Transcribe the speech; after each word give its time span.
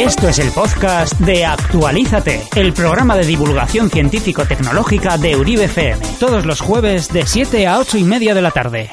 Esto 0.00 0.28
es 0.28 0.38
el 0.38 0.50
podcast 0.52 1.12
de 1.20 1.44
Actualízate, 1.44 2.48
el 2.56 2.72
programa 2.72 3.16
de 3.16 3.26
divulgación 3.26 3.90
científico-tecnológica 3.90 5.18
de 5.18 5.36
Uribe 5.36 5.64
FM, 5.64 6.00
todos 6.18 6.46
los 6.46 6.62
jueves 6.62 7.12
de 7.12 7.26
7 7.26 7.66
a 7.66 7.78
8 7.78 7.98
y 7.98 8.04
media 8.04 8.34
de 8.34 8.40
la 8.40 8.50
tarde. 8.50 8.90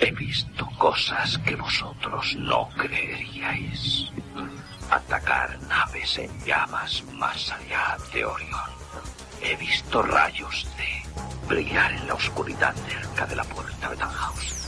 He 0.00 0.10
visto 0.12 0.66
cosas 0.78 1.36
que 1.36 1.54
vosotros 1.54 2.34
no 2.38 2.70
creeríais. 2.70 4.10
Atacar 4.88 5.58
naves 5.68 6.16
en 6.16 6.30
llamas 6.46 7.04
más 7.12 7.52
allá 7.52 7.98
de 8.10 8.24
Orión. 8.24 8.70
He 9.42 9.54
visto 9.56 10.00
rayos 10.00 10.66
de 10.78 11.46
brillar 11.46 11.92
en 11.92 12.06
la 12.08 12.14
oscuridad 12.14 12.74
cerca 12.88 13.26
de 13.26 13.36
la 13.36 13.44
puerta 13.44 13.90
de 13.90 13.96
Tannhaus. 13.96 14.63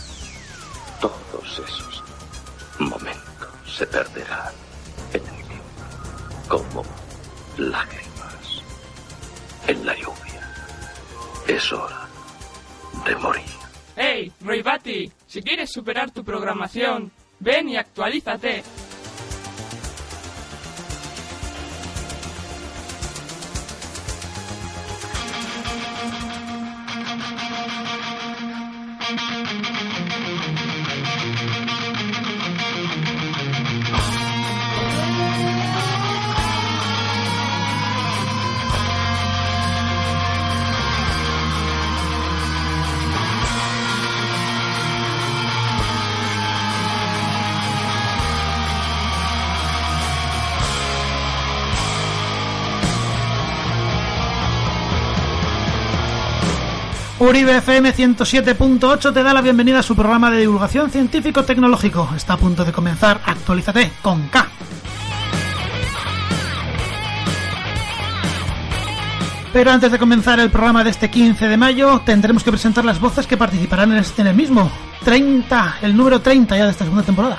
Todos 1.00 1.62
esos 1.66 2.02
momentos 2.78 3.48
se 3.66 3.86
perderán 3.86 4.52
en 5.12 5.20
el 5.20 5.44
tiempo, 5.44 6.48
como 6.48 6.84
lágrimas 7.58 8.62
en 9.66 9.86
la 9.86 9.94
lluvia. 9.94 10.54
Es 11.46 11.72
hora 11.72 12.08
de 13.04 13.16
morir. 13.16 13.44
¡Hey, 13.96 14.32
Roy 14.40 14.62
Batty! 14.62 15.10
Si 15.26 15.42
quieres 15.42 15.70
superar 15.72 16.10
tu 16.10 16.24
programación, 16.24 17.10
ven 17.40 17.68
y 17.68 17.76
actualízate. 17.76 18.62
Uribe 57.18 57.56
FM 57.56 57.94
107.8 57.94 59.14
te 59.14 59.22
da 59.22 59.32
la 59.32 59.40
bienvenida 59.40 59.78
a 59.78 59.82
su 59.82 59.96
programa 59.96 60.30
de 60.30 60.40
divulgación 60.40 60.90
científico-tecnológico. 60.90 62.10
Está 62.14 62.34
a 62.34 62.36
punto 62.36 62.62
de 62.62 62.72
comenzar 62.72 63.22
Actualízate 63.24 63.90
con 64.02 64.28
K. 64.28 64.46
Pero 69.50 69.70
antes 69.70 69.90
de 69.90 69.98
comenzar 69.98 70.40
el 70.40 70.50
programa 70.50 70.84
de 70.84 70.90
este 70.90 71.08
15 71.08 71.48
de 71.48 71.56
mayo, 71.56 72.02
tendremos 72.04 72.44
que 72.44 72.50
presentar 72.50 72.84
las 72.84 73.00
voces 73.00 73.26
que 73.26 73.38
participarán 73.38 73.92
en, 73.92 73.98
este, 73.98 74.20
el 74.20 74.34
mismo. 74.34 74.70
30, 75.02 75.78
el 75.80 75.96
número 75.96 76.20
30 76.20 76.54
ya 76.54 76.64
de 76.66 76.70
esta 76.72 76.84
segunda 76.84 77.04
temporada. 77.04 77.38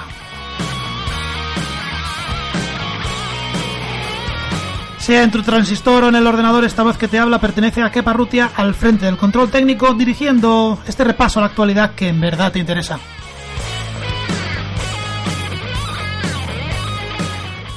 Sea 5.08 5.24
en 5.24 5.32
tu 5.32 5.42
transistor 5.42 6.04
o 6.04 6.10
en 6.10 6.16
el 6.16 6.28
ordenador, 6.28 6.66
esta 6.66 6.84
voz 6.84 6.98
que 6.98 7.08
te 7.08 7.18
habla 7.18 7.40
pertenece 7.40 7.82
a 7.82 7.90
Kepa 7.90 8.12
Rutia 8.12 8.52
al 8.58 8.74
frente 8.74 9.06
del 9.06 9.16
control 9.16 9.50
técnico, 9.50 9.94
dirigiendo 9.94 10.80
este 10.86 11.06
repaso 11.06 11.40
a 11.40 11.44
la 11.44 11.48
actualidad 11.48 11.96
que 11.96 12.10
en 12.10 12.20
verdad 12.20 12.52
te 12.52 12.60
interesa. 12.60 13.00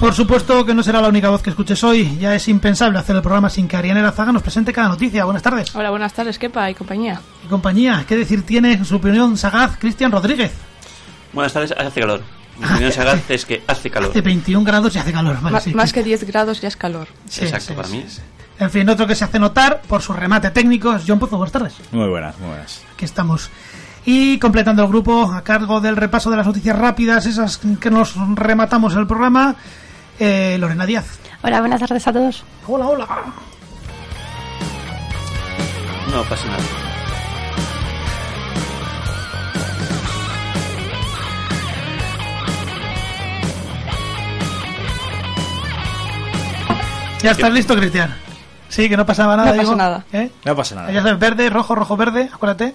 Por 0.01 0.13
supuesto 0.13 0.67
que 0.67 0.75
no 0.75 0.83
será 0.83 1.01
la 1.01 1.07
única 1.07 1.31
voz 1.31 1.41
que 1.41 1.51
escuches 1.51 1.85
hoy. 1.85 2.19
Ya 2.19 2.35
es 2.35 2.49
impensable 2.49 2.99
hacer 2.99 3.15
el 3.15 3.23
programa 3.23 3.49
sin 3.49 3.69
que 3.69 3.77
Ariane 3.77 4.11
Zaga 4.11 4.33
nos 4.33 4.43
presente 4.43 4.73
cada 4.73 4.89
noticia. 4.89 5.25
Buenas 5.25 5.45
tardes. 5.45 5.73
Hola, 5.77 5.91
buenas 5.91 6.13
tardes, 6.13 6.37
Kepa 6.37 6.69
y 6.69 6.75
compañía. 6.75 7.21
Y 7.45 7.47
compañía, 7.47 8.05
¿qué 8.09 8.17
decir 8.17 8.45
tiene 8.45 8.73
en 8.73 8.85
su 8.85 8.97
opinión 8.97 9.37
sagaz 9.37 9.77
Cristian 9.79 10.11
Rodríguez? 10.11 10.51
Buenas 11.33 11.53
tardes, 11.53 11.73
hace 11.79 12.01
calor. 12.01 12.40
Opinión 12.65 12.93
sagaz 12.93 13.31
es 13.31 13.45
que 13.47 13.63
hace 13.67 13.91
calor. 13.91 14.11
Hace 14.11 14.21
21 14.21 14.65
grados 14.65 14.95
y 14.95 14.99
hace 14.99 15.13
calor. 15.13 15.41
Vale, 15.41 15.53
Ma- 15.55 15.61
sí, 15.61 15.75
más 15.75 15.93
que 15.93 16.03
10 16.03 16.25
grados 16.25 16.61
ya 16.61 16.69
es 16.69 16.77
calor. 16.77 17.09
Sí, 17.29 17.45
Exacto, 17.45 17.67
sí, 17.69 17.73
para 17.75 17.89
sí, 17.89 17.97
mí. 17.97 18.05
sí. 18.09 18.21
En 18.59 18.71
fin, 18.71 18.89
otro 18.89 19.07
que 19.07 19.15
se 19.15 19.25
hace 19.25 19.39
notar 19.39 19.81
por 19.89 20.03
su 20.03 20.13
remate 20.13 20.51
técnico 20.51 20.95
es 20.95 21.05
John 21.07 21.19
Pozo. 21.19 21.37
Buenas 21.39 21.53
tardes. 21.53 21.75
Muy 21.93 22.09
buenas, 22.09 22.39
muy 22.39 22.49
buenas. 22.49 22.83
Aquí 22.95 23.07
estamos. 23.07 23.49
Y 24.05 24.39
completando 24.39 24.83
el 24.83 24.89
grupo 24.89 25.33
a 25.33 25.43
cargo 25.43 25.81
del 25.81 25.97
repaso 25.97 26.31
de 26.31 26.37
las 26.37 26.47
noticias 26.47 26.79
rápidas, 26.79 27.25
esas 27.27 27.59
que 27.81 27.91
nos 27.91 28.15
rematamos 28.35 28.95
el 28.97 29.07
programa, 29.07 29.57
eh, 30.19 30.57
Lorena 30.61 30.85
Díaz. 30.87 31.19
Hola, 31.43 31.61
buenas 31.61 31.81
tardes 31.81 32.07
a 32.07 32.13
todos. 32.13 32.45
Hola, 32.67 32.87
hola. 32.87 33.07
No 36.13 36.23
pasa 36.25 36.47
nada. 36.47 36.59
¿Ya 47.23 47.33
estás 47.33 47.53
listo, 47.53 47.77
Cristian? 47.77 48.15
Sí, 48.69 48.89
que 48.89 48.97
no 48.97 49.05
pasaba 49.05 49.37
nada. 49.37 49.53
No 49.53 49.63
pasa 49.63 49.77
nada. 49.77 50.05
¿Eh? 50.13 50.31
No 50.45 50.57
pasa 50.57 50.75
nada. 50.77 50.93
Ya 50.93 51.03
verde, 51.15 51.51
rojo, 51.51 51.75
rojo, 51.75 51.97
verde, 51.97 52.29
acuérdate. 52.33 52.75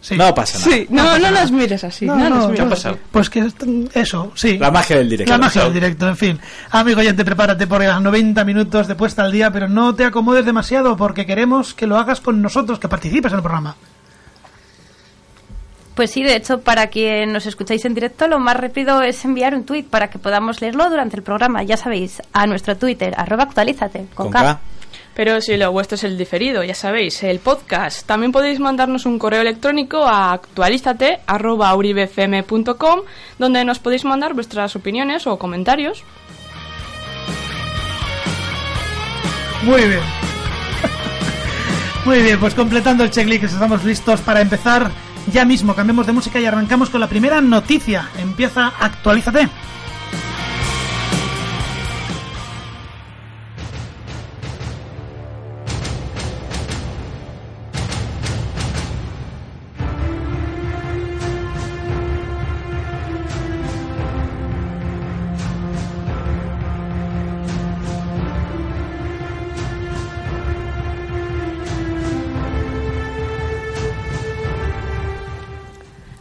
Sí. 0.00 0.16
No 0.16 0.34
pasa 0.34 0.58
nada. 0.58 0.70
Sí, 0.70 0.86
no, 0.90 1.18
no 1.18 1.30
nos 1.30 1.50
mires 1.50 1.82
así. 1.82 2.06
No, 2.06 2.16
No, 2.16 2.28
no. 2.28 2.96
Pues 3.10 3.30
que 3.30 3.50
eso, 3.94 4.30
sí. 4.34 4.58
La 4.58 4.70
magia 4.70 4.98
del 4.98 5.08
directo. 5.08 5.32
La 5.32 5.38
magia 5.38 5.64
del 5.64 5.72
directo, 5.72 6.06
en 6.06 6.16
fin. 6.16 6.38
Amigo 6.70 7.00
oyente, 7.00 7.24
prepárate 7.24 7.66
por 7.66 7.82
los 7.82 8.00
90 8.02 8.44
minutos 8.44 8.86
de 8.86 8.94
puesta 8.94 9.22
al 9.22 9.32
día, 9.32 9.50
pero 9.50 9.66
no 9.68 9.94
te 9.94 10.04
acomodes 10.04 10.44
demasiado 10.44 10.96
porque 10.96 11.26
queremos 11.26 11.74
que 11.74 11.86
lo 11.86 11.98
hagas 11.98 12.20
con 12.20 12.40
nosotros, 12.42 12.78
que 12.78 12.88
participes 12.88 13.32
en 13.32 13.38
el 13.38 13.42
programa. 13.42 13.74
Pues 15.96 16.10
sí, 16.10 16.22
de 16.22 16.36
hecho, 16.36 16.60
para 16.60 16.88
quien 16.88 17.32
nos 17.32 17.46
escucháis 17.46 17.86
en 17.86 17.94
directo, 17.94 18.28
lo 18.28 18.38
más 18.38 18.54
rápido 18.54 19.00
es 19.00 19.24
enviar 19.24 19.54
un 19.54 19.64
tuit 19.64 19.88
para 19.88 20.10
que 20.10 20.18
podamos 20.18 20.60
leerlo 20.60 20.90
durante 20.90 21.16
el 21.16 21.22
programa. 21.22 21.62
Ya 21.62 21.78
sabéis, 21.78 22.20
a 22.34 22.46
nuestro 22.46 22.76
Twitter, 22.76 23.14
arroba 23.16 23.44
actualízate, 23.44 24.00
con, 24.14 24.26
Con 24.26 24.30
K. 24.30 24.42
K. 24.42 24.60
Pero 25.14 25.40
si 25.40 25.56
lo 25.56 25.72
vuestro 25.72 25.94
es 25.94 26.04
el 26.04 26.18
diferido, 26.18 26.62
ya 26.62 26.74
sabéis, 26.74 27.22
el 27.22 27.38
podcast. 27.38 28.06
También 28.06 28.30
podéis 28.30 28.60
mandarnos 28.60 29.06
un 29.06 29.18
correo 29.18 29.40
electrónico 29.40 30.04
a 30.04 30.34
actualízate.uribfm.com 30.34 33.00
donde 33.38 33.64
nos 33.64 33.78
podéis 33.78 34.04
mandar 34.04 34.34
vuestras 34.34 34.76
opiniones 34.76 35.26
o 35.26 35.38
comentarios. 35.38 36.04
Muy 39.62 39.80
bien. 39.80 40.00
Muy 42.04 42.20
bien, 42.20 42.38
pues 42.38 42.54
completando 42.54 43.02
el 43.02 43.10
checklist, 43.10 43.44
estamos 43.44 43.82
listos 43.82 44.20
para 44.20 44.42
empezar. 44.42 44.90
Ya 45.32 45.44
mismo 45.44 45.74
cambiamos 45.74 46.06
de 46.06 46.12
música 46.12 46.40
y 46.40 46.46
arrancamos 46.46 46.90
con 46.90 47.00
la 47.00 47.08
primera 47.08 47.40
noticia. 47.40 48.08
Empieza 48.18 48.72
Actualízate. 48.78 49.48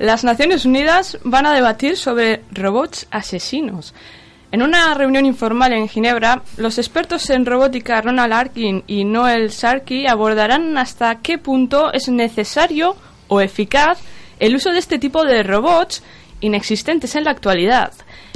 Las 0.06 0.24
Naciones 0.24 0.66
Unidas 0.66 1.18
van 1.24 1.48
a 1.48 1.54
debatir 1.54 1.98
sobre 1.98 2.44
robots 2.52 3.08
asesinos. 3.10 3.96
En 4.52 4.62
una 4.62 4.94
reunión 4.94 5.26
informal 5.26 5.74
en 5.74 5.90
Ginebra, 5.90 6.44
los 6.58 6.78
expertos 6.78 7.28
en 7.32 7.44
robótica 7.44 8.02
Ronald 8.02 8.32
Arkin 8.32 8.84
y 8.86 9.04
Noel 9.04 9.52
Sarkey 9.52 10.06
abordarán 10.06 10.78
hasta 10.78 11.22
qué 11.24 11.40
punto 11.40 11.92
es 11.92 12.08
necesario 12.08 12.96
o 13.30 13.42
eficaz 13.42 13.98
el 14.40 14.56
uso 14.56 14.72
de 14.72 14.78
este 14.78 15.00
tipo 15.00 15.24
de 15.26 15.42
robots 15.42 16.04
inexistentes 16.40 17.16
en 17.16 17.24
la 17.24 17.32
actualidad. 17.32 17.92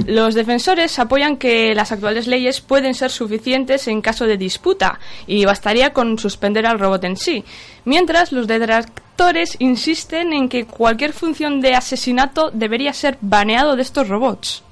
Los 0.06 0.34
defensores 0.34 0.98
apoyan 0.98 1.36
que 1.36 1.74
las 1.74 1.92
actuales 1.92 2.26
leyes 2.26 2.60
pueden 2.60 2.94
ser 2.94 3.10
suficientes 3.10 3.86
en 3.88 4.00
caso 4.00 4.26
de 4.26 4.36
disputa 4.36 4.98
y 5.26 5.44
bastaría 5.44 5.92
con 5.92 6.18
suspender 6.18 6.66
al 6.66 6.78
robot 6.78 7.04
en 7.04 7.16
sí, 7.16 7.44
mientras 7.84 8.32
los 8.32 8.46
detractores 8.46 9.56
insisten 9.58 10.32
en 10.32 10.48
que 10.48 10.64
cualquier 10.66 11.12
función 11.12 11.60
de 11.60 11.74
asesinato 11.74 12.50
debería 12.50 12.92
ser 12.92 13.18
baneado 13.20 13.76
de 13.76 13.82
estos 13.82 14.08
robots. 14.08 14.62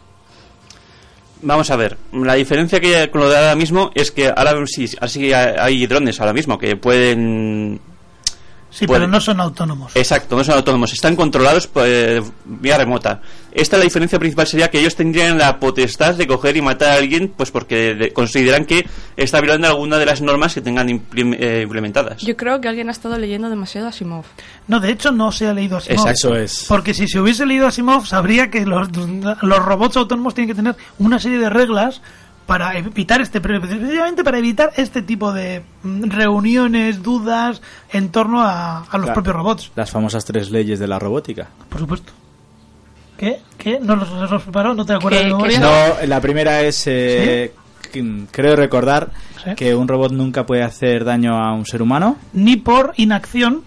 Vamos 1.40 1.70
a 1.70 1.76
ver, 1.76 1.96
la 2.12 2.34
diferencia 2.34 2.80
que 2.80 2.96
hay 2.96 3.08
con 3.08 3.20
lo 3.20 3.28
de 3.28 3.36
ahora 3.36 3.54
mismo 3.54 3.90
es 3.94 4.10
que 4.10 4.28
ahora 4.28 4.54
sí, 4.66 4.86
así 5.00 5.32
hay 5.32 5.86
drones 5.86 6.20
ahora 6.20 6.32
mismo 6.32 6.58
que 6.58 6.76
pueden 6.76 7.80
Sí, 8.70 8.86
pueden- 8.86 9.02
pero 9.04 9.10
no 9.12 9.20
son 9.20 9.40
autónomos. 9.40 9.92
Exacto, 9.96 10.36
no 10.36 10.44
son 10.44 10.54
autónomos, 10.56 10.92
están 10.92 11.16
controlados 11.16 11.66
por, 11.66 11.84
eh, 11.86 12.22
vía 12.44 12.76
remota. 12.76 13.22
Esta 13.50 13.78
la 13.78 13.84
diferencia 13.84 14.18
principal 14.18 14.46
sería 14.46 14.68
que 14.70 14.78
ellos 14.78 14.94
tendrían 14.94 15.38
la 15.38 15.58
potestad 15.58 16.14
de 16.14 16.26
coger 16.26 16.56
y 16.58 16.62
matar 16.62 16.90
a 16.90 16.94
alguien, 16.96 17.32
pues 17.34 17.50
porque 17.50 17.94
de- 17.94 18.12
consideran 18.12 18.66
que 18.66 18.86
está 19.16 19.40
violando 19.40 19.68
alguna 19.68 19.96
de 19.96 20.04
las 20.04 20.20
normas 20.20 20.52
que 20.52 20.60
tengan 20.60 20.88
implim- 20.88 21.34
eh, 21.40 21.62
implementadas. 21.62 22.20
Yo 22.22 22.36
creo 22.36 22.60
que 22.60 22.68
alguien 22.68 22.88
ha 22.88 22.92
estado 22.92 23.16
leyendo 23.18 23.48
demasiado 23.48 23.88
Asimov. 23.88 24.24
No, 24.66 24.80
de 24.80 24.90
hecho 24.92 25.12
no 25.12 25.32
se 25.32 25.46
ha 25.46 25.54
leído 25.54 25.78
Asimov. 25.78 26.00
Exacto. 26.06 26.34
Eso 26.34 26.36
es. 26.36 26.66
Porque 26.68 26.92
si 26.92 27.08
se 27.08 27.18
hubiese 27.20 27.46
leído 27.46 27.66
Asimov, 27.66 28.04
sabría 28.06 28.50
que 28.50 28.66
los, 28.66 28.88
los 28.94 29.58
robots 29.64 29.96
autónomos 29.96 30.34
tienen 30.34 30.48
que 30.50 30.54
tener 30.56 30.76
una 30.98 31.18
serie 31.18 31.38
de 31.38 31.48
reglas 31.48 32.02
para 32.48 32.78
evitar 32.78 33.20
este 33.20 33.42
precisamente 33.42 34.24
para 34.24 34.38
evitar 34.38 34.72
este 34.78 35.02
tipo 35.02 35.34
de 35.34 35.62
mm, 35.82 36.04
reuniones, 36.08 37.02
dudas 37.02 37.60
en 37.92 38.08
torno 38.08 38.40
a, 38.40 38.84
a 38.90 38.96
los 38.98 39.10
propios 39.10 39.36
robots, 39.36 39.70
Las 39.76 39.90
famosas 39.90 40.24
tres 40.24 40.50
leyes 40.50 40.78
de 40.78 40.88
la 40.88 40.98
robótica. 40.98 41.48
por 41.68 41.78
supuesto. 41.78 42.10
¿Qué? 43.18 43.40
¿Qué? 43.58 43.78
¿No 43.80 43.96
los, 43.96 44.08
los 44.10 44.32
has 44.32 44.42
preparado? 44.42 44.74
¿No 44.74 44.86
te 44.86 44.94
acuerdas 44.94 45.20
¿Qué- 45.20 45.26
de 45.28 45.34
memoria? 45.34 45.60
No, 45.60 46.06
la 46.06 46.20
primera 46.22 46.62
es, 46.62 46.84
eh, 46.86 47.52
que- 47.92 48.24
creo 48.30 48.56
recordar 48.56 49.10
Sí. 49.44 49.54
que 49.54 49.74
un 49.74 49.86
robot 49.86 50.12
nunca 50.12 50.46
puede 50.46 50.62
hacer 50.62 51.04
daño 51.04 51.36
a 51.36 51.52
un 51.52 51.66
ser 51.66 51.82
humano. 51.82 52.16
Ni 52.32 52.56
por 52.56 52.94
inacción, 52.96 53.62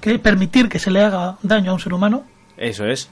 que 0.00 0.18
permitir 0.18 0.68
que 0.70 0.78
se 0.78 0.90
le 0.90 1.02
haga 1.02 1.36
daño 1.42 1.72
a 1.72 1.74
un 1.74 1.80
ser 1.80 1.92
humano. 1.92 2.22
Eso 2.56 2.86
es. 2.86 3.10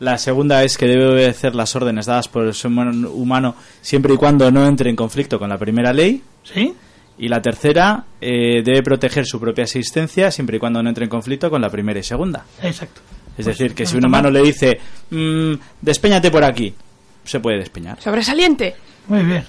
La 0.00 0.18
segunda 0.18 0.62
es 0.64 0.76
que 0.76 0.86
debe 0.86 1.06
obedecer 1.08 1.54
las 1.54 1.74
órdenes 1.76 2.06
dadas 2.06 2.28
por 2.28 2.44
el 2.46 2.54
ser 2.54 2.70
humano- 2.70 3.10
humano 3.10 3.54
siempre 3.80 4.14
y 4.14 4.16
cuando 4.16 4.50
no 4.50 4.66
entre 4.66 4.90
en 4.90 4.96
conflicto 4.96 5.38
con 5.38 5.48
la 5.48 5.58
primera 5.58 5.92
ley. 5.92 6.22
¿Sí? 6.42 6.74
Y 7.16 7.28
la 7.28 7.40
tercera 7.40 8.04
eh, 8.20 8.62
debe 8.64 8.82
proteger 8.82 9.24
su 9.24 9.38
propia 9.38 9.62
existencia 9.64 10.30
siempre 10.32 10.56
y 10.56 10.60
cuando 10.60 10.82
no 10.82 10.88
entre 10.88 11.04
en 11.04 11.10
conflicto 11.10 11.48
con 11.48 11.60
la 11.62 11.70
primera 11.70 12.00
y 12.00 12.02
segunda. 12.02 12.44
Exacto. 12.62 13.00
Es 13.38 13.44
Pues, 13.44 13.46
decir, 13.46 13.74
que 13.74 13.84
no 13.84 13.90
si 13.90 13.96
un 13.96 14.00
está 14.00 14.08
humano 14.08 14.30
le 14.30 14.42
dice, 14.42 14.80
mm, 15.10 15.52
despéñate 15.80 16.30
por 16.30 16.42
aquí, 16.44 16.74
se 17.24 17.38
puede 17.40 17.58
despeñar. 17.58 18.00
¡Sobresaliente! 18.00 18.74
Muy 19.08 19.22
bien. 19.22 19.44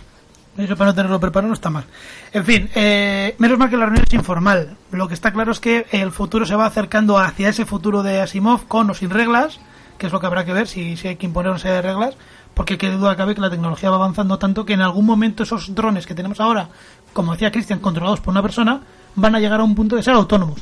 Eso 0.57 0.75
para 0.77 0.92
no 0.92 0.95
tenerlo 0.95 1.19
preparado 1.19 1.50
no 1.50 1.53
está 1.56 1.69
mal. 1.69 1.83
En 2.31 2.45
fin, 2.45 2.69
eh, 2.75 3.36
menos 3.39 3.57
mal 3.57 3.69
que 3.69 3.75
la 3.77 3.86
reunión 3.86 4.06
es 4.07 4.13
informal. 4.13 4.77
Lo 4.92 5.07
que 5.07 5.13
está 5.15 5.33
claro 5.33 5.51
es 5.51 5.59
que 5.59 5.86
el 5.92 6.12
futuro 6.12 6.45
se 6.45 6.56
va 6.56 6.65
acercando 6.68 7.18
hacia 7.18 7.50
ese 7.50 7.65
futuro 7.65 8.03
de 8.03 8.21
Asimov 8.21 8.68
con 8.68 8.89
o 8.89 8.94
sin 8.94 9.09
reglas, 9.09 9.59
que 9.97 10.07
es 10.07 10.13
lo 10.13 10.19
que 10.19 10.25
habrá 10.27 10.45
que 10.45 10.53
ver 10.53 10.68
si, 10.68 10.95
si 10.97 11.07
hay 11.09 11.15
que 11.15 11.25
imponer 11.25 11.51
una 11.51 11.59
serie 11.59 11.75
de 11.77 11.81
reglas, 11.81 12.15
porque 12.53 12.77
qué 12.77 12.89
duda 12.89 13.15
cabe 13.15 13.36
que 13.36 13.42
la 13.42 13.50
tecnología 13.50 13.89
va 13.89 13.97
avanzando 13.97 14.38
tanto 14.39 14.65
que 14.65 14.74
en 14.74 14.81
algún 14.81 15.06
momento 15.06 15.44
esos 15.44 15.74
drones 15.75 16.06
que 16.06 16.15
tenemos 16.15 16.39
ahora, 16.39 16.69
como 17.13 17.33
decía 17.33 17.51
Cristian, 17.51 17.80
controlados 17.80 18.19
por 18.21 18.31
una 18.31 18.42
persona, 18.42 18.81
van 19.15 19.36
a 19.36 19.39
llegar 19.39 19.59
a 19.59 19.63
un 19.63 19.75
punto 19.75 19.95
de 19.95 20.03
ser 20.03 20.13
autónomos. 20.13 20.59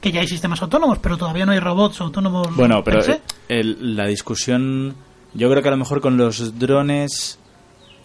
Que 0.00 0.12
ya 0.12 0.20
hay 0.20 0.28
sistemas 0.28 0.60
autónomos, 0.62 0.98
pero 0.98 1.16
todavía 1.16 1.46
no 1.46 1.52
hay 1.52 1.58
robots 1.58 2.00
autónomos. 2.00 2.54
Bueno, 2.54 2.82
pero 2.84 2.98
eh, 3.14 3.20
el- 3.48 3.96
la 3.96 4.06
discusión, 4.06 4.94
yo 5.34 5.48
creo 5.50 5.62
que 5.62 5.68
a 5.68 5.70
lo 5.72 5.78
mejor 5.78 6.00
con 6.00 6.16
los 6.16 6.58
drones 6.58 7.38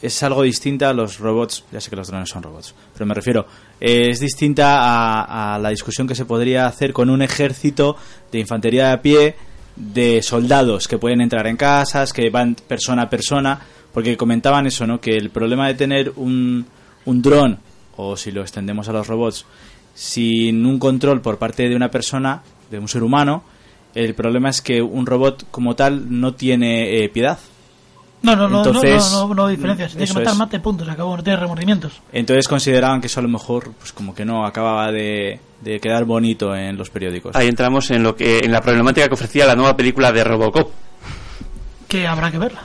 es 0.01 0.23
algo 0.23 0.41
distinta 0.43 0.89
a 0.89 0.93
los 0.93 1.19
robots. 1.19 1.63
Ya 1.71 1.81
sé 1.81 1.89
que 1.89 1.95
los 1.95 2.07
drones 2.07 2.29
son 2.29 2.41
robots, 2.43 2.73
pero 2.93 3.05
me 3.05 3.13
refiero, 3.13 3.45
eh, 3.79 4.09
es 4.09 4.19
distinta 4.19 4.79
a, 4.81 5.55
a 5.55 5.59
la 5.59 5.69
discusión 5.69 6.07
que 6.07 6.15
se 6.15 6.25
podría 6.25 6.65
hacer 6.65 6.93
con 6.93 7.09
un 7.09 7.21
ejército 7.21 7.95
de 8.31 8.39
infantería 8.39 8.87
de 8.87 8.93
a 8.93 9.01
pie, 9.01 9.35
de 9.75 10.21
soldados 10.21 10.87
que 10.87 10.97
pueden 10.97 11.21
entrar 11.21 11.47
en 11.47 11.57
casas, 11.57 12.13
que 12.13 12.29
van 12.29 12.55
persona 12.55 13.03
a 13.03 13.09
persona, 13.09 13.59
porque 13.93 14.17
comentaban 14.17 14.67
eso, 14.67 14.85
¿no? 14.87 15.01
Que 15.01 15.17
el 15.17 15.29
problema 15.29 15.67
de 15.67 15.75
tener 15.75 16.13
un, 16.15 16.65
un 17.05 17.21
dron, 17.21 17.59
o 17.97 18.15
si 18.17 18.31
lo 18.31 18.41
extendemos 18.41 18.87
a 18.89 18.93
los 18.93 19.07
robots, 19.07 19.45
sin 19.93 20.65
un 20.65 20.79
control 20.79 21.21
por 21.21 21.37
parte 21.37 21.67
de 21.67 21.75
una 21.75 21.91
persona, 21.91 22.43
de 22.69 22.79
un 22.79 22.87
ser 22.87 23.03
humano, 23.03 23.43
el 23.93 24.15
problema 24.15 24.49
es 24.49 24.61
que 24.61 24.81
un 24.81 25.05
robot 25.05 25.47
como 25.51 25.75
tal 25.75 26.19
no 26.19 26.33
tiene 26.33 27.03
eh, 27.03 27.09
piedad. 27.09 27.39
No, 28.23 28.35
no, 28.35 28.47
no, 28.47 28.49
no, 28.49 28.57
Entonces, 28.65 29.11
no, 29.11 29.27
no, 29.27 29.33
no, 29.33 29.45
hay 29.47 29.55
diferencia. 29.55 29.89
Si 29.89 29.97
tiene 29.97 30.07
que 30.07 30.19
matar, 30.19 30.33
es. 30.33 30.37
mate, 30.39 30.59
punto, 30.59 30.85
se 30.85 30.91
acabó, 30.91 31.17
no 31.17 31.23
tiene 31.23 31.39
remordimientos. 31.39 32.01
Entonces 32.11 32.47
consideraban 32.47 33.01
que 33.01 33.07
eso 33.07 33.19
a 33.19 33.23
lo 33.23 33.29
mejor, 33.29 33.73
pues 33.79 33.91
como 33.93 34.13
que 34.13 34.25
no 34.25 34.45
acababa 34.45 34.91
de, 34.91 35.39
de 35.61 35.79
quedar 35.79 36.05
bonito 36.05 36.55
en 36.55 36.77
los 36.77 36.89
periódicos. 36.91 37.35
Ahí 37.35 37.47
entramos 37.47 37.89
en 37.89 38.03
lo 38.03 38.15
que 38.15 38.39
en 38.39 38.51
la 38.51 38.61
problemática 38.61 39.07
que 39.07 39.15
ofrecía 39.15 39.47
la 39.47 39.55
nueva 39.55 39.75
película 39.75 40.11
de 40.11 40.23
Robocop. 40.23 40.69
Que 41.87 42.07
habrá 42.07 42.31
que 42.31 42.37
verla. 42.37 42.61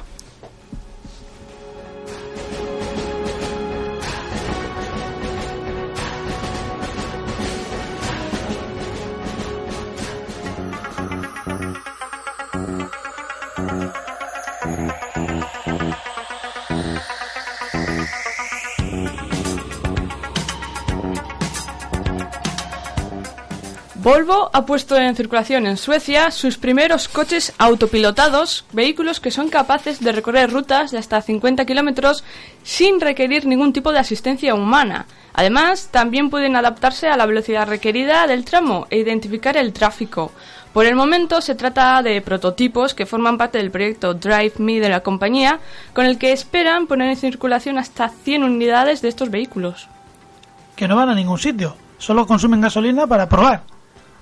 Volvo 24.06 24.50
ha 24.52 24.64
puesto 24.66 24.96
en 24.96 25.16
circulación 25.16 25.66
en 25.66 25.76
Suecia 25.76 26.30
sus 26.30 26.58
primeros 26.58 27.08
coches 27.08 27.52
autopilotados, 27.58 28.64
vehículos 28.70 29.18
que 29.18 29.32
son 29.32 29.48
capaces 29.48 29.98
de 29.98 30.12
recorrer 30.12 30.48
rutas 30.52 30.92
de 30.92 30.98
hasta 30.98 31.20
50 31.20 31.64
kilómetros 31.64 32.22
sin 32.62 33.00
requerir 33.00 33.46
ningún 33.46 33.72
tipo 33.72 33.90
de 33.90 33.98
asistencia 33.98 34.54
humana. 34.54 35.06
Además, 35.32 35.88
también 35.90 36.30
pueden 36.30 36.54
adaptarse 36.54 37.08
a 37.08 37.16
la 37.16 37.26
velocidad 37.26 37.66
requerida 37.66 38.28
del 38.28 38.44
tramo 38.44 38.86
e 38.90 38.98
identificar 38.98 39.56
el 39.56 39.72
tráfico. 39.72 40.30
Por 40.72 40.86
el 40.86 40.94
momento 40.94 41.40
se 41.40 41.56
trata 41.56 42.00
de 42.00 42.20
prototipos 42.20 42.94
que 42.94 43.06
forman 43.06 43.36
parte 43.36 43.58
del 43.58 43.72
proyecto 43.72 44.14
Drive 44.14 44.52
Me 44.58 44.78
de 44.78 44.88
la 44.88 45.00
compañía, 45.00 45.58
con 45.94 46.06
el 46.06 46.16
que 46.16 46.30
esperan 46.30 46.86
poner 46.86 47.08
en 47.08 47.16
circulación 47.16 47.76
hasta 47.76 48.10
100 48.10 48.44
unidades 48.44 49.02
de 49.02 49.08
estos 49.08 49.32
vehículos. 49.32 49.88
Que 50.76 50.86
no 50.86 50.94
van 50.94 51.08
a 51.08 51.14
ningún 51.16 51.40
sitio. 51.40 51.74
Solo 51.98 52.24
consumen 52.24 52.60
gasolina 52.60 53.08
para 53.08 53.28
probar. 53.28 53.62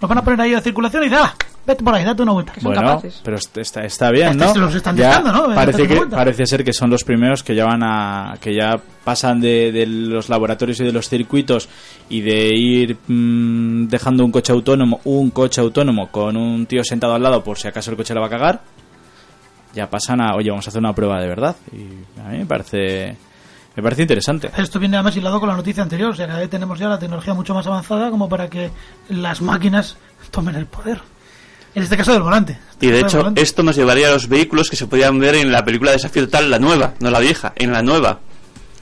Los 0.00 0.08
van 0.08 0.18
a 0.18 0.22
poner 0.22 0.40
ahí 0.40 0.54
a 0.54 0.60
circulación 0.60 1.02
y 1.04 1.06
dice, 1.06 1.18
ah, 1.22 1.34
vete 1.66 1.82
por 1.82 1.94
ahí, 1.94 2.04
date 2.04 2.22
una 2.22 2.32
vuelta. 2.32 2.52
son 2.54 2.64
bueno, 2.64 2.80
capaces. 2.82 3.20
pero 3.24 3.36
est- 3.36 3.56
está, 3.56 3.84
está 3.84 4.10
bien, 4.10 4.36
¿no? 4.36 4.52
se 4.52 4.58
los 4.58 4.74
están 4.74 4.96
Ya 4.96 5.08
dejando, 5.08 5.32
¿no? 5.32 5.42
Date 5.48 5.54
Parece, 5.54 5.88
que, 5.88 6.06
parece 6.06 6.46
ser 6.46 6.64
que 6.64 6.72
son 6.74 6.90
los 6.90 7.04
primeros 7.04 7.42
que 7.42 7.54
ya 7.54 7.64
van 7.64 7.82
a, 7.82 8.34
que 8.40 8.54
ya 8.54 8.78
pasan 9.04 9.40
de, 9.40 9.72
de 9.72 9.86
los 9.86 10.28
laboratorios 10.28 10.78
y 10.80 10.84
de 10.84 10.92
los 10.92 11.08
circuitos 11.08 11.68
y 12.10 12.20
de 12.20 12.48
ir 12.54 12.96
mm, 13.06 13.86
dejando 13.88 14.24
un 14.24 14.32
coche 14.32 14.52
autónomo, 14.52 15.00
un 15.04 15.30
coche 15.30 15.60
autónomo 15.60 16.08
con 16.10 16.36
un 16.36 16.66
tío 16.66 16.84
sentado 16.84 17.14
al 17.14 17.22
lado 17.22 17.42
por 17.42 17.56
si 17.56 17.68
acaso 17.68 17.90
el 17.90 17.96
coche 17.96 18.12
le 18.14 18.20
va 18.20 18.26
a 18.26 18.30
cagar. 18.30 18.60
Ya 19.74 19.88
pasan 19.90 20.20
a, 20.20 20.34
oye, 20.36 20.50
vamos 20.50 20.66
a 20.66 20.70
hacer 20.70 20.80
una 20.80 20.92
prueba 20.94 21.20
de 21.20 21.28
verdad. 21.28 21.56
Y 21.72 22.20
a 22.20 22.28
mí 22.30 22.38
me 22.38 22.46
parece, 22.46 23.16
me 23.76 23.82
parece 23.82 24.02
interesante. 24.02 24.50
Esto 24.56 24.78
viene 24.78 24.96
además 24.96 25.16
hilado 25.16 25.40
con 25.40 25.48
la 25.48 25.56
noticia 25.56 25.82
anterior. 25.82 26.10
O 26.10 26.14
sea, 26.14 26.26
cada 26.26 26.38
vez 26.38 26.50
tenemos 26.50 26.78
ya 26.78 26.88
la 26.88 26.98
tecnología 26.98 27.34
mucho 27.34 27.54
más 27.54 27.66
avanzada 27.66 28.10
como 28.10 28.28
para 28.28 28.48
que 28.48 28.70
las 29.08 29.42
máquinas 29.42 29.96
tomen 30.30 30.54
el 30.54 30.66
poder. 30.66 31.00
En 31.74 31.82
este 31.82 31.96
caso 31.96 32.12
del 32.12 32.22
volante. 32.22 32.56
Y 32.80 32.86
de 32.86 33.00
hecho, 33.00 33.32
esto 33.34 33.64
nos 33.64 33.74
llevaría 33.74 34.08
a 34.08 34.12
los 34.12 34.28
vehículos 34.28 34.70
que 34.70 34.76
se 34.76 34.86
podían 34.86 35.18
ver 35.18 35.34
en 35.34 35.50
la 35.50 35.64
película 35.64 35.90
Desafío 35.90 36.24
Total, 36.26 36.48
la 36.48 36.60
nueva, 36.60 36.94
no 37.00 37.10
la 37.10 37.18
vieja, 37.18 37.52
en 37.56 37.72
la 37.72 37.82
nueva. 37.82 38.20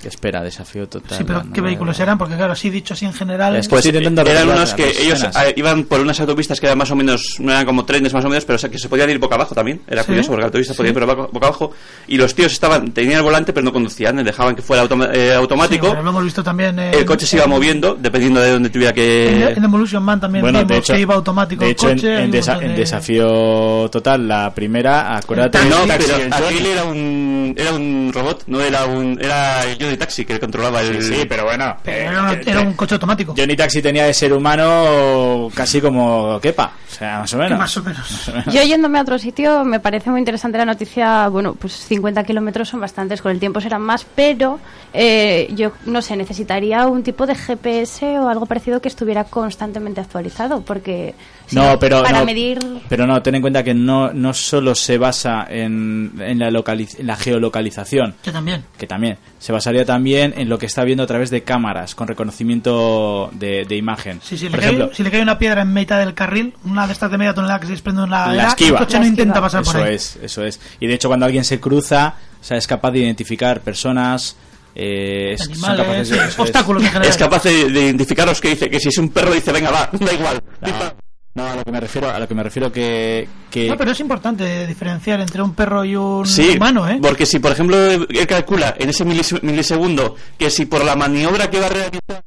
Espera, 0.09 0.42
desafío 0.42 0.88
total. 0.88 1.18
Sí, 1.18 1.25
pero 1.25 1.40
¿qué 1.42 1.49
nueva- 1.49 1.62
vehículos 1.66 1.99
eran? 2.00 2.18
Porque 2.18 2.37
claro, 2.37 2.52
así 2.52 2.71
dicho 2.71 2.94
así 2.94 3.04
en 3.04 3.12
general... 3.12 3.56
Es 3.56 3.66
que- 3.68 3.71
Pues 3.71 3.87
eran 3.87 4.49
unos 4.49 4.75
que 4.75 4.90
ellos 4.90 5.23
escenas. 5.23 5.37
eh, 5.47 5.54
iban 5.56 5.85
por 5.85 6.00
unas 6.00 6.18
autopistas 6.21 6.61
que 6.61 6.66
eran 6.66 6.78
más 6.78 6.90
o 6.90 6.97
menos, 6.97 7.37
no 7.40 7.52
eran 7.52 7.64
como 7.66 7.85
trenes 7.85 8.12
más 8.14 8.25
o 8.25 8.28
menos, 8.28 8.44
pero 8.44 8.56
o 8.56 8.59
sea, 8.59 8.71
que 8.71 8.78
se 8.78 8.88
podían 8.88 9.11
ir 9.11 9.18
boca 9.18 9.35
abajo 9.37 9.54
también. 9.54 9.80
Era 9.87 10.02
Sí, 10.02 10.06
curioso 10.09 10.28
porque 10.28 10.40
la 10.40 10.47
autopista 10.47 10.75
sí. 10.75 10.76
podía 10.76 10.90
ir 10.90 10.94
por 10.99 11.06
boca, 11.06 11.28
boca 11.32 11.47
abajo. 11.47 11.73
Y 12.09 12.16
los 12.16 12.35
tíos 12.35 12.52
estaban, 12.52 12.92
tenían 12.92 13.18
el 13.18 13.23
volante 13.23 13.52
pero 13.52 13.64
no 13.64 13.73
conducían, 13.73 14.16
dejaban 14.25 14.54
que 14.56 14.62
fuera 14.62 14.82
automa- 14.82 15.11
eh, 15.12 15.28
Sí, 15.28 15.35
automático. 15.35 15.87
bueno, 15.88 16.02
lo 16.02 16.11
hemos 16.11 16.25
visto 16.25 16.42
también... 16.42 16.78
en- 16.78 16.94
el 16.94 17.04
coche 17.04 17.26
se 17.26 17.37
iba 17.37 17.44
en- 17.44 17.50
moviendo 17.50 17.94
dependiendo 17.99 18.40
de 18.40 18.50
donde 18.52 18.71
tuviera 18.71 18.90
En, 18.90 18.94
que... 18.97 19.49
en 19.56 19.64
Evolution 19.64 20.02
Man 20.02 20.21
también 20.21 20.42
Bueno, 20.42 20.59
de 20.61 20.64
vimos 20.64 20.78
hecho, 20.85 20.92
que 20.94 21.00
iba 21.00 21.14
automático 21.14 21.61
de 21.64 21.66
el 21.71 21.73
hecho, 21.73 21.88
en- 21.90 21.97
coche. 21.97 22.23
en, 22.25 22.32
desa- 22.32 22.61
en 22.62 22.68
de- 22.68 22.75
desafío 22.75 23.88
total, 23.90 24.26
la 24.28 24.52
primera, 24.54 25.16
acuérdate. 25.16 25.59
El 25.59 25.68
No, 25.68 25.76
pero 25.87 26.16
el 26.16 26.32
aquel 26.32 26.66
era 26.66 26.85
un, 26.85 27.54
era 27.56 27.73
un 27.73 28.11
robot, 28.12 28.44
no 28.47 28.61
era 28.61 28.85
un, 28.85 29.18
era 29.21 29.64
el 29.64 29.78
Johnny 29.92 29.99
Taxi 29.99 30.25
que 30.25 30.40
controlaba 30.40 30.80
el... 30.82 31.02
Sí, 31.02 31.25
pero 31.28 31.44
bueno. 31.44 31.76
Pero 31.82 31.96
eh, 31.96 32.04
era, 32.06 32.40
que- 32.40 32.50
era 32.50 32.61
un 32.61 32.72
coche 32.75 32.94
automático. 32.94 33.34
Johnny 33.37 33.56
Taxi 33.56 33.80
tenía 33.82 34.04
de 34.04 34.14
ser 34.14 34.32
humano 34.32 35.49
casi 35.54 35.80
como 35.80 36.38
Kepa. 36.40 36.72
O 36.90 36.94
sea, 36.94 37.18
más 37.20 37.34
o 37.34 37.38
menos. 37.38 37.58
Más 37.58 37.76
o 37.76 37.82
menos. 37.82 38.30
Yo 38.52 38.62
yéndome 38.62 38.99
a 38.99 39.02
otro 39.02 39.18
sitio, 39.18 39.64
me 39.64 39.80
parece 39.80 40.11
muy 40.11 40.18
interesante 40.20 40.58
la 40.58 40.64
noticia. 40.64 41.28
Bueno, 41.28 41.54
pues 41.54 41.72
50 41.72 42.22
kilómetros 42.25 42.68
son 42.68 42.80
bastantes, 42.80 43.22
con 43.22 43.32
el 43.32 43.38
tiempo 43.40 43.61
serán 43.61 43.82
más, 43.82 44.04
pero 44.14 44.58
eh, 44.92 45.49
yo 45.54 45.72
no 45.87 46.02
sé, 46.02 46.16
necesitaría 46.16 46.87
un 46.87 47.02
tipo 47.02 47.26
de 47.26 47.34
GPS 47.34 48.18
o 48.18 48.28
algo 48.28 48.46
parecido 48.46 48.80
que 48.80 48.88
estuviera 48.88 49.25
constantemente 49.25 50.00
actualizado, 50.00 50.62
porque 50.62 51.14
si 51.46 51.56
No, 51.56 51.78
pero 51.78 52.02
para 52.02 52.20
no, 52.20 52.25
medir. 52.26 52.58
pero 52.88 53.06
no, 53.06 53.22
ten 53.22 53.34
en 53.37 53.40
cuenta 53.42 53.62
que 53.64 53.75
no, 53.75 54.12
no 54.12 54.34
solo 54.34 54.75
se 54.75 54.99
basa 54.99 55.46
en, 55.49 56.12
en 56.20 56.38
la, 56.38 56.49
en 56.49 57.06
la 57.06 57.16
geolocalización, 57.16 58.14
Yo 58.25 58.32
también. 58.32 58.64
que 58.78 58.87
también 58.87 59.18
se 59.38 59.52
basaría 59.52 59.82
también 59.85 60.35
en 60.37 60.49
lo 60.49 60.59
que 60.59 60.67
está 60.67 60.85
viendo 60.85 61.03
a 61.05 61.07
través 61.07 61.31
de 61.31 61.43
cámaras 61.43 61.95
con 61.95 62.09
reconocimiento 62.09 63.31
de, 63.33 63.65
de 63.65 63.77
imagen. 63.77 64.21
Sí, 64.23 64.37
sí, 64.39 64.49
Por 64.49 64.59
le 64.61 64.65
cae- 64.67 64.75
ejemplo, 64.75 64.95
si 64.95 65.03
le 65.03 65.11
cae 65.11 65.23
una 65.23 65.39
piedra 65.39 65.62
en 65.62 65.73
mitad 65.73 65.99
del 65.99 66.15
carril, 66.15 66.55
una 66.65 66.87
de 66.87 66.93
estas 66.93 67.11
de 67.11 67.19
media 67.19 67.35
tonelada 67.35 67.61
que 67.61 67.67
se 67.67 67.73
desprende 67.73 68.03
en 68.05 68.11
la, 68.11 68.33
la 68.33 68.49
esquiva. 68.49 68.79
el 68.81 68.85
coche 68.87 68.99
no 69.01 69.07
intenta 69.07 69.41
pasar 69.41 69.62
por 69.65 69.77
Eso 69.77 69.85
ahí. 69.85 69.95
es, 69.95 70.19
eso 70.23 70.45
es. 70.45 70.61
Y 70.81 70.87
de 70.87 70.95
hecho, 70.95 71.09
cuando 71.09 71.27
alguien 71.27 71.45
se 71.45 71.61
cruza, 71.61 72.15
o 72.41 72.45
sea, 72.45 72.57
es 72.57 72.67
capaz 72.67 72.91
de 72.93 73.01
identificar 73.01 73.61
personas. 73.61 74.37
Eh, 74.75 75.33
es- 75.35 75.41
son 75.45 75.53
Animales, 75.53 75.79
capaces 75.87 76.09
de- 76.09 76.15
sí, 76.17 76.21
eso 76.21 76.29
es. 76.33 76.39
obstáculos 76.39 76.83
en 76.83 76.89
general. 76.89 77.09
Es 77.11 77.17
capaz 77.17 77.43
de, 77.45 77.71
de 77.71 77.81
identificaros 77.83 78.41
que 78.41 78.49
dice 78.51 78.71
que 78.71 78.81
si 78.81 78.89
es 78.89 78.99
un 78.99 79.11
perro 79.11 79.33
dice 79.33 79.53
venga 79.53 79.71
va, 79.71 79.89
da 79.93 80.12
igual. 80.12 80.41
No, 80.62 80.93
a 81.35 81.57
lo 81.57 81.65
que 81.65 81.73
me 81.73 81.81
refiero, 81.81 82.11
a 82.11 82.19
lo 82.19 82.29
que 82.29 82.35
me 82.35 82.43
refiero 82.43 82.71
que, 82.71 83.27
que 83.51 83.69
No, 83.69 83.77
pero 83.79 83.93
es 83.93 84.01
importante 84.01 84.67
diferenciar 84.67 85.21
entre 85.21 85.41
un 85.41 85.55
perro 85.55 85.83
y 85.85 85.97
un 85.97 86.27
Sí, 86.27 86.57
humano, 86.57 86.87
¿eh? 86.89 86.99
porque 87.01 87.25
si 87.25 87.39
por 87.39 87.53
ejemplo 87.53 87.77
él 87.91 88.27
calcula 88.29 88.75
en 88.79 88.91
ese 88.91 89.05
milis- 89.07 89.41
milisegundo 89.43 90.15
que 90.37 90.51
si 90.51 90.67
por 90.67 90.85
la 90.85 90.95
maniobra 90.95 91.49
que 91.49 91.59
va 91.61 91.67
a 91.67 91.71
realizar 91.71 92.23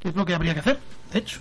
que 0.00 0.08
es 0.08 0.14
lo 0.16 0.24
que 0.24 0.34
habría 0.34 0.54
que 0.54 0.60
hacer, 0.60 0.78
de 1.12 1.18
hecho. 1.18 1.40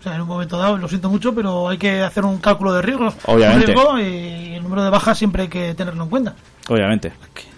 O 0.00 0.02
sea, 0.02 0.14
en 0.14 0.22
un 0.22 0.28
momento 0.28 0.56
dado, 0.56 0.78
lo 0.78 0.88
siento 0.88 1.10
mucho, 1.10 1.34
pero 1.34 1.68
hay 1.68 1.76
que 1.76 2.02
hacer 2.02 2.24
un 2.24 2.38
cálculo 2.38 2.72
de 2.72 2.82
riesgos. 2.82 3.14
Obviamente. 3.24 3.66
Riesgo 3.66 3.98
y 3.98 4.54
el 4.54 4.62
número 4.62 4.84
de 4.84 4.90
bajas 4.90 5.18
siempre 5.18 5.42
hay 5.42 5.48
que 5.48 5.74
tenerlo 5.74 6.04
en 6.04 6.10
cuenta. 6.10 6.34
obviamente. 6.68 7.10
Siempre 7.10 7.57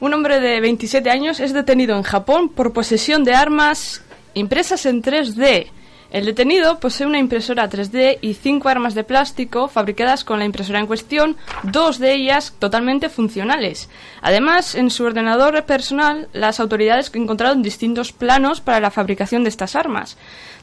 Un 0.00 0.14
hombre 0.14 0.40
de 0.40 0.60
27 0.60 1.10
años 1.10 1.40
es 1.40 1.52
detenido 1.52 1.96
en 1.96 2.02
Japón 2.02 2.48
por 2.48 2.72
posesión 2.72 3.24
de 3.24 3.34
armas 3.34 4.02
impresas 4.34 4.86
en 4.86 5.02
3D. 5.02 5.66
El 6.10 6.26
detenido 6.26 6.78
posee 6.78 7.06
una 7.06 7.18
impresora 7.18 7.68
3D 7.68 8.18
y 8.20 8.34
cinco 8.34 8.68
armas 8.68 8.94
de 8.94 9.04
plástico 9.04 9.68
fabricadas 9.68 10.24
con 10.24 10.38
la 10.38 10.44
impresora 10.44 10.78
en 10.78 10.86
cuestión, 10.86 11.36
dos 11.64 11.98
de 11.98 12.14
ellas 12.14 12.54
totalmente 12.58 13.08
funcionales. 13.08 13.90
Además, 14.22 14.74
en 14.74 14.90
su 14.90 15.04
ordenador 15.04 15.64
personal, 15.64 16.28
las 16.32 16.60
autoridades 16.60 17.10
encontraron 17.14 17.62
distintos 17.62 18.12
planos 18.12 18.60
para 18.60 18.80
la 18.80 18.90
fabricación 18.90 19.42
de 19.42 19.50
estas 19.50 19.74
armas. 19.74 20.16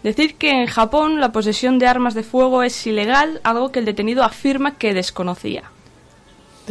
Decir 0.03 0.35
que 0.35 0.49
en 0.51 0.67
Japón 0.67 1.19
la 1.19 1.31
posesión 1.31 1.79
de 1.79 1.87
armas 1.87 2.13
de 2.13 2.23
fuego 2.23 2.63
es 2.63 2.87
ilegal, 2.87 3.41
algo 3.43 3.71
que 3.71 3.79
el 3.79 3.85
detenido 3.85 4.23
afirma 4.23 4.77
que 4.77 4.93
desconocía. 4.93 5.63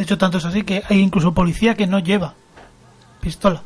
De 0.01 0.05
hecho, 0.05 0.17
tanto 0.17 0.39
es 0.39 0.45
así 0.45 0.63
que 0.63 0.81
hay 0.89 0.99
incluso 0.99 1.31
policía 1.31 1.75
que 1.75 1.85
no 1.85 1.99
lleva 1.99 2.33
pistola. 3.19 3.61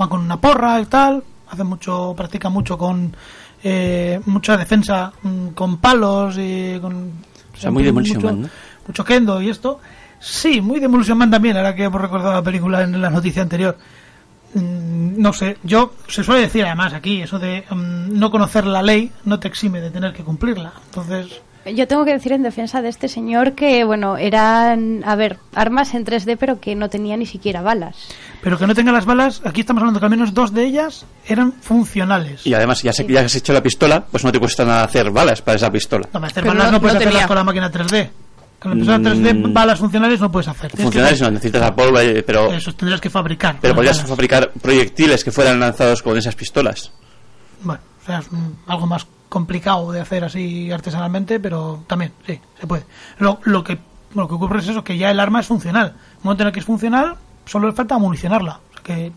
Va 0.00 0.08
con 0.08 0.20
una 0.20 0.40
porra 0.40 0.80
y 0.80 0.84
tal, 0.86 1.24
hace 1.50 1.64
mucho, 1.64 2.14
practica 2.16 2.48
mucho 2.48 2.78
con 2.78 3.16
eh, 3.64 4.20
mucha 4.26 4.56
defensa 4.56 5.12
mm, 5.22 5.48
con 5.48 5.78
palos 5.78 6.36
y 6.38 6.78
con... 6.80 7.10
O 7.52 7.56
sea, 7.58 7.72
muy 7.72 7.82
Demolition 7.82 8.18
mucho, 8.22 8.26
Man, 8.28 8.42
¿no? 8.42 8.48
mucho 8.86 9.04
kendo 9.04 9.42
y 9.42 9.48
esto. 9.50 9.80
Sí, 10.20 10.60
muy 10.60 10.78
Demolition 10.78 11.18
Man 11.18 11.32
también, 11.32 11.56
ahora 11.56 11.74
que 11.74 11.82
hemos 11.82 12.00
recordado 12.00 12.34
la 12.34 12.42
película 12.42 12.82
en 12.82 13.02
la 13.02 13.10
noticia 13.10 13.42
anterior. 13.42 13.76
Mm, 14.54 15.20
No 15.20 15.32
sé, 15.32 15.56
yo 15.64 15.94
se 16.06 16.22
suele 16.22 16.42
decir 16.42 16.64
además 16.64 16.92
aquí 16.92 17.22
eso 17.22 17.40
de 17.40 17.64
mm, 17.68 18.16
no 18.16 18.30
conocer 18.30 18.66
la 18.68 18.82
ley 18.82 19.10
no 19.24 19.40
te 19.40 19.48
exime 19.48 19.80
de 19.80 19.90
tener 19.90 20.12
que 20.12 20.22
cumplirla. 20.22 20.74
Entonces, 20.90 21.40
Yo 21.74 21.88
tengo 21.88 22.04
que 22.04 22.12
decir 22.12 22.32
en 22.32 22.42
defensa 22.44 22.80
de 22.80 22.88
este 22.88 23.08
señor 23.08 23.54
que, 23.54 23.82
bueno, 23.84 24.16
eran, 24.16 25.02
a 25.04 25.16
ver, 25.16 25.38
armas 25.54 25.94
en 25.94 26.04
3D, 26.04 26.36
pero 26.38 26.60
que 26.60 26.74
no 26.76 26.88
tenía 26.88 27.16
ni 27.16 27.26
siquiera 27.26 27.60
balas. 27.62 27.96
pero 28.40 28.56
que 28.58 28.66
no 28.68 28.74
tenga 28.74 28.92
las 28.92 29.04
balas, 29.04 29.42
aquí 29.44 29.62
estamos 29.62 29.80
hablando 29.80 29.98
que 29.98 30.06
al 30.06 30.10
menos 30.10 30.32
dos 30.32 30.52
de 30.54 30.64
ellas 30.64 31.04
eran 31.26 31.52
funcionales. 31.54 32.46
y 32.46 32.54
además 32.54 32.82
ya, 32.82 32.92
se- 32.92 33.04
ya 33.06 33.20
has 33.22 33.34
hecho 33.34 33.52
la 33.52 33.62
pistola, 33.62 34.04
pues 34.08 34.22
no 34.24 34.30
te 34.30 34.38
cuesta 34.38 34.64
nada 34.64 34.84
hacer 34.84 35.10
balas 35.10 35.42
para 35.42 35.56
esa 35.56 35.70
pistola. 35.72 36.08
No, 36.12 36.20
hacer 36.24 36.44
Pero 36.44 36.54
balas 36.54 36.66
no- 36.66 36.72
no, 36.72 36.80
puedes 36.80 36.94
no 36.94 36.98
hacerlas 36.98 37.14
tenía. 37.14 37.26
con 37.26 37.36
la 37.36 37.44
máquina 37.44 37.70
3D. 37.72 38.10
Con 38.60 38.70
la 38.70 38.76
impresora 38.76 38.98
3D, 39.10 39.34
Mm. 39.34 39.52
balas 39.52 39.78
funcionales 39.80 40.20
no 40.20 40.30
puedes 40.30 40.48
hacer. 40.48 40.70
Funcionales 40.70 41.18
que- 41.18 41.24
no 41.24 41.30
necesitas 41.32 41.60
la 41.62 41.74
polva, 41.74 42.02
eh, 42.04 42.22
pero 42.22 42.52
Eso 42.52 42.72
tendrás 42.74 43.00
que 43.00 43.10
fabricar. 43.10 43.56
pero 43.60 43.74
podrías 43.74 43.96
balas. 43.96 44.08
fabricar 44.10 44.52
proyectiles 44.62 45.24
que 45.24 45.32
fueran 45.32 45.58
lanzados 45.58 46.00
con 46.02 46.16
esas 46.16 46.34
pistolas. 46.36 46.92
Bueno, 47.62 47.80
o 48.02 48.06
sea, 48.06 48.18
es 48.20 48.26
algo 48.68 48.86
más 48.86 49.04
complicado 49.28 49.92
de 49.92 50.00
hacer 50.00 50.24
así 50.24 50.70
artesanalmente, 50.70 51.40
pero 51.40 51.82
también, 51.86 52.12
sí, 52.26 52.40
se 52.60 52.66
puede. 52.66 52.84
Lo, 53.18 53.40
lo 53.44 53.62
que 53.64 53.78
lo 54.14 54.26
que 54.28 54.34
ocurre 54.34 54.60
es 54.60 54.68
eso, 54.68 54.82
que 54.82 54.96
ya 54.96 55.10
el 55.10 55.20
arma 55.20 55.40
es 55.40 55.46
funcional. 55.46 55.88
En 55.88 55.94
el 56.18 56.24
momento 56.24 56.42
en 56.44 56.46
el 56.46 56.52
que 56.52 56.60
es 56.60 56.66
funcional, 56.66 57.16
solo 57.44 57.66
le 57.68 57.74
falta 57.74 57.98
municionarla. 57.98 58.60
O 58.70 58.72
sea 58.74 58.82
que, 58.82 59.06
en 59.06 59.12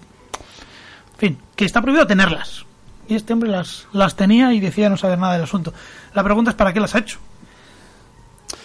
fin, 1.18 1.38
que 1.56 1.64
está 1.66 1.82
prohibido 1.82 2.06
tenerlas. 2.06 2.66
Y 3.08 3.16
este 3.16 3.32
hombre 3.34 3.50
las, 3.50 3.88
las 3.94 4.16
tenía 4.16 4.52
y 4.54 4.60
decía 4.60 4.90
no 4.90 4.98
saber 4.98 5.18
nada 5.18 5.34
del 5.34 5.44
asunto. 5.44 5.74
La 6.14 6.24
pregunta 6.24 6.52
es 6.52 6.56
para 6.56 6.74
qué 6.74 6.80
las 6.82 6.96
ha 6.96 7.00
hecho. 7.00 7.18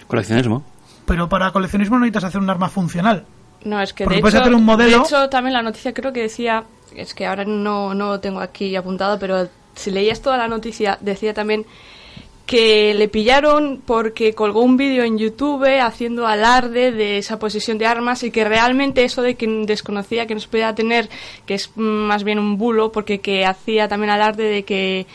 Coleccionismo. 0.06 0.64
Pero 1.06 1.28
para 1.28 1.50
coleccionismo 1.52 1.96
no 1.96 2.00
necesitas 2.00 2.24
hacer 2.24 2.40
un 2.40 2.50
arma 2.50 2.68
funcional. 2.68 3.24
No, 3.64 3.80
es 3.80 3.92
que 3.92 4.04
Porque 4.04 4.16
de 4.16 4.20
puedes 4.20 4.34
hecho, 4.34 4.42
hacer 4.42 4.54
un 4.54 4.64
modelo- 4.64 4.98
de 4.98 5.04
hecho 5.04 5.28
también 5.28 5.52
la 5.54 5.62
noticia 5.62 5.94
creo 5.94 6.12
que 6.12 6.22
decía, 6.22 6.64
es 6.94 7.14
que 7.14 7.26
ahora 7.26 7.44
no, 7.44 7.94
no 7.94 8.06
lo 8.08 8.20
tengo 8.20 8.40
aquí 8.40 8.74
apuntado, 8.76 9.18
pero 9.18 9.48
si 9.74 9.90
leías 9.90 10.20
toda 10.20 10.36
la 10.36 10.48
noticia 10.48 10.98
decía 11.00 11.34
también 11.34 11.66
que 12.46 12.92
le 12.94 13.08
pillaron 13.08 13.80
porque 13.84 14.34
colgó 14.34 14.60
un 14.60 14.76
vídeo 14.76 15.04
en 15.04 15.16
YouTube 15.16 15.80
haciendo 15.80 16.26
alarde 16.26 16.92
de 16.92 17.18
esa 17.18 17.38
posesión 17.38 17.78
de 17.78 17.86
armas 17.86 18.22
y 18.22 18.30
que 18.30 18.44
realmente 18.44 19.02
eso 19.04 19.22
de 19.22 19.34
que 19.34 19.46
desconocía 19.66 20.26
que 20.26 20.34
no 20.34 20.40
se 20.40 20.48
podía 20.48 20.74
tener, 20.74 21.08
que 21.46 21.54
es 21.54 21.70
mm, 21.74 21.80
más 21.80 22.22
bien 22.22 22.38
un 22.38 22.58
bulo, 22.58 22.92
porque 22.92 23.20
que 23.20 23.46
hacía 23.46 23.88
también 23.88 24.10
alarde 24.10 24.44
de 24.44 24.62
que 24.64 25.06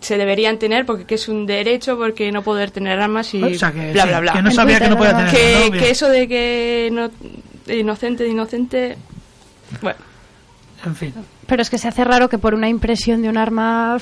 se 0.00 0.18
deberían 0.18 0.58
tener 0.58 0.84
porque 0.84 1.04
que 1.04 1.14
es 1.14 1.28
un 1.28 1.46
derecho, 1.46 1.96
porque 1.96 2.32
no 2.32 2.42
poder 2.42 2.72
tener 2.72 2.98
armas 2.98 3.32
y 3.34 3.42
O 3.42 3.54
sea, 3.54 3.70
que, 3.70 3.92
bla 3.92 4.02
sí, 4.02 4.08
bla 4.08 4.20
bla 4.20 4.32
que 4.32 4.42
no 4.42 4.50
sabía 4.50 4.80
que 4.80 4.88
no 4.88 4.98
podía 4.98 5.16
tener. 5.16 5.30
que, 5.30 5.78
que 5.78 5.90
eso 5.90 6.08
de 6.08 6.26
que 6.26 6.88
no, 6.90 7.10
de 7.66 7.78
inocente 7.78 8.24
de 8.24 8.30
inocente 8.30 8.96
bueno 9.80 10.00
En 10.84 10.96
fin. 10.96 11.14
Pero 11.46 11.62
es 11.62 11.70
que 11.70 11.78
se 11.78 11.88
hace 11.88 12.04
raro 12.04 12.28
que 12.28 12.38
por 12.38 12.54
una 12.54 12.68
impresión 12.68 13.22
de 13.22 13.28
un 13.28 13.36
arma. 13.36 13.98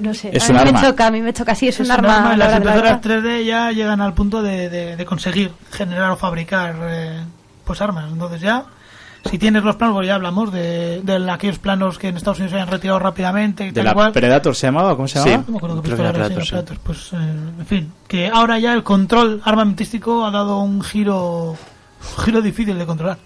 No 0.00 0.12
sé, 0.12 0.30
Es 0.36 0.48
a 0.50 0.52
mí 0.52 0.58
un 0.58 0.64
me 0.64 0.68
arma. 0.70 0.82
choca, 0.82 1.06
a 1.06 1.10
mí 1.10 1.22
me 1.22 1.32
choca, 1.32 1.54
sí, 1.54 1.68
es, 1.68 1.76
Es 1.76 1.80
un 1.80 1.86
un 1.86 1.92
arma. 1.92 2.16
arma, 2.18 2.36
las 2.36 2.56
impresoras 2.56 3.00
verdad. 3.02 3.22
3D 3.24 3.44
ya 3.44 3.72
llegan 3.72 4.00
al 4.02 4.12
punto 4.12 4.42
de, 4.42 4.68
de- 4.68 4.96
de 4.96 5.04
conseguir 5.06 5.50
generar 5.70 6.10
o 6.10 6.16
fabricar 6.16 6.76
eh, 6.82 7.20
pues 7.64 7.80
armas. 7.80 8.10
Entonces 8.12 8.40
ya, 8.42 8.64
si 9.30 9.38
tienes 9.38 9.62
los 9.64 9.76
planos, 9.76 9.94
pues 9.96 10.06
ya 10.06 10.16
hablamos 10.16 10.52
de, 10.52 11.00
de 11.02 11.30
aquellos 11.30 11.58
planos 11.58 11.98
que 11.98 12.08
en 12.08 12.18
Estados 12.18 12.38
Unidos 12.38 12.50
se 12.50 12.56
hayan 12.56 12.68
retirado 12.68 12.98
rápidamente 12.98 13.64
y 13.64 13.66
¿De 13.68 13.72
tal 13.72 13.84
la 13.86 13.94
cual. 13.94 14.12
Predator 14.12 14.54
se 14.54 14.66
llamaba? 14.66 14.94
¿Cómo 14.94 15.08
se 15.08 15.20
Sí. 15.20 15.24
llamaba? 15.30 15.44
No 15.46 15.52
me 15.52 15.56
acuerdo 15.58 15.82
qué 15.82 15.86
Creo 15.88 15.96
que 15.96 16.02
era 16.02 16.10
era, 16.10 16.28
sí, 16.28 16.34
Predator, 16.34 16.38
los 16.38 16.50
Predators. 16.50 16.80
Pues, 16.84 17.12
eh, 17.14 17.26
en 17.60 17.66
fin, 17.66 17.92
que 18.06 18.28
ahora 18.28 18.58
ya 18.58 18.74
el 18.74 18.82
control 18.82 19.40
armamentístico 19.44 20.26
ha 20.26 20.30
dado 20.30 20.58
un 20.60 20.82
giro, 20.82 21.52
un 22.18 22.24
giro 22.24 22.42
difícil 22.42 22.76
de 22.78 22.84
controlar. 22.84 23.16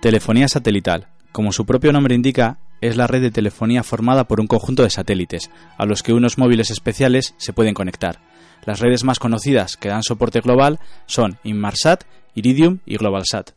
Telefonía 0.00 0.46
satelital. 0.48 1.08
Como 1.32 1.52
su 1.52 1.64
propio 1.64 1.90
nombre 1.90 2.14
indica, 2.14 2.58
es 2.80 2.96
la 2.96 3.06
red 3.06 3.22
de 3.22 3.30
telefonía 3.30 3.82
formada 3.82 4.24
por 4.24 4.40
un 4.40 4.46
conjunto 4.46 4.82
de 4.82 4.90
satélites, 4.90 5.50
a 5.78 5.86
los 5.86 6.02
que 6.02 6.12
unos 6.12 6.36
móviles 6.36 6.70
especiales 6.70 7.34
se 7.38 7.54
pueden 7.54 7.74
conectar. 7.74 8.20
Las 8.64 8.80
redes 8.80 9.04
más 9.04 9.18
conocidas 9.18 9.76
que 9.76 9.88
dan 9.88 10.02
soporte 10.02 10.40
global 10.40 10.80
son 11.06 11.38
Inmarsat, 11.44 12.04
Iridium 12.34 12.80
y 12.84 12.96
GlobalSat. 12.96 13.55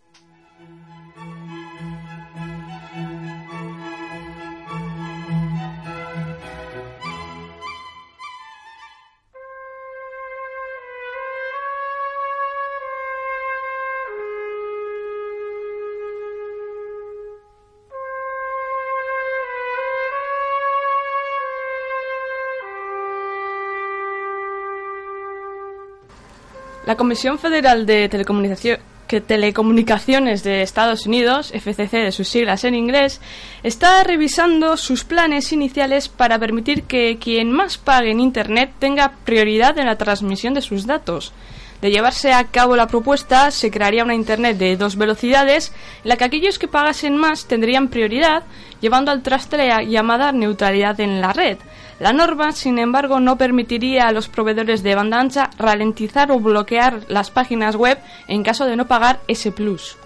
La 26.89 26.97
Comisión 26.97 27.37
Federal 27.37 27.85
de 27.85 28.09
Telecomunicaciones 28.09 30.43
de 30.43 30.63
Estados 30.63 31.05
Unidos, 31.05 31.51
FCC 31.51 31.91
de 31.91 32.11
sus 32.11 32.27
siglas 32.27 32.63
en 32.63 32.73
inglés, 32.73 33.21
está 33.61 34.03
revisando 34.03 34.75
sus 34.75 35.03
planes 35.03 35.53
iniciales 35.53 36.09
para 36.09 36.39
permitir 36.39 36.85
que 36.85 37.19
quien 37.19 37.51
más 37.51 37.77
pague 37.77 38.09
en 38.09 38.19
Internet 38.19 38.71
tenga 38.79 39.11
prioridad 39.23 39.77
en 39.77 39.85
la 39.85 39.99
transmisión 39.99 40.55
de 40.55 40.63
sus 40.63 40.87
datos. 40.87 41.31
De 41.79 41.91
llevarse 41.91 42.33
a 42.33 42.45
cabo 42.45 42.75
la 42.75 42.87
propuesta, 42.87 43.51
se 43.51 43.69
crearía 43.69 44.03
una 44.03 44.15
Internet 44.15 44.57
de 44.57 44.75
dos 44.75 44.95
velocidades, 44.95 45.71
en 46.03 46.09
la 46.09 46.17
que 46.17 46.23
aquellos 46.23 46.57
que 46.57 46.67
pagasen 46.67 47.15
más 47.15 47.45
tendrían 47.45 47.89
prioridad, 47.89 48.45
llevando 48.81 49.11
al 49.11 49.21
traste 49.21 49.57
la 49.57 49.83
llamada 49.83 50.31
neutralidad 50.31 50.99
en 51.01 51.21
la 51.21 51.33
red. 51.33 51.59
La 51.99 52.13
norma, 52.13 52.51
sin 52.53 52.79
embargo, 52.79 53.19
no 53.19 53.37
permitiría 53.37 54.07
a 54.07 54.11
los 54.13 54.29
proveedores 54.29 54.83
de 54.83 54.95
banda 54.95 55.19
ancha 55.19 55.49
ralentizar 55.57 56.31
o 56.31 56.39
bloquear 56.39 57.01
las 57.09 57.29
páginas 57.29 57.75
web 57.75 57.97
en 58.27 58.41
caso 58.43 58.65
de 58.65 58.75
no 58.77 58.87
pagar 58.87 59.19
ese 59.27 59.51
plus. 59.51 59.97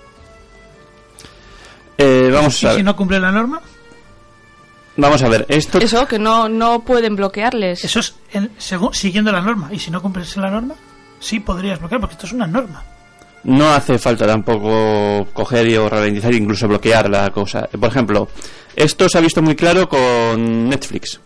Eh, 1.98 2.30
vamos 2.34 2.62
¿Y 2.64 2.66
a 2.66 2.72
si 2.72 2.76
ver. 2.78 2.86
no 2.86 2.96
cumple 2.96 3.20
la 3.20 3.32
norma? 3.32 3.62
Vamos 4.98 5.22
a 5.24 5.30
ver. 5.30 5.46
Esto 5.50 5.80
Eso, 5.80 6.08
que 6.08 6.20
no, 6.20 6.50
no 6.50 6.82
pueden 6.82 7.16
bloquearles. 7.16 7.84
Eso 7.84 8.00
es 8.00 8.16
en- 8.32 8.52
según, 8.58 8.94
siguiendo 8.94 9.32
la 9.32 9.42
norma. 9.42 9.70
Y 9.72 9.80
si 9.80 9.92
no 9.92 10.02
cumples 10.02 10.36
la 10.38 10.50
norma, 10.50 10.76
sí 11.20 11.40
podrías 11.40 11.80
bloquear, 11.80 12.00
porque 12.02 12.14
esto 12.14 12.26
es 12.28 12.34
una 12.34 12.48
norma. 12.48 12.84
no 13.46 13.70
hace 13.74 14.00
falta 14.00 14.26
tampoco 14.26 15.28
coger 15.34 15.68
y 15.68 15.76
o 15.76 15.90
ralentizar, 15.90 16.34
incluso 16.34 16.66
bloquear 16.68 17.10
la 17.10 17.30
cosa. 17.32 17.68
Por 17.68 17.90
ejemplo, 17.90 18.30
esto 18.76 19.10
se 19.10 19.18
ha 19.18 19.22
visto 19.22 19.42
muy 19.42 19.56
claro 19.56 19.90
con 19.90 20.70
Netflix. 20.70 21.20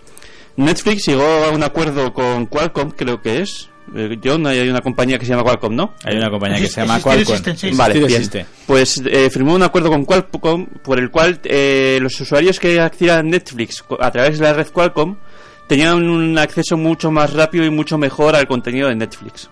Netflix 0.58 1.06
llegó 1.06 1.24
a 1.24 1.52
un 1.52 1.64
acuerdo 1.64 2.12
con 2.14 2.48
Qualcomm, 2.48 2.90
creo 2.90 3.22
que 3.22 3.42
es. 3.42 3.70
Eh, 3.96 4.18
John, 4.22 4.48
hay 4.48 4.68
una 4.68 4.82
compañía 4.82 5.20
que 5.20 5.26
se 5.26 5.32
llama 5.32 5.44
Qualcomm, 5.44 5.76
¿no? 5.76 5.94
Hay 6.04 6.18
una 6.18 6.32
compañía 6.32 6.60
que 6.60 6.68
se 6.68 6.82
llama 6.82 7.00
Qualcomm. 7.00 7.78
Vale, 7.78 7.94
bien. 7.94 8.06
existe. 8.06 8.46
Pues 8.66 9.02
eh, 9.06 9.30
firmó 9.30 9.54
un 9.54 9.62
acuerdo 9.62 9.90
con 9.90 10.04
Qualcomm 10.04 10.66
por 10.84 11.00
el 11.00 11.12
cual 11.12 11.40
eh, 11.44 12.00
los 12.02 12.20
usuarios 12.20 12.60
que 12.60 12.82
accedían 12.82 13.20
a 13.20 13.24
Netflix 13.24 13.86
a 14.00 14.12
través 14.12 14.40
de 14.40 14.46
la 14.46 14.54
red 14.54 14.68
Qualcomm 14.68 15.18
tenían 15.68 16.10
un 16.10 16.38
acceso 16.40 16.76
mucho 16.76 17.12
más 17.12 17.34
rápido 17.34 17.64
y 17.64 17.70
mucho 17.70 18.00
mejor 18.00 18.36
al 18.36 18.48
contenido 18.48 18.90
de 18.90 18.96
Netflix. 18.96 19.52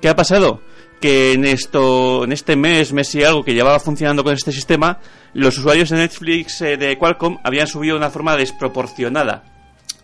¿Qué 0.00 0.08
ha 0.08 0.14
pasado? 0.14 0.60
Que 1.00 1.32
en 1.32 1.44
esto, 1.46 2.22
en 2.24 2.32
este 2.32 2.54
mes, 2.54 2.92
mes 2.92 3.12
y 3.16 3.24
algo 3.24 3.44
que 3.44 3.54
llevaba 3.54 3.80
funcionando 3.80 4.22
con 4.22 4.32
este 4.34 4.52
sistema, 4.52 5.00
los 5.32 5.58
usuarios 5.58 5.90
de 5.90 5.96
Netflix 5.96 6.60
eh, 6.62 6.76
de 6.76 6.96
Qualcomm 6.96 7.38
habían 7.42 7.66
subido 7.66 7.94
de 7.94 7.98
una 7.98 8.10
forma 8.10 8.36
desproporcionada 8.36 9.53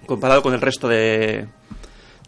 comparado 0.06 0.42
con 0.42 0.54
el 0.54 0.60
resto 0.60 0.88
de, 0.88 1.46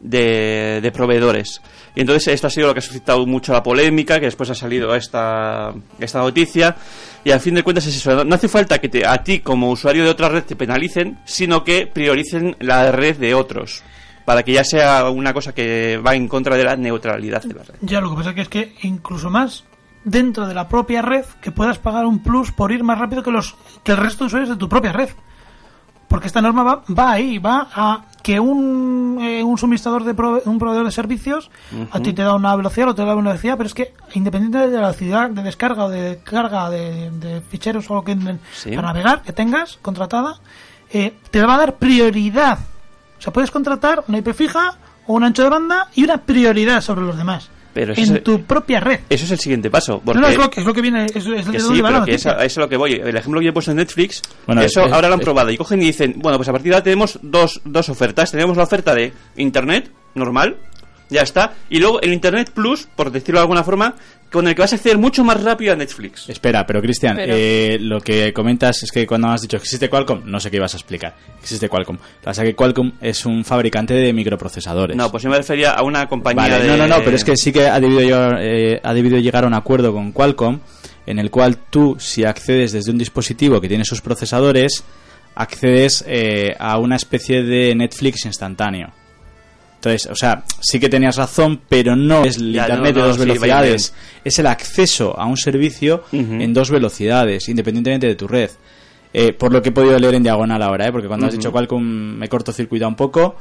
de, 0.00 0.80
de 0.82 0.92
proveedores. 0.92 1.60
Y 1.94 2.00
entonces 2.00 2.28
esto 2.28 2.46
ha 2.46 2.50
sido 2.50 2.68
lo 2.68 2.72
que 2.72 2.78
ha 2.78 2.82
suscitado 2.82 3.26
mucho 3.26 3.52
la 3.52 3.62
polémica, 3.62 4.18
que 4.18 4.26
después 4.26 4.48
ha 4.50 4.54
salido 4.54 4.94
esta, 4.94 5.74
esta 5.98 6.20
noticia. 6.20 6.74
Y 7.24 7.30
al 7.30 7.40
fin 7.40 7.54
de 7.54 7.62
cuentas. 7.62 8.06
No, 8.26 8.34
hace 8.34 8.48
falta 8.48 8.78
que 8.80 8.88
te- 8.88 9.06
a 9.06 9.22
ti 9.22 9.40
como 9.40 9.70
usuario 9.70 10.02
de 10.04 10.10
otra 10.10 10.28
red 10.28 10.42
te 10.44 10.56
penalicen, 10.56 11.18
sino 11.26 11.62
que 11.64 11.86
prioricen 11.86 12.56
la 12.60 12.90
red 12.92 13.16
de 13.16 13.34
otros. 13.34 13.82
Para 14.24 14.42
que 14.42 14.52
ya 14.52 14.64
sea 14.64 15.10
una 15.10 15.34
cosa 15.34 15.52
que 15.52 15.98
va 15.98 16.14
en 16.14 16.28
contra 16.28 16.56
de 16.56 16.64
la 16.64 16.76
neutralidad 16.76 17.42
de 17.42 17.54
la 17.54 17.62
red. 17.64 17.74
Ya 17.82 18.00
lo 18.00 18.10
que 18.10 18.16
pasa 18.22 18.32
es 18.40 18.48
que 18.48 18.74
incluso 18.82 19.28
más 19.30 19.64
dentro 20.04 20.46
de 20.46 20.54
la 20.54 20.68
propia 20.68 21.02
red 21.02 21.24
que 21.42 21.52
puedas 21.52 21.78
pagar 21.78 22.06
un 22.06 22.22
plus 22.22 22.50
por 22.52 22.72
ir 22.72 22.82
más 22.84 22.98
rápido 22.98 23.22
que 23.22 23.30
los 23.30 23.56
que 23.84 23.92
el 23.92 23.98
resto 23.98 24.24
de 24.24 24.26
usuarios 24.28 24.48
de 24.50 24.56
tu 24.56 24.68
propia 24.68 24.92
red. 24.92 25.10
Porque 26.12 26.26
esta 26.28 26.40
norma 26.42 26.62
va, 26.62 26.82
va 26.96 27.10
ahí, 27.12 27.38
va 27.38 27.66
a 27.74 28.04
que 28.22 28.38
un, 28.38 29.18
eh, 29.20 29.42
un 29.42 29.58
suministrador 29.58 30.04
de 30.04 30.14
prove- 30.14 30.42
un 30.44 30.58
proveedor 30.58 30.84
de 30.84 30.92
servicios 30.92 31.50
a 31.90 31.98
ti 32.00 32.12
te 32.12 32.22
da 32.22 32.34
una 32.34 32.54
velocidad 32.54 32.90
o 32.90 32.94
te 32.94 33.04
da 33.04 33.16
una 33.16 33.30
velocidad, 33.30 33.56
pero 33.56 33.66
es 33.66 33.74
que 33.74 33.94
independiente 34.14 34.58
de 34.58 34.68
la 34.76 34.82
velocidad 34.88 35.30
de 35.30 35.42
descarga 35.42 35.86
o 35.86 35.88
de 35.88 36.20
carga 36.22 36.70
de, 36.70 37.10
de 37.10 37.40
ficheros 37.40 37.90
o 37.90 37.94
lo 37.94 38.04
que 38.04 38.16
Sí. 38.52 38.70
para 38.76 38.88
navegar 38.88 39.22
que 39.22 39.32
tengas 39.32 39.78
contratada, 39.82 40.36
eh, 40.92 41.14
te 41.32 41.42
va 41.42 41.54
a 41.54 41.58
dar 41.58 41.76
prioridad. 41.76 42.58
O 43.18 43.22
sea, 43.22 43.32
puedes 43.32 43.50
contratar 43.50 44.04
una 44.06 44.18
IP 44.18 44.34
fija 44.34 44.74
o 45.06 45.14
un 45.14 45.24
ancho 45.24 45.42
de 45.42 45.48
banda 45.48 45.88
y 45.94 46.04
una 46.04 46.18
prioridad 46.18 46.80
sobre 46.80 47.02
los 47.02 47.16
demás. 47.16 47.48
Pero 47.74 47.94
en 47.96 48.16
es- 48.16 48.22
tu 48.22 48.42
propia 48.42 48.80
red. 48.80 49.00
Eso 49.08 49.24
es 49.24 49.30
el 49.30 49.38
siguiente 49.38 49.70
paso. 49.70 50.00
Porque 50.04 50.20
No, 50.20 50.26
no, 50.26 50.32
es 50.32 50.38
lo 50.38 50.50
que, 50.50 50.60
es 50.60 50.66
lo 50.66 50.74
que 50.74 50.82
viene, 50.82 51.06
es, 51.06 51.16
es 51.26 51.46
Que 51.48 51.58
sí, 51.60 51.80
va 51.80 51.90
la 51.90 51.98
pero 52.00 52.04
que 52.04 52.14
es 52.14 52.24
noticia. 52.26 52.32
a, 52.32 52.34
eso 52.44 52.44
es 52.44 52.58
a 52.58 52.60
lo 52.60 52.68
que 52.68 52.76
voy. 52.76 52.92
El 52.94 53.16
ejemplo 53.16 53.40
que 53.40 53.44
yo 53.46 53.50
he 53.50 53.52
puesto 53.54 53.70
en 53.70 53.78
Netflix, 53.78 54.20
Bueno, 54.46 54.60
eso 54.62 54.84
es- 54.84 54.92
ahora 54.92 55.08
lo 55.08 55.14
han 55.14 55.20
es- 55.20 55.24
probado 55.24 55.50
y 55.50 55.56
cogen 55.56 55.80
y 55.82 55.86
dicen, 55.86 56.14
bueno, 56.18 56.36
pues 56.38 56.48
a 56.48 56.52
partir 56.52 56.70
de 56.70 56.74
ahora 56.76 56.84
tenemos 56.84 57.18
dos, 57.22 57.60
dos 57.64 57.88
ofertas. 57.88 58.30
Tenemos 58.30 58.56
la 58.56 58.64
oferta 58.64 58.94
de 58.94 59.12
Internet, 59.36 59.90
normal, 60.14 60.56
ya 61.12 61.22
está, 61.22 61.54
y 61.70 61.78
luego 61.78 62.00
el 62.00 62.12
Internet 62.12 62.50
Plus, 62.54 62.88
por 62.96 63.10
decirlo 63.12 63.38
de 63.38 63.42
alguna 63.42 63.62
forma, 63.62 63.94
con 64.30 64.48
el 64.48 64.54
que 64.54 64.62
vas 64.62 64.72
a 64.72 64.76
acceder 64.76 64.96
mucho 64.96 65.22
más 65.24 65.42
rápido 65.42 65.74
a 65.74 65.76
Netflix. 65.76 66.26
Espera, 66.30 66.66
pero 66.66 66.80
Cristian, 66.80 67.16
Pero- 67.16 67.34
eh, 67.36 67.76
lo 67.78 68.00
que 68.00 68.32
comentas 68.32 68.82
es 68.82 68.90
que 68.90 69.06
cuando 69.06 69.28
has 69.28 69.42
dicho 69.42 69.58
que 69.58 69.64
existe 69.64 69.90
Qualcomm, 69.90 70.22
no 70.24 70.40
sé 70.40 70.50
qué 70.50 70.56
ibas 70.56 70.72
a 70.72 70.78
explicar. 70.78 71.14
Existe 71.40 71.68
Qualcomm. 71.68 71.96
Lo 71.96 72.02
que 72.02 72.24
pasa 72.24 72.42
es 72.42 72.48
que 72.48 72.54
Qualcomm 72.56 72.92
es 73.02 73.26
un 73.26 73.44
fabricante 73.44 73.92
de 73.92 74.10
microprocesadores. 74.14 74.96
No, 74.96 75.10
pues 75.10 75.22
yo 75.22 75.28
me 75.28 75.36
refería 75.36 75.72
a 75.72 75.82
una 75.82 76.08
compañía 76.08 76.42
Vale, 76.44 76.62
de... 76.64 76.66
no, 76.68 76.76
no, 76.78 76.88
no, 76.88 77.04
pero 77.04 77.14
es 77.14 77.24
que 77.24 77.36
sí 77.36 77.52
que 77.52 77.66
ha 77.68 77.78
debido, 77.78 78.00
llegar, 78.00 78.38
eh, 78.40 78.80
ha 78.82 78.94
debido 78.94 79.18
llegar 79.18 79.44
a 79.44 79.46
un 79.46 79.54
acuerdo 79.54 79.92
con 79.92 80.12
Qualcomm 80.12 80.60
en 81.04 81.18
el 81.18 81.30
cual 81.30 81.58
tú, 81.68 81.96
si 81.98 82.24
accedes 82.24 82.72
desde 82.72 82.90
un 82.90 82.96
dispositivo 82.96 83.60
que 83.60 83.68
tiene 83.68 83.84
sus 83.84 84.00
procesadores, 84.00 84.82
accedes 85.34 86.04
eh, 86.06 86.54
a 86.58 86.78
una 86.78 86.96
especie 86.96 87.42
de 87.42 87.74
Netflix 87.74 88.24
instantáneo. 88.24 88.92
Entonces, 89.84 90.06
o 90.12 90.14
sea, 90.14 90.44
sí 90.60 90.78
que 90.78 90.88
tenías 90.88 91.16
razón, 91.16 91.60
pero 91.68 91.96
no 91.96 92.24
es 92.24 92.36
el 92.36 92.52
Ya, 92.52 92.62
Internet 92.62 92.94
no, 92.94 93.00
no, 93.00 93.02
de 93.02 93.08
dos 93.08 93.16
sí, 93.16 93.22
velocidades. 93.26 93.94
Es 94.24 94.38
el 94.38 94.46
acceso 94.46 95.18
a 95.18 95.26
un 95.26 95.36
servicio 95.36 96.04
en 96.12 96.54
dos 96.54 96.70
velocidades, 96.70 97.48
independientemente 97.48 98.06
de 98.06 98.14
tu 98.14 98.28
red. 98.28 98.48
Eh, 99.12 99.32
por 99.32 99.52
lo 99.52 99.60
que 99.60 99.70
he 99.70 99.72
podido 99.72 99.98
leer 99.98 100.14
en 100.14 100.22
diagonal 100.22 100.62
ahora, 100.62 100.86
¿eh? 100.86 100.92
porque 100.92 101.08
cuando 101.08 101.26
has 101.26 101.32
dicho 101.32 101.50
Qualcomm 101.50 101.82
me 102.16 102.28
cortocircuita 102.28 102.86
un 102.86 102.94
poco 102.94 103.34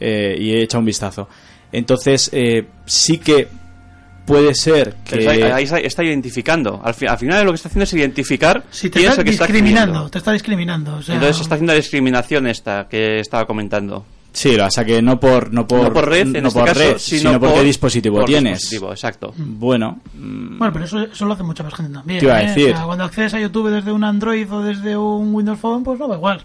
eh, 0.00 0.34
y 0.40 0.52
he 0.52 0.62
echado 0.62 0.78
un 0.80 0.86
vistazo. 0.86 1.28
Entonces, 1.70 2.30
eh, 2.32 2.64
sí 2.86 3.18
que 3.18 3.46
puede 4.26 4.54
ser 4.54 4.94
que... 5.04 5.16
Pero 5.16 5.54
ahí 5.54 5.64
está, 5.64 5.78
está 5.78 6.02
identificando. 6.02 6.80
Al, 6.82 6.94
fi- 6.94 7.06
al 7.06 7.18
final 7.18 7.44
lo 7.44 7.52
que 7.52 7.56
está 7.56 7.68
haciendo 7.68 7.84
es 7.84 7.92
identificar 7.92 8.64
Si 8.70 8.88
te 8.88 9.00
es 9.00 9.10
está 9.10 9.22
discriminando, 9.22 10.08
te 10.08 10.18
está 10.18 10.32
discriminando. 10.32 10.96
O 10.96 11.02
sea, 11.02 11.16
Entonces 11.16 11.42
está 11.42 11.56
haciendo 11.56 11.74
la 11.74 11.76
discriminación 11.78 12.46
esta 12.46 12.88
que 12.88 13.20
estaba 13.20 13.46
comentando. 13.46 14.06
Sí, 14.32 14.56
o 14.58 14.70
sea 14.70 14.84
que 14.84 15.02
no 15.02 15.20
por 15.20 15.52
no 15.52 15.66
por, 15.68 15.82
no 15.82 15.92
por 15.92 16.08
red, 16.08 16.34
en 16.34 16.42
no 16.42 16.48
este 16.48 16.58
por 16.60 16.68
caso, 16.68 16.80
red, 16.80 16.98
sino, 16.98 17.32
por, 17.38 17.50
por 17.50 17.58
qué 17.58 17.62
dispositivo 17.64 18.16
por 18.16 18.24
tienes. 18.26 18.60
dispositivo, 18.60 18.90
exacto. 18.90 19.34
Bueno, 19.36 19.98
mm, 20.14 20.58
Bueno, 20.58 20.72
pero 20.72 20.84
eso, 20.86 21.00
eso 21.02 21.26
lo 21.26 21.34
hace 21.34 21.42
mucha 21.42 21.62
más 21.62 21.74
gente 21.74 21.92
también. 21.92 22.20
Te 22.20 22.24
iba 22.26 22.36
a 22.36 22.42
¿eh? 22.42 22.46
decir. 22.48 22.72
O 22.72 22.76
sea, 22.76 22.86
cuando 22.86 23.04
accedes 23.04 23.34
a 23.34 23.40
YouTube 23.40 23.68
desde 23.70 23.92
un 23.92 24.04
Android 24.04 24.50
o 24.50 24.62
desde 24.62 24.96
un 24.96 25.34
Windows 25.34 25.58
Phone, 25.60 25.84
pues 25.84 25.98
no 26.00 26.08
va 26.08 26.16
igual. 26.16 26.44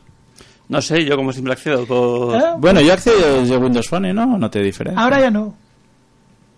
No 0.69 0.81
sé, 0.81 1.05
yo 1.05 1.15
como 1.15 1.31
siempre 1.31 1.53
accedo 1.53 1.87
con... 1.87 2.35
¿Eh? 2.35 2.43
bueno, 2.57 2.81
yo 2.81 2.91
accedo 2.91 3.39
desde 3.39 3.55
Windows 3.55 3.87
Phone 3.87 4.07
y 4.09 4.13
no, 4.13 4.37
no 4.37 4.49
te 4.49 4.61
diferencia. 4.61 5.01
Ahora 5.01 5.21
ya 5.21 5.31
no. 5.31 5.55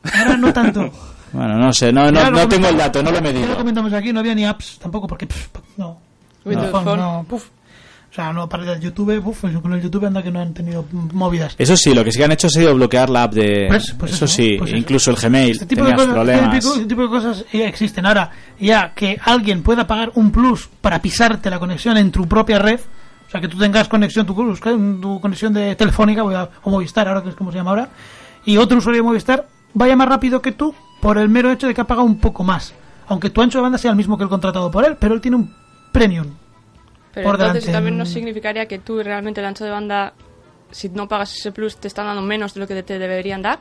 Ahora 0.03 0.37
no 0.37 0.51
tanto. 0.53 0.89
Bueno, 1.31 1.59
no 1.59 1.71
sé, 1.71 1.93
no, 1.93 2.11
no, 2.11 2.23
lo 2.23 2.31
no 2.31 2.49
tengo 2.49 2.69
el 2.69 2.73
comentamos- 2.73 2.77
dato, 2.79 3.03
no 3.03 3.11
lo 3.11 3.17
he 3.17 3.21
Ya 3.21 3.27
lo 3.29 3.33
medido. 3.39 3.55
comentamos 3.57 3.93
aquí, 3.93 4.11
no 4.11 4.19
había 4.21 4.33
ni 4.33 4.45
apps 4.47 4.79
tampoco, 4.81 5.05
porque 5.05 5.27
pff, 5.27 5.49
no. 5.77 5.99
Windows 6.43 6.71
Phone, 6.71 6.83
Phone. 6.85 6.97
no, 6.99 7.25
puf. 7.29 7.45
O 8.11 8.13
sea, 8.13 8.33
no, 8.33 8.49
para 8.49 8.73
el 8.73 8.79
YouTube, 8.79 9.21
uf, 9.23 9.41
pues 9.41 9.55
con 9.59 9.71
el 9.73 9.81
YouTube 9.83 10.05
anda 10.05 10.23
que 10.23 10.31
no 10.31 10.39
han 10.41 10.53
tenido 10.53 10.83
movidas. 11.13 11.53
Eso 11.59 11.77
sí, 11.77 11.93
lo 11.93 12.03
que 12.03 12.11
sí 12.11 12.17
que 12.17 12.25
han 12.25 12.31
hecho 12.31 12.47
ha 12.47 12.49
sido 12.49 12.73
bloquear 12.73 13.07
la 13.09 13.23
app 13.23 13.33
de... 13.33 13.67
Pues- 13.69 13.93
pues 13.99 14.13
eso, 14.13 14.25
eso, 14.25 14.35
sí, 14.35 14.55
pues 14.57 14.71
eso. 14.71 14.77
incluso 14.79 15.11
el 15.11 15.17
Gmail 15.17 15.51
Este 15.51 15.65
tipo, 15.67 15.85
de 15.85 15.93
cosas, 15.93 16.13
problemas. 16.13 16.55
este 16.55 16.59
tipo- 16.59 16.73
este 16.73 16.85
tipo 16.87 17.01
de 17.03 17.07
cosas 17.07 17.45
ya 17.53 17.67
existen. 17.67 18.05
Ahora, 18.07 18.31
ya 18.59 18.93
que 18.95 19.19
alguien 19.23 19.61
pueda 19.61 19.85
pagar 19.85 20.11
un 20.15 20.31
plus 20.31 20.67
para 20.81 20.99
pisarte 21.01 21.49
la 21.51 21.59
conexión 21.59 21.97
en 21.97 22.11
tu 22.11 22.27
propia 22.27 22.57
red, 22.57 22.79
o 23.27 23.31
sea, 23.31 23.39
que 23.41 23.47
tú 23.47 23.59
tengas 23.59 23.87
conexión, 23.87 24.25
tu, 24.25 24.33
tu 24.33 25.21
conexión 25.21 25.53
de 25.53 25.75
telefónica 25.75 26.23
voy 26.23 26.33
a- 26.33 26.49
o 26.63 26.69
Movistar, 26.71 27.07
ahora 27.07 27.21
que 27.21 27.29
es 27.29 27.35
como 27.35 27.51
se 27.51 27.59
llama 27.59 27.69
ahora, 27.69 27.89
y 28.43 28.57
otro 28.57 28.79
usuario 28.79 29.03
de 29.03 29.07
Movistar 29.07 29.45
vaya 29.75 29.95
más 29.95 30.09
rápido 30.09 30.41
que 30.41 30.51
tú 30.51 30.73
por 30.99 31.19
el 31.19 31.29
mero 31.29 31.51
hecho 31.51 31.67
de 31.67 31.75
que 31.75 31.81
ha 31.81 31.87
pagado 31.87 32.07
un 32.07 32.17
poco 32.19 32.43
más. 32.43 32.73
aunque 33.07 33.29
tu 33.29 33.41
ancho 33.41 33.59
de 33.59 33.63
banda 33.63 33.77
sea 33.77 33.91
el 33.91 33.97
mismo 33.97 34.17
que 34.17 34.23
el 34.23 34.29
contratado 34.29 34.69
por 34.71 34.83
él, 34.85 34.95
pero 34.99 35.13
él 35.15 35.21
tiene 35.21 35.37
un 35.37 35.51
premium. 35.91 36.27
Pero 37.13 37.25
por 37.25 37.35
entonces 37.35 37.63
delante. 37.65 37.71
también 37.71 37.97
no 37.97 38.05
significaría 38.05 38.67
que 38.67 38.79
tú 38.79 39.01
realmente 39.03 39.41
el 39.41 39.47
ancho 39.47 39.63
de 39.65 39.71
banda, 39.71 40.13
si 40.71 40.89
no 40.89 41.07
pagas 41.07 41.33
ese 41.35 41.51
plus, 41.51 41.77
te 41.77 41.87
están 41.87 42.05
dando 42.05 42.21
menos 42.21 42.53
de 42.53 42.59
lo 42.59 42.67
que 42.67 42.81
te 42.83 42.99
deberían 42.99 43.41
dar. 43.41 43.59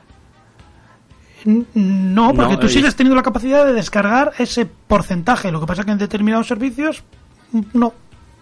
No, 1.45 2.33
porque 2.35 2.53
No, 2.53 2.59
tú 2.59 2.67
eh, 2.67 2.69
sigues 2.69 2.95
teniendo 2.95 3.15
la 3.15 3.23
capacidad 3.23 3.65
de 3.65 3.73
descargar 3.73 4.33
ese 4.39 4.65
porcentaje. 4.65 5.51
Lo 5.51 5.61
que 5.61 5.65
pasa 5.67 5.83
que 5.85 5.91
en 5.91 5.97
determinados 5.97 6.47
servicios 6.47 7.03
mm, 7.51 7.61
no, 7.73 7.93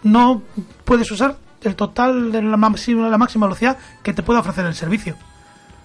no 0.04 0.42
puedes 0.84 1.10
usar 1.12 1.38
el 1.64 1.76
total 1.76 2.32
de 2.32 2.42
la 2.42 2.58
máxima, 2.58 3.08
la 3.10 3.18
máxima 3.18 3.46
velocidad 3.46 3.78
que 4.04 4.14
te 4.14 4.24
puede 4.24 4.40
ofrecer 4.40 4.66
el 4.66 4.74
servicio. 4.74 5.16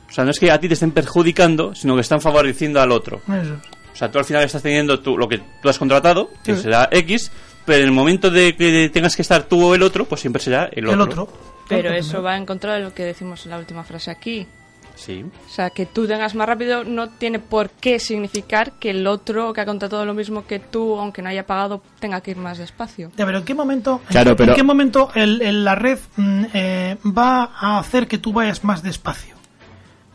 O 0.08 0.12
sea, 0.12 0.24
no 0.24 0.30
es 0.30 0.38
que 0.38 0.50
a 0.50 0.58
ti 0.58 0.68
te 0.68 0.74
estén 0.74 0.90
perjudicando, 0.92 1.74
sino 1.74 1.94
que 1.94 2.00
están 2.02 2.20
favoreciendo 2.20 2.80
al 2.80 2.92
otro. 2.92 3.20
Eso. 3.28 3.56
O 3.92 3.96
sea, 3.96 4.10
tú 4.10 4.18
al 4.18 4.24
final 4.24 4.42
estás 4.42 4.62
teniendo 4.62 5.00
tú, 5.00 5.16
lo 5.18 5.28
que 5.28 5.42
tú 5.62 5.68
has 5.68 5.78
contratado, 5.78 6.30
que 6.42 6.56
Sí. 6.56 6.62
será 6.62 6.88
X, 6.90 7.30
pero 7.64 7.78
en 7.80 7.84
el 7.86 7.92
momento 7.92 8.30
de 8.30 8.54
que 8.56 8.90
tengas 8.92 9.16
que 9.16 9.22
estar 9.22 9.44
tú 9.44 9.64
o 9.64 9.74
el 9.74 9.82
otro, 9.82 10.04
pues 10.04 10.20
siempre 10.20 10.42
será 10.42 10.68
el 10.72 10.86
otro. 10.86 10.94
El 10.94 11.00
otro. 11.08 11.28
Pero 11.68 11.82
Claro, 11.82 11.96
eso 11.96 12.22
va 12.22 12.36
en 12.36 12.44
contra 12.46 12.74
de 12.74 12.80
lo 12.80 12.92
que 12.94 13.04
decimos 13.04 13.44
en 13.44 13.50
la 13.52 13.58
última 13.58 13.84
frase 13.84 14.10
aquí. 14.10 14.46
Sí. 14.94 15.24
O 15.24 15.50
sea, 15.50 15.70
que 15.70 15.86
tú 15.86 16.06
tengas 16.06 16.34
más 16.34 16.46
rápido 16.46 16.84
no 16.84 17.08
tiene 17.08 17.38
por 17.38 17.70
qué 17.70 17.98
significar 17.98 18.72
que 18.78 18.90
el 18.90 19.06
otro 19.06 19.52
que 19.54 19.62
ha 19.62 19.64
contratado 19.64 20.04
lo 20.04 20.12
mismo 20.12 20.46
que 20.46 20.58
tú, 20.58 20.98
aunque 20.98 21.22
no 21.22 21.30
haya 21.30 21.46
pagado, 21.46 21.82
tenga 21.98 22.20
que 22.20 22.32
ir 22.32 22.36
más 22.36 22.58
despacio. 22.58 23.10
Ya, 23.16 23.24
pero 23.24 23.38
¿en 23.38 23.44
qué 23.44 23.54
momento, 23.54 24.00
en 24.02 24.08
Claro, 24.08 24.30
qué- 24.32 24.36
pero- 24.36 24.52
¿en 24.52 24.56
qué 24.56 24.62
momento 24.62 25.10
el- 25.14 25.40
el- 25.40 25.64
la 25.64 25.74
red 25.76 25.98
mm, 26.16 26.44
eh, 26.52 26.96
va 27.06 27.44
a 27.58 27.78
hacer 27.78 28.06
que 28.06 28.18
tú 28.18 28.34
vayas 28.34 28.64
más 28.64 28.82
despacio? 28.82 29.36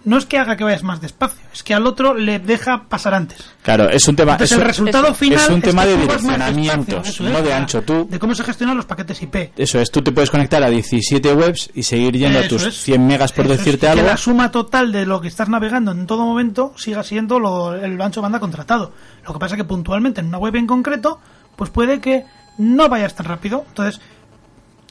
No 0.08 0.18
es 0.18 0.26
que 0.26 0.38
haga 0.38 0.56
que 0.56 0.64
vayas 0.64 0.84
más 0.84 1.02
despacio, 1.02 1.42
es 1.54 1.64
que 1.64 1.74
al 1.74 1.86
otro 1.86 2.14
le 2.14 2.40
deja 2.40 2.84
pasar 2.88 3.14
antes. 3.14 3.44
Claro, 3.62 3.90
es 3.90 4.08
un 4.08 4.16
tema. 4.16 4.32
Entonces 4.32 4.54
es 4.54 4.62
el 4.62 4.66
resultado 4.66 5.14
final 5.14 5.38
es 5.40 5.50
un 5.50 5.62
tema 5.62 5.84
que 5.84 5.90
de 5.90 5.98
direccionamientos, 5.98 7.10
eso 7.10 7.24
no 7.24 7.42
de 7.42 7.54
ancho. 7.54 7.82
Tú, 7.82 8.08
De 8.10 8.18
cómo 8.18 8.34
se 8.34 8.44
gestionan 8.46 8.78
los 8.78 8.86
paquetes 8.86 9.22
IP. 9.22 9.52
eso 9.58 9.80
es, 9.82 9.92
tú 9.92 10.02
te 10.02 10.14
puedes 10.14 10.30
conectar 10.30 10.64
a 10.64 10.70
17 10.70 11.34
webs 11.34 11.70
y 11.74 11.84
seguir 11.84 12.14
yendo 12.18 12.40
a 12.40 12.48
tus 12.48 12.64
es. 12.64 12.78
100 12.84 13.06
megas 13.06 13.34
por 13.34 13.46
Eso 13.48 13.58
decirte 13.58 13.82
que 13.82 13.90
algo. 13.90 14.06
la 14.08 14.16
suma 14.16 14.50
total 14.50 14.92
de 14.94 15.06
lo 15.06 15.20
que 15.20 15.28
estás 15.28 15.50
navegando 15.50 15.92
en 15.92 16.08
todo 16.08 16.26
momento 16.26 16.74
siga 16.78 17.04
siendo 17.04 17.38
lo- 17.40 17.76
el 17.76 18.00
ancho 18.02 18.22
banda 18.22 18.40
contratado. 18.40 18.94
Lo 19.28 19.34
que 19.34 19.40
pasa 19.40 19.56
es 19.56 19.62
que 19.62 19.66
puntualmente 19.66 20.22
en 20.22 20.28
una 20.28 20.38
web 20.38 20.56
en 20.56 20.68
concreto, 20.68 21.20
pues 21.58 21.70
puede 21.70 22.00
que 22.00 22.24
no 22.60 22.88
vayas 22.88 23.14
tan 23.14 23.26
rápido. 23.26 23.66
Entonces, 23.68 24.00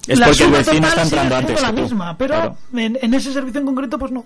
Es 0.07 0.19
la 0.19 0.27
porque 0.27 0.45
el 0.45 0.51
vecino 0.51 0.87
está 0.89 1.03
entrando 1.03 1.37
antes 1.37 1.63
la 1.63 1.69
que 1.71 1.77
tú. 1.77 1.83
misma, 1.83 2.19
pero 2.19 2.35
Claro. 2.35 2.57
en, 2.75 2.99
en 3.01 3.15
ese 3.15 3.33
servicio 3.33 3.61
en 3.61 3.67
concreto, 3.67 3.99
pues 3.99 4.13
no. 4.13 4.25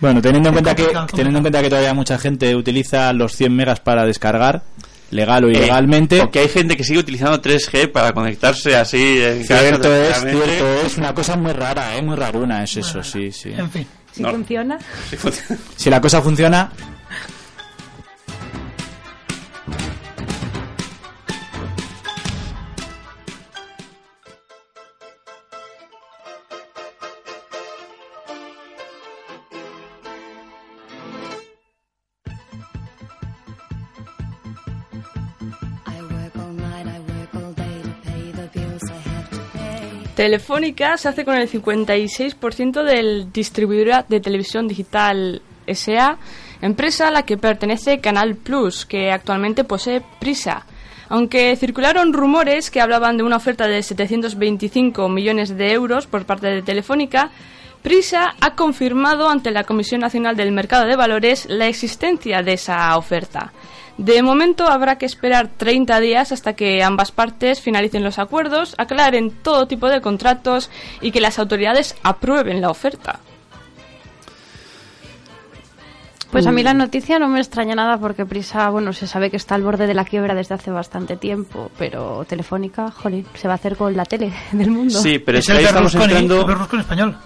Bueno, 0.00 0.22
teniendo 0.22 0.50
en 0.50 0.54
cuenta 0.54 0.74
que 0.74 0.86
teniendo 1.12 1.38
en 1.38 1.42
cuenta 1.42 1.62
que 1.62 1.68
todavía 1.68 1.94
mucha 1.94 2.18
gente 2.18 2.54
utiliza 2.54 3.12
los 3.12 3.32
100 3.32 3.54
megas 3.54 3.80
para 3.80 4.04
descargar, 4.04 4.62
legal 5.10 5.44
o 5.44 5.50
ilegalmente. 5.50 6.18
Porque 6.18 6.40
hay 6.40 6.48
gente 6.48 6.76
que 6.76 6.84
sigue 6.84 7.00
utilizando 7.00 7.40
3G 7.40 7.90
para 7.90 8.12
conectarse 8.12 8.76
así 8.76 9.20
en 9.20 9.46
casa 9.46 9.60
Cierto 9.60 9.94
es, 9.94 10.20
cierto 10.20 10.66
es, 10.86 10.98
una 10.98 11.14
cosa 11.14 11.36
muy 11.36 11.52
rara, 11.52 11.96
¿eh? 11.96 12.02
muy 12.02 12.16
raruna 12.16 12.62
es 12.62 12.76
eso, 12.76 13.02
sí, 13.02 13.32
sí. 13.32 13.52
En 13.56 13.70
fin. 13.70 13.86
Si 14.12 14.22
No. 14.22 14.32
Sí, 15.10 15.16
funciona. 15.16 15.60
Si 15.76 15.90
la 15.90 16.00
cosa 16.00 16.22
funciona, 16.22 16.72
Telefónica 40.18 40.96
se 40.96 41.08
hace 41.08 41.24
con 41.24 41.36
el 41.36 41.48
56% 41.48 42.82
del 42.82 43.32
distribuidora 43.32 44.04
de 44.08 44.18
televisión 44.18 44.66
digital 44.66 45.42
SA, 45.72 46.18
empresa 46.60 47.06
a 47.06 47.12
la 47.12 47.22
que 47.22 47.36
pertenece 47.36 48.00
Canal 48.00 48.34
Plus, 48.34 48.84
que 48.84 49.12
actualmente 49.12 49.62
posee 49.62 50.02
Prisa. 50.18 50.66
Aunque 51.08 51.54
circularon 51.54 52.12
rumores 52.12 52.68
que 52.72 52.80
hablaban 52.80 53.16
de 53.16 53.22
una 53.22 53.36
oferta 53.36 53.68
de 53.68 53.80
725 53.80 55.08
millones 55.08 55.56
de 55.56 55.70
euros 55.70 56.08
por 56.08 56.26
parte 56.26 56.48
de 56.48 56.62
Telefónica, 56.62 57.30
Prisa 57.82 58.34
ha 58.40 58.56
confirmado 58.56 59.30
ante 59.30 59.52
la 59.52 59.62
Comisión 59.62 60.00
Nacional 60.00 60.34
del 60.34 60.50
Mercado 60.50 60.88
de 60.88 60.96
Valores 60.96 61.46
la 61.48 61.68
existencia 61.68 62.42
de 62.42 62.54
esa 62.54 62.96
oferta. 62.96 63.52
De 63.98 64.22
momento 64.22 64.68
habrá 64.68 64.96
que 64.96 65.06
esperar 65.06 65.50
30 65.56 65.98
días 65.98 66.30
hasta 66.30 66.52
que 66.52 66.84
ambas 66.84 67.10
partes 67.10 67.60
finalicen 67.60 68.04
los 68.04 68.20
acuerdos, 68.20 68.76
aclaren 68.78 69.30
todo 69.30 69.66
tipo 69.66 69.88
de 69.88 70.00
contratos 70.00 70.70
y 71.00 71.10
que 71.10 71.20
las 71.20 71.40
autoridades 71.40 71.96
aprueben 72.04 72.60
la 72.60 72.70
oferta. 72.70 73.18
Pues 76.30 76.46
a 76.46 76.52
mí 76.52 76.62
la 76.62 76.74
noticia 76.74 77.18
no 77.18 77.26
me 77.26 77.40
extraña 77.40 77.74
nada 77.74 77.98
porque 77.98 78.26
Prisa, 78.26 78.68
bueno, 78.68 78.92
se 78.92 79.06
sabe 79.06 79.30
que 79.30 79.38
está 79.38 79.54
al 79.54 79.62
borde 79.62 79.86
de 79.86 79.94
la 79.94 80.04
quiebra 80.04 80.34
desde 80.34 80.54
hace 80.54 80.70
bastante 80.70 81.16
tiempo, 81.16 81.70
pero 81.78 82.24
Telefónica, 82.28 82.90
jolín, 82.90 83.26
se 83.34 83.48
va 83.48 83.54
a 83.54 83.56
hacer 83.56 83.76
con 83.76 83.96
la 83.96 84.04
tele 84.04 84.32
del 84.52 84.70
mundo. 84.70 85.00
Sí, 85.00 85.18
pero 85.18 85.38
es, 85.38 85.46
que 85.46 85.52
ahí 85.52 85.64
estamos 85.64 85.94
entrando. 85.94 86.46
español. 86.78 87.16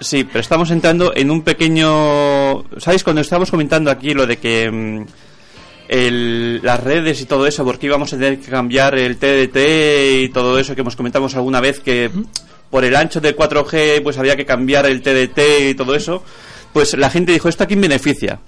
Sí, 0.00 0.24
pero 0.24 0.40
estamos 0.40 0.70
entrando 0.70 1.12
en 1.14 1.30
un 1.30 1.42
pequeño. 1.42 2.64
¿Sabéis? 2.78 3.02
Cuando 3.02 3.20
estábamos 3.20 3.50
comentando 3.50 3.90
aquí 3.90 4.14
lo 4.14 4.26
de 4.26 4.38
que. 4.38 4.70
mm, 4.70 5.04
el- 5.88 6.60
las 6.62 6.82
redes 6.82 7.20
y 7.20 7.26
todo 7.26 7.46
eso, 7.46 7.64
porque 7.64 7.86
íbamos 7.86 8.12
a 8.12 8.16
tener 8.16 8.38
que 8.40 8.50
cambiar 8.50 8.98
el 8.98 9.16
TDT 9.16 10.22
y 10.24 10.28
todo 10.30 10.58
eso 10.58 10.74
que 10.74 10.80
hemos 10.80 10.96
comentado 10.96 11.26
alguna 11.34 11.60
vez 11.60 11.80
que 11.80 12.10
por 12.70 12.84
el 12.84 12.96
ancho 12.96 13.20
de 13.20 13.34
4G 13.36 14.02
pues 14.02 14.18
había 14.18 14.36
que 14.36 14.44
cambiar 14.44 14.86
el 14.86 15.02
TDT 15.02 15.70
y 15.70 15.74
todo 15.74 15.94
eso, 15.94 16.22
pues 16.72 16.96
la 16.96 17.10
gente 17.10 17.32
dijo, 17.32 17.48
¿esto 17.48 17.64
a 17.64 17.66
quién 17.66 17.80
beneficia? 17.80 18.38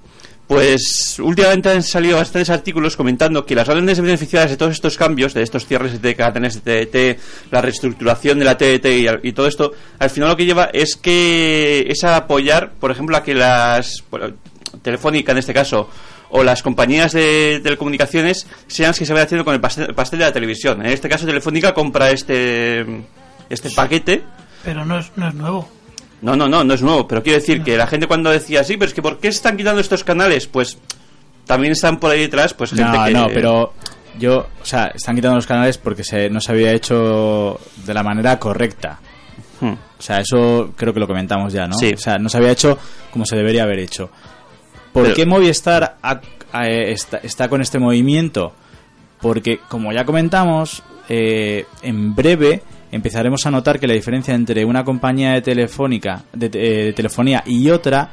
Pues 0.46 1.18
últimamente 1.18 1.68
han 1.68 1.83
salido 1.83 2.16
bastantes 2.16 2.48
artículos 2.48 2.96
comentando 2.96 3.44
que 3.44 3.55
las 3.55 3.68
grandes 3.68 4.01
beneficiadas 4.01 4.51
de 4.51 4.57
todos 4.57 4.72
estos 4.72 4.96
cambios, 4.96 5.35
de 5.35 5.42
estos 5.42 5.66
cierres 5.66 6.01
de 6.01 6.14
cadenas 6.16 6.64
de 6.64 6.87
TDT, 6.87 7.20
la 7.53 7.61
reestructuración 7.61 8.38
de 8.38 8.44
la 8.46 8.57
TDT 8.57 8.87
y, 8.87 9.29
y 9.29 9.33
todo 9.33 9.46
esto, 9.46 9.72
al 9.98 10.09
final 10.09 10.31
lo 10.31 10.37
que 10.38 10.46
lleva 10.46 10.70
es 10.72 10.96
que 10.96 11.85
es 11.90 12.03
a 12.03 12.16
apoyar, 12.16 12.72
por 12.81 12.90
ejemplo, 12.90 13.16
a 13.18 13.22
que 13.22 13.35
las 13.35 14.03
bueno, 14.11 14.31
Telefónica 14.81 15.33
en 15.33 15.38
este 15.38 15.53
caso 15.53 15.90
o 16.30 16.42
las 16.42 16.62
compañías 16.62 17.12
de 17.12 17.60
telecomunicaciones 17.62 18.46
sean 18.66 18.90
las 18.90 18.98
que 18.98 19.06
se 19.06 19.12
vayan 19.12 19.26
haciendo 19.26 19.44
con 19.44 19.54
el 19.54 19.60
pastel, 19.60 19.94
pastel 19.94 20.18
de 20.18 20.24
la 20.26 20.32
televisión. 20.32 20.80
En 20.84 20.92
este 20.92 21.08
caso 21.08 21.26
Telefónica 21.26 21.74
compra 21.74 22.10
este 22.10 22.84
este 23.48 23.70
paquete 23.70 24.22
Pero 24.64 24.84
no 24.84 24.98
es, 24.98 25.10
no 25.16 25.28
es 25.28 25.34
nuevo. 25.34 25.68
no, 26.20 26.36
no, 26.36 26.48
no, 26.48 26.64
no 26.64 26.74
es 26.74 26.82
nuevo, 26.82 27.06
pero 27.08 27.22
quiero 27.22 27.38
decir 27.38 27.62
que 27.62 27.76
la 27.76 27.86
gente 27.86 28.06
cuando 28.06 28.30
decía, 28.30 28.64
sí, 28.64 28.76
pero 28.76 28.88
es 28.88 28.94
que 28.94 29.02
¿por 29.02 29.18
qué 29.18 29.32
se 29.32 29.36
están 29.36 29.56
quitando 29.56 29.80
estos 29.80 30.04
canales? 30.04 30.46
Pues 30.46 30.78
también 31.46 31.72
están 31.72 31.98
por 31.98 32.10
ahí 32.10 32.20
detrás, 32.20 32.54
pues 32.54 32.70
gente 32.70 32.84
no, 32.84 33.04
que... 33.04 33.12
no, 33.12 33.26
pero 33.28 33.72
yo, 34.18 34.46
o 34.60 34.64
sea, 34.64 34.92
están 34.94 35.14
quitando 35.14 35.36
los 35.36 35.46
canales 35.46 35.78
porque 35.78 36.04
se, 36.04 36.28
no 36.28 36.40
se 36.40 36.52
había 36.52 36.72
hecho 36.72 37.58
de 37.84 37.94
la 37.94 38.02
manera 38.02 38.38
correcta. 38.38 39.00
Hmm. 39.60 39.72
O 39.72 40.02
sea, 40.02 40.18
eso 40.20 40.72
creo 40.76 40.92
que 40.92 41.00
lo 41.00 41.06
comentamos 41.06 41.52
ya, 41.52 41.66
¿no? 41.66 41.76
Sí. 41.76 41.92
O 41.94 41.98
sea, 41.98 42.18
no 42.18 42.28
se 42.28 42.36
había 42.36 42.52
hecho 42.52 42.78
como 43.10 43.24
se 43.24 43.36
debería 43.36 43.64
haber 43.64 43.80
hecho. 43.80 44.10
¿Por 44.92 45.05
Pero- 45.05 45.14
qué 45.14 45.27
Movistar 45.27 45.96
ha- 46.03 46.20
ha- 46.53 46.68
está, 46.68 47.18
está 47.18 47.48
con 47.48 47.61
este 47.61 47.79
movimiento? 47.79 48.53
Porque, 49.20 49.59
como 49.68 49.92
ya 49.92 50.05
comentamos, 50.05 50.83
eh, 51.09 51.66
en 51.83 52.14
breve 52.14 52.62
empezaremos 52.92 53.44
a 53.46 53.51
notar 53.51 53.79
que 53.79 53.87
la 53.87 53.94
diferencia 53.94 54.35
entre 54.35 54.64
una 54.64 54.85
compañía 54.85 55.33
de 55.33 55.42
telefónica 55.42 56.22
de, 56.33 56.46
eh, 56.46 56.85
de 56.87 56.92
telefonía 56.94 57.42
y 57.46 57.68
otra 57.70 58.11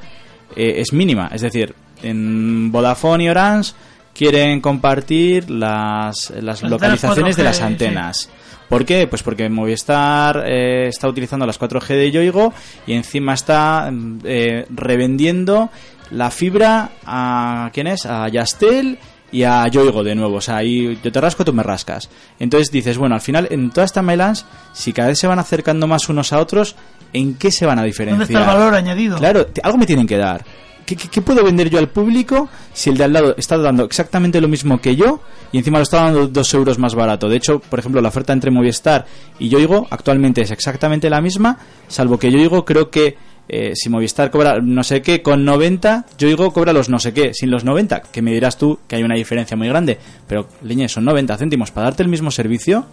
eh, 0.55 0.75
es 0.77 0.91
mínima. 0.93 1.29
Es 1.33 1.41
decir, 1.41 1.73
en 2.03 2.71
Vodafone 2.71 3.23
y 3.25 3.29
Orange 3.29 3.73
quieren 4.13 4.59
compartir 4.61 5.49
las, 5.49 6.31
las 6.41 6.61
localizaciones 6.63 7.35
de 7.35 7.43
4G, 7.43 7.45
las 7.45 7.57
sí. 7.57 7.63
antenas. 7.63 8.29
¿Por 8.69 8.83
qué? 8.83 9.05
Pues 9.07 9.21
porque 9.21 9.47
Movistar 9.47 10.43
eh, 10.47 10.87
está 10.87 11.07
utilizando 11.07 11.45
las 11.45 11.59
4G 11.59 11.87
de 11.89 12.11
Yoigo 12.11 12.51
y 12.87 12.93
encima 12.93 13.33
está 13.35 13.89
mm, 13.91 14.19
eh, 14.23 14.65
revendiendo 14.71 15.69
la 16.11 16.31
fibra 16.31 16.91
a 17.05 17.69
¿quién 17.73 17.87
es? 17.87 18.05
A 18.05 18.27
Yastel 18.29 18.97
y 19.31 19.43
a 19.43 19.67
Yoigo 19.67 20.03
de 20.03 20.15
nuevo. 20.15 20.37
O 20.37 20.41
sea, 20.41 20.57
ahí 20.57 20.97
yo 21.03 21.11
te 21.11 21.21
rasco, 21.21 21.43
tú 21.43 21.53
me 21.53 21.63
rascas. 21.63 22.09
Entonces 22.39 22.71
dices, 22.71 22.97
bueno, 22.97 23.15
al 23.15 23.21
final 23.21 23.47
en 23.51 23.69
toda 23.69 23.85
esta 23.85 24.01
melange, 24.01 24.43
si 24.73 24.93
cada 24.93 25.09
vez 25.09 25.19
se 25.19 25.27
van 25.27 25.39
acercando 25.39 25.87
más 25.87 26.07
unos 26.09 26.31
a 26.33 26.39
otros, 26.39 26.75
¿en 27.13 27.35
qué 27.35 27.51
se 27.51 27.65
van 27.65 27.79
a 27.79 27.83
diferenciar? 27.83 28.27
¿Dónde 28.27 28.33
está 28.33 28.51
el 28.51 28.57
valor 28.57 28.75
añadido? 28.75 29.17
Claro, 29.17 29.47
algo 29.63 29.77
me 29.77 29.85
tienen 29.85 30.07
que 30.07 30.17
dar. 30.17 30.45
¿Qué, 30.85 30.95
qué, 30.95 31.07
qué 31.07 31.21
puedo 31.21 31.43
vender 31.43 31.67
yo 31.69 31.79
al 31.79 31.89
público 31.89 32.47
si 32.71 32.91
el 32.91 32.97
de 32.97 33.05
al 33.05 33.13
lado 33.13 33.33
está 33.37 33.57
dando 33.57 33.85
exactamente 33.85 34.39
lo 34.39 34.47
mismo 34.47 34.79
que 34.79 34.95
yo 34.95 35.19
y 35.51 35.57
encima 35.57 35.79
lo 35.79 35.83
está 35.83 36.03
dando 36.03 36.27
dos 36.27 36.53
euros 36.53 36.77
más 36.77 36.93
barato? 36.93 37.27
De 37.27 37.37
hecho, 37.37 37.59
por 37.59 37.79
ejemplo, 37.79 38.01
la 38.01 38.09
oferta 38.09 38.33
entre 38.33 38.51
Movistar 38.51 39.07
y 39.39 39.49
Yoigo 39.49 39.87
actualmente 39.89 40.41
es 40.41 40.51
exactamente 40.51 41.09
la 41.09 41.21
misma, 41.21 41.57
salvo 41.87 42.19
que 42.19 42.31
Yoigo 42.31 42.63
creo 42.65 42.91
que 42.91 43.17
eh, 43.47 43.73
si 43.75 43.89
Movistar 43.89 44.31
cobra 44.31 44.59
no 44.61 44.83
sé 44.83 45.01
qué 45.01 45.21
con 45.21 45.45
90, 45.45 46.05
yo 46.17 46.27
digo 46.27 46.51
cobra 46.51 46.73
los 46.73 46.89
no 46.89 46.99
sé 46.99 47.13
qué 47.13 47.33
sin 47.33 47.51
los 47.51 47.63
90, 47.63 48.01
que 48.11 48.21
me 48.21 48.31
dirás 48.33 48.57
tú 48.57 48.79
que 48.87 48.95
hay 48.95 49.03
una 49.03 49.15
diferencia 49.15 49.55
muy 49.55 49.67
grande, 49.67 49.97
pero 50.27 50.47
leñe, 50.63 50.89
son 50.89 51.05
90 51.05 51.37
céntimos 51.37 51.71
para 51.71 51.85
darte 51.85 52.03
el 52.03 52.09
mismo 52.09 52.31
servicio, 52.31 52.85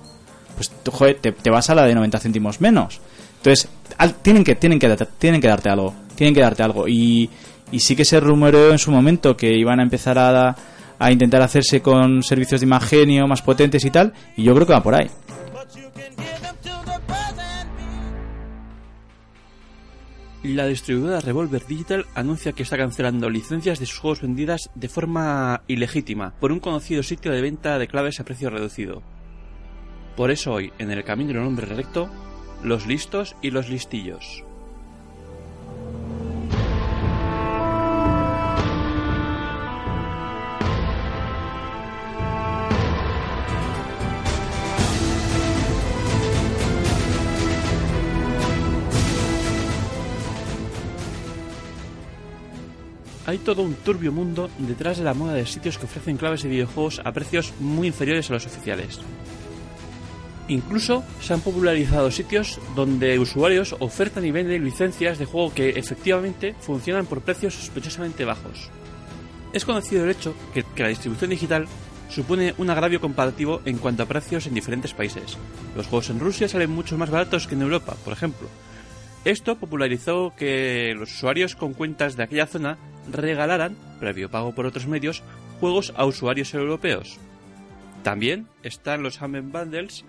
pues 0.57 0.71
joder, 0.91 1.17
te, 1.21 1.51
vas 1.51 1.71
a 1.71 1.75
la 1.75 1.85
de 1.87 1.95
90 1.95 2.19
céntimos 2.19 2.61
menos. 2.61 3.01
Entonces, 3.39 3.69
al- 3.99 4.15
tienen 4.17 4.45
que 4.45 4.55
tienen 4.55 4.79
que 4.79 4.89
tienen 5.19 5.41
que 5.41 5.49
darte 5.49 5.69
algo, 5.71 5.95
tienen 6.15 6.35
que 6.35 6.41
darte 6.43 6.63
algo 6.63 6.87
y, 6.87 7.29
y 7.71 7.81
sí 7.81 7.97
que 7.97 8.05
se 8.05 8.21
rumoreó 8.21 8.71
en 8.71 8.79
su 8.79 8.91
momento 8.93 9.37
que 9.37 9.53
iban 9.57 9.81
a 9.81 9.83
empezar 9.83 10.19
a, 10.19 10.55
a 10.99 11.11
intentar 11.11 11.43
hacerse 11.43 11.81
con 11.81 12.23
servicios 12.23 12.61
de 12.61 12.67
imagenio 12.67 13.27
más 13.27 13.43
potentes 13.43 13.85
y 13.85 13.91
tal, 13.91 14.13
y 14.37 14.45
yo 14.45 14.55
creo 14.55 14.67
que 14.67 14.73
va 14.75 14.83
por 14.83 14.95
ahí. 14.95 15.09
La 20.43 20.67
distribuidora 20.67 21.21
Revolver 21.21 21.65
Digital 21.65 22.07
anuncia 22.17 22.53
que 22.53 22.65
está 22.65 22.77
cancelando 22.77 23.31
licencias 23.31 23.79
de 23.79 23.87
sus 23.87 24.01
juegos 24.01 24.23
vendidas 24.23 24.71
de 24.75 24.89
forma 24.89 25.63
ilegítima 25.69 26.35
por 26.41 26.51
un 26.51 26.59
conocido 26.59 27.05
sitio 27.05 27.31
de 27.31 27.41
venta 27.41 27.79
de 27.79 27.87
claves 27.87 28.19
a 28.19 28.25
precio 28.25 28.51
reducido. 28.51 29.03
Por 30.17 30.33
eso 30.33 30.53
hoy, 30.53 30.73
en 30.81 30.91
el 30.91 31.05
camino 31.05 31.33
del 31.33 31.47
hombre 31.47 31.67
recto, 31.67 32.11
los 32.65 32.89
listos 32.89 33.37
y 33.41 33.53
los 33.53 33.69
listillos. 33.69 34.45
Hay 53.25 53.39
todo 53.39 53.63
un 53.63 53.75
turbio 53.75 54.11
mundo 54.11 54.51
detrás 54.59 54.99
de 54.99 55.05
la 55.05 55.15
moda 55.15 55.35
de 55.35 55.47
sitios 55.47 55.79
que 55.79 55.87
ofrecen 55.87 56.17
claves 56.17 56.43
de 56.43 56.49
videojuegos 56.49 57.01
a 57.05 57.13
precios 57.13 57.53
muy 57.61 57.87
inferiores 57.87 58.29
a 58.31 58.35
los 58.35 58.47
oficiales. 58.47 58.99
Incluso 60.49 61.05
se 61.21 61.33
han 61.33 61.41
popularizado 61.41 62.11
sitios 62.11 62.61
donde 62.75 63.19
usuarios 63.21 63.77
ofertan 63.79 64.25
y 64.25 64.33
venden 64.33 64.65
licencias 64.65 65.19
de 65.19 65.25
juego 65.25 65.55
que 65.55 65.71
efectivamente 65.71 66.57
funcionan 66.59 67.07
por 67.07 67.23
precios 67.23 67.55
sospechosamente 67.55 68.25
bajos. 68.25 68.71
Es 69.53 69.65
conocido 69.65 70.05
el 70.05 70.11
hecho 70.11 70.35
que, 70.53 70.65
que 70.75 70.83
la 70.83 70.89
distribución 70.89 71.31
digital 71.31 71.69
supone 72.09 72.55
un 72.59 72.71
agravio 72.71 73.01
comparativo 73.01 73.63
en 73.65 73.79
cuanto 73.79 74.03
a 74.03 74.07
precios 74.07 74.47
en 74.47 74.55
diferentes 74.55 74.95
países. 74.95 75.39
Los 75.77 75.87
juegos 75.87 76.11
en 76.11 76.19
Rusia 76.19 76.49
salen 76.49 76.71
mucho 76.71 76.99
más 76.99 77.11
baratos 77.11 77.47
que 77.47 77.55
en 77.55 77.63
Europa, 77.63 77.97
por 78.05 78.13
ejemplo. 78.13 78.49
Esto 79.25 79.57
popularizó 79.57 80.35
que 80.37 80.95
los 80.99 81.13
usuarios 81.13 81.55
con 81.55 81.75
cuentas 81.75 82.17
de 82.17 82.25
aquella 82.25 82.47
zona 82.47 82.77
regalaran, 83.11 83.77
previo 83.99 84.31
pago 84.31 84.55
por 84.55 84.67
otros 84.67 84.87
medios, 84.87 85.23
juegos 85.61 85.93
a 85.97 86.05
usuarios 86.05 86.55
europeos. 86.55 87.19
También 88.03 88.49
están 88.63 89.03
los 89.03 89.21
Humble 89.21 89.43
Bundles, 89.43 90.05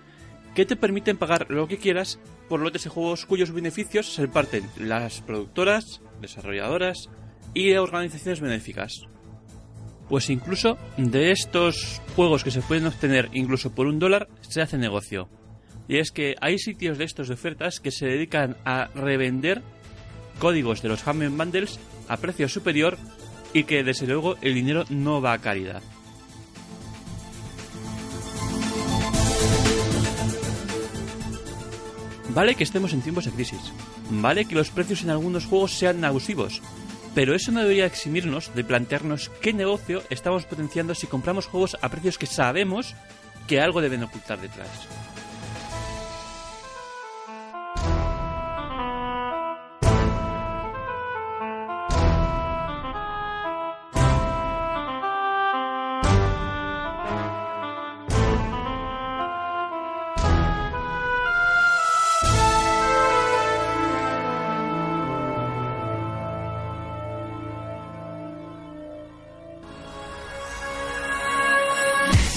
que 0.56 0.66
te 0.66 0.76
permiten 0.76 1.18
pagar 1.18 1.48
lo 1.50 1.68
que 1.68 1.78
quieras 1.78 2.20
por 2.50 2.60
lotes 2.60 2.84
de 2.84 2.90
juegos 2.90 3.26
cuyos 3.26 3.52
beneficios 3.52 4.14
se 4.14 4.24
reparten 4.24 4.68
las 4.78 5.22
productoras, 5.22 6.02
desarrolladoras 6.22 7.10
y 7.54 7.74
organizaciones 7.74 8.42
benéficas. 8.42 9.08
Pues 10.10 10.30
incluso 10.30 10.78
de 10.98 11.32
estos 11.32 12.02
juegos 12.16 12.44
que 12.44 12.52
se 12.52 12.62
pueden 12.62 12.86
obtener 12.86 13.30
incluso 13.34 13.74
por 13.74 13.88
un 13.88 14.00
dólar, 14.00 14.28
se 14.42 14.62
hace 14.62 14.78
negocio. 14.78 15.30
Y 15.88 15.98
es 15.98 16.12
que 16.12 16.36
hay 16.42 16.60
sitios 16.60 16.98
de 16.98 17.06
estos 17.06 17.28
de 17.28 17.34
ofertas 17.34 17.80
que 17.80 17.92
se 17.92 18.06
dedican 18.06 18.56
a 18.66 18.88
revender 18.96 19.62
códigos 20.40 20.82
de 20.82 20.90
los 20.90 21.06
Humble 21.06 21.30
Bundles 21.30 21.80
a 22.08 22.18
precio 22.18 22.48
superior 22.50 22.98
y 23.54 23.64
que 23.64 23.84
desde 23.84 24.08
luego 24.08 24.36
el 24.42 24.56
dinero 24.56 24.86
no 24.90 25.22
va 25.22 25.34
a 25.34 25.40
caridad. 25.40 25.82
Vale 32.30 32.56
que 32.56 32.64
estemos 32.64 32.94
en 32.94 33.02
tiempos 33.02 33.26
de 33.26 33.32
crisis, 33.32 33.62
vale 34.10 34.46
que 34.46 34.56
los 34.56 34.72
precios 34.72 35.04
en 35.04 35.12
algunos 35.12 35.46
juegos 35.46 35.74
sean 35.74 36.04
abusivos, 36.04 36.64
pero 37.14 37.36
eso 37.36 37.52
no 37.52 37.62
debería 37.62 37.86
eximirnos 37.86 38.56
de 38.56 38.64
plantearnos 38.64 39.30
qué 39.40 39.54
negocio 39.54 40.02
estamos 40.10 40.46
potenciando 40.46 40.96
si 40.96 41.06
compramos 41.06 41.46
juegos 41.46 41.78
a 41.80 41.90
precios 41.90 42.18
que 42.18 42.26
sabemos 42.26 42.96
que 43.48 43.62
algo 43.62 43.82
deben 43.82 44.04
ocultar 44.04 44.42
detrás. 44.42 44.68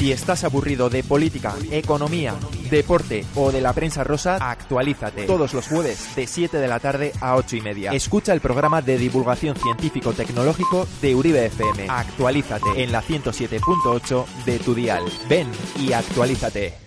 Si 0.07 0.13
estás 0.13 0.45
aburrido 0.45 0.89
de 0.89 1.03
política, 1.03 1.57
economía, 1.69 2.37
deporte 2.71 3.25
o 3.35 3.51
de 3.51 3.61
la 3.61 3.73
prensa 3.73 4.05
rosa, 4.05 4.37
actualízate. 4.37 5.25
Todos 5.25 5.53
los 5.53 5.67
jueves 5.67 6.15
de 6.15 6.29
7 6.29 6.59
de 6.59 6.69
la 6.69 6.79
tarde 6.79 7.11
a 7.21 7.35
8 7.35 7.57
y 7.57 7.61
media. 7.61 7.91
Escucha 7.91 8.33
el 8.33 8.41
programa 8.41 8.83
de 8.83 8.99
divulgación 8.99 9.57
científico-tecnológico 9.57 10.87
de 11.03 11.13
Uribe 11.17 11.47
FM. 11.47 11.87
Actualízate 11.89 12.85
en 12.85 12.93
la 12.93 13.03
107.8 13.03 14.45
de 14.45 14.61
tu 14.61 14.77
dial. 14.77 15.03
Ven 15.29 15.49
y 15.77 15.93
actualízate. 15.93 16.86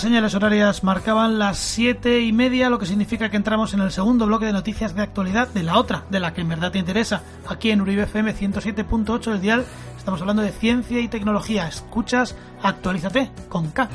Las 0.00 0.06
señales 0.06 0.34
horarias 0.34 0.82
marcaban 0.82 1.38
las 1.38 1.58
siete 1.58 2.22
y 2.22 2.32
media, 2.32 2.70
lo 2.70 2.78
que 2.78 2.86
significa 2.86 3.28
que 3.28 3.36
entramos 3.36 3.74
en 3.74 3.80
el 3.80 3.92
segundo 3.92 4.24
bloque 4.24 4.46
de 4.46 4.54
noticias 4.54 4.94
de 4.94 5.02
actualidad 5.02 5.48
de 5.48 5.62
la 5.62 5.76
otra, 5.76 6.04
de 6.08 6.20
la 6.20 6.32
que 6.32 6.40
en 6.40 6.48
verdad 6.48 6.72
te 6.72 6.78
interesa. 6.78 7.20
Aquí 7.46 7.70
en 7.70 7.82
Uribe 7.82 8.04
FM 8.04 8.34
107.8 8.34 9.32
del 9.32 9.42
dial 9.42 9.66
estamos 9.98 10.22
hablando 10.22 10.40
de 10.40 10.52
ciencia 10.52 11.00
y 11.00 11.08
tecnología. 11.08 11.68
Escuchas, 11.68 12.34
actualízate 12.62 13.30
con 13.50 13.72
K. 13.72 13.90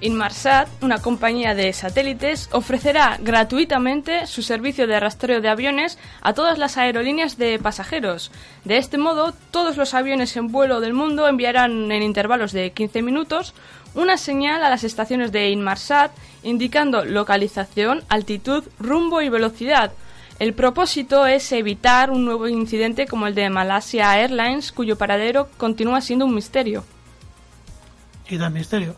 Inmarsat, 0.00 0.68
una 0.82 0.98
compañía 0.98 1.54
de 1.54 1.72
satélites, 1.72 2.48
ofrecerá 2.52 3.18
gratuitamente 3.20 4.26
su 4.26 4.42
servicio 4.42 4.86
de 4.86 5.00
rastreo 5.00 5.40
de 5.40 5.48
aviones 5.48 5.98
a 6.20 6.32
todas 6.32 6.58
las 6.58 6.76
aerolíneas 6.76 7.38
de 7.38 7.58
pasajeros. 7.58 8.30
De 8.64 8.76
este 8.76 8.98
modo, 8.98 9.34
todos 9.50 9.76
los 9.76 9.94
aviones 9.94 10.36
en 10.36 10.48
vuelo 10.48 10.80
del 10.80 10.94
mundo 10.94 11.28
enviarán 11.28 11.90
en 11.90 12.02
intervalos 12.02 12.52
de 12.52 12.72
15 12.72 13.02
minutos 13.02 13.54
una 13.94 14.18
señal 14.18 14.62
a 14.62 14.70
las 14.70 14.84
estaciones 14.84 15.32
de 15.32 15.50
Inmarsat 15.50 16.12
indicando 16.42 17.04
localización, 17.04 18.04
altitud, 18.08 18.64
rumbo 18.78 19.22
y 19.22 19.28
velocidad. 19.28 19.92
El 20.38 20.52
propósito 20.52 21.26
es 21.26 21.50
evitar 21.52 22.10
un 22.10 22.26
nuevo 22.26 22.46
incidente 22.46 23.06
como 23.06 23.26
el 23.26 23.34
de 23.34 23.48
Malaysia 23.48 24.20
Airlines, 24.20 24.70
cuyo 24.70 24.98
paradero 24.98 25.48
continúa 25.56 26.02
siendo 26.02 26.26
un 26.26 26.34
misterio. 26.34 26.84
Y 28.28 28.36
da 28.36 28.50
misterio. 28.50 28.96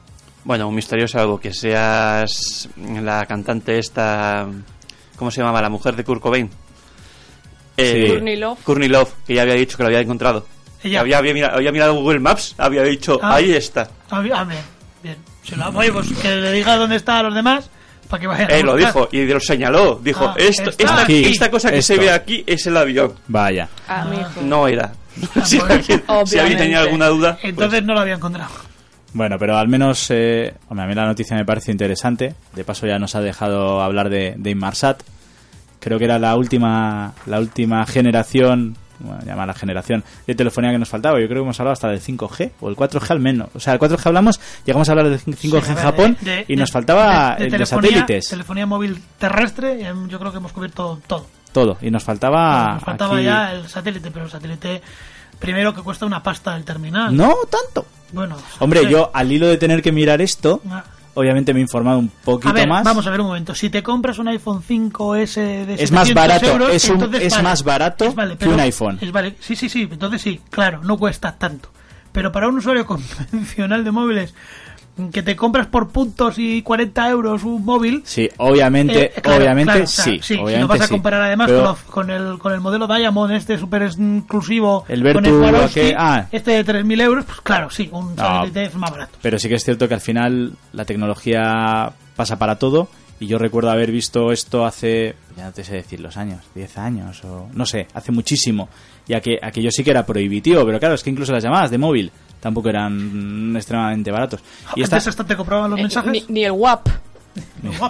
Bueno, 0.48 0.66
un 0.66 0.74
misterio 0.74 1.04
es 1.04 1.14
algo 1.14 1.38
que 1.38 1.52
seas 1.52 2.70
la 3.02 3.26
cantante 3.26 3.78
esta... 3.78 4.46
¿Cómo 5.16 5.30
se 5.30 5.42
llamaba? 5.42 5.60
La 5.60 5.68
mujer 5.68 5.94
de 5.94 6.04
Kurt 6.04 6.22
Cobain. 6.22 6.48
Sí. 7.76 8.04
Courtney 8.08 8.36
Love. 8.36 8.58
Courtney 8.64 8.88
Love, 8.88 9.12
que 9.26 9.34
ya 9.34 9.42
había 9.42 9.52
dicho 9.56 9.76
que 9.76 9.82
lo 9.82 9.88
había 9.88 10.00
encontrado. 10.00 10.46
Ella. 10.82 11.00
Había, 11.00 11.18
había, 11.18 11.34
mira- 11.34 11.52
había 11.54 11.70
mirado 11.70 11.96
Google 11.96 12.20
Maps, 12.20 12.54
había 12.56 12.82
dicho, 12.82 13.18
Ah. 13.22 13.34
ahí 13.34 13.52
está. 13.52 13.90
A 14.08 14.20
ver, 14.20 14.32
a 14.32 14.44
ver, 14.44 14.56
Bien. 15.02 15.18
Si 15.42 15.54
lo 15.54 15.68
oye, 15.68 15.92
pues 15.92 16.10
que 16.14 16.34
le 16.36 16.50
diga 16.52 16.76
dónde 16.76 16.96
está 16.96 17.18
a 17.18 17.24
los 17.24 17.34
demás 17.34 17.68
para 18.08 18.18
que 18.22 18.26
vayan 18.26 18.50
a 18.50 18.54
Eh, 18.56 18.62
lo 18.62 18.74
dijo 18.74 19.06
y 19.12 19.26
lo 19.26 19.40
señaló. 19.40 20.00
Dijo, 20.02 20.28
Ah, 20.28 20.34
esto, 20.38 20.70
esta, 20.70 21.02
aquí. 21.02 21.26
esta 21.26 21.50
cosa 21.50 21.70
que 21.70 21.76
Esto. 21.80 21.92
se 21.92 22.00
ve 22.00 22.10
aquí 22.10 22.42
es 22.46 22.66
el 22.66 22.74
avión. 22.78 23.12
Vaya. 23.26 23.68
Ah. 23.86 24.06
No 24.40 24.66
era. 24.66 24.92
si, 25.44 25.58
alguien, 25.60 25.82
si 25.82 25.92
alguien 25.92 26.04
Obviamente. 26.08 26.56
tenía 26.62 26.80
alguna 26.80 27.08
duda, 27.08 27.34
pues, 27.38 27.50
Entonces 27.50 27.82
no 27.84 27.92
lo 27.92 28.00
había 28.00 28.14
encontrado. 28.14 28.50
Bueno, 29.14 29.36
pero 29.38 29.56
al 29.56 29.68
menos, 29.68 30.06
eh, 30.10 30.54
hombre, 30.68 30.84
a 30.84 30.88
mí 30.88 30.94
la 30.94 31.06
noticia 31.06 31.36
me 31.36 31.44
parece 31.44 31.72
interesante. 31.72 32.34
De 32.54 32.64
paso 32.64 32.86
ya 32.86 32.98
nos 32.98 33.14
ha 33.14 33.20
dejado 33.20 33.80
hablar 33.80 34.10
de, 34.10 34.34
de 34.36 34.50
Inmarsat. 34.50 35.02
Creo 35.80 35.98
que 35.98 36.04
era 36.04 36.18
la 36.18 36.36
última, 36.36 37.14
la 37.26 37.38
última 37.38 37.86
generación, 37.86 38.76
bueno, 38.98 39.20
llamar 39.24 39.46
la 39.46 39.54
generación 39.54 40.04
de 40.26 40.34
telefonía 40.34 40.72
que 40.72 40.78
nos 40.78 40.88
faltaba. 40.88 41.20
Yo 41.20 41.26
creo 41.28 41.40
que 41.42 41.44
hemos 41.44 41.58
hablado 41.60 41.72
hasta 41.72 41.88
del 41.88 42.00
5G 42.02 42.50
o 42.60 42.68
el 42.68 42.76
4G 42.76 43.10
al 43.10 43.20
menos. 43.20 43.48
O 43.54 43.60
sea, 43.60 43.72
el 43.74 43.78
4G 43.78 44.04
hablamos, 44.06 44.40
llegamos 44.66 44.88
a 44.88 44.92
hablar 44.92 45.08
del 45.08 45.20
5G 45.20 45.36
Sí, 45.36 45.54
a 45.54 45.58
en 45.72 45.76
Japón 45.76 46.16
de- 46.20 46.44
y 46.48 46.56
nos 46.56 46.70
faltaba 46.72 47.34
el 47.38 47.50
de 47.50 47.64
satélites. 47.64 48.28
Telefonía 48.28 48.66
móvil 48.66 49.00
terrestre, 49.18 49.86
em, 49.86 50.08
yo 50.08 50.18
creo 50.18 50.32
que 50.32 50.38
hemos 50.38 50.52
cubierto 50.52 51.00
todo. 51.06 51.26
Todo. 51.52 51.78
Y 51.80 51.90
nos 51.90 52.04
faltaba. 52.04 52.74
Nos 52.74 52.82
faltaba 52.82 53.14
aquí- 53.16 53.24
ya 53.24 53.52
el 53.52 53.68
satélite, 53.68 54.10
pero 54.10 54.26
el 54.26 54.30
satélite, 54.30 54.82
primero 55.38 55.72
que 55.72 55.80
cuesta 55.82 56.04
una 56.04 56.22
pasta 56.22 56.54
el 56.56 56.64
terminal. 56.64 57.16
No 57.16 57.34
tanto. 57.48 57.86
Bueno, 58.12 58.36
Hombre, 58.60 58.88
yo 58.90 59.10
al 59.12 59.30
hilo 59.30 59.46
de 59.46 59.56
tener 59.58 59.82
que 59.82 59.92
mirar 59.92 60.20
esto, 60.22 60.60
Ah. 60.70 60.84
obviamente 61.14 61.52
me 61.52 61.60
he 61.60 61.62
informado 61.62 61.98
un 61.98 62.08
poquito 62.08 62.48
A 62.48 62.52
ver, 62.52 62.66
más. 62.68 62.84
vamos 62.84 63.06
a 63.06 63.10
ver 63.10 63.20
un 63.20 63.26
momento. 63.28 63.54
Si 63.54 63.68
te 63.70 63.82
compras 63.82 64.18
un 64.18 64.28
iPhone 64.28 64.62
5S 64.62 65.66
de 65.66 65.74
Es 65.74 65.90
más 65.92 66.08
700 66.08 66.14
barato, 66.14 66.46
euros, 66.46 66.70
es 66.74 66.88
un- 66.88 67.14
es 67.14 67.30
vale. 67.32 67.42
más 67.42 67.62
barato 67.64 68.04
Es 68.06 68.14
vale, 68.14 68.36
que 68.36 68.48
un 68.48 68.60
iPhone. 68.60 68.98
es 69.00 69.12
vale. 69.12 69.36
Sí, 69.40 69.56
sí, 69.56 69.68
sí. 69.68 69.88
Entonces 69.90 70.22
sí, 70.22 70.40
claro, 70.50 70.80
no 70.82 70.96
cuesta 70.96 71.36
tanto. 71.36 71.70
Pero 72.12 72.32
para 72.32 72.48
un 72.48 72.56
usuario 72.58 72.86
convencional 72.86 73.84
de 73.84 73.90
móviles 73.90 74.34
que 75.12 75.22
te 75.22 75.36
compras 75.36 75.66
por 75.66 75.88
puntos 75.90 76.34
y 76.38 76.62
40 76.62 77.08
euros 77.10 77.44
un 77.44 77.64
móvil, 77.64 78.02
Sí, 78.04 78.28
obviamente, 78.38 79.06
Eh, 79.16 79.20
claro, 79.22 79.42
obviamente 79.42 79.72
claro, 79.72 79.84
o 79.84 79.86
sea, 79.86 80.04
sí. 80.04 80.20
Si 80.22 80.34
obviamente 80.34 80.60
lo 80.60 80.66
vas 80.68 80.80
a 80.80 80.86
sí. 80.86 80.90
comparar 80.90 81.20
además 81.22 81.48
Pero 81.50 81.64
con, 81.64 81.76
con 82.06 82.10
el, 82.10 82.38
con 82.38 82.52
el 82.52 82.60
modelo 82.60 82.86
Diamond, 82.86 83.32
este 83.32 83.58
súper 83.58 83.82
exclusivo, 83.82 84.84
El 84.88 85.02
con 85.02 85.22
Vertu, 85.22 85.28
el 85.28 85.34
Swarovski, 85.50 85.80
que- 85.80 85.94
ah. 85.96 86.26
este 86.32 86.50
de 86.50 86.64
3.000 86.64 87.00
euros, 87.00 87.24
pues 87.24 87.40
claro, 87.42 87.70
sí, 87.70 87.88
un 87.92 88.10
No. 88.14 88.22
satélite 88.22 88.64
es 88.64 88.74
más 88.74 88.90
barato. 88.90 89.18
Pero 89.22 89.38
sí 89.38 89.48
que 89.48 89.54
es 89.54 89.64
cierto 89.64 89.88
que 89.88 89.94
al 89.94 90.00
final 90.00 90.52
la 90.72 90.84
tecnología 90.84 91.92
pasa 92.16 92.38
para 92.38 92.56
todo. 92.58 92.88
Y 93.20 93.26
yo 93.26 93.36
recuerdo 93.38 93.70
haber 93.72 93.90
visto 93.90 94.30
esto 94.30 94.64
hace, 94.64 95.16
ya 95.36 95.46
no 95.46 95.52
te 95.52 95.64
sé 95.64 95.74
decir 95.74 95.98
los 95.98 96.16
años, 96.16 96.40
10 96.54 96.78
años 96.78 97.24
o 97.24 97.48
no 97.52 97.66
sé, 97.66 97.88
hace 97.92 98.12
muchísimo. 98.12 98.68
Y 99.08 99.20
que 99.20 99.38
aquello 99.42 99.70
sí 99.72 99.82
que 99.82 99.90
era 99.90 100.06
prohibitivo, 100.06 100.64
pero 100.64 100.78
claro, 100.78 100.94
es 100.94 101.02
que 101.02 101.10
incluso 101.10 101.32
las 101.32 101.42
llamadas 101.42 101.70
de 101.72 101.78
móvil 101.78 102.12
tampoco 102.40 102.68
eran 102.68 103.54
extremadamente 103.56 104.10
baratos. 104.10 104.40
Y 104.76 104.82
Antes 104.82 104.98
esta, 104.98 105.10
hasta 105.10 105.24
te 105.24 105.36
compraban 105.36 105.70
los 105.70 105.78
Eh, 105.78 105.82
mensajes. 105.82 106.12
Ni, 106.12 106.24
ni 106.28 106.44
el 106.44 106.52
WAP. 106.52 106.88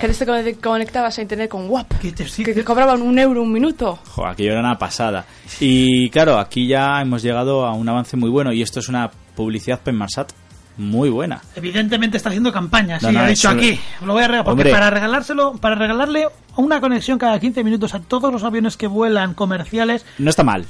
Que 0.00 0.08
te 0.08 0.26
conect- 0.26 0.61
conectabas 0.61 1.18
a 1.18 1.22
internet 1.22 1.48
con 1.50 1.70
WAP. 1.70 1.98
que 2.00 2.12
te- 2.12 2.28
sí, 2.28 2.44
cobraban 2.64 3.00
un 3.00 3.18
euro 3.18 3.42
un 3.42 3.52
minuto. 3.52 3.98
jo, 4.14 4.26
aquello 4.26 4.50
era 4.52 4.61
una 4.61 4.78
pasada. 4.78 5.24
Y 5.61 6.11
claro, 6.11 6.38
aquí 6.38 6.66
ya 6.66 7.00
hemos 7.00 7.22
llegado 7.22 7.64
a 7.64 7.72
un 7.72 7.88
avance 7.88 8.16
muy 8.16 8.28
bueno 8.30 8.52
y 8.52 8.61
esto 8.62 8.80
es 8.80 8.88
una 8.88 9.11
publicidad 9.34 9.80
Penmarsat 9.80 10.32
muy 10.76 11.08
buena. 11.11 11.40
Evidentemente 11.56 12.16
está 12.18 12.28
haciendo 12.28 12.52
campaña, 12.52 13.00
sí, 13.00 13.06
No, 13.06 13.12
no, 13.12 13.20
ha 13.20 13.26
dicho 13.28 13.48
aquí. 13.48 13.80
Lo 14.04 14.12
voy 14.12 14.22
a 14.22 14.26
regalar, 14.28 14.44
porque 14.44 14.61
Hombre. 14.62 14.70
para 14.70 14.90
regalárselo, 14.90 15.54
para 15.54 15.74
regalarle 15.74 16.26
una 16.56 16.80
conexión 16.80 17.18
cada 17.18 17.40
15 17.40 17.64
minutos 17.64 17.94
a 17.94 18.00
todos 18.00 18.30
los 18.32 18.44
aviones 18.44 18.76
que 18.76 18.87
vuelan 18.87 19.34
comerciales, 19.34 20.04
No 20.18 20.30
está 20.30 20.44
mal. 20.44 20.66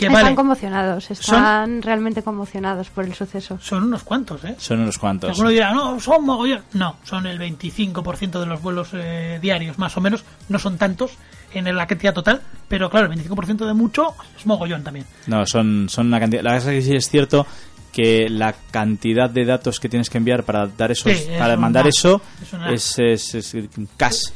Que 0.00 0.06
Están 0.06 0.22
vale, 0.22 0.34
conmocionados, 0.34 1.10
están 1.10 1.82
realmente 1.82 2.22
conmocionados 2.22 2.88
por 2.88 3.04
el 3.04 3.12
suceso. 3.14 3.58
son 3.60 3.84
unos 3.84 4.02
cuantos, 4.02 4.42
¿eh? 4.44 4.54
Son 4.58 4.80
unos 4.80 4.96
cuantos. 4.96 5.28
Alguno 5.30 5.50
dirá, 5.50 5.72
no, 5.74 6.00
son 6.00 6.24
mogollón. 6.24 6.62
No, 6.72 6.96
son 7.04 7.26
el 7.26 7.38
25% 7.38 8.40
de 8.40 8.46
los 8.46 8.62
vuelos 8.62 8.88
eh, 8.94 9.38
diarios, 9.42 9.78
más 9.78 9.94
o 9.98 10.00
menos. 10.00 10.24
No 10.48 10.58
son 10.58 10.78
tantos 10.78 11.12
en 11.52 11.64
la 11.76 11.86
cantidad 11.86 12.14
total, 12.14 12.40
pero 12.66 12.88
claro, 12.88 13.12
el 13.12 13.18
25% 13.18 13.66
de 13.66 13.74
mucho 13.74 14.14
es 14.38 14.46
mogollón 14.46 14.82
también. 14.82 15.04
No, 15.26 15.44
son, 15.44 15.88
son 15.90 16.06
una 16.06 16.18
cantidad. 16.18 16.42
La 16.42 16.52
verdad 16.52 16.72
es 16.72 16.84
que 16.84 16.90
sí 16.90 16.96
es 16.96 17.08
cierto 17.10 17.46
que 17.92 18.28
la 18.30 18.54
cantidad 18.70 19.28
de 19.28 19.44
datos 19.44 19.80
que 19.80 19.88
tienes 19.90 20.08
que 20.08 20.16
enviar 20.18 20.44
para 20.44 20.66
dar 20.66 20.92
esos, 20.92 21.12
Sí, 21.12 21.24
es 21.30 21.38
para 21.38 21.56
mandar 21.56 21.86
eso 21.88 22.22
Es 22.40 22.52
un 22.54 22.60
nada. 22.60 22.72
es, 22.72 22.94
es, 22.98 23.34
es 23.34 23.54
un. 23.54 23.88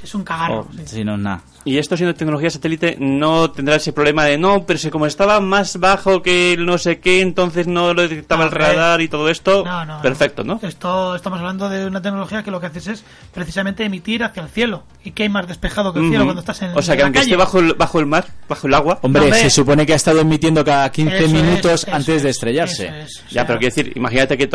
Es 0.02 0.14
un 0.14 0.24
cagarro. 0.24 0.60
O- 0.60 0.72
sí. 0.72 0.82
sí, 0.86 1.04
no, 1.04 1.16
nada. 1.16 1.40
Y 1.66 1.78
esto 1.78 1.96
siendo 1.96 2.14
tecnología 2.14 2.50
satélite 2.50 2.96
no 3.00 3.50
tendrá 3.50 3.76
ese 3.76 3.92
problema 3.92 4.24
de 4.24 4.36
no, 4.36 4.64
pero 4.66 4.78
si 4.78 4.90
como 4.90 5.06
estaba 5.06 5.40
más 5.40 5.78
bajo 5.78 6.22
que 6.22 6.52
el 6.52 6.66
no 6.66 6.76
sé 6.76 6.98
qué, 7.00 7.20
entonces 7.22 7.66
no 7.66 7.94
lo 7.94 8.02
detectaba 8.02 8.44
No, 8.44 8.50
el 8.50 8.54
radar 8.54 9.00
y 9.00 9.08
todo 9.08 9.28
esto. 9.30 9.64
No, 9.64 9.84
no, 9.86 10.02
perfecto, 10.02 10.44
¿no? 10.44 10.60
Esto 10.62 11.14
estamos 11.14 11.38
hablando 11.38 11.68
de 11.70 11.86
una 11.86 12.02
tecnología 12.02 12.42
que 12.42 12.50
lo 12.50 12.60
que 12.60 12.66
haces 12.66 12.86
es 12.88 13.04
precisamente 13.32 13.84
emitir 13.84 14.22
hacia 14.24 14.42
el 14.42 14.48
cielo. 14.50 14.84
¿Y 15.02 15.12
qué 15.12 15.24
hay 15.24 15.28
más 15.28 15.48
despejado 15.48 15.92
que 15.92 16.00
el 16.00 16.08
cielo 16.10 16.24
cuando 16.24 16.40
estás 16.40 16.60
en 16.62 16.76
o 16.76 16.82
sea 16.82 16.96
que 16.96 17.00
la 17.02 17.06
aunque 17.06 17.20
calle? 17.20 17.30
esté 17.32 17.36
bajo 17.36 17.58
el, 17.60 17.74
bajo 17.74 17.98
el 18.00 18.06
mar, 18.06 18.26
bajo 18.48 18.66
el 18.66 18.74
agua. 18.74 18.98
Hombre, 19.02 19.22
hombre. 19.22 19.38
se 19.40 19.50
supone 19.50 19.86
que 19.86 19.94
ha 19.94 19.96
estado 19.96 20.20
emitiendo 20.20 20.64
cada 20.64 20.90
15 20.90 21.16
Eso 21.16 21.24
es, 21.24 21.32
minutos 21.32 21.86
antes 21.90 22.22
de 22.22 22.28
es, 22.30 22.36
estrellarse. 22.36 22.88
O 22.88 22.92
Ya, 22.92 23.06
sea, 23.30 23.46
pero 23.46 23.58
quiero 23.58 23.74
decir, 23.74 23.92
imagínate 23.96 24.36
que 24.36 24.48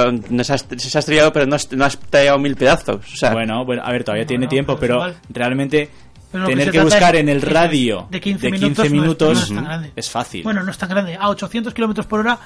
se, 0.43 0.53
ha, 0.53 0.99
estrellado, 0.99 1.33
pero 1.33 1.45
no 1.47 1.55
has, 1.55 1.71
no 1.71 1.85
has 1.85 1.97
tallado 1.97 2.37
mil 2.39 2.55
pedazos. 2.55 3.05
O 3.13 3.15
sea, 3.17 3.31
Bueno, 3.31 3.65
bueno, 3.65 3.81
a 3.83 3.91
ver, 3.91 4.03
todavía 4.03 4.25
tiene 4.25 4.47
tiempo, 4.47 4.77
pero 4.79 5.11
realmente 5.29 5.89
Pero 6.31 6.45
que 6.45 6.51
tener 6.51 6.65
que 6.67 6.71
trata 6.73 6.83
buscar 6.85 7.15
en 7.15 7.29
el 7.29 7.41
radio 7.41 8.07
de 8.09 8.21
15 8.21 8.45
de 8.47 8.51
minutos 8.51 8.69
15 8.69 8.81
no 8.81 8.85
es- 8.85 8.91
minutos 9.01 9.33
no 9.37 9.39
es 9.43 9.47
tan 9.55 9.63
grande. 9.65 9.91
es 9.95 10.09
fácil. 10.09 10.43
Bueno, 10.43 10.63
no 10.63 10.71
es 10.71 10.77
tan 10.77 10.89
grande. 10.89 11.17
A 11.19 11.29
800 11.29 11.73
kilómetros 11.73 12.05
por 12.05 12.19
hora, 12.19 12.37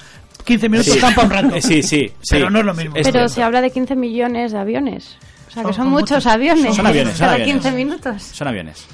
15 0.44 0.68
minutos 0.68 0.92
Sí. 0.92 0.98
están 0.98 1.14
para 1.14 1.26
un 1.26 1.32
rato. 1.50 1.56
Sí, 1.60 1.82
sí, 1.82 2.08
sí. 2.20 2.30
Pero 2.30 2.48
no 2.50 2.60
es 2.60 2.64
lo 2.64 2.74
mismo. 2.74 2.96
Es 2.96 3.06
Pero 3.10 3.28
se 3.28 3.42
habla 3.42 3.60
de 3.60 3.70
15 3.70 3.94
millones 3.96 4.52
de 4.52 4.58
aviones. 4.58 5.16
O 5.48 5.50
sea, 5.50 5.62
que 5.62 5.68
Son- 5.68 5.74
son, 5.74 5.74
son 5.84 5.88
muchos 5.92 6.10
muchos. 6.10 6.26
aviones. 6.26 6.74
Son 6.76 6.86
aviones, 6.86 7.12
son 7.12 7.20
Cada 7.20 7.32
aviones. 7.34 7.54
15 7.62 7.76
minutos. 7.76 8.22
Son 8.22 8.48
aviones. 8.48 8.86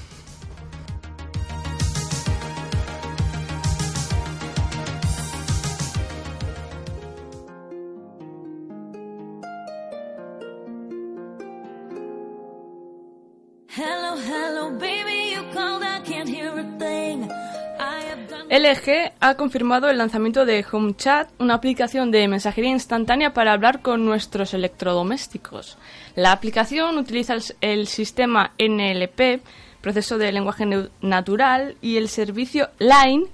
LG 18.50 19.12
ha 19.20 19.36
confirmado 19.36 19.88
el 19.88 19.98
lanzamiento 19.98 20.44
de 20.44 20.66
HomeChat, 20.68 21.28
una 21.38 21.54
aplicación 21.54 22.10
de 22.10 22.26
mensajería 22.26 22.70
instantánea 22.70 23.32
para 23.32 23.52
hablar 23.52 23.80
con 23.80 24.04
nuestros 24.04 24.54
electrodomésticos. 24.54 25.78
La 26.16 26.32
aplicación 26.32 26.98
utiliza 26.98 27.34
el, 27.34 27.44
el 27.60 27.86
sistema 27.86 28.50
NLP, 28.58 29.40
proceso 29.80 30.18
de 30.18 30.32
lenguaje 30.32 30.66
natural, 31.00 31.76
y 31.80 31.96
el 31.96 32.08
servicio 32.08 32.70
Line 32.80 33.26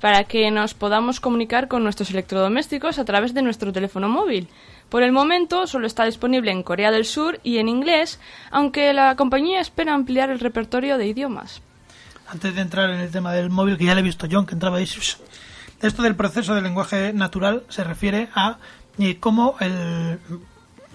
para 0.00 0.24
que 0.24 0.50
nos 0.50 0.74
podamos 0.74 1.20
comunicar 1.20 1.68
con 1.68 1.84
nuestros 1.84 2.10
electrodomésticos 2.10 2.98
a 2.98 3.04
través 3.04 3.32
de 3.32 3.42
nuestro 3.42 3.72
teléfono 3.72 4.08
móvil. 4.08 4.48
Por 4.88 5.04
el 5.04 5.12
momento 5.12 5.68
solo 5.68 5.86
está 5.86 6.04
disponible 6.04 6.50
en 6.50 6.64
Corea 6.64 6.90
del 6.90 7.04
Sur 7.04 7.38
y 7.44 7.58
en 7.58 7.68
inglés, 7.68 8.18
aunque 8.50 8.92
la 8.92 9.14
compañía 9.14 9.60
espera 9.60 9.94
ampliar 9.94 10.30
el 10.30 10.40
repertorio 10.40 10.98
de 10.98 11.06
idiomas. 11.06 11.62
Antes 12.28 12.54
de 12.54 12.60
entrar 12.62 12.90
en 12.90 13.00
el 13.00 13.10
tema 13.10 13.32
del 13.32 13.50
móvil, 13.50 13.76
que 13.76 13.84
ya 13.84 13.94
le 13.94 14.00
he 14.00 14.04
visto 14.04 14.26
John, 14.30 14.46
que 14.46 14.54
entraba 14.54 14.78
ahí. 14.78 14.88
Esto 15.82 16.02
del 16.02 16.14
proceso 16.16 16.54
de 16.54 16.62
lenguaje 16.62 17.12
natural 17.12 17.62
se 17.68 17.84
refiere 17.84 18.28
a 18.34 18.56
eh, 18.98 19.18
cómo 19.20 19.56
el, 19.60 20.18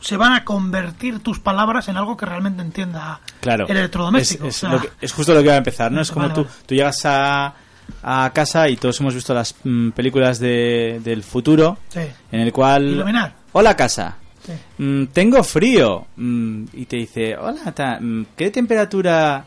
se 0.01 0.17
van 0.17 0.33
a 0.33 0.43
convertir 0.43 1.19
tus 1.19 1.39
palabras 1.39 1.87
en 1.87 1.97
algo 1.97 2.17
que 2.17 2.25
realmente 2.25 2.61
entienda 2.63 3.19
Claro. 3.41 3.67
el 3.67 3.77
electrodoméstico. 3.77 4.47
Es, 4.47 4.55
es 4.57 4.63
O 4.63 4.67
sea, 4.67 4.75
lo 4.75 4.81
que- 4.81 4.89
es 5.01 5.11
justo 5.13 5.33
lo 5.33 5.41
que 5.43 5.49
va 5.49 5.53
a 5.55 5.57
empezar, 5.57 5.91
¿no? 5.91 6.01
Es 6.01 6.11
como 6.11 6.23
Vale, 6.23 6.33
tú, 6.35 6.43
vale. 6.45 6.55
tú 6.65 6.75
llegas 6.75 7.05
a, 7.05 7.53
a 8.01 8.31
casa 8.33 8.67
y 8.69 8.77
todos 8.77 8.99
hemos 8.99 9.13
visto 9.13 9.33
las 9.33 9.53
mm, 9.63 9.89
películas 9.91 10.39
de, 10.39 10.99
del 11.03 11.23
futuro 11.23 11.77
sí. 11.89 12.01
en 12.31 12.39
el 12.41 12.51
cual... 12.51 12.87
Iluminar. 12.87 13.35
Hola 13.51 13.75
casa. 13.75 14.15
Sí. 14.45 14.53
Mm, 14.83 15.05
tengo 15.07 15.43
frío. 15.43 16.07
Mm, 16.15 16.63
y 16.73 16.85
te 16.85 16.97
dice, 16.97 17.37
hola, 17.37 17.71
ta- 17.73 17.99
mm, 18.01 18.25
¿qué 18.35 18.49
temperatura...? 18.49 19.45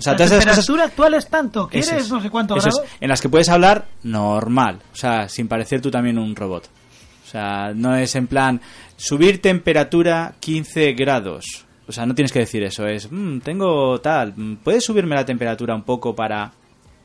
O 0.00 0.02
sea, 0.02 0.12
la 0.14 0.16
todas 0.16 0.32
esas 0.32 0.44
cosas... 0.44 0.54
temperatura 0.56 0.84
actual 0.84 1.14
es 1.14 1.28
tanto. 1.28 1.68
¿Quieres 1.68 1.92
es, 1.92 2.10
no 2.10 2.20
sé 2.20 2.30
es, 2.56 2.64
grados? 2.64 2.82
en 3.00 3.08
las 3.08 3.20
que 3.20 3.28
puedes 3.28 3.48
hablar 3.48 3.86
normal, 4.02 4.80
o 4.92 4.96
sea, 4.96 5.28
sin 5.28 5.46
parecer 5.46 5.80
tú 5.80 5.90
también 5.90 6.18
un 6.18 6.34
robot. 6.34 6.68
O 7.26 7.30
sea, 7.30 7.72
no 7.74 7.94
es 7.94 8.16
en 8.16 8.26
plan 8.26 8.60
subir 8.96 9.40
temperatura 9.40 10.34
15 10.40 10.92
grados. 10.94 11.64
O 11.86 11.92
sea, 11.92 12.06
no 12.06 12.14
tienes 12.14 12.32
que 12.32 12.40
decir 12.40 12.62
eso, 12.62 12.86
es, 12.86 13.10
"Mm, 13.10 13.38
tengo 13.40 14.00
tal, 14.00 14.32
mm, 14.36 14.56
¿puedes 14.64 14.84
subirme 14.84 15.14
la 15.14 15.24
temperatura 15.24 15.74
un 15.74 15.82
poco 15.82 16.14
para... 16.14 16.52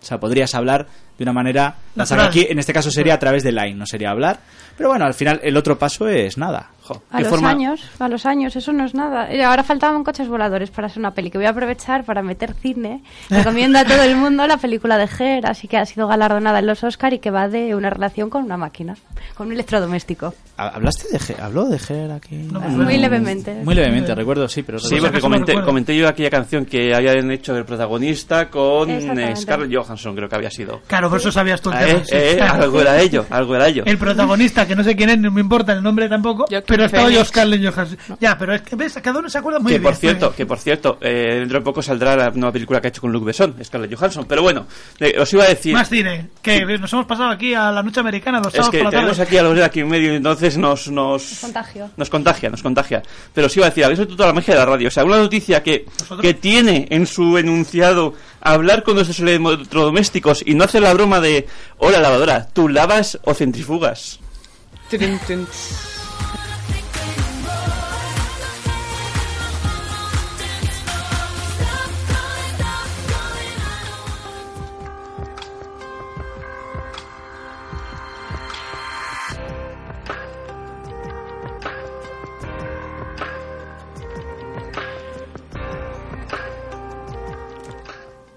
O 0.02 0.06
sea, 0.06 0.20
podrías 0.20 0.54
hablar 0.56 0.88
de 1.18 1.24
una 1.24 1.34
manera... 1.34 1.76
aquí, 2.20 2.46
en 2.50 2.60
este 2.60 2.74
caso, 2.74 2.92
sería 2.92 3.14
a 3.16 3.20
través 3.20 3.44
de 3.44 3.52
Line, 3.52 3.76
no 3.76 3.86
sería 3.86 4.10
hablar. 4.10 4.40
Pero 4.78 4.90
bueno, 4.90 5.06
al 5.06 5.14
final, 5.14 5.40
el 5.42 5.56
otro 5.56 5.78
paso 5.80 6.08
es 6.10 6.38
nada. 6.38 6.72
Jo, 6.82 7.02
A 7.10 7.18
¿qué 7.18 7.24
los 7.24 7.30
forma- 7.32 7.50
años, 7.50 7.82
a 7.98 8.08
los 8.10 8.26
años, 8.26 8.56
eso 8.58 8.74
no 8.74 8.86
es 8.86 8.94
nada. 8.94 9.32
Eh, 9.32 9.42
Ahora 9.44 9.64
faltaban 9.64 10.04
coches 10.04 10.28
voladores 10.28 10.70
para 10.70 10.88
hacer 10.88 11.00
una 11.00 11.12
peli 11.12 11.32
que 11.32 11.38
voy 11.38 11.48
a 11.48 11.52
aprovechar 11.52 12.04
para 12.04 12.22
meter 12.22 12.54
cine. 12.54 13.02
Recomiendo 13.30 13.80
a 13.80 13.86
todo 13.86 14.04
el 14.04 14.16
mundo 14.18 14.46
la 14.46 14.58
película 14.58 14.98
de 14.98 15.06
Her, 15.18 15.48
así 15.48 15.68
que 15.70 15.78
ha 15.78 15.86
sido 15.86 16.08
galardonada 16.08 16.60
en 16.60 16.68
los 16.68 16.84
Oscar 16.84 17.14
y 17.14 17.20
que 17.20 17.32
va 17.32 17.48
de 17.48 17.74
una 17.74 17.90
relación 17.90 18.30
con 18.30 18.44
una 18.44 18.58
máquina, 18.58 18.96
con 19.36 19.48
un 19.48 19.54
electrodoméstico. 19.54 20.34
¿Hablaste 20.58 21.08
de 21.12 21.20
Ger? 21.20 21.42
¿Habló 21.42 21.66
de 21.66 21.80
Ger 21.80 22.12
aquí? 22.12 22.36
Muy 22.36 22.98
levemente. 22.98 23.54
Muy 23.64 23.76
levemente, 23.76 24.14
recuerdo, 24.14 24.48
sí, 24.48 24.62
pero... 24.64 24.78
Sí, 24.80 24.98
porque 25.00 25.20
comenté, 25.22 25.54
comenté 25.64 25.96
yo 25.98 26.08
aquella 26.08 26.30
canción 26.30 26.66
que 26.66 26.94
habían 26.94 27.32
hecho 27.32 27.56
el 27.58 27.66
protagonista 27.66 28.50
con 28.50 28.90
eh. 28.90 29.36
Scarlett 29.36 29.74
Johansson, 29.74 30.16
creo 30.16 30.30
que 30.30 30.36
había 30.36 30.52
sido. 30.52 30.82
Claro, 30.88 31.05
por 31.10 31.20
eso 31.20 31.32
sabías 31.32 31.62
tú 31.62 31.70
el 31.72 31.76
Ah, 31.78 31.86
tema. 31.86 32.00
eh, 32.00 32.04
eh, 32.12 32.36
claro. 32.38 32.64
algo 32.64 32.82
era 32.82 33.02
ello, 33.02 33.26
algo 33.30 33.56
era 33.56 33.68
ello. 33.68 33.84
El 33.86 33.98
protagonista, 33.98 34.68
que 34.68 34.76
no 34.76 34.84
sé 34.84 34.96
quién 34.96 35.10
es, 35.10 35.20
no 35.20 35.32
me 35.32 35.42
importa 35.42 35.74
el 35.74 35.82
nombre 35.84 36.08
tampoco, 36.10 36.46
pero 36.66 36.86
estaba 36.86 37.04
Phoenix. 37.04 37.20
yo 37.20 37.26
Scarlett 37.26 37.74
Johansson. 37.74 37.98
Ya, 38.20 38.38
pero 38.38 38.54
es 38.56 38.62
que 38.62 38.76
ves, 38.76 38.98
cada 39.04 39.20
uno 39.20 39.30
se 39.30 39.38
acuerda 39.38 39.60
muy 39.60 39.72
que 39.72 39.80
bien. 39.80 39.84
por 39.92 39.96
cierto, 39.96 40.34
que 40.36 40.46
por 40.46 40.58
cierto, 40.60 40.98
eh, 41.02 41.38
dentro 41.40 41.60
de 41.60 41.64
poco 41.66 41.82
saldrá 41.82 42.16
la 42.16 42.30
nueva 42.32 42.52
película 42.52 42.80
que 42.82 42.88
ha 42.88 42.90
hecho 42.90 43.02
con 43.02 43.12
Luke 43.12 43.26
Besson, 43.26 43.56
Scarlett 43.64 43.96
Johansson. 43.96 44.26
Pero 44.28 44.42
bueno, 44.42 44.66
eh, 45.00 45.16
os 45.20 45.32
iba 45.34 45.44
a 45.44 45.48
decir. 45.48 45.74
Más 45.74 45.90
cine, 45.90 46.30
que 46.42 46.64
nos 46.78 46.92
hemos 46.94 47.06
pasado 47.06 47.30
aquí 47.30 47.54
a 47.54 47.72
la 47.72 47.82
noche 47.84 48.00
americana 48.00 48.40
Es 48.40 48.54
sábados 48.54 48.70
que 48.72 48.78
por 48.80 48.86
la 48.86 48.90
tenemos 48.92 49.18
tarde. 49.18 49.28
aquí 49.28 49.38
a 49.38 49.44
Lorena 49.44 49.66
aquí 49.66 49.80
en 49.82 49.88
medio 49.90 50.14
entonces 50.14 50.58
nos, 50.58 50.88
nos, 50.90 51.40
Contagio. 51.42 51.90
nos 51.98 52.10
contagia, 52.10 52.50
nos 52.50 52.62
contagia. 52.64 53.02
Pero 53.34 53.48
os 53.48 53.58
iba 53.58 53.66
a 53.66 53.70
decir, 53.70 53.84
habéis 53.84 54.00
visto 54.00 54.16
toda 54.16 54.28
la 54.30 54.34
magia 54.34 54.54
de 54.54 54.60
la 54.60 54.66
radio. 54.66 54.88
O 54.88 54.92
sea, 54.92 55.04
una 55.04 55.18
noticia 55.18 55.62
que, 55.64 55.86
que 56.22 56.34
tiene 56.34 56.88
en 56.90 57.06
su 57.08 57.38
enunciado 57.38 58.14
hablar 58.46 58.84
con 58.84 58.96
nuestros 58.96 59.20
electrodomésticos 59.20 60.44
y 60.46 60.54
no 60.54 60.64
hacer 60.64 60.84
la 60.84 60.94
broma 60.94 61.20
de, 61.20 61.48
hola 61.78 62.00
lavadora, 62.00 62.48
¿tú 62.48 62.70
lavas 62.70 63.20
o 63.24 63.34
centrifugas? 63.34 64.20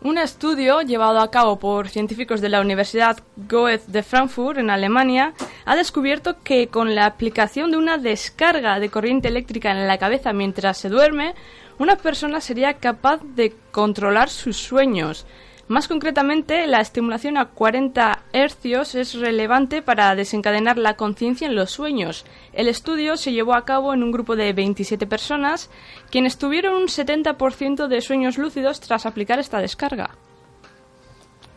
Un 0.08 0.16
estudio 0.16 0.80
llevado 0.80 1.20
a 1.20 1.30
cabo 1.30 1.58
por 1.58 1.90
científicos 1.90 2.40
de 2.40 2.48
la 2.48 2.62
Universidad 2.62 3.18
Goethe 3.36 3.92
de 3.92 4.02
Frankfurt, 4.02 4.58
en 4.58 4.70
Alemania, 4.70 5.34
ha 5.66 5.76
descubierto 5.76 6.36
que 6.42 6.68
con 6.68 6.94
la 6.94 7.04
aplicación 7.04 7.70
de 7.70 7.76
una 7.76 7.98
descarga 7.98 8.80
de 8.80 8.88
corriente 8.88 9.28
eléctrica 9.28 9.70
en 9.70 9.86
la 9.86 9.98
cabeza 9.98 10.32
mientras 10.32 10.78
se 10.78 10.88
duerme, 10.88 11.34
una 11.78 11.96
persona 11.96 12.40
sería 12.40 12.72
capaz 12.78 13.20
de 13.22 13.54
controlar 13.70 14.30
sus 14.30 14.56
sueños. 14.56 15.26
Más 15.68 15.86
concretamente, 15.86 16.66
la 16.66 16.80
estimulación 16.80 17.36
a 17.36 17.50
40 17.50 18.20
hercios 18.32 18.94
es 18.94 19.12
relevante 19.14 19.82
para 19.82 20.14
desencadenar 20.14 20.78
la 20.78 20.94
conciencia 20.94 21.46
en 21.46 21.54
los 21.54 21.70
sueños. 21.70 22.24
El 22.54 22.68
estudio 22.68 23.18
se 23.18 23.32
llevó 23.32 23.54
a 23.54 23.66
cabo 23.66 23.92
en 23.92 24.02
un 24.02 24.10
grupo 24.10 24.34
de 24.34 24.54
27 24.54 25.06
personas, 25.06 25.70
quienes 26.10 26.38
tuvieron 26.38 26.74
un 26.74 26.88
70% 26.88 27.86
de 27.86 28.00
sueños 28.00 28.38
lúcidos 28.38 28.80
tras 28.80 29.04
aplicar 29.04 29.38
esta 29.38 29.60
descarga. 29.60 30.10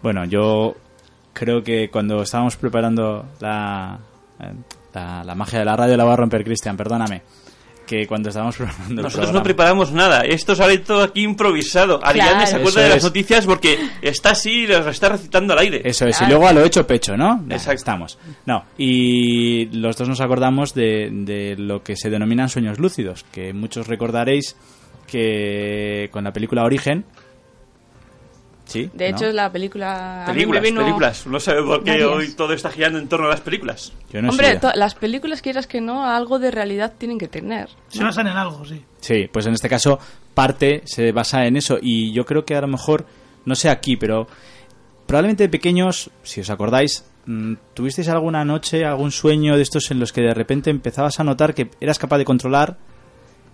Bueno, 0.03 0.25
yo 0.25 0.75
creo 1.31 1.63
que 1.63 1.89
cuando 1.89 2.21
estábamos 2.23 2.57
preparando 2.57 3.25
la, 3.39 3.97
eh, 4.41 4.53
la, 4.93 5.23
la 5.23 5.35
magia 5.35 5.59
de 5.59 5.65
la 5.65 5.77
radio 5.77 5.95
la 5.95 6.03
va 6.03 6.13
a 6.13 6.17
romper 6.17 6.43
Cristian, 6.43 6.75
perdóname. 6.75 7.21
Que 7.91 8.07
cuando 8.07 8.29
estábamos 8.29 8.55
preparando 8.57 9.01
el 9.01 9.03
Nosotros 9.03 9.33
no 9.33 9.43
preparamos 9.43 9.91
nada, 9.91 10.21
esto 10.21 10.55
sale 10.55 10.77
todo 10.77 11.03
aquí 11.03 11.23
improvisado. 11.23 11.99
Ariadne 12.01 12.47
se 12.47 12.55
acuerda 12.55 12.69
Eso 12.69 12.79
de 12.79 12.87
las 12.87 12.97
es. 12.99 13.03
noticias 13.03 13.45
porque 13.45 13.77
está 14.01 14.29
así 14.29 14.61
y 14.61 14.67
las 14.67 14.87
está 14.87 15.09
recitando 15.09 15.51
al 15.51 15.59
aire. 15.59 15.81
Eso 15.83 16.07
es, 16.07 16.21
y 16.21 16.25
luego 16.25 16.47
a 16.47 16.53
lo 16.53 16.63
hecho 16.63 16.87
pecho, 16.87 17.17
¿no? 17.17 17.43
Exacto. 17.49 17.73
Estamos. 17.73 18.17
No, 18.45 18.63
y 18.77 19.65
los 19.77 19.97
dos 19.97 20.07
nos 20.07 20.21
acordamos 20.21 20.73
de, 20.73 21.09
de 21.11 21.57
lo 21.57 21.83
que 21.83 21.97
se 21.97 22.09
denominan 22.09 22.47
sueños 22.47 22.79
lúcidos, 22.79 23.25
que 23.29 23.51
muchos 23.51 23.87
recordaréis 23.87 24.55
que 25.05 26.07
con 26.11 26.23
la 26.23 26.31
película 26.31 26.63
Origen. 26.63 27.03
Sí. 28.71 28.89
De 28.93 29.11
¿no? 29.11 29.17
hecho, 29.17 29.31
la 29.31 29.51
película... 29.51 30.23
Películas, 30.25 30.63
vino 30.63 30.81
películas. 30.81 31.27
No 31.27 31.39
sé 31.39 31.53
por 31.55 31.83
qué 31.83 31.91
varias. 31.91 32.09
hoy 32.09 32.31
todo 32.33 32.53
está 32.53 32.71
girando 32.71 32.99
en 32.99 33.07
torno 33.07 33.27
a 33.27 33.29
las 33.29 33.41
películas. 33.41 33.91
Yo 34.11 34.21
no 34.21 34.29
Hombre, 34.29 34.59
las 34.75 34.95
películas, 34.95 35.41
quieras 35.41 35.67
que 35.67 35.81
no, 35.81 36.05
algo 36.05 36.39
de 36.39 36.51
realidad 36.51 36.93
tienen 36.97 37.17
que 37.17 37.27
tener. 37.27 37.69
Se 37.89 38.03
basan 38.03 38.27
en 38.27 38.37
algo, 38.37 38.63
sí. 38.65 38.81
Sí, 39.01 39.27
pues 39.31 39.45
en 39.45 39.53
este 39.53 39.67
caso 39.67 39.99
parte 40.33 40.81
se 40.85 41.11
basa 41.11 41.45
en 41.45 41.57
eso 41.57 41.77
y 41.81 42.13
yo 42.13 42.25
creo 42.25 42.45
que 42.45 42.55
a 42.55 42.61
lo 42.61 42.67
mejor, 42.67 43.05
no 43.45 43.55
sé 43.55 43.69
aquí, 43.69 43.97
pero 43.97 44.27
probablemente 45.05 45.43
de 45.43 45.49
pequeños, 45.49 46.09
si 46.23 46.39
os 46.39 46.49
acordáis, 46.49 47.05
mm, 47.25 47.55
¿tuvisteis 47.73 48.07
alguna 48.07 48.45
noche, 48.45 48.85
algún 48.85 49.11
sueño 49.11 49.57
de 49.57 49.63
estos 49.63 49.91
en 49.91 49.99
los 49.99 50.13
que 50.13 50.21
de 50.21 50.33
repente 50.33 50.69
empezabas 50.69 51.19
a 51.19 51.23
notar 51.23 51.53
que 51.53 51.69
eras 51.81 51.99
capaz 51.99 52.17
de 52.17 52.25
controlar 52.25 52.77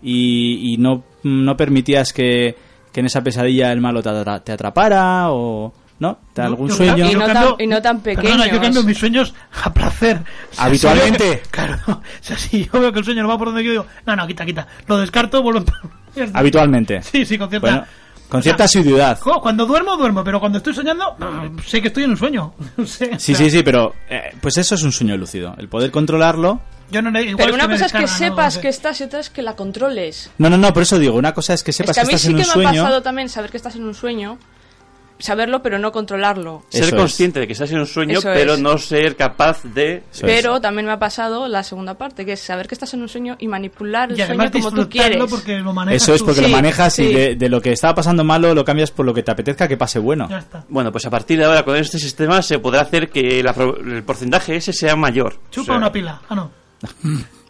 y, 0.02 0.74
y 0.74 0.78
no, 0.78 1.04
no 1.24 1.58
permitías 1.58 2.14
que, 2.14 2.56
que 2.98 3.02
en 3.02 3.06
esa 3.06 3.22
pesadilla 3.22 3.72
el 3.72 3.80
malo 3.80 4.02
te, 4.02 4.10
atra- 4.10 4.44
te 4.44 4.52
atrapara 4.54 5.30
o... 5.30 5.72
¿No? 6.00 6.18
¿Te- 6.34 6.42
¿Algún 6.42 6.68
Yo- 6.70 6.76
sueño? 6.78 7.12
Y 7.12 7.14
no 7.14 7.28
tan- 7.28 7.54
y 7.60 7.68
no 7.68 7.80
tan 7.80 8.00
Perdona, 8.02 8.48
yo 8.52 8.60
cambio 8.60 8.82
mis 8.82 8.98
sueños 8.98 9.36
a 9.64 9.72
placer. 9.72 10.18
O 10.52 10.56
sea, 10.56 10.66
¿Habitualmente? 10.66 11.24
si 11.24 11.30
veo 11.30 11.42
que- 11.44 11.50
claro. 11.52 11.78
O 11.90 12.02
sea, 12.22 12.38
si 12.40 12.66
yo 12.66 12.80
veo 12.80 12.92
que 12.92 12.98
el 12.98 13.06
sueño 13.06 13.22
no 13.22 13.30
va 13.30 13.38
por 13.38 13.50
donde 13.50 13.64
yo 13.64 13.70
digo, 13.70 13.86
no, 14.08 14.16
no, 14.16 14.26
quita, 14.26 14.44
quita. 14.48 14.66
Lo 14.88 14.98
descarto, 14.98 15.44
vuelvo 15.44 15.60
a... 15.60 16.30
Habitualmente. 16.40 17.04
Sí, 17.04 17.24
sí, 17.24 17.38
con 17.38 17.52
cierta... 17.52 17.68
Bueno, 17.70 17.86
con 18.30 18.40
o 18.40 18.42
sea, 18.42 18.50
cierta 18.50 18.64
asiduidad. 18.64 19.20
jo, 19.20 19.40
Cuando 19.42 19.68
duermo, 19.68 19.96
duermo, 19.96 20.24
pero 20.24 20.40
cuando 20.40 20.58
estoy 20.58 20.74
soñando, 20.74 21.16
no, 21.20 21.52
sé 21.64 21.84
que 21.84 21.90
estoy 21.90 22.06
en 22.06 22.10
un 22.10 22.18
sueño. 22.18 22.56
No 22.78 22.84
o 22.84 22.88
Sí, 22.88 23.06
sea, 23.20 23.20
sí, 23.20 23.50
sí, 23.52 23.62
pero 23.62 23.94
eh, 24.10 24.36
pues 24.42 24.58
eso 24.58 24.74
es 24.74 24.82
un 24.82 24.92
sueño 24.92 25.16
lúcido. 25.18 25.54
El 25.60 25.70
poder 25.70 25.92
controlarlo 25.92 26.62
Yo 26.90 27.02
no, 27.02 27.10
igual 27.20 27.36
Pero 27.38 27.54
una 27.56 27.68
cosa 27.68 27.86
es 27.88 27.92
que 27.94 28.08
sepas 28.08 28.46
No 28.46 28.52
sé. 28.52 28.62
que 28.62 28.68
estás 28.70 29.02
y 29.02 29.04
otra 29.04 29.20
es 29.20 29.30
que 29.30 29.42
la 29.42 29.56
controles. 29.56 30.30
No, 30.38 30.50
no, 30.50 30.58
no, 30.58 30.74
por 30.74 30.84
eso 30.84 30.98
digo, 31.00 31.16
una 31.16 31.34
cosa 31.34 31.54
es 31.54 31.64
que 31.64 31.72
Es 31.72 31.78
sepas 31.78 31.96
que 31.96 32.00
a 32.02 32.04
que 32.04 32.08
mí 32.08 32.14
estás 32.16 32.22
sí 32.22 32.28
en 32.28 32.36
que 32.36 32.42
un 32.42 32.48
me 32.48 32.50
ha 32.50 32.54
sueño. 32.54 32.84
pasado 32.84 33.02
también 33.02 33.30
saber 33.30 33.52
que 33.52 33.58
estás 33.58 33.76
en 33.76 33.84
un 33.84 33.94
sueño, 33.94 34.38
saberlo 35.20 35.64
pero 35.64 35.80
no 35.80 35.92
controlarlo. 35.92 36.64
Ser 36.70 36.84
Eso 36.84 36.96
es. 36.96 37.02
consciente 37.02 37.40
de 37.40 37.48
que 37.48 37.54
estás 37.54 37.72
en 37.72 37.80
un 37.80 37.88
sueño, 37.88 38.20
Eso 38.20 38.30
pero 38.34 38.54
es. 38.54 38.60
no 38.60 38.78
ser 38.78 39.16
capaz 39.16 39.64
de... 39.64 40.04
Pero 40.22 40.62
también 40.62 40.86
me 40.86 40.92
ha 40.92 41.00
pasado 41.00 41.48
la 41.48 41.64
segunda 41.64 41.96
parte, 41.96 42.24
que 42.24 42.34
es 42.34 42.40
saber 42.40 42.68
que 42.68 42.76
estás 42.76 42.94
en 42.94 43.02
un 43.02 43.10
sueño 43.10 43.36
y 43.40 43.48
manipular 43.48 44.12
el 44.12 44.20
Y 44.20 44.24
sueño 44.26 44.52
como 44.52 44.72
tú 44.72 44.88
quieres. 44.88 45.22
porque 45.28 45.58
lo 45.58 45.74
manejas 45.74 46.04
Eso 46.04 46.14
es 46.14 46.20
tú. 46.20 46.26
porque 46.28 46.42
lo 46.42 46.48
Sí, 46.48 46.54
manejas 46.54 47.00
y 47.00 47.08
sí. 47.08 47.14
de, 47.14 47.36
de 47.36 47.50
lo 47.50 47.60
que 47.62 47.72
estaba 47.72 47.96
pasando 47.96 48.24
malo 48.24 48.54
lo 48.54 48.64
cambias 48.64 48.92
por 48.92 49.06
lo 49.08 49.14
que 49.14 49.24
te 49.24 49.32
apetezca 49.32 49.68
que 49.68 49.76
pase 49.76 49.98
bueno. 50.00 50.28
Ya 50.30 50.38
está. 50.38 50.64
Bueno, 50.70 50.92
pues 50.92 51.06
a 51.06 51.10
partir 51.10 51.40
de 51.40 51.46
ahora 51.46 51.66
con 51.66 51.76
este 51.76 51.98
sistema 51.98 52.42
se 52.44 52.60
podrá 52.60 52.82
hacer 52.82 53.10
que 53.10 53.42
la 53.42 53.54
pro- 53.54 53.78
el 53.80 54.04
porcentaje 54.04 54.56
ese 54.58 54.72
sea 54.72 54.96
mayor. 54.96 55.40
Chupa 55.50 55.64
O 55.64 55.66
sea, 55.66 55.78
una 55.78 55.92
pila. 55.92 56.22
Ah, 56.30 56.36
no. 56.36 56.52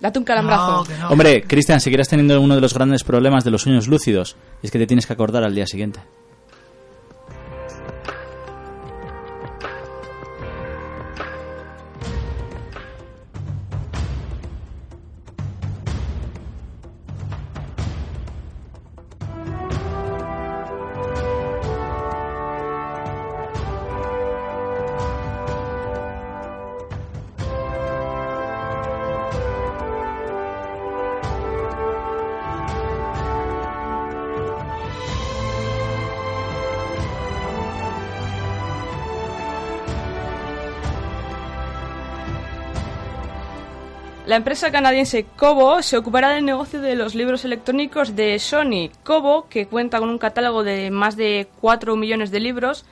Date 0.02 0.20
un 0.20 0.26
calambrazo. 0.26 0.78
No, 0.78 0.84
que 0.84 0.98
no. 0.98 1.10
Hombre, 1.10 1.44
Cristian, 1.44 1.82
seguirás 1.82 2.08
teniendo 2.08 2.40
uno 2.40 2.56
de 2.56 2.62
los 2.62 2.74
grandes 2.74 3.04
problemas 3.04 3.44
de 3.44 3.52
los 3.52 3.64
sueños 3.64 3.88
lúcidos. 3.88 4.36
Es 4.62 4.72
que 4.72 4.80
te 4.80 4.88
tienes 4.88 5.06
que 5.06 5.14
acordar 5.14 5.44
al 5.44 5.56
día 5.56 5.66
siguiente. 5.66 6.00
Empresa 44.38 44.72
canadiense 44.72 45.26
Kobo 45.36 45.82
se 45.82 45.98
ocupará 45.98 46.30
del 46.30 46.46
negocio 46.46 46.80
de 46.82 46.96
los 46.96 47.14
libros 47.16 47.44
electrónicos 47.46 48.16
de 48.16 48.40
Sony. 48.40 48.90
Kobo, 49.04 49.48
que 49.50 49.68
cuenta 49.68 50.00
con 50.00 50.10
un 50.10 50.18
catálogo 50.18 50.64
de 50.64 50.90
más 50.92 51.18
de 51.18 51.48
4 51.62 51.96
millones 51.96 52.32
de 52.32 52.40
libros, 52.40 52.86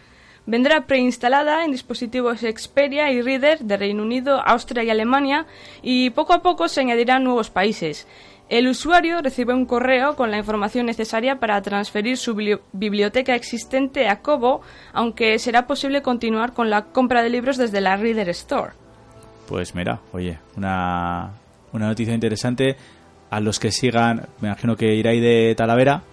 vendrá 0.46 0.86
preinstalada 0.86 1.64
en 1.66 1.72
dispositivos 1.72 2.42
Xperia 2.42 3.12
y 3.12 3.22
Reader 3.22 3.60
de 3.60 3.78
Reino 3.78 4.04
Unido, 4.04 4.42
Austria 4.46 4.84
y 4.84 4.90
Alemania 4.90 5.46
y 5.82 6.10
poco 6.12 6.34
a 6.34 6.42
poco 6.42 6.68
se 6.68 6.82
añadirán 6.82 7.24
nuevos 7.24 7.50
países. 7.50 8.08
El 8.48 8.68
usuario 8.68 9.22
recibe 9.24 9.56
un 9.56 9.66
correo 9.66 10.16
con 10.16 10.30
la 10.30 10.38
información 10.38 10.86
necesaria 10.86 11.40
para 11.40 11.60
transferir 11.64 12.18
su 12.18 12.36
bibli- 12.36 12.60
biblioteca 12.74 13.34
existente 13.34 14.08
a 14.08 14.22
Kobo, 14.22 14.62
aunque 14.94 15.40
será 15.40 15.66
posible 15.66 16.04
continuar 16.04 16.54
con 16.54 16.70
la 16.70 16.84
compra 16.86 17.24
de 17.24 17.32
libros 17.32 17.58
desde 17.58 17.82
la 17.82 17.98
Reader 17.98 18.30
Store. 18.30 18.74
Pues 19.48 19.76
mira, 19.76 20.00
oye, 20.12 20.40
una, 20.58 21.32
una 21.72 21.88
noticia 21.88 22.14
interesante. 22.14 22.76
A 23.30 23.40
los 23.40 23.60
que 23.60 23.72
sigan, 23.72 24.28
me 24.40 24.50
imagino 24.50 24.76
que 24.76 24.96
Irai 24.96 25.20
de 25.20 25.56
Talavera, 25.58 26.04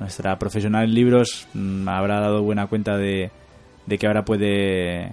nuestra 0.00 0.38
profesional 0.38 0.84
en 0.84 0.94
libros, 0.94 1.48
mm, 1.54 1.88
habrá 1.88 2.20
dado 2.20 2.42
buena 2.42 2.66
cuenta 2.66 2.96
de, 2.96 3.30
de 3.86 3.98
que 3.98 4.06
ahora 4.06 4.24
puede... 4.24 5.12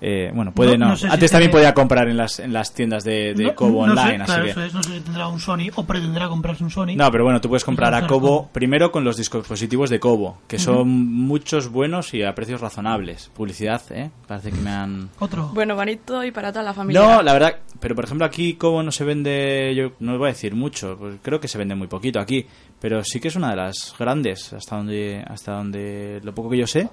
eh, 0.00 0.30
bueno, 0.34 0.52
puede 0.52 0.78
No- 0.78 0.86
no. 0.86 0.90
no 0.92 0.96
sé 0.96 1.06
si 1.08 1.12
Antes 1.12 1.30
también 1.30 1.50
tiene- 1.50 1.60
podía 1.62 1.74
comprar 1.74 2.08
en 2.08 2.16
las, 2.16 2.38
en 2.40 2.52
las 2.52 2.72
tiendas 2.72 3.04
de, 3.04 3.34
de 3.34 3.44
No- 3.44 3.54
Kobo 3.54 3.86
no 3.86 3.94
sé, 3.94 4.00
online, 4.00 4.24
claro, 4.24 4.42
así 4.42 4.44
que... 4.44 4.50
eso 4.50 4.62
es, 4.64 4.74
no 4.74 4.82
sé 4.82 4.94
si 4.94 5.00
tendrá 5.00 5.28
un 5.28 5.40
Sony 5.40 5.70
o 5.74 5.84
pretenderá 5.84 6.28
comprarse 6.28 6.64
un 6.64 6.70
Sony. 6.70 6.96
No, 6.96 7.10
pero 7.10 7.24
bueno, 7.24 7.40
tú 7.40 7.48
puedes 7.48 7.64
comprar 7.64 7.92
a 7.94 8.06
Kobo 8.06 8.48
primero 8.52 8.90
con 8.92 9.04
los 9.04 9.16
dispositivos 9.16 9.90
de 9.90 10.00
Kobo, 10.00 10.38
que 10.48 10.58
son 10.58 10.88
muchos 10.88 11.68
buenos 11.70 12.14
y 12.14 12.22
a 12.22 12.34
precios 12.34 12.60
razonables. 12.60 13.30
Publicidad, 13.34 13.82
¿eh? 13.90 14.10
Parece 14.26 14.50
que 14.52 14.58
me 14.58 14.70
han... 14.70 15.10
Otro. 15.18 15.50
Bueno, 15.52 15.74
bonito 15.76 16.24
y 16.24 16.30
para 16.30 16.50
toda 16.52 16.64
la 16.64 16.72
familia. 16.74 17.00
No, 17.00 17.22
la 17.22 17.32
verdad, 17.32 17.56
pero 17.78 17.94
por 17.94 18.04
ejemplo 18.04 18.24
aquí 18.26 18.54
Kobo 18.54 18.82
no 18.82 18.90
se 18.92 19.04
vende, 19.04 19.74
yo 19.76 19.92
no 20.00 20.12
os 20.12 20.18
voy 20.18 20.28
a 20.28 20.32
decir 20.32 20.54
mucho, 20.54 20.96
pues 20.98 21.16
creo 21.22 21.40
que 21.40 21.48
se 21.48 21.58
vende 21.58 21.74
muy 21.74 21.86
poquito 21.88 22.20
aquí, 22.20 22.46
pero 22.80 23.04
sí 23.04 23.20
que 23.20 23.28
es 23.28 23.36
una 23.36 23.50
de 23.50 23.56
las 23.56 23.94
grandes, 23.98 24.52
hasta 24.52 24.76
donde, 24.76 25.22
hasta 25.26 25.52
donde 25.52 26.20
lo 26.22 26.34
poco 26.34 26.50
que 26.50 26.58
yo 26.58 26.66
sé, 26.66 26.88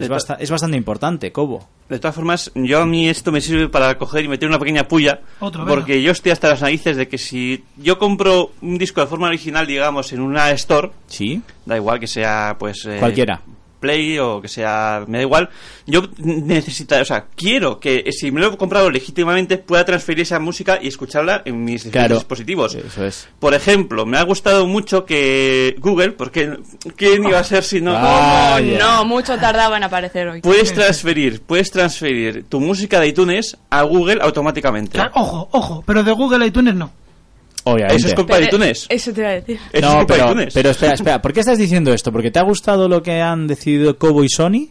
es, 0.00 0.26
es 0.38 0.50
bastante 0.50 0.76
importante 0.76 1.32
Kobo. 1.32 1.68
De 1.88 1.98
todas 1.98 2.14
formas, 2.14 2.50
yo 2.54 2.80
a 2.80 2.86
mí 2.86 3.08
esto 3.08 3.32
me 3.32 3.40
sirve 3.40 3.68
para 3.68 3.98
coger 3.98 4.24
y 4.24 4.28
meter 4.28 4.48
una 4.48 4.58
pequeña 4.58 4.86
puya. 4.86 5.20
Otro, 5.40 5.64
venga. 5.64 5.74
porque 5.74 6.02
yo 6.02 6.12
estoy 6.12 6.32
hasta 6.32 6.48
las 6.48 6.60
narices 6.62 6.96
de 6.96 7.08
que 7.08 7.18
si 7.18 7.64
yo 7.76 7.98
compro 7.98 8.52
un 8.62 8.78
disco 8.78 9.00
de 9.00 9.06
forma 9.08 9.26
original, 9.28 9.66
digamos, 9.66 10.12
en 10.12 10.20
una 10.20 10.50
store, 10.52 10.90
Sí, 11.08 11.42
da 11.66 11.76
igual 11.76 11.98
que 11.98 12.06
sea, 12.06 12.56
pues. 12.58 12.84
eh, 12.86 12.96
cualquiera. 13.00 13.42
Play 13.80 14.18
o 14.18 14.40
que 14.40 14.48
sea, 14.48 15.04
me 15.08 15.18
da 15.18 15.22
igual. 15.22 15.48
Yo 15.86 16.02
necesito, 16.18 16.94
o 17.00 17.04
sea, 17.04 17.26
quiero 17.34 17.80
que 17.80 18.04
eh, 18.06 18.12
si 18.12 18.30
me 18.30 18.40
lo 18.40 18.52
he 18.52 18.56
comprado 18.56 18.90
legítimamente 18.90 19.58
pueda 19.58 19.84
transferir 19.84 20.22
esa 20.22 20.38
música 20.38 20.78
y 20.80 20.88
escucharla 20.88 21.42
en 21.44 21.64
mis 21.64 21.84
Claro. 21.84 22.16
dispositivos. 22.16 22.74
Eso 22.74 23.04
es. 23.04 23.28
Por 23.38 23.54
ejemplo, 23.54 24.06
me 24.06 24.18
ha 24.18 24.22
gustado 24.22 24.66
mucho 24.66 25.04
que 25.04 25.74
Google, 25.80 26.12
porque 26.12 26.58
¿quién 26.96 27.24
iba 27.24 27.38
a 27.38 27.44
ser 27.44 27.64
si 27.64 27.80
no? 27.80 27.94
Ah, 27.96 28.58
Oh, 28.60 28.60
no, 28.78 29.04
mucho 29.04 29.36
tardaba 29.38 29.76
en 29.76 29.84
aparecer 29.84 30.28
hoy. 30.28 30.40
Puedes 30.42 30.72
transferir, 30.74 31.40
puedes 31.42 31.70
transferir 31.70 32.44
tu 32.48 32.60
música 32.60 33.00
de 33.00 33.08
iTunes 33.08 33.56
a 33.70 33.82
Google 33.82 34.18
automáticamente. 34.20 34.92
Claro, 34.92 35.12
ojo, 35.14 35.48
ojo, 35.52 35.82
pero 35.86 36.02
de 36.02 36.12
Google 36.12 36.46
iTunes 36.46 36.74
no. 36.74 36.90
Obviamente. 37.64 37.96
Eso 37.96 38.08
es 38.08 38.14
culpa 38.14 38.38
de 38.38 38.44
iTunes. 38.44 38.86
Eso 38.88 39.12
te 39.12 39.20
iba 39.20 39.30
a 39.30 39.32
decir. 39.34 39.56
Eso 39.56 39.68
es 39.72 39.82
No, 39.82 39.96
culpa 39.98 40.14
de 40.14 40.20
pero, 40.20 40.30
iTunes. 40.32 40.54
pero 40.54 40.70
espera, 40.70 40.94
espera, 40.94 41.22
¿por 41.22 41.32
qué 41.32 41.40
estás 41.40 41.58
diciendo 41.58 41.92
esto? 41.92 42.10
¿Porque 42.12 42.30
te 42.30 42.38
ha 42.38 42.42
gustado 42.42 42.88
lo 42.88 43.02
que 43.02 43.20
han 43.20 43.46
decidido 43.46 43.98
Kobo 43.98 44.24
y 44.24 44.28
Sony? 44.28 44.68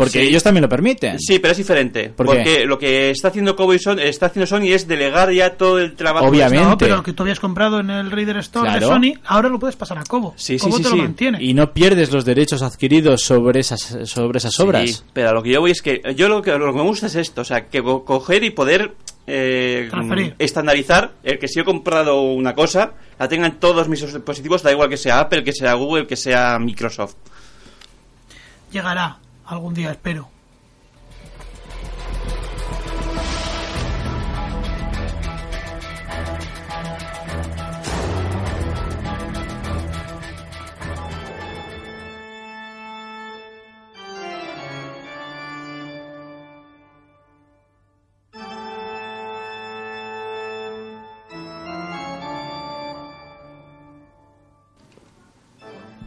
Porque 0.00 0.22
Sí. 0.22 0.28
ellos 0.28 0.42
también 0.42 0.62
lo 0.62 0.68
permiten. 0.68 1.18
Sí, 1.20 1.38
pero 1.38 1.52
es 1.52 1.58
diferente. 1.58 2.08
¿Por 2.08 2.26
qué? 2.26 2.32
porque 2.32 2.64
lo 2.64 2.78
que 2.78 3.10
está 3.10 3.28
haciendo 3.28 3.54
Kobo 3.54 3.74
y 3.74 3.78
Son- 3.78 3.98
está 4.00 4.26
haciendo 4.26 4.46
Sony 4.46 4.72
es 4.72 4.88
delegar 4.88 5.30
ya 5.30 5.56
todo 5.58 5.78
el 5.78 5.94
trabajo. 5.94 6.26
Obviamente. 6.26 6.64
No, 6.64 6.78
pero 6.78 6.96
lo 6.96 7.02
que 7.02 7.12
tú 7.12 7.22
habías 7.22 7.38
comprado 7.38 7.80
en 7.80 7.90
el 7.90 8.10
Reader 8.10 8.38
Store 8.38 8.66
Claro. 8.70 8.80
de 8.88 8.92
Sony, 8.94 9.20
ahora 9.26 9.50
lo 9.50 9.58
puedes 9.58 9.76
pasar 9.76 9.98
a 9.98 10.04
Kobo. 10.04 10.32
Sí, 10.38 10.58
sí, 10.58 10.64
Kobo 10.64 10.78
sí, 10.78 10.82
te 10.84 10.88
sí. 10.88 10.96
lo 10.96 11.02
mantiene. 11.02 11.38
Y 11.42 11.52
no 11.52 11.72
pierdes 11.74 12.10
los 12.12 12.24
derechos 12.24 12.62
adquiridos 12.62 13.20
sobre 13.22 13.60
esas, 13.60 13.98
sobre 14.04 14.38
esas 14.38 14.54
Sí, 14.54 14.62
obras. 14.62 15.04
pero 15.12 15.28
a 15.28 15.32
lo 15.34 15.42
que 15.42 15.50
yo 15.50 15.60
voy 15.60 15.72
es 15.72 15.82
que 15.82 16.00
yo 16.16 16.28
lo 16.30 16.40
que, 16.40 16.52
lo 16.56 16.72
que 16.72 16.78
me 16.78 16.82
gusta 16.84 17.06
es 17.06 17.16
esto, 17.16 17.42
o 17.42 17.44
sea, 17.44 17.66
que 17.66 17.82
co- 17.82 18.04
coger 18.04 18.42
y 18.42 18.50
poder 18.50 18.92
eh, 19.26 19.88
estandarizar 20.38 21.12
el 21.22 21.38
que 21.38 21.46
si 21.46 21.60
he 21.60 21.64
comprado 21.64 22.22
una 22.22 22.54
cosa, 22.54 22.94
la 23.18 23.28
tengan 23.28 23.60
todos 23.60 23.86
mis 23.88 24.00
dispositivos, 24.00 24.62
da 24.62 24.72
igual 24.72 24.88
que 24.88 24.96
sea 24.96 25.20
Apple, 25.20 25.44
que 25.44 25.52
sea 25.52 25.74
Google, 25.74 26.06
que 26.06 26.16
sea 26.16 26.58
Microsoft. 26.58 27.14
Llegará 28.72 29.18
algún 29.50 29.74
día, 29.74 29.90
espero. 29.90 30.28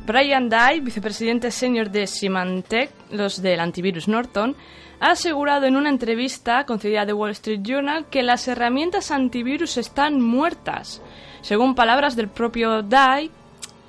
Brian 0.05 0.49
Dye, 0.49 0.81
vicepresidente 0.81 1.49
senior 1.49 1.89
de 1.89 2.07
Symantec, 2.07 2.91
los 3.11 3.41
del 3.41 3.61
antivirus 3.61 4.09
Norton, 4.09 4.53
ha 4.99 5.11
asegurado 5.11 5.65
en 5.65 5.77
una 5.77 5.89
entrevista 5.89 6.65
concedida 6.65 7.03
a 7.03 7.05
The 7.05 7.13
Wall 7.13 7.31
Street 7.31 7.61
Journal 7.63 8.07
que 8.07 8.21
las 8.21 8.47
herramientas 8.49 9.11
antivirus 9.11 9.77
están 9.77 10.19
muertas. 10.19 11.01
Según 11.41 11.73
palabras 11.73 12.17
del 12.17 12.27
propio 12.27 12.81
Dye, 12.81 13.31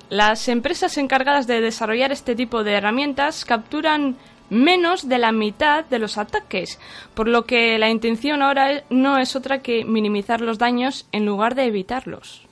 las 0.09 0.47
empresas 0.47 0.97
encargadas 0.97 1.47
de 1.47 1.59
desarrollar 1.59 2.13
este 2.13 2.33
tipo 2.33 2.63
de 2.63 2.73
herramientas 2.73 3.43
capturan 3.43 4.15
menos 4.49 5.09
de 5.09 5.17
la 5.17 5.33
mitad 5.33 5.83
de 5.83 5.99
los 5.99 6.17
ataques, 6.17 6.79
por 7.13 7.27
lo 7.27 7.43
que 7.43 7.77
la 7.77 7.89
intención 7.89 8.41
ahora 8.41 8.83
no 8.89 9.17
es 9.17 9.35
otra 9.35 9.59
que 9.59 9.83
minimizar 9.83 10.39
los 10.39 10.59
daños 10.59 11.07
en 11.11 11.25
lugar 11.25 11.55
de 11.55 11.65
evitarlos. 11.65 12.45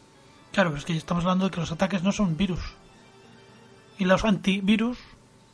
Claro, 0.52 0.72
pero 0.72 0.80
es 0.80 0.86
que 0.86 0.98
estamos 0.98 1.24
hablando 1.24 1.46
de 1.46 1.52
que 1.52 1.62
los 1.62 1.72
ataques 1.72 2.04
no 2.04 2.12
son 2.12 2.36
virus. 2.36 2.60
Y 4.00 4.06
los 4.06 4.24
antivirus 4.26 4.98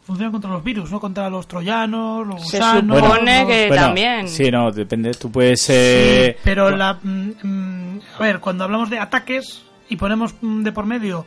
funcionan 0.05 0.31
contra 0.31 0.49
los 0.49 0.63
virus, 0.63 0.89
no 0.91 0.99
contra 0.99 1.29
los 1.29 1.47
troyanos, 1.47 2.25
los 2.25 2.49
Se 2.49 2.57
gusanos. 2.57 2.99
supone 2.99 3.39
los- 3.41 3.47
que 3.49 3.67
Bueno, 3.67 3.83
también. 3.83 4.27
Sí, 4.27 4.49
no, 4.49 4.71
depende. 4.71 5.11
Tú 5.13 5.31
puedes. 5.31 5.69
eh, 5.69 6.33
Sí, 6.35 6.41
pero 6.43 6.69
la, 6.75 6.97
mm, 7.01 7.29
mm, 7.43 7.99
a 8.17 8.19
ver, 8.21 8.39
cuando 8.39 8.63
hablamos 8.63 8.89
de 8.89 8.97
ataques 8.99 9.63
y 9.89 9.95
ponemos 9.97 10.33
mm, 10.41 10.63
de 10.63 10.71
por 10.71 10.85
medio, 10.85 11.25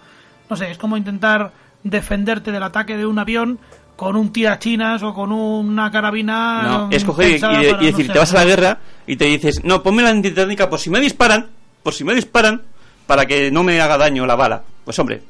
no 0.50 0.56
sé, 0.56 0.70
es 0.70 0.78
como 0.78 0.96
intentar 0.96 1.52
defenderte 1.84 2.50
del 2.52 2.62
ataque 2.62 2.96
de 2.96 3.06
un 3.06 3.18
avión 3.18 3.58
con 3.96 4.16
un 4.16 4.32
tirachinas 4.32 5.02
o 5.04 5.14
con 5.14 5.30
una 5.30 5.90
carabina. 5.92 6.62
No, 6.62 6.88
es 6.90 7.04
coger 7.04 7.36
y, 7.36 7.38
para, 7.38 7.60
decir, 7.78 8.06
sé, 8.06 8.12
te 8.12 8.18
vas 8.18 8.32
a 8.34 8.38
la 8.38 8.44
guerra 8.44 8.78
y 9.06 9.14
te 9.16 9.26
dices, 9.26 9.62
no, 9.64 9.82
ponme 9.82 10.02
la 10.02 10.08
antitécnica 10.10 10.68
por 10.68 10.80
si 10.80 10.90
me 10.90 10.98
disparan, 10.98 11.46
por 11.84 11.92
si 11.94 12.02
me 12.02 12.14
disparan, 12.14 12.62
para 13.06 13.26
que 13.26 13.50
no 13.52 13.62
me 13.62 13.80
haga 13.80 13.96
daño 13.98 14.26
la 14.26 14.34
bala. 14.34 14.62
Pues 14.84 14.98
hombre, 14.98 15.22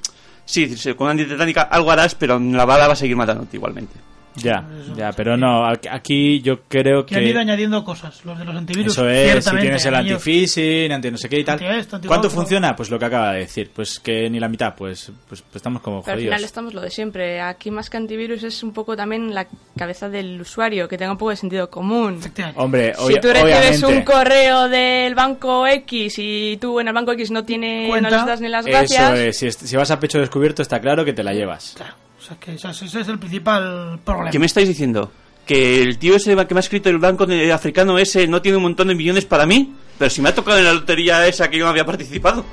sí, 0.52 0.94
con 0.94 1.08
antitécnica 1.08 1.62
algo 1.62 1.90
harás, 1.90 2.14
pero 2.14 2.38
la 2.38 2.64
bala 2.64 2.86
va 2.86 2.92
a 2.92 2.96
seguir 2.96 3.16
matándote 3.16 3.56
igualmente. 3.56 4.11
Ya, 4.36 4.64
ya, 4.96 5.12
pero 5.12 5.36
no. 5.36 5.66
aquí- 5.66 6.40
yo 6.40 6.62
creo 6.68 7.04
Que 7.04 7.16
han 7.16 7.22
ido 7.24 7.34
que. 7.34 7.40
añadiendo 7.40 7.84
cosas, 7.84 8.24
los 8.24 8.38
de 8.38 8.44
los 8.46 8.56
antivirus. 8.56 8.92
Eso 8.92 9.08
es, 9.08 9.44
si 9.44 9.56
tienes 9.56 9.84
el 9.84 9.94
anti-phishing, 9.94 10.90
anti 10.92 11.10
no 11.10 11.18
sé 11.18 11.28
qué 11.28 11.40
y 11.40 11.44
tal. 11.44 11.62
Esto, 11.62 12.00
¿Cuánto 12.06 12.28
otro. 12.28 12.30
funciona? 12.40 12.74
Pues 12.74 12.90
lo 12.90 12.98
que 12.98 13.04
acaba 13.04 13.32
de 13.32 13.40
decir. 13.40 13.70
Pues 13.74 14.00
que 14.00 14.30
ni 14.30 14.40
la 14.40 14.48
mitad, 14.48 14.74
pues, 14.74 15.12
pues, 15.28 15.42
pues 15.42 15.56
estamos 15.56 15.82
como 15.82 16.00
Pero 16.02 16.12
al 16.14 16.18
jodidos. 16.18 16.34
final 16.34 16.44
estamos 16.44 16.74
lo 16.74 16.80
de 16.80 16.90
siempre. 16.90 17.40
Aquí 17.40 17.70
más 17.70 17.90
que 17.90 17.96
antivirus 17.98 18.42
es 18.42 18.62
un 18.62 18.72
poco 18.72 18.96
también 18.96 19.34
la 19.34 19.46
cabeza 19.76 20.08
del 20.08 20.40
usuario, 20.40 20.88
que 20.88 20.96
tenga 20.96 21.12
un 21.12 21.18
poco 21.18 21.30
de 21.30 21.36
sentido 21.36 21.68
común. 21.68 22.20
Hombre, 22.56 22.94
Si 22.94 23.00
obvia- 23.02 23.20
tú 23.20 23.28
recibes 23.28 23.82
obviamente. 23.82 23.86
un 23.86 24.02
correo 24.02 24.68
del 24.68 25.14
banco 25.14 25.66
X 25.66 26.14
y 26.18 26.56
tú 26.58 26.80
en 26.80 26.88
el 26.88 26.94
banco 26.94 27.12
X 27.12 27.30
no 27.30 27.44
tiene, 27.44 27.88
no 27.88 28.08
les 28.10 28.26
das 28.26 28.40
ni 28.40 28.48
las 28.48 28.64
gracias, 28.66 29.12
Eso 29.12 29.14
es, 29.14 29.36
si, 29.36 29.46
est- 29.46 29.62
si 29.62 29.76
vas 29.76 29.90
a 29.90 30.00
pecho 30.00 30.18
descubierto 30.18 30.62
está 30.62 30.80
claro 30.80 31.04
que 31.04 31.12
te 31.12 31.22
la 31.22 31.32
llevas. 31.34 31.76
O 32.22 32.24
sea, 32.24 32.36
que 32.38 32.54
ese 32.54 32.68
ese 32.68 33.00
es 33.00 33.08
el 33.08 33.18
principal 33.18 33.98
problema. 34.04 34.30
¿Qué 34.30 34.38
me 34.38 34.46
estáis 34.46 34.68
diciendo? 34.68 35.10
¿Que 35.44 35.82
el 35.82 35.98
tío 35.98 36.14
ese 36.14 36.36
que 36.46 36.54
me 36.54 36.58
ha 36.58 36.60
escrito 36.60 36.88
el 36.88 36.98
banco 36.98 37.26
africano 37.52 37.98
ese 37.98 38.28
no 38.28 38.40
tiene 38.40 38.58
un 38.58 38.62
montón 38.62 38.86
de 38.88 38.94
millones 38.94 39.24
para 39.24 39.44
mí? 39.44 39.74
Pero 39.98 40.08
si 40.08 40.22
me 40.22 40.28
ha 40.28 40.34
tocado 40.34 40.58
en 40.58 40.64
la 40.64 40.72
lotería 40.72 41.26
esa 41.26 41.50
que 41.50 41.58
yo 41.58 41.64
no 41.64 41.70
había 41.70 41.84
participado. 41.84 42.44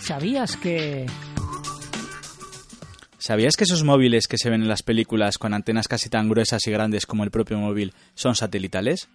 ¿Sabías 0.00 0.56
que... 0.56 1.06
¿Sabías 3.18 3.56
que 3.56 3.62
esos 3.62 3.84
móviles 3.84 4.26
que 4.26 4.38
se 4.38 4.50
ven 4.50 4.62
en 4.62 4.68
las 4.68 4.82
películas 4.82 5.38
con 5.38 5.54
antenas 5.54 5.86
casi 5.86 6.08
tan 6.08 6.28
gruesas 6.28 6.66
y 6.66 6.72
grandes 6.72 7.06
como 7.06 7.22
el 7.22 7.30
propio 7.30 7.58
móvil 7.58 7.94
son 8.14 8.34
satelitales? 8.34 9.08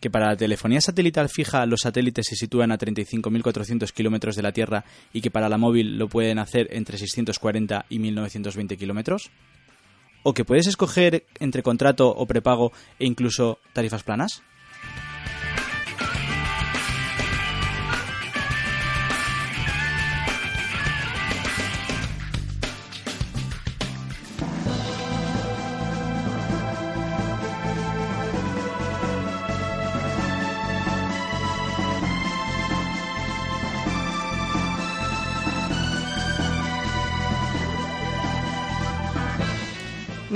Que 0.00 0.10
para 0.10 0.26
la 0.26 0.36
telefonía 0.36 0.80
satelital 0.80 1.28
fija 1.28 1.66
los 1.66 1.80
satélites 1.80 2.26
se 2.26 2.36
sitúan 2.36 2.70
a 2.70 2.78
35.400 2.78 3.92
kilómetros 3.92 4.36
de 4.36 4.42
la 4.42 4.52
Tierra 4.52 4.84
y 5.12 5.20
que 5.20 5.30
para 5.30 5.48
la 5.48 5.58
móvil 5.58 5.98
lo 5.98 6.08
pueden 6.08 6.38
hacer 6.38 6.68
entre 6.70 6.98
640 6.98 7.86
y 7.88 7.98
1.920 7.98 8.78
kilómetros? 8.78 9.30
¿O 10.22 10.34
que 10.34 10.44
puedes 10.44 10.66
escoger 10.66 11.26
entre 11.40 11.62
contrato 11.62 12.08
o 12.08 12.26
prepago 12.26 12.72
e 12.98 13.06
incluso 13.06 13.58
tarifas 13.72 14.02
planas? 14.02 14.42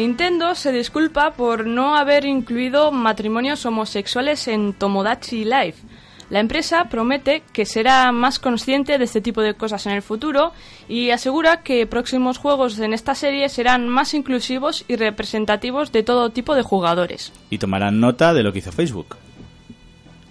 Nintendo 0.03 0.57
se 0.57 0.73
disculpa 0.73 1.31
por 1.35 1.65
no 1.65 1.95
haber 1.95 2.25
incluido 2.25 2.91
matrimonios 2.91 3.65
homosexuales 3.67 4.49
en 4.49 4.73
Tomodachi 4.73 5.45
Life. 5.45 5.81
La 6.29 6.41
empresa 6.41 6.87
promete 6.87 7.45
que 7.53 7.65
será 7.65 8.11
más 8.11 8.41
consciente 8.41 8.99
de 8.99 9.05
este 9.05 9.21
tipo 9.21 9.43
de 9.43 9.55
cosas 9.55 9.87
en 9.87 9.93
el 9.93 10.03
futuro 10.03 10.55
y 10.89 11.11
asegura 11.11 11.63
que 11.63 11.87
próximos 11.87 12.39
juegos 12.39 12.81
en 12.81 12.95
esta 12.95 13.15
serie 13.15 13.49
serán 13.49 13.87
más 13.87 14.13
inclusivos 14.13 14.85
y 14.89 14.97
representativos 14.97 15.93
de 15.93 16.03
todo 16.03 16.31
tipo 16.31 16.57
de 16.57 16.63
jugadores. 16.63 17.33
Y 17.49 17.59
tomarán 17.59 18.01
nota 18.01 18.35
de 18.35 18.43
lo 18.43 18.53
que 18.53 18.59
hizo 18.59 18.73
Facebook. 18.73 19.17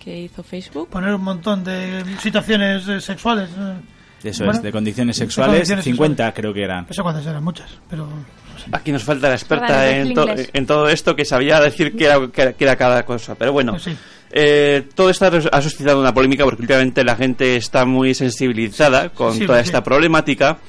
¿Qué 0.04 0.24
hizo 0.24 0.44
Facebook? 0.44 0.90
Poner 0.90 1.16
un 1.16 1.24
montón 1.24 1.64
de 1.64 2.04
situaciones 2.20 2.86
eh, 2.90 3.00
sexuales. 3.00 3.50
Eso 4.24 4.44
Bueno, 4.46 4.60
es, 4.60 4.64
de 4.64 4.72
condiciones 4.72 5.18
de 5.18 5.24
sexuales, 5.26 5.54
condiciones 5.56 5.86
50 5.86 6.34
creo 6.34 6.54
que 6.54 6.64
eran. 6.64 6.86
No 6.88 6.94
sé 6.94 7.02
cuántas 7.02 7.26
eran, 7.26 7.44
muchas, 7.44 7.70
pero... 7.90 8.08
Aquí 8.74 8.92
nos 8.92 9.04
falta 9.04 9.28
la 9.28 9.34
experta 9.36 9.90
en, 9.90 10.08
el 10.08 10.14
to- 10.14 10.28
inglés. 10.30 10.50
en 10.54 10.66
todo 10.68 10.88
esto 10.88 11.16
que 11.16 11.26
sabía 11.26 11.60
decir 11.60 11.96
que 11.96 12.06
era, 12.06 12.20
que 12.54 12.78
cada 12.78 13.04
cosa. 13.04 13.34
Pero 13.34 13.52
bueno, 13.54 13.72
Pues 13.72 13.84
sí. 13.86 13.98
eh, 14.32 14.88
todo 14.94 15.10
esto 15.10 15.26
ha 15.52 15.62
suscitado 15.64 16.00
una 16.00 16.14
polémica 16.14 16.44
porque 16.44 16.62
últimamente 16.62 17.04
la 17.04 17.16
gente 17.16 17.56
está 17.56 17.86
muy 17.86 18.14
sensibilizada 18.14 19.10
con 19.10 19.34
Sí, 19.34 19.48
toda 19.48 19.64
sí. 19.64 19.66
esta 19.70 19.84
problemática 19.84 20.60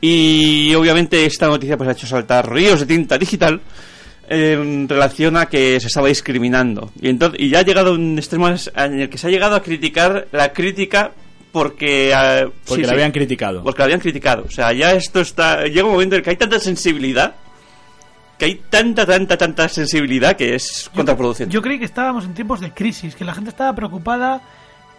y 0.00 0.74
obviamente 0.74 1.24
esta 1.24 1.46
noticia 1.48 1.78
pues 1.78 1.88
ha 1.88 1.92
hecho 1.92 2.06
saltar 2.06 2.52
ríos 2.52 2.80
de 2.80 2.86
tinta 2.86 3.16
digital 3.16 3.60
en 4.28 4.86
relación 4.88 5.36
a 5.38 5.46
que 5.46 5.80
se 5.80 5.86
estaba 5.86 6.08
discriminando 6.08 6.92
y 7.00 7.08
entonces 7.08 7.40
y 7.40 7.48
ya 7.48 7.60
ha 7.60 7.62
llegado 7.62 7.90
a 7.92 7.94
un 7.94 8.18
extremo 8.18 8.48
en 8.48 9.00
el 9.00 9.08
que 9.08 9.16
se 9.16 9.26
ha 9.26 9.30
llegado 9.30 9.56
a 9.56 9.62
criticar 9.62 10.28
la 10.32 10.52
crítica 10.52 11.12
porque 11.52 12.12
ah, 12.14 12.46
Porque 12.66 12.82
sí, 12.82 12.82
la 12.82 12.88
sí, 12.88 12.94
habían 12.94 13.12
criticado. 13.12 13.62
porque 13.62 13.78
la 13.78 13.84
habían 13.84 14.00
criticado. 14.00 14.44
O 14.46 14.50
sea, 14.50 14.72
ya 14.72 14.92
esto 14.92 15.20
está. 15.20 15.64
Llega 15.64 15.84
un 15.84 15.92
momento 15.92 16.14
en 16.14 16.20
el 16.20 16.24
que 16.24 16.30
hay 16.30 16.36
tanta 16.36 16.58
sensibilidad. 16.58 17.34
Que 18.38 18.44
hay 18.44 18.54
tanta, 18.70 19.04
tanta, 19.04 19.36
tanta 19.36 19.68
sensibilidad 19.68 20.36
que 20.36 20.54
es 20.54 20.88
contraproducente. 20.94 21.52
Yo 21.52 21.60
creí 21.60 21.78
que 21.78 21.84
estábamos 21.84 22.24
en 22.24 22.34
tiempos 22.34 22.60
de 22.60 22.72
crisis, 22.72 23.16
que 23.16 23.24
la 23.24 23.34
gente 23.34 23.50
estaba 23.50 23.74
preocupada, 23.74 24.40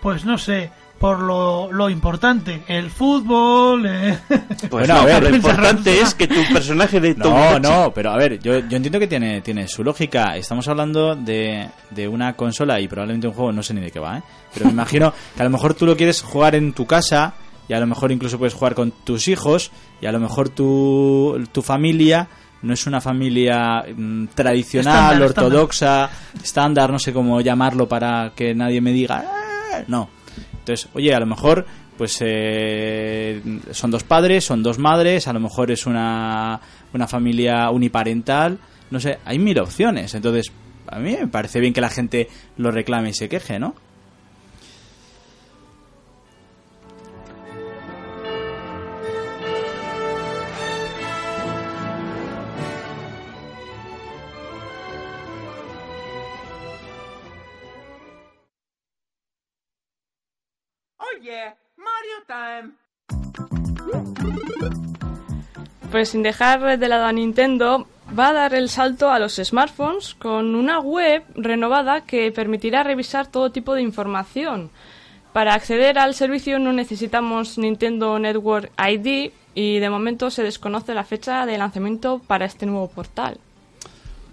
pues 0.02 0.26
no 0.26 0.38
sé, 0.38 0.72
por 1.00 1.20
lo, 1.22 1.72
lo 1.72 1.90
importante, 1.90 2.62
el 2.68 2.90
fútbol... 2.92 3.86
eh. 3.88 4.20
pues 4.28 4.70
Bueno, 4.70 4.96
no, 4.96 5.00
a 5.02 5.06
ver, 5.06 5.24
lo 5.24 5.36
importante 5.36 6.02
es 6.02 6.14
que 6.14 6.28
tu 6.28 6.42
personaje 6.54 7.00
de 7.00 7.16
No, 7.16 7.58
no, 7.60 7.92
pero 7.94 8.12
a 8.12 8.18
ver, 8.18 8.40
yo, 8.40 8.60
yo 8.60 8.78
entiendo 8.78 9.00
que 9.00 9.08
tiene, 9.08 9.42
tiene 9.42 9.68
su 9.68 9.84
lógica. 9.84 10.36
Estamos 10.36 10.68
hablando 10.68 11.16
de, 11.16 11.70
de 11.90 12.08
una 12.08 12.34
consola 12.36 12.80
y 12.80 12.88
probablemente 12.88 13.28
un 13.28 13.34
juego, 13.34 13.52
no 13.52 13.64
sé 13.64 13.74
ni 13.74 13.82
de 13.82 13.92
qué 13.92 14.00
va, 14.00 14.18
¿eh? 14.18 14.24
Pero 14.54 14.66
me 14.66 14.72
imagino 14.74 15.14
que 15.36 15.42
a 15.42 15.46
lo 15.46 15.50
mejor 15.52 15.74
tú 15.74 15.86
lo 15.86 15.96
quieres 15.96 16.22
jugar 16.22 16.56
en 16.56 16.74
tu 16.74 16.86
casa 16.86 17.34
y 17.68 17.74
a 17.74 17.80
lo 17.80 17.88
mejor 17.88 18.12
incluso 18.12 18.38
puedes 18.38 18.54
jugar 18.54 18.76
con 18.76 18.92
tus 18.92 19.28
hijos 19.28 19.72
y 20.02 20.06
a 20.06 20.12
lo 20.12 20.20
mejor 20.20 20.50
tu, 20.50 21.42
tu 21.52 21.62
familia 21.62 22.28
no 22.62 22.74
es 22.74 22.86
una 22.88 23.00
familia 23.00 23.86
mm, 23.96 24.26
tradicional, 24.36 25.14
Estándar, 25.14 25.30
ortodoxa, 25.30 26.10
estándar. 26.44 26.92
no 26.92 27.00
sé 27.00 27.14
cómo 27.14 27.40
llamarlo 27.40 27.88
para 27.88 28.34
que 28.36 28.54
nadie 28.54 28.82
me 28.82 28.92
diga, 28.92 29.24
"Ah", 29.26 29.82
no. 29.88 30.10
Entonces, 30.70 30.90
oye, 30.94 31.14
a 31.14 31.20
lo 31.20 31.26
mejor 31.26 31.66
pues 31.98 32.20
eh, 32.22 33.42
son 33.72 33.92
dos 33.92 34.04
padres, 34.04 34.46
son 34.46 34.64
dos 34.64 34.78
madres, 34.78 35.28
a 35.28 35.34
lo 35.34 35.40
mejor 35.40 35.72
es 35.72 35.86
una, 35.86 36.62
una 36.94 37.08
familia 37.08 37.72
uniparental, 37.72 38.60
no 38.92 39.00
sé, 39.00 39.18
hay 39.26 39.40
mil 39.40 39.60
opciones. 39.60 40.14
Entonces, 40.14 40.52
a 40.88 41.00
mí 41.00 41.18
me 41.20 41.28
parece 41.28 41.60
bien 41.60 41.74
que 41.74 41.82
la 41.82 41.90
gente 41.90 42.30
lo 42.58 42.72
reclame 42.72 43.10
y 43.10 43.14
se 43.14 43.28
queje, 43.28 43.60
¿no? 43.60 43.76
Pues 65.92 66.10
sin 66.10 66.24
dejar 66.24 66.78
de 66.78 66.88
lado 66.88 67.06
a 67.06 67.12
Nintendo, 67.12 67.88
va 68.18 68.30
a 68.30 68.34
dar 68.34 68.54
el 68.54 68.70
salto 68.70 69.10
a 69.10 69.20
los 69.20 69.36
smartphones 69.36 70.16
con 70.16 70.56
una 70.56 70.80
web 70.80 71.24
renovada 71.36 72.02
que 72.02 72.32
permitirá 72.32 72.84
revisar 72.84 73.28
todo 73.28 73.52
tipo 73.52 73.74
de 73.74 73.82
información. 73.82 74.70
Para 75.34 75.54
acceder 75.54 76.00
al 76.00 76.16
servicio 76.16 76.60
no 76.60 76.74
necesitamos 76.74 77.58
Nintendo 77.58 78.18
Network 78.20 78.72
ID 78.78 79.32
y 79.54 79.80
de 79.80 79.90
momento 79.90 80.30
se 80.30 80.44
desconoce 80.44 80.94
la 80.94 81.04
fecha 81.04 81.46
de 81.46 81.58
lanzamiento 81.58 82.20
para 82.26 82.46
este 82.46 82.66
nuevo 82.66 82.88
portal. 82.90 83.40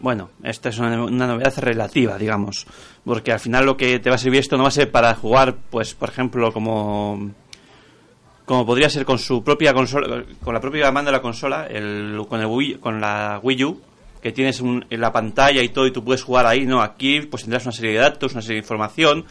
Bueno, 0.01 0.30
esta 0.42 0.68
es 0.68 0.78
una, 0.78 1.03
una 1.05 1.26
novedad 1.26 1.55
relativa, 1.59 2.18
digamos. 2.18 2.66
Porque 3.05 3.32
al 3.32 3.40
final 3.40 3.64
lo 3.64 3.76
que 3.76 3.99
te 3.99 4.11
va 4.11 4.16
a 4.16 4.18
servir 4.18 4.40
esto 4.40 4.57
no 4.57 4.64
va 4.64 4.68
a 4.68 4.72
ser 4.72 4.90
para 4.90 5.14
jugar, 5.14 5.57
pues, 5.70 5.94
por 5.94 6.11
ejemplo, 6.11 6.53
como. 6.53 7.30
Como 8.47 8.64
podría 8.64 8.88
ser 8.88 9.05
con 9.05 9.18
su 9.18 9.42
propia 9.44 9.74
consola, 9.74 10.24
con 10.42 10.55
la 10.55 10.61
propia 10.61 10.90
mando 10.92 11.11
de 11.11 11.16
la 11.16 11.22
consola, 11.22 11.66
el, 11.66 12.18
con, 12.28 12.40
el 12.40 12.47
Wii, 12.47 12.76
con 12.76 13.01
la 13.01 13.38
Wii 13.42 13.64
U, 13.64 13.80
que 14.22 14.32
tienes 14.32 14.61
un- 14.61 14.86
en 14.88 15.01
la 15.01 15.12
pantalla 15.12 15.62
y 15.62 15.68
todo 15.68 15.86
y 15.86 15.92
tú 15.92 16.03
puedes 16.03 16.22
jugar 16.22 16.47
ahí, 16.47 16.64
¿no? 16.64 16.80
Aquí 16.80 17.20
pues 17.22 17.42
tendrás 17.42 17.64
una 17.64 17.72
serie 17.72 17.92
de 17.92 17.99
datos, 17.99 18.32
una 18.32 18.40
serie 18.42 18.57
de 18.57 18.61
información, 18.64 19.24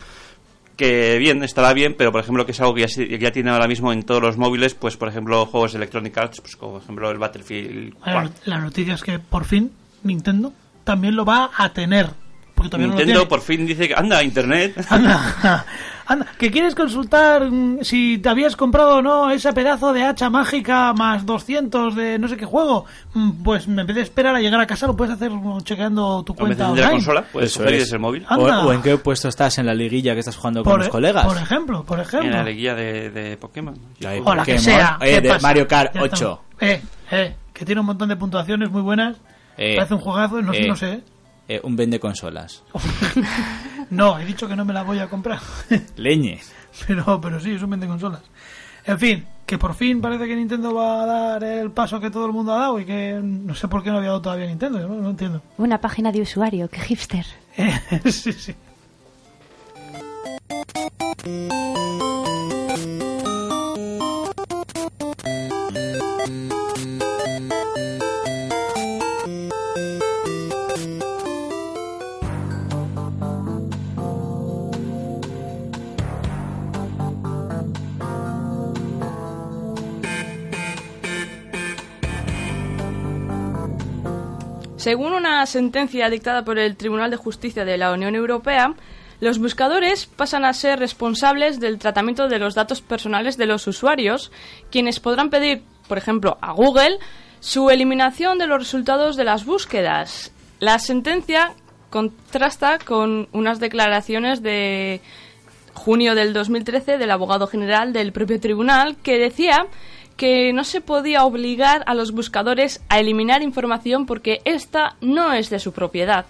que 0.75 1.17
bien, 1.17 1.41
estará 1.43 1.71
bien, 1.73 1.95
pero 1.97 2.11
por 2.11 2.19
ejemplo 2.21 2.45
que 2.45 2.51
es 2.51 2.59
algo 2.59 2.73
que 2.73 2.81
ya, 2.81 2.87
se- 2.89 3.07
que 3.07 3.17
ya 3.17 3.31
tiene 3.31 3.49
ahora 3.51 3.67
mismo 3.67 3.93
en 3.93 4.03
todos 4.03 4.21
los 4.21 4.37
móviles, 4.37 4.73
pues 4.75 4.97
por 4.97 5.07
ejemplo 5.07 5.45
juegos 5.45 5.71
de 5.71 5.77
Electronic 5.77 6.17
Arts, 6.17 6.41
pues 6.41 6.55
como 6.57 6.73
por 6.73 6.81
ejemplo 6.83 7.09
el 7.09 7.17
Battlefield 7.17 7.93
4. 7.95 8.13
Bueno, 8.13 8.31
la 8.45 8.57
noticia 8.59 8.95
es 8.95 9.01
que 9.01 9.19
por 9.19 9.45
fin 9.45 9.71
Nintendo 10.03 10.51
también 10.83 11.15
lo 11.15 11.23
va 11.23 11.51
a 11.57 11.69
tener. 11.71 12.09
Porque 12.53 12.69
todavía 12.69 12.87
no 12.87 12.93
lo 12.93 12.97
Nintendo 12.99 13.19
tiene. 13.21 13.29
por 13.29 13.41
fin 13.41 13.65
dice 13.65 13.87
que 13.87 13.95
anda 13.95 14.21
internet. 14.23 14.85
Anda, 14.89 15.65
anda, 16.07 16.25
que 16.37 16.51
quieres 16.51 16.75
consultar 16.75 17.49
mm, 17.49 17.79
si 17.83 18.17
te 18.19 18.29
habías 18.29 18.55
comprado 18.55 18.97
o 18.97 19.01
no 19.01 19.29
ese 19.31 19.51
pedazo 19.53 19.91
de 19.93 20.03
hacha 20.03 20.29
mágica 20.29 20.93
más 20.93 21.25
200 21.25 21.95
de 21.95 22.19
no 22.19 22.27
sé 22.27 22.37
qué 22.37 22.45
juego. 22.45 22.85
Mm, 23.13 23.43
Pues 23.43 23.67
en 23.67 23.75
vez 23.75 23.95
de 23.95 24.01
esperar 24.01 24.35
a 24.35 24.39
llegar 24.39 24.59
a 24.59 24.67
casa 24.67 24.87
lo 24.87 24.95
puedes 24.95 25.13
hacer 25.15 25.31
chequeando 25.63 26.23
tu 26.23 26.33
O 26.33 26.35
en 26.43 26.49
vez 26.49 26.57
de 26.57 26.63
cuenta 26.63 26.63
la 26.63 26.69
online. 26.71 26.91
consola, 26.91 27.25
puedes 27.31 27.51
Eso 27.51 27.59
coger 27.59 27.73
y 27.73 27.77
es. 27.77 27.83
desde 27.83 27.95
el 27.95 28.01
móvil. 28.01 28.25
O, 28.29 28.35
o 28.35 28.73
en 28.73 28.81
qué 28.81 28.97
puesto 28.97 29.27
estás 29.29 29.57
en 29.57 29.65
la 29.65 29.73
liguilla 29.73 30.13
que 30.13 30.19
estás 30.19 30.35
jugando 30.37 30.63
con 30.63 30.71
Por, 30.71 30.79
los 30.79 30.87
e- 30.87 30.91
colegas. 30.91 31.25
por 31.25 31.37
ejemplo, 31.37 31.83
por 31.83 31.99
En 31.99 32.05
ejemplo. 32.05 32.31
la 32.43 32.49
guía 32.51 32.75
de, 32.75 33.09
de 33.09 33.37
Pokémon. 33.37 33.75
Ay, 34.05 34.21
O 34.23 34.35
la 34.35 34.43
que 34.43 34.53
Pokémon. 34.55 34.59
sea. 34.59 34.97
Eh, 35.01 35.21
¿qué 35.21 35.27
de? 35.33 35.39
Mario 35.39 35.67
Kart 35.67 35.93
Ya 35.95 36.01
8. 36.01 36.13
estamos. 36.15 36.39
Eh, 36.61 36.81
eh, 37.11 37.35
que 37.53 37.65
tiene 37.65 37.81
un 37.81 37.87
montón 37.87 38.09
de 38.09 38.15
puntuaciones 38.15 38.69
muy 38.69 38.81
buenas. 38.81 39.17
Eh, 39.57 39.75
Parece 39.77 39.93
un 39.93 40.01
juegazo, 40.01 40.41
no, 40.41 40.53
eh, 40.53 40.67
no 40.67 40.75
sé. 40.75 41.01
eh, 41.47 41.59
un 41.63 41.75
vende 41.75 41.99
consolas. 41.99 42.63
No, 43.89 44.19
he 44.19 44.25
dicho 44.25 44.47
que 44.47 44.55
no 44.55 44.65
me 44.65 44.73
la 44.73 44.83
voy 44.83 44.99
a 44.99 45.07
comprar. 45.07 45.39
Leñe. 45.95 46.41
pero, 46.87 47.19
pero 47.21 47.39
sí, 47.39 47.51
es 47.51 47.61
un 47.61 47.69
vende 47.69 47.87
consolas. 47.87 48.21
En 48.85 48.99
fin, 48.99 49.25
que 49.45 49.57
por 49.57 49.73
fin 49.73 49.99
parece 49.99 50.27
que 50.27 50.35
Nintendo 50.35 50.73
va 50.73 51.03
a 51.03 51.05
dar 51.05 51.43
el 51.43 51.71
paso 51.71 51.99
que 51.99 52.11
todo 52.11 52.25
el 52.27 52.31
mundo 52.33 52.53
ha 52.53 52.59
dado 52.59 52.79
y 52.79 52.85
que 52.85 53.19
no 53.21 53.55
sé 53.55 53.67
por 53.67 53.81
qué 53.83 53.89
no 53.89 53.97
había 53.97 54.09
dado 54.09 54.21
todavía 54.21 54.45
Nintendo, 54.45 54.79
yo 54.79 54.87
no, 54.87 54.95
no 54.95 55.09
entiendo. 55.09 55.41
Una 55.57 55.81
página 55.81 56.11
de 56.11 56.21
usuario, 56.21 56.69
qué 56.69 56.79
hipster. 56.81 57.25
Eh, 57.57 57.79
sí, 58.11 58.33
sí. 58.33 58.55
Según 84.85 85.13
una 85.13 85.43
sentencia 85.47 86.11
dictada 86.11 86.45
por 86.45 86.59
el 86.59 86.77
Tribunal 86.77 87.09
de 87.09 87.17
Justicia 87.17 87.65
de 87.65 87.75
la 87.75 87.91
Unión 87.91 88.13
Europea, 88.13 88.75
los 89.19 89.39
buscadores 89.39 90.05
pasan 90.05 90.45
a 90.45 90.53
ser 90.53 90.77
responsables 90.77 91.59
del 91.59 91.79
tratamiento 91.79 92.27
de 92.27 92.37
los 92.37 92.53
datos 92.53 92.81
personales 92.81 93.35
de 93.35 93.47
los 93.47 93.65
usuarios, 93.65 94.31
quienes 94.69 94.99
podrán 94.99 95.31
pedir, 95.31 95.63
por 95.87 95.97
ejemplo, 95.97 96.37
a 96.39 96.51
Google 96.51 96.99
su 97.39 97.71
eliminación 97.71 98.37
de 98.37 98.45
los 98.45 98.59
resultados 98.59 99.15
de 99.15 99.23
las 99.23 99.43
búsquedas. 99.43 100.31
La 100.59 100.77
sentencia 100.77 101.53
contrasta 101.89 102.77
con 102.77 103.27
unas 103.31 103.59
declaraciones 103.59 104.43
de 104.43 105.01
junio 105.73 106.13
del 106.13 106.31
2013 106.31 106.99
del 106.99 107.09
abogado 107.09 107.47
general 107.47 107.91
del 107.91 108.11
propio 108.11 108.39
tribunal 108.39 108.97
que 109.01 109.17
decía 109.17 109.65
que 110.15 110.53
no 110.53 110.63
se 110.63 110.81
podía 110.81 111.25
obligar 111.25 111.83
a 111.87 111.93
los 111.93 112.11
buscadores 112.11 112.81
a 112.89 112.99
eliminar 112.99 113.41
información 113.41 114.05
porque 114.05 114.41
esta 114.45 114.95
no 115.01 115.33
es 115.33 115.49
de 115.49 115.59
su 115.59 115.73
propiedad. 115.73 116.25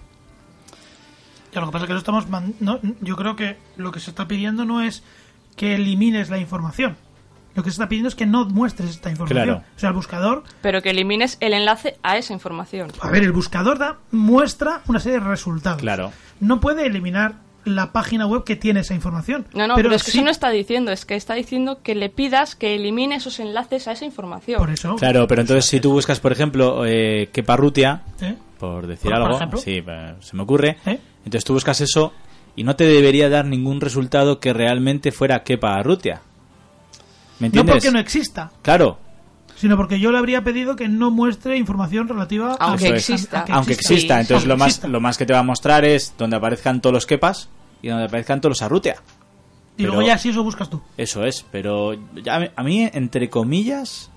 Ya, 1.54 1.62
lo 1.62 1.68
que 1.68 1.74
pasa 1.74 1.86
es 1.86 1.88
que 1.88 1.94
no 1.94 2.00
estamos. 2.00 2.28
no, 2.60 2.80
yo 3.02 3.16
creo 3.16 3.36
que 3.36 3.58
lo 3.78 3.92
que 3.92 4.00
se 4.00 4.10
está 4.10 4.28
pidiendo 4.28 4.66
no 4.66 4.82
es 4.82 5.04
que 5.56 5.76
elimines 5.76 6.30
la 6.30 6.38
información, 6.38 6.98
Lo 7.56 7.64
que 7.64 7.70
se 7.70 7.76
está 7.76 7.88
pidiendo 7.88 8.10
es 8.10 8.16
que 8.16 8.26
no 8.26 8.44
muestres 8.46 8.90
esta 8.90 9.10
información. 9.10 9.46
Claro. 9.46 9.64
O 9.76 9.80
sea, 9.80 9.90
el 9.90 9.96
buscador, 9.96 10.44
Pero 10.62 10.82
que 10.82 10.90
elimines 10.90 11.38
el 11.40 11.54
enlace 11.54 11.98
a 12.04 12.18
esa 12.18 12.34
información. 12.34 12.92
a 13.00 13.10
ver, 13.10 13.24
el 13.24 13.32
buscador 13.32 13.78
da, 13.78 14.00
muestra 14.12 14.82
una 14.88 15.00
serie 15.00 15.20
de 15.20 15.26
resultados. 15.26 15.80
Claro. 15.80 16.12
No 16.42 16.60
puede 16.60 16.86
eliminar 16.86 17.36
la 17.66 17.92
página 17.92 18.26
web 18.28 18.44
que 18.44 18.56
tiene 18.56 18.80
esa 18.82 18.94
información. 18.94 19.46
No, 19.54 19.68
no, 19.68 19.76
pero, 19.76 19.94
es 19.94 20.04
que 20.04 20.12
sí- 20.12 20.18
eso 20.20 20.26
no 20.26 20.32
está 20.32 20.50
diciendo, 20.50 20.92
es 20.92 21.06
que 21.06 21.16
está 21.16 21.34
diciendo 21.34 21.80
que 21.84 21.96
le 21.96 22.10
pidas 22.10 22.56
que 22.56 22.76
elimine 22.76 23.16
esos 23.16 23.40
enlaces 23.40 23.88
a 23.88 23.92
esa 23.92 24.06
información. 24.06 24.60
Por 24.60 24.70
eso. 24.70 24.96
Claro, 24.96 25.28
pero 25.28 25.42
entonces 25.42 25.66
si 25.66 25.80
tú 25.80 25.92
buscas, 25.92 26.20
por 26.20 26.32
ejemplo, 26.32 26.86
eh, 26.86 27.30
Keparrutia, 27.34 28.04
¿eh? 28.22 28.36
por 28.60 28.88
decir 28.88 29.12
Por- 29.12 29.22
algo, 29.34 29.58
sí, 29.58 29.84
eh, 29.86 30.14
se 30.20 30.36
me 30.36 30.44
ocurre, 30.44 30.78
¿Eh? 30.86 31.00
entonces 31.26 31.44
tú 31.44 31.54
buscas 31.54 31.82
eso 31.82 32.14
y 32.56 32.64
no 32.64 32.76
te 32.76 32.86
debería 32.86 33.30
dar 33.30 33.46
ningún 33.46 33.82
resultado 33.82 34.40
que 34.40 34.54
realmente 34.54 35.12
fuera 35.12 35.44
Keparrutia. 35.44 36.22
¿Me 37.40 37.42
No 37.42 37.46
entiendes? 37.48 37.76
porque 37.76 37.92
no 37.92 38.00
exista, 38.00 38.52
Claro, 38.62 38.98
sino 39.56 39.78
porque 39.78 40.00
yo 40.00 40.12
le 40.12 40.18
habría 40.18 40.44
pedido 40.44 40.76
que 40.76 40.88
no 40.90 41.12
muestre 41.12 41.58
información 41.58 42.08
relativa 42.08 42.54
a 42.54 42.56
Aunque 42.66 42.88
es. 42.88 43.10
exista. 43.10 43.42
a 43.42 43.46
que 43.46 43.52
aunque 43.54 43.74
exista. 43.74 43.94
exista, 43.94 44.16
Sí, 44.16 44.22
entonces 44.22 44.48
lo 44.48 44.58
más, 44.58 44.68
Exista. 44.70 44.88
lo 44.88 45.02
más 45.02 45.18
que 45.18 45.26
te 45.26 45.34
va 45.34 45.40
a 45.40 45.44
mostrar 45.44 45.86
es 45.86 46.14
donde 46.18 46.36
aparezcan 46.38 46.82
todos 46.82 46.94
los 46.94 47.06
Kepas 47.06 47.50
y 47.82 47.88
donde 47.90 48.06
aparezcan 48.06 48.42
todos 48.42 48.52
los 48.52 48.62
Arrutia. 48.62 48.98
Y 49.78 49.84
luego 49.84 50.02
ya 50.02 50.18
si 50.18 50.30
eso 50.30 50.42
buscas 50.44 50.70
tú. 50.70 50.82
Eso 50.98 51.26
es, 51.26 51.46
pero 51.52 51.94
ya, 52.24 52.52
a 52.56 52.64
mí, 52.64 52.90
entre 52.94 53.30
comillas, 53.30 54.10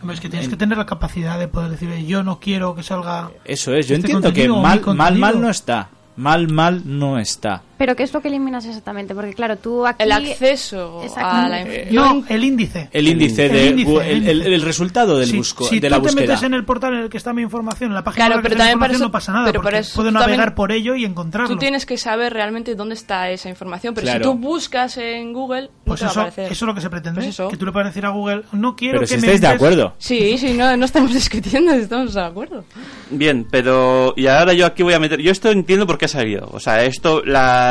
Hombre, 0.00 0.14
Es 0.14 0.20
que 0.20 0.28
tienes 0.28 0.48
que 0.48 0.56
tener 0.56 0.78
la 0.78 0.86
capacidad 0.86 1.40
de 1.40 1.48
poder 1.48 1.70
decir, 1.72 1.90
"Eh, 1.90 2.06
yo 2.06 2.22
no 2.22 2.38
quiero 2.38 2.76
que 2.76 2.84
salga... 2.84 3.32
eso 3.44 3.74
es. 3.74 3.88
Yo 3.88 3.96
Este 3.96 4.06
entiendo 4.12 4.32
que 4.32 4.48
mal, 4.48 4.80
mal, 4.94 5.18
mal 5.18 5.40
no 5.40 5.50
está. 5.50 5.88
Mal, 6.16 6.46
mal 6.52 6.82
no 6.84 7.18
está. 7.18 7.62
Pero 7.78 7.94
¿qué 7.94 8.02
es 8.02 8.12
lo 8.12 8.20
que 8.20 8.28
eliminas 8.28 8.66
exactamente? 8.66 9.14
Porque 9.14 9.32
claro, 9.34 9.56
tú 9.56 9.86
aquí... 9.86 10.02
El 10.02 10.12
acceso 10.12 11.00
a 11.16 11.48
la 11.48 11.62
inf- 11.62 11.90
yo 11.90 12.00
no, 12.14 12.24
el 12.28 12.42
índice. 12.44 12.88
El 12.92 13.06
índice, 13.08 13.46
El 13.46 13.52
de 13.52 13.66
índice, 13.68 13.92
el 13.92 14.02
el, 14.02 14.28
el- 14.28 14.46
índice. 14.48 14.64
resultado 14.66 15.16
del 15.18 15.28
si, 15.28 15.36
busco, 15.36 15.64
si 15.64 15.78
de 15.78 15.86
tú 15.88 15.90
la 15.92 15.96
te 15.98 16.02
búsqueda. 16.02 16.26
metes 16.26 16.42
en 16.42 16.54
el 16.54 16.64
portal 16.64 16.94
en 16.94 17.00
el 17.00 17.08
que 17.08 17.16
está 17.16 17.32
mi 17.32 17.42
información, 17.42 17.90
en 17.90 17.94
la 17.94 18.02
página 18.04 18.26
Claro, 18.26 18.42
que 18.42 18.48
pero 18.48 18.54
la 18.58 18.64
también 18.64 18.78
para 18.80 18.92
información, 18.92 18.96
eso- 18.96 19.04
no 19.08 19.12
pasa 19.12 19.32
nada, 19.32 19.52
pero 19.62 19.78
eso 19.78 19.94
puedo 19.96 20.08
tú 20.08 20.12
navegar 20.14 20.36
también- 20.38 20.54
por 20.56 20.72
ello 20.72 20.94
y 20.96 21.04
encontrarlo. 21.04 21.48
Tú 21.48 21.56
tienes 21.56 21.86
que 21.86 21.96
saber 21.96 22.32
realmente 22.32 22.74
dónde 22.74 22.94
está 22.94 23.30
esa 23.30 23.48
información, 23.48 23.94
pero 23.94 24.04
Claro. 24.06 24.18
si 24.18 24.30
tú 24.30 24.34
buscas 24.38 24.96
en 24.98 25.32
Google, 25.32 25.62
no 25.62 25.68
Pues 25.84 26.00
te 26.00 26.06
va 26.06 26.08
a 26.08 26.12
eso, 26.12 26.20
aparecer. 26.22 26.44
eso 26.52 26.64
es 26.64 26.66
lo 26.66 26.74
que 26.74 26.80
se 26.80 26.90
pretende, 26.90 27.20
Pues 27.20 27.28
eso. 27.28 27.48
que 27.48 27.56
tú 27.56 27.64
le 27.64 27.70
puedas 27.72 27.88
decir 27.90 28.04
a 28.06 28.08
Google, 28.10 28.42
no 28.52 28.74
quiero 28.74 28.94
Pero 28.98 29.00
que 29.02 29.06
si 29.06 29.14
me 29.14 29.18
estáis 29.20 29.40
de 29.40 29.46
acuerdo. 29.46 29.94
Sí, 29.98 30.36
sí, 30.36 30.52
no, 30.54 30.76
no 30.76 30.84
estamos 30.84 31.12
discutiendo, 31.14 31.72
estamos 31.72 32.12
de 32.14 32.22
acuerdo. 32.22 32.64
Bien, 33.10 33.46
pero 33.48 34.14
y 34.16 34.26
ahora 34.26 34.52
yo 34.52 34.66
aquí 34.66 34.82
voy 34.82 34.94
a 34.94 34.98
meter. 34.98 35.20
Yo 35.20 35.30
esto 35.30 35.50
entiendo 35.50 35.86
por 35.86 35.96
qué 35.96 36.06
ha 36.06 36.08
salido. 36.08 36.48
O 36.52 36.58
sea, 36.60 36.82
esto, 36.84 37.22
la, 37.24 37.67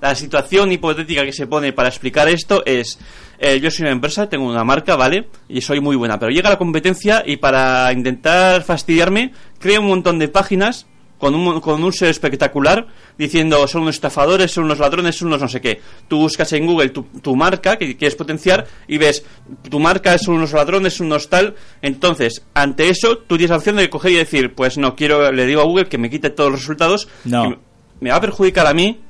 la 0.00 0.14
situación 0.14 0.72
hipotética 0.72 1.24
que 1.24 1.32
se 1.32 1.46
pone 1.46 1.72
para 1.72 1.88
explicar 1.88 2.28
esto 2.28 2.62
es: 2.64 2.98
eh, 3.38 3.60
yo 3.60 3.70
soy 3.70 3.84
una 3.84 3.92
empresa, 3.92 4.28
tengo 4.28 4.46
una 4.46 4.64
marca, 4.64 4.96
¿vale? 4.96 5.28
Y 5.48 5.60
soy 5.60 5.80
muy 5.80 5.96
buena, 5.96 6.18
pero 6.18 6.30
llega 6.30 6.50
la 6.50 6.58
competencia 6.58 7.22
y 7.26 7.36
para 7.36 7.92
intentar 7.92 8.62
fastidiarme, 8.62 9.32
creo 9.58 9.80
un 9.80 9.88
montón 9.88 10.18
de 10.18 10.28
páginas 10.28 10.86
con 11.18 11.34
un, 11.34 11.60
con 11.60 11.82
un 11.82 11.92
ser 11.92 12.08
espectacular 12.08 12.86
diciendo 13.16 13.66
son 13.66 13.82
unos 13.82 13.94
estafadores, 13.94 14.52
son 14.52 14.64
unos 14.64 14.78
ladrones, 14.78 15.16
son 15.16 15.28
unos 15.28 15.40
no 15.40 15.48
sé 15.48 15.60
qué. 15.60 15.80
Tú 16.08 16.18
buscas 16.18 16.52
en 16.52 16.66
Google 16.66 16.90
tu, 16.90 17.04
tu 17.22 17.34
marca 17.36 17.76
que 17.76 17.96
quieres 17.96 18.16
potenciar 18.16 18.66
y 18.86 18.98
ves 18.98 19.24
tu 19.70 19.80
marca 19.80 20.18
son 20.18 20.36
unos 20.36 20.52
ladrones, 20.52 20.94
son 20.94 21.06
unos 21.06 21.28
tal. 21.28 21.54
Entonces, 21.82 22.44
ante 22.54 22.88
eso, 22.88 23.18
tú 23.18 23.36
tienes 23.36 23.50
la 23.50 23.56
opción 23.56 23.76
de 23.76 23.90
coger 23.90 24.12
y 24.12 24.16
decir, 24.16 24.54
pues 24.54 24.78
no 24.78 24.94
quiero, 24.94 25.32
le 25.32 25.46
digo 25.46 25.60
a 25.60 25.64
Google 25.64 25.86
que 25.86 25.98
me 25.98 26.10
quite 26.10 26.30
todos 26.30 26.50
los 26.50 26.60
resultados. 26.60 27.08
No. 27.24 27.58
Me- 28.00 28.10
va 28.10 28.16
a 28.16 28.20
perjudicar 28.20 28.66
a 28.66 28.74
mí, 28.74 29.00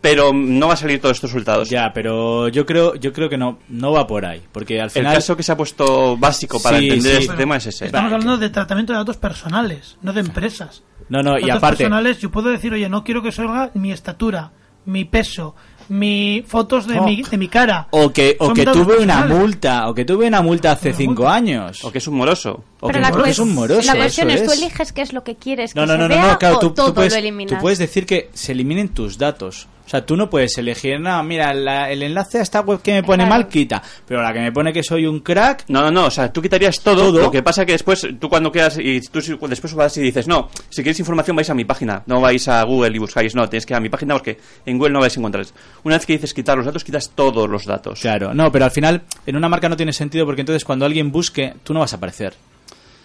pero 0.00 0.32
no 0.32 0.68
va 0.68 0.74
a 0.74 0.76
salir 0.76 1.00
todos 1.00 1.16
estos 1.18 1.30
resultados. 1.32 1.68
Ya, 1.68 1.92
pero 1.92 2.48
yo 2.48 2.64
creo, 2.64 2.94
yo 2.94 3.12
creo 3.12 3.28
que 3.28 3.36
no, 3.36 3.58
no 3.68 3.92
va 3.92 4.06
por 4.06 4.24
ahí. 4.24 4.42
Porque 4.50 4.80
al 4.80 4.86
El 4.86 4.90
final. 4.90 5.14
caso 5.14 5.36
que 5.36 5.42
se 5.42 5.52
ha 5.52 5.56
puesto 5.56 6.16
básico 6.16 6.60
para 6.62 6.78
Sí, 6.78 6.84
entender 6.88 7.16
sí. 7.18 7.22
este 7.24 7.36
tema 7.36 7.56
es 7.56 7.66
ese. 7.66 7.86
Estamos 7.86 8.12
hablando 8.12 8.38
de 8.38 8.48
tratamiento 8.48 8.92
de 8.94 8.98
datos 9.00 9.18
personales, 9.18 9.98
no 10.02 10.12
de 10.12 10.20
empresas. 10.20 10.82
No, 11.10 11.22
no, 11.22 11.36
y 11.38 11.42
datos 11.42 11.56
aparte. 11.56 11.76
personales, 11.84 12.18
yo 12.18 12.30
puedo 12.30 12.48
decir, 12.50 12.72
oye, 12.72 12.88
no 12.88 13.04
quiero 13.04 13.22
que 13.22 13.30
salga 13.32 13.70
mi 13.74 13.92
estatura, 13.92 14.52
mi 14.86 15.04
peso, 15.04 15.54
mi 15.90 16.42
fotos 16.46 16.86
de, 16.86 16.98
Oh. 16.98 17.04
mi, 17.04 17.22
de 17.22 17.36
mi 17.36 17.48
cara. 17.48 17.88
O 17.90 18.10
que, 18.12 18.36
o 18.38 18.46
Son 18.46 18.54
que 18.54 18.64
tuve 18.64 18.98
una 18.98 19.26
multa, 19.26 19.88
o 19.88 19.94
que 19.94 20.04
tuve 20.04 20.26
una 20.28 20.40
multa 20.40 20.72
hace 20.72 20.88
Una 20.90 20.96
cinco 20.98 21.22
multa. 21.24 21.34
años. 21.34 21.84
O 21.84 21.90
que 21.92 21.98
es 21.98 22.06
un 22.08 22.14
moroso. 22.14 22.64
O 22.80 22.86
Pero 22.86 23.00
que, 23.00 23.10
la, 23.18 23.22
que 23.24 23.30
es 23.30 23.38
un 23.38 23.54
moroso. 23.54 23.86
la 23.92 23.96
cuestión 23.96 24.30
es, 24.30 24.44
tú 24.44 24.52
es. 24.52 24.58
eliges 24.62 24.92
qué 24.92 25.02
es 25.02 25.12
lo 25.12 25.22
que 25.24 25.34
quieres 25.36 25.74
que 25.74 25.80
No, 25.80 25.86
no, 25.86 25.92
se 25.94 25.98
no, 25.98 26.08
no, 26.08 26.14
vea 26.14 26.32
no, 26.32 26.38
claro, 26.38 26.56
o 26.56 26.58
tú, 26.60 26.68
tú 26.68 26.74
todo 26.74 26.94
puedes, 26.94 27.12
lo 27.12 27.18
eliminas. 27.18 27.52
tú 27.58 27.60
puedes 27.60 27.78
decir 27.78 28.06
que 28.06 28.30
se 28.32 28.52
eliminen 28.52 28.88
tus 28.90 29.18
datos. 29.18 29.66
O 29.90 29.92
sea, 29.92 30.06
tú 30.06 30.16
no 30.16 30.30
puedes 30.30 30.56
elegir, 30.56 31.00
no, 31.00 31.20
mira, 31.24 31.52
la- 31.52 31.90
el 31.90 32.04
enlace 32.04 32.38
a 32.38 32.42
esta 32.42 32.60
web 32.60 32.80
que 32.80 32.92
me 32.92 33.02
pone 33.02 33.26
mal, 33.26 33.48
quita. 33.48 33.82
Pero 34.06 34.22
la 34.22 34.32
que 34.32 34.38
me 34.38 34.52
pone 34.52 34.72
que 34.72 34.84
soy 34.84 35.04
un 35.04 35.18
crack, 35.18 35.64
No, 35.66 35.80
no, 35.80 35.90
no, 35.90 36.04
o 36.06 36.10
sea, 36.12 36.32
tú 36.32 36.40
quitarías 36.40 36.78
todo, 36.80 37.06
Todo. 37.06 37.20
Lo 37.22 37.30
que 37.32 37.42
pasa 37.42 37.66
que 37.66 37.72
después, 37.72 38.06
tú 38.20 38.28
cuando 38.28 38.52
quedas 38.52 38.78
y 38.78 39.00
tú 39.00 39.20
si- 39.20 39.36
después 39.48 39.74
vas 39.74 39.96
y 39.96 40.02
dices, 40.02 40.28
no, 40.28 40.48
si 40.68 40.82
queréis 40.84 41.00
información 41.00 41.34
vais 41.34 41.50
a 41.50 41.54
mi 41.54 41.64
página, 41.64 42.04
no 42.06 42.20
vais 42.20 42.46
a 42.46 42.62
Google 42.62 42.94
y 42.94 42.98
buscáis, 43.00 43.34
no, 43.34 43.48
tienes 43.48 43.66
que 43.66 43.72
ir 43.72 43.78
a 43.78 43.80
mi 43.80 43.88
página 43.88 44.14
porque 44.14 44.38
en 44.64 44.78
Google 44.78 44.92
no 44.92 45.00
vais 45.00 45.16
a 45.16 45.18
encontrar. 45.18 45.44
Una 45.82 45.96
vez 45.96 46.06
que 46.06 46.12
dices 46.12 46.32
quitar 46.34 46.56
los 46.56 46.66
datos, 46.66 46.84
quitas 46.84 47.10
todos 47.12 47.50
los 47.50 47.64
datos. 47.66 48.00
Claro, 48.00 48.32
no, 48.32 48.52
pero 48.52 48.66
al 48.66 48.70
final 48.70 49.02
en 49.26 49.34
una 49.34 49.48
marca 49.48 49.68
no 49.68 49.76
tiene 49.76 49.92
sentido 49.92 50.24
porque 50.24 50.42
entonces 50.42 50.64
cuando 50.64 50.84
alguien 50.86 51.10
busque, 51.10 51.54
tú 51.64 51.74
no 51.74 51.80
vas 51.80 51.92
a 51.94 51.96
aparecer. 51.96 52.34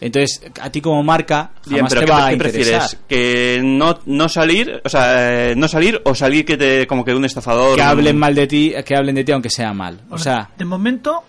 Entonces, 0.02 0.42
a 0.62 0.70
ti 0.70 0.82
como 0.82 1.02
marca 1.04 1.52
Bien, 1.66 1.78
jamás 1.80 1.90
pero 1.94 2.02
te 2.02 2.06
¿qué, 2.06 2.12
va 2.12 2.26
a 2.26 2.28
qué 2.28 2.34
interesar. 2.34 2.62
prefieres? 2.90 2.98
¿Que 3.08 3.62
no, 3.64 3.98
no 4.06 4.28
salir, 4.30 4.82
o 4.84 4.90
sea, 4.90 5.52
eh, 5.52 5.56
no 5.56 5.68
salir 5.68 6.02
o 6.04 6.14
salir 6.14 6.46
que 6.46 6.58
te, 6.58 6.86
como 6.86 7.06
que 7.06 7.14
un 7.16 7.24
estafador? 7.26 7.76
Que 7.76 7.82
hablen 7.82 8.16
un- 8.16 8.20
mal 8.20 8.36
de 8.36 8.46
ti, 8.48 8.74
que 8.86 8.96
hablen 8.96 9.16
de 9.16 9.24
ti 9.24 9.32
aunque 9.32 9.50
sea 9.50 9.74
mal. 9.74 10.02
O 10.10 10.18
sea, 10.18 10.50
de 10.58 10.66
momento, 10.66 11.24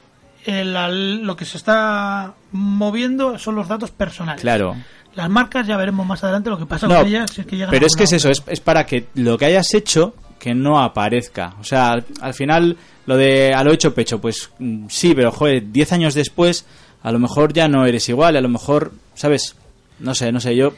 el- 0.44 1.22
lo 1.22 1.36
que 1.36 1.44
se 1.44 1.56
está 1.58 2.34
moviendo 2.52 3.38
son 3.38 3.54
los 3.54 3.68
datos 3.68 3.90
personales. 3.90 4.40
claro. 4.42 4.76
Las 5.14 5.30
marcas 5.30 5.66
ya 5.66 5.78
veremos 5.78 6.04
más 6.06 6.22
adelante 6.24 6.50
lo 6.50 6.58
que 6.58 6.66
pasa 6.66 6.86
No, 6.86 6.96
con 6.98 7.06
ellas. 7.06 7.30
Si 7.30 7.40
es 7.40 7.46
que 7.46 7.56
llegan 7.56 7.70
pero 7.70 7.84
a 7.84 7.86
es 7.86 7.96
que 7.96 8.04
es 8.04 8.12
eso, 8.12 8.28
es, 8.28 8.42
es 8.48 8.60
para 8.60 8.84
que 8.84 9.06
lo 9.14 9.38
que 9.38 9.46
hayas 9.46 9.72
hecho 9.72 10.14
que 10.38 10.54
no 10.54 10.78
aparezca. 10.82 11.54
O 11.60 11.64
sea, 11.64 11.92
al, 11.92 12.04
al 12.20 12.34
final 12.34 12.76
lo 13.06 13.16
de 13.16 13.52
a 13.54 13.62
lo 13.64 13.72
hecho 13.72 13.94
pecho, 13.94 14.20
pues 14.20 14.50
mm, 14.58 14.86
sí, 14.88 15.14
pero 15.14 15.32
joder, 15.32 15.70
10 15.72 15.92
años 15.92 16.14
después 16.14 16.66
a 17.02 17.12
lo 17.12 17.18
mejor 17.18 17.52
ya 17.52 17.68
no 17.68 17.86
eres 17.86 18.08
igual, 18.08 18.36
a 18.36 18.40
lo 18.40 18.48
mejor, 18.48 18.92
¿sabes? 19.14 19.54
No 20.00 20.14
sé, 20.14 20.32
no 20.32 20.40
sé, 20.40 20.54
yo 20.56 20.72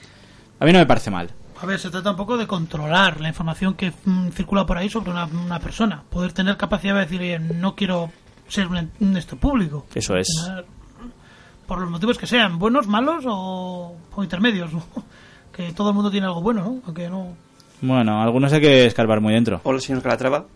a 0.60 0.64
mí 0.64 0.72
no 0.72 0.78
me 0.78 0.86
parece 0.86 1.10
mal. 1.10 1.30
A 1.60 1.66
ver, 1.66 1.78
se 1.80 1.90
trata 1.90 2.10
un 2.12 2.16
poco 2.16 2.36
de 2.36 2.46
controlar 2.46 3.20
la 3.20 3.28
información 3.28 3.74
que 3.74 3.92
mm, 4.04 4.28
circula 4.28 4.64
por 4.64 4.78
ahí 4.78 4.88
sobre 4.88 5.10
una, 5.10 5.24
una 5.24 5.58
persona. 5.58 6.02
Poder 6.08 6.32
tener 6.32 6.56
capacidad 6.56 6.94
de 6.94 7.00
decir, 7.00 7.20
oye, 7.20 7.38
no 7.38 7.74
quiero 7.74 8.10
ser 8.48 8.68
un, 8.68 8.90
un 9.00 9.16
esto 9.16 9.36
público. 9.36 9.86
Eso 9.94 10.14
es. 10.16 10.28
Tener- 10.46 10.64
Por 11.66 11.80
los 11.80 11.90
motivos 11.90 12.16
que 12.16 12.26
sean, 12.28 12.58
buenos, 12.58 12.86
malos 12.86 13.24
o, 13.26 13.96
o 14.14 14.22
intermedios. 14.22 14.72
¿no? 14.72 14.82
Que 15.52 15.72
todo 15.72 15.88
el 15.88 15.94
mundo 15.96 16.08
tiene 16.12 16.26
algo 16.28 16.40
bueno, 16.40 16.62
¿no? 16.62 16.80
Aunque 16.86 17.08
no. 17.08 17.34
Bueno, 17.80 18.20
algunos 18.20 18.52
hay 18.52 18.60
que 18.60 18.86
escarbar 18.86 19.20
muy 19.20 19.34
dentro. 19.34 19.60
Hola, 19.62 19.80
señor 19.80 20.02
Calatrava. 20.02 20.46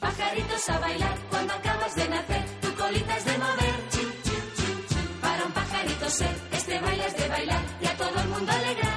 Pajaritos 0.00 0.68
a 0.68 0.78
bailar 0.78 1.18
cuando 1.30 1.52
acabas 1.52 1.94
de 1.96 2.08
nacer, 2.08 2.44
tu 2.60 2.74
colita 2.74 3.16
es 3.16 3.24
de 3.24 3.38
mover. 3.38 3.74
Para 5.20 5.44
un 5.44 5.52
pajarito 5.52 6.08
ser, 6.10 6.30
este 6.52 6.80
baile 6.80 7.06
es 7.06 7.16
de 7.16 7.28
bailar 7.28 7.62
y 7.82 7.86
a 7.86 7.96
todo 7.96 8.20
el 8.22 8.28
mundo 8.28 8.52
alegrar. 8.52 8.95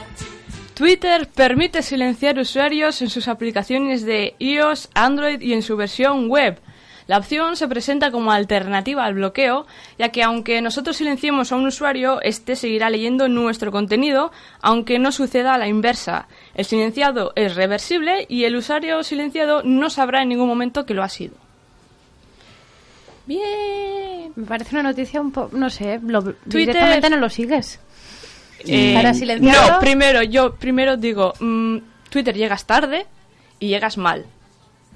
Twitter 0.80 1.27
permite 1.27 1.82
silenciar 1.82 2.39
usuarios 2.39 3.01
en 3.01 3.09
sus 3.09 3.27
aplicaciones 3.27 4.05
de 4.05 4.34
iOS, 4.39 4.88
Android 4.93 5.41
y 5.41 5.51
en 5.51 5.61
su 5.61 5.75
versión 5.75 6.30
web. 6.30 6.57
La 7.05 7.17
opción 7.17 7.57
se 7.57 7.67
presenta 7.67 8.11
como 8.11 8.32
alternativa 8.32 9.03
al 9.03 9.15
bloqueo, 9.15 9.67
ya 9.97 10.07
que 10.07 10.23
aunque 10.23 10.61
nosotros 10.61 10.95
silenciemos 10.95 11.51
a 11.51 11.57
un 11.57 11.67
usuario, 11.67 12.21
este 12.21 12.55
seguirá 12.55 12.89
leyendo 12.89 13.27
nuestro 13.27 13.73
contenido, 13.73 14.32
aunque 14.61 14.99
no 14.99 15.11
suceda 15.11 15.53
a 15.53 15.57
la 15.57 15.67
inversa. 15.67 16.30
El 16.55 16.63
silenciado 16.63 17.34
es 17.36 17.55
reversible 17.55 18.25
y 18.30 18.45
el 18.45 18.55
usuario 18.55 19.03
silenciado 19.03 19.63
no 19.65 19.89
sabrá 19.89 20.21
en 20.21 20.30
ningún 20.30 20.47
momento 20.47 20.86
que 20.86 20.93
lo 20.93 21.03
ha 21.03 21.09
sido. 21.09 21.36
Bien. 23.25 24.32
Me 24.38 24.45
parece 24.45 24.75
una 24.75 24.84
noticia 24.84 25.19
un 25.19 25.34
poco, 25.34 25.57
no 25.57 25.69
sé, 25.69 25.99
lo, 26.01 26.21
Twitter- 26.23 26.67
directamente 26.73 27.09
no 27.09 27.17
lo 27.17 27.27
sigues. 27.30 27.82
Eh, 28.66 28.93
Para 28.93 29.14
silenciarlo. 29.14 29.74
No, 29.74 29.80
primero, 29.80 30.22
yo 30.24 30.55
primero 30.55 30.97
digo, 30.97 31.34
mm, 31.39 31.78
Twitter 32.10 32.36
llegas 32.36 32.66
tarde 32.66 33.05
y 33.60 33.68
llegas 33.70 33.97
mal. 33.97 34.26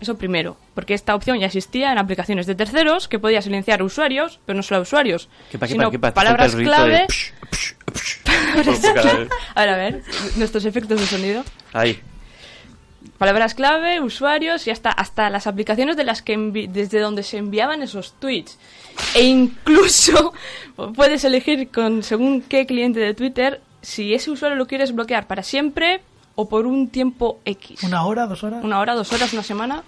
Eso 0.01 0.17
primero, 0.17 0.57
porque 0.75 0.93
esta 0.95 1.15
opción 1.15 1.39
ya 1.39 1.45
existía 1.45 1.91
en 1.91 1.97
aplicaciones 1.97 2.45
de 2.45 2.55
terceros 2.55 3.07
que 3.07 3.19
podía 3.19 3.41
silenciar 3.41 3.81
usuarios, 3.83 4.39
pero 4.45 4.57
no 4.57 4.63
solo 4.63 4.79
a 4.79 4.81
usuarios, 4.81 5.29
¿Qué 5.49 5.57
pa- 5.57 5.67
qué 5.67 5.73
sino 5.73 5.85
pa- 5.85 5.91
qué 5.91 5.99
pa- 5.99 6.13
palabras 6.13 6.55
clave. 6.55 7.05
psh, 7.07 7.31
psh, 7.51 7.73
psh. 7.93 8.19
A 9.55 9.61
ver, 9.61 9.69
a 9.69 9.77
ver, 9.77 10.01
nuestros 10.35 10.65
efectos 10.65 10.99
de 10.99 11.05
sonido. 11.07 11.43
Ahí. 11.71 12.01
Palabras 13.17 13.53
clave, 13.53 14.01
usuarios 14.01 14.67
y 14.67 14.71
hasta, 14.71 14.89
hasta 14.89 15.29
las 15.29 15.47
aplicaciones 15.47 15.95
de 15.95 16.03
las 16.03 16.21
que 16.21 16.37
envi- 16.37 16.67
desde 16.69 16.99
donde 16.99 17.23
se 17.23 17.37
enviaban 17.37 17.81
esos 17.81 18.13
tweets. 18.19 18.57
E 19.15 19.23
incluso 19.23 20.33
puedes 20.95 21.23
elegir 21.23 21.69
con 21.69 22.03
según 22.03 22.41
qué 22.41 22.65
cliente 22.65 22.99
de 22.99 23.13
Twitter 23.13 23.61
si 23.81 24.13
ese 24.13 24.31
usuario 24.31 24.57
lo 24.57 24.65
quieres 24.65 24.93
bloquear 24.93 25.27
para 25.27 25.43
siempre 25.43 26.01
o 26.35 26.49
por 26.49 26.65
un 26.65 26.87
tiempo 26.89 27.39
X. 27.45 27.83
¿Una 27.83 28.05
hora, 28.05 28.25
dos 28.25 28.43
horas? 28.43 28.63
Una 28.63 28.79
hora, 28.79 28.95
dos 28.95 29.11
horas, 29.13 29.33
una 29.33 29.43
semana. 29.43 29.83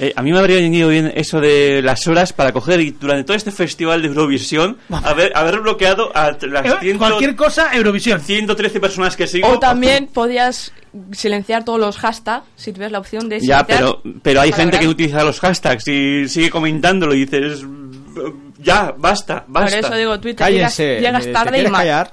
Eh, 0.00 0.12
a 0.16 0.22
mí 0.22 0.32
me 0.32 0.38
habría 0.40 0.56
venido 0.56 0.88
bien 0.88 1.12
eso 1.14 1.40
de 1.40 1.80
las 1.80 2.08
horas 2.08 2.32
para 2.32 2.52
coger 2.52 2.80
y 2.80 2.90
durante 2.90 3.22
todo 3.22 3.36
este 3.36 3.52
festival 3.52 4.02
de 4.02 4.08
Eurovisión 4.08 4.76
haber, 4.90 5.30
haber 5.36 5.60
bloqueado 5.60 6.10
a 6.16 6.32
las 6.32 6.66
Eh, 6.66 6.76
100 6.80 6.98
Cualquier 6.98 7.36
cosa, 7.36 7.72
Eurovisión. 7.76 8.20
113 8.20 8.80
personas 8.80 9.16
que 9.16 9.28
sigo. 9.28 9.46
O 9.46 9.60
también 9.60 10.08
podías 10.08 10.72
silenciar 11.12 11.64
todos 11.64 11.78
los 11.78 11.96
hashtags 11.98 12.44
si 12.56 12.72
tuvieras 12.72 12.90
la 12.90 12.98
opción 12.98 13.28
de 13.28 13.38
Ya, 13.38 13.64
silenciar 13.64 13.66
pero, 13.66 14.02
pero 14.22 14.40
hay 14.40 14.50
gente 14.52 14.80
que 14.80 14.88
utiliza 14.88 15.22
los 15.22 15.38
hashtags 15.38 15.86
y 15.86 16.28
sigue 16.28 16.50
comentándolo 16.50 17.14
y 17.14 17.26
dices, 17.26 17.64
ya, 18.58 18.94
basta, 18.96 19.44
basta. 19.46 19.76
Por 19.78 19.86
eso 19.86 19.94
digo, 19.96 20.20
Twitter 20.20 20.50
llegas, 20.50 20.76
Cállense. 20.76 21.00
llegas 21.00 21.24
¿te 21.24 21.32
tarde 21.32 21.62
y 21.62 21.68
mal. 21.68 21.80
callar? 21.82 22.12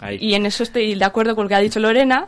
Ahí. 0.00 0.18
Y 0.20 0.34
en 0.34 0.46
eso 0.46 0.62
estoy 0.62 0.94
de 0.94 1.04
acuerdo 1.04 1.34
con 1.34 1.44
lo 1.44 1.48
que 1.48 1.54
ha 1.54 1.60
dicho 1.60 1.80
Lorena. 1.80 2.26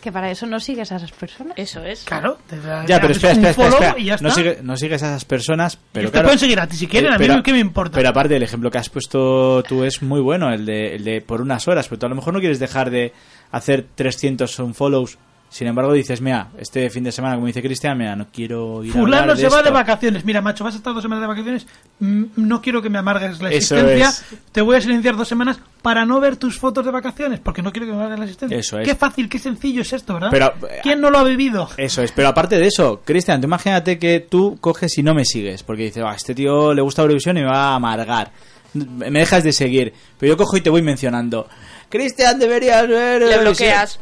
Que 0.00 0.12
para 0.12 0.30
eso 0.30 0.46
no 0.46 0.60
sigues 0.60 0.92
a 0.92 0.96
esas 0.96 1.10
personas. 1.10 1.54
Eso 1.56 1.82
es. 1.82 2.04
Claro. 2.04 2.38
Ya, 2.86 3.00
pero 3.00 3.12
espera, 3.12 3.34
un 3.34 3.44
espera, 3.44 3.50
espera. 3.50 3.52
follow 3.70 3.82
espera. 3.82 3.94
y 3.98 4.04
ya 4.04 4.16
No, 4.20 4.30
sigue- 4.30 4.58
no 4.62 4.76
sigues 4.76 5.02
a 5.02 5.06
esas 5.08 5.24
personas, 5.24 5.78
pero 5.90 6.08
te 6.08 6.12
claro. 6.12 6.26
pueden 6.28 6.38
seguir 6.38 6.60
a 6.60 6.66
ti 6.68 6.76
si 6.76 6.86
quieren, 6.86 7.12
a 7.12 7.18
mí 7.18 7.26
pero- 7.26 7.42
qué 7.42 7.52
me 7.52 7.58
importa. 7.58 7.96
Pero 7.96 8.08
aparte, 8.10 8.36
el 8.36 8.42
ejemplo 8.42 8.70
que 8.70 8.78
has 8.78 8.88
puesto 8.88 9.64
tú 9.64 9.82
es 9.82 10.02
muy 10.02 10.20
bueno, 10.20 10.52
el 10.52 10.64
de, 10.64 10.94
el 10.94 11.02
de 11.04 11.20
por 11.22 11.40
unas 11.40 11.66
horas, 11.66 11.88
pero 11.88 11.98
tú 11.98 12.06
a 12.06 12.08
lo 12.08 12.14
mejor 12.14 12.34
no 12.34 12.40
quieres 12.40 12.60
dejar 12.60 12.90
de 12.90 13.12
hacer 13.50 13.84
300 13.96 14.56
unfollows. 14.60 15.18
Sin 15.56 15.66
embargo, 15.68 15.94
dices, 15.94 16.20
mira, 16.20 16.48
este 16.58 16.90
fin 16.90 17.02
de 17.02 17.10
semana, 17.10 17.36
como 17.36 17.46
dice 17.46 17.62
Cristian, 17.62 17.96
mira, 17.96 18.14
no 18.14 18.26
quiero 18.30 18.84
ir 18.84 18.90
a 18.90 18.92
Fulano 18.92 19.22
hablar 19.22 19.36
de 19.38 19.42
se 19.42 19.48
va 19.48 19.62
de 19.62 19.70
vacaciones. 19.70 20.22
Mira, 20.22 20.42
macho, 20.42 20.64
vas 20.64 20.74
a 20.74 20.76
estar 20.76 20.92
dos 20.92 21.00
semanas 21.02 21.22
de 21.22 21.28
vacaciones. 21.28 21.66
Mm, 21.98 22.24
No 22.36 22.60
quiero 22.60 22.82
que 22.82 22.90
me 22.90 22.98
amargues 22.98 23.40
la 23.40 23.48
Eso 23.50 23.74
existencia. 23.74 24.08
es. 24.10 24.24
Te 24.52 24.60
voy 24.60 24.76
a 24.76 24.82
silenciar 24.82 25.16
dos 25.16 25.26
semanas 25.26 25.58
para 25.80 26.04
no 26.04 26.20
ver 26.20 26.36
tus 26.36 26.58
fotos 26.58 26.84
de 26.84 26.90
vacaciones, 26.90 27.40
porque 27.40 27.62
no 27.62 27.72
quiero 27.72 27.86
que 27.86 27.92
me 27.92 27.98
amargues 28.00 28.18
la 28.18 28.24
existencia. 28.26 28.58
Eso 28.58 28.78
es. 28.80 28.86
Qué 28.86 28.94
fácil, 28.94 29.30
qué 29.30 29.38
sencillo 29.38 29.80
es 29.80 29.94
esto, 29.94 30.12
¿verdad? 30.12 30.28
Pero- 30.30 30.52
¿Quién 30.82 31.00
no 31.00 31.08
lo 31.08 31.20
ha 31.20 31.24
vivido? 31.24 31.70
Eso 31.78 32.02
es, 32.02 32.12
pero 32.12 32.28
aparte 32.28 32.58
de 32.58 32.66
eso, 32.66 33.00
Cristian, 33.02 33.40
tú 33.40 33.46
imagínate 33.46 33.98
que 33.98 34.20
tú 34.20 34.58
coges 34.60 34.98
y 34.98 35.02
no 35.02 35.14
me 35.14 35.24
sigues, 35.24 35.62
porque 35.62 35.84
dices, 35.84 36.02
"Ah, 36.06 36.12
este 36.14 36.34
tío 36.34 36.74
le 36.74 36.82
gusta 36.82 37.00
Eurovisión 37.00 37.38
y 37.38 37.40
me 37.40 37.46
va 37.46 37.68
a 37.70 37.74
amargar. 37.76 38.30
Me 38.74 39.20
dejas 39.20 39.42
de 39.42 39.52
seguir, 39.54 39.94
pero 40.18 40.34
yo 40.34 40.36
cojo 40.36 40.58
y 40.58 40.60
te 40.60 40.68
voy 40.68 40.82
mencionando. 40.82 41.48
Cristian, 41.88 42.38
deberías 42.38 42.86
ver. 42.86 43.22
Le 43.22 43.32
Eurovisión". 43.36 43.40
bloqueas. 43.70 44.00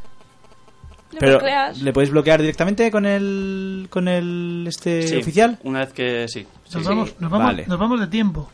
Le 1.14 1.20
Pero 1.20 1.32
bloqueas. 1.38 1.80
le 1.80 1.92
podéis 1.92 2.10
bloquear 2.10 2.40
directamente 2.40 2.90
con 2.90 3.06
el 3.06 3.86
con 3.90 4.08
el 4.08 4.64
este 4.68 5.06
Sí, 5.06 5.16
oficial. 5.16 5.58
Una 5.62 5.80
vez 5.80 5.92
que 5.92 6.26
sí. 6.28 6.46
sí, 6.64 6.74
Nos, 6.74 6.82
sí. 6.82 6.88
vamos, 6.88 7.14
nos, 7.20 7.30
vamos, 7.30 7.46
Vale. 7.46 7.64
nos 7.66 7.78
vamos 7.78 8.00
de 8.00 8.06
tiempo. 8.08 8.50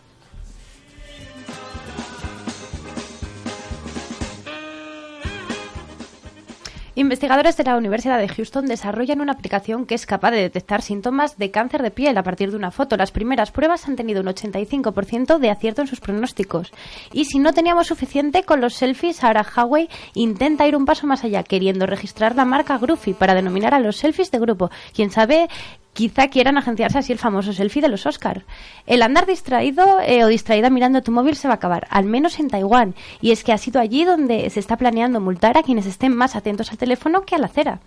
Investigadores 7.01 7.57
de 7.57 7.64
la 7.64 7.78
Universidad 7.78 8.18
de 8.18 8.28
Houston 8.28 8.66
desarrollan 8.66 9.22
una 9.22 9.32
aplicación 9.32 9.86
que 9.86 9.94
es 9.94 10.05
capaz 10.05 10.32
de 10.32 10.42
detectar 10.42 10.82
síntomas 10.82 11.38
de 11.38 11.51
cáncer 11.51 11.82
de 11.82 11.90
piel 11.90 12.18
a 12.18 12.22
partir 12.22 12.51
de 12.51 12.59
una 12.59 12.70
foto. 12.70 12.98
Las 12.98 13.11
primeras 13.11 13.53
pruebas 13.53 13.88
han 13.88 13.96
tenido 13.96 14.20
un 14.20 14.26
85% 14.26 15.38
de 15.38 15.48
acierto 15.48 15.80
en 15.80 15.88
sus 15.88 16.01
pronósticos. 16.01 16.72
Y 17.14 17.24
si 17.24 17.38
no 17.38 17.55
teníamos 17.55 17.86
suficiente 17.86 18.42
con 18.42 18.61
los 18.61 18.74
selfies, 18.74 19.24
ahora 19.24 19.46
Huawei 19.57 19.88
intenta 20.12 20.68
ir 20.68 20.76
un 20.76 20.84
paso 20.84 21.07
más 21.07 21.24
allá, 21.24 21.42
queriendo 21.42 21.86
registrar 21.86 22.36
la 22.36 22.44
marca 22.44 22.76
Groupie 22.76 23.14
para 23.14 23.34
denominar 23.34 23.72
a 23.72 23.80
los 23.80 23.96
selfies 23.96 24.30
de 24.30 24.38
grupo. 24.38 24.70
Quién 24.92 25.11
sabe, 25.11 25.48
quizá 25.93 26.28
quieran 26.28 26.57
agenciarse 26.57 26.99
así 26.99 27.12
el 27.12 27.18
famoso 27.18 27.53
selfie 27.53 27.82
de 27.82 27.88
los 27.88 28.07
Oscar. 28.07 28.45
El 28.86 29.03
andar 29.03 29.26
distraído 29.26 30.01
eh, 30.01 30.24
o 30.24 30.28
distraída 30.28 30.70
mirando 30.70 31.03
tu 31.03 31.12
móvil 31.12 31.36
se 31.36 31.49
va 31.49 31.55
a 31.55 31.57
acabar, 31.57 31.86
al 31.91 32.05
menos 32.05 32.38
en 32.38 32.49
Taiwán. 32.49 32.95
Y 33.20 33.32
es 33.32 33.45
que 33.45 33.53
ha 33.53 33.59
sido 33.59 33.80
allí 33.80 34.05
donde 34.05 34.49
se 34.51 34.61
está 34.61 34.76
planeando 34.76 35.20
multar 35.20 35.59
a 35.59 35.62
quienes 35.62 35.86
estén 35.86 36.16
más 36.16 36.36
atentos 36.36 36.70
al 36.70 36.78
teléfono 36.78 37.22
que 37.22 37.34
a 37.34 37.38
la 37.38 37.47
acera. 37.47 37.80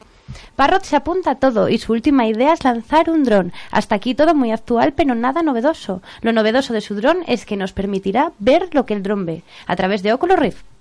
Parrot 0.56 0.84
se 0.84 0.96
apunta 0.96 1.32
a 1.32 1.36
todo 1.36 1.70
y 1.70 1.78
su 1.78 1.92
última 1.92 2.28
idea 2.28 2.54
es 2.54 2.64
lanzar 2.64 3.10
un 3.10 3.24
dron. 3.24 3.52
Hasta 3.72 3.96
aquí 3.96 4.16
todo 4.16 4.36
muy 4.36 4.52
actual, 4.52 4.94
pero 4.94 5.16
nada 5.16 5.44
novedoso. 5.44 6.02
Lo 6.22 6.32
novedoso 6.32 6.74
de 6.74 6.82
su 6.82 6.96
dron 6.96 7.24
es 7.28 7.46
que 7.46 7.58
nos 7.58 7.74
permitirá 7.74 8.32
ver 8.40 8.70
lo 8.72 8.86
que 8.86 8.94
el 8.94 9.04
dron 9.04 9.26
ve 9.26 9.44
a 9.68 9.76
través 9.76 10.04
de 10.04 10.14
Oculus 10.14 10.40
Rift. 10.40 10.73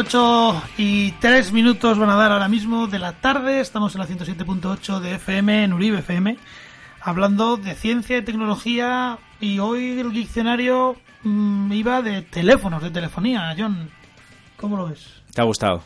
Ocho 0.00 0.62
y 0.78 1.12
tres 1.20 1.52
minutos 1.52 1.98
van 1.98 2.08
a 2.08 2.14
dar 2.14 2.32
ahora 2.32 2.48
mismo 2.48 2.86
de 2.86 2.98
la 2.98 3.12
tarde. 3.12 3.60
Estamos 3.60 3.94
en 3.94 4.00
la 4.00 4.06
107.8 4.06 4.98
de 4.98 5.16
FM, 5.16 5.64
en 5.64 5.74
Uribe 5.74 5.98
FM, 5.98 6.38
hablando 7.02 7.58
de 7.58 7.74
ciencia 7.74 8.16
y 8.16 8.22
tecnología. 8.22 9.18
Y 9.40 9.58
hoy 9.58 10.00
el 10.00 10.10
diccionario 10.14 10.96
mm, 11.22 11.70
iba 11.72 12.00
de 12.00 12.22
teléfonos, 12.22 12.82
de 12.82 12.90
telefonía. 12.90 13.54
John, 13.58 13.90
¿cómo 14.56 14.78
lo 14.78 14.86
ves? 14.86 15.06
¿Te 15.34 15.42
ha 15.42 15.44
gustado? 15.44 15.82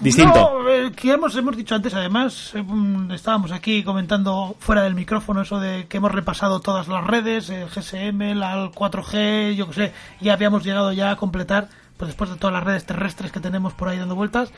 Distinto. 0.00 0.34
No, 0.34 0.68
eh, 0.68 0.90
que 0.90 1.12
hemos, 1.12 1.36
hemos 1.36 1.56
dicho 1.56 1.76
antes, 1.76 1.94
además, 1.94 2.50
eh, 2.56 2.62
mm, 2.64 3.12
estábamos 3.12 3.52
aquí 3.52 3.84
comentando 3.84 4.56
fuera 4.58 4.82
del 4.82 4.96
micrófono 4.96 5.42
eso 5.42 5.60
de 5.60 5.86
que 5.86 5.98
hemos 5.98 6.10
repasado 6.10 6.58
todas 6.58 6.88
las 6.88 7.06
redes, 7.06 7.50
el 7.50 7.68
GSM, 7.68 8.34
la 8.34 8.54
el 8.54 8.72
4G, 8.72 9.54
yo 9.54 9.68
qué 9.68 9.74
sé, 9.74 9.92
ya 10.20 10.32
habíamos 10.32 10.64
llegado 10.64 10.92
ya 10.92 11.12
a 11.12 11.16
completar, 11.16 11.68
pues 12.02 12.08
después 12.08 12.30
de 12.30 12.36
todas 12.36 12.52
las 12.52 12.64
redes 12.64 12.84
terrestres 12.84 13.30
que 13.30 13.38
tenemos 13.38 13.74
por 13.74 13.88
ahí 13.88 13.96
dando 13.96 14.16
vueltas, 14.16 14.50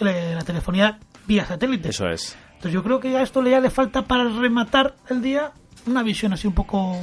eh, 0.00 0.32
la 0.36 0.44
telefonía 0.44 1.00
vía 1.26 1.44
satélite. 1.44 1.88
Eso 1.88 2.08
es. 2.08 2.36
Entonces 2.50 2.70
yo 2.72 2.84
creo 2.84 3.00
que 3.00 3.16
a 3.16 3.22
esto 3.22 3.42
le 3.42 3.50
ya 3.50 3.58
le 3.58 3.68
falta 3.68 4.02
para 4.02 4.22
rematar 4.28 4.94
el 5.10 5.20
día 5.20 5.50
una 5.86 6.04
visión 6.04 6.32
así 6.34 6.46
un 6.46 6.54
poco 6.54 6.96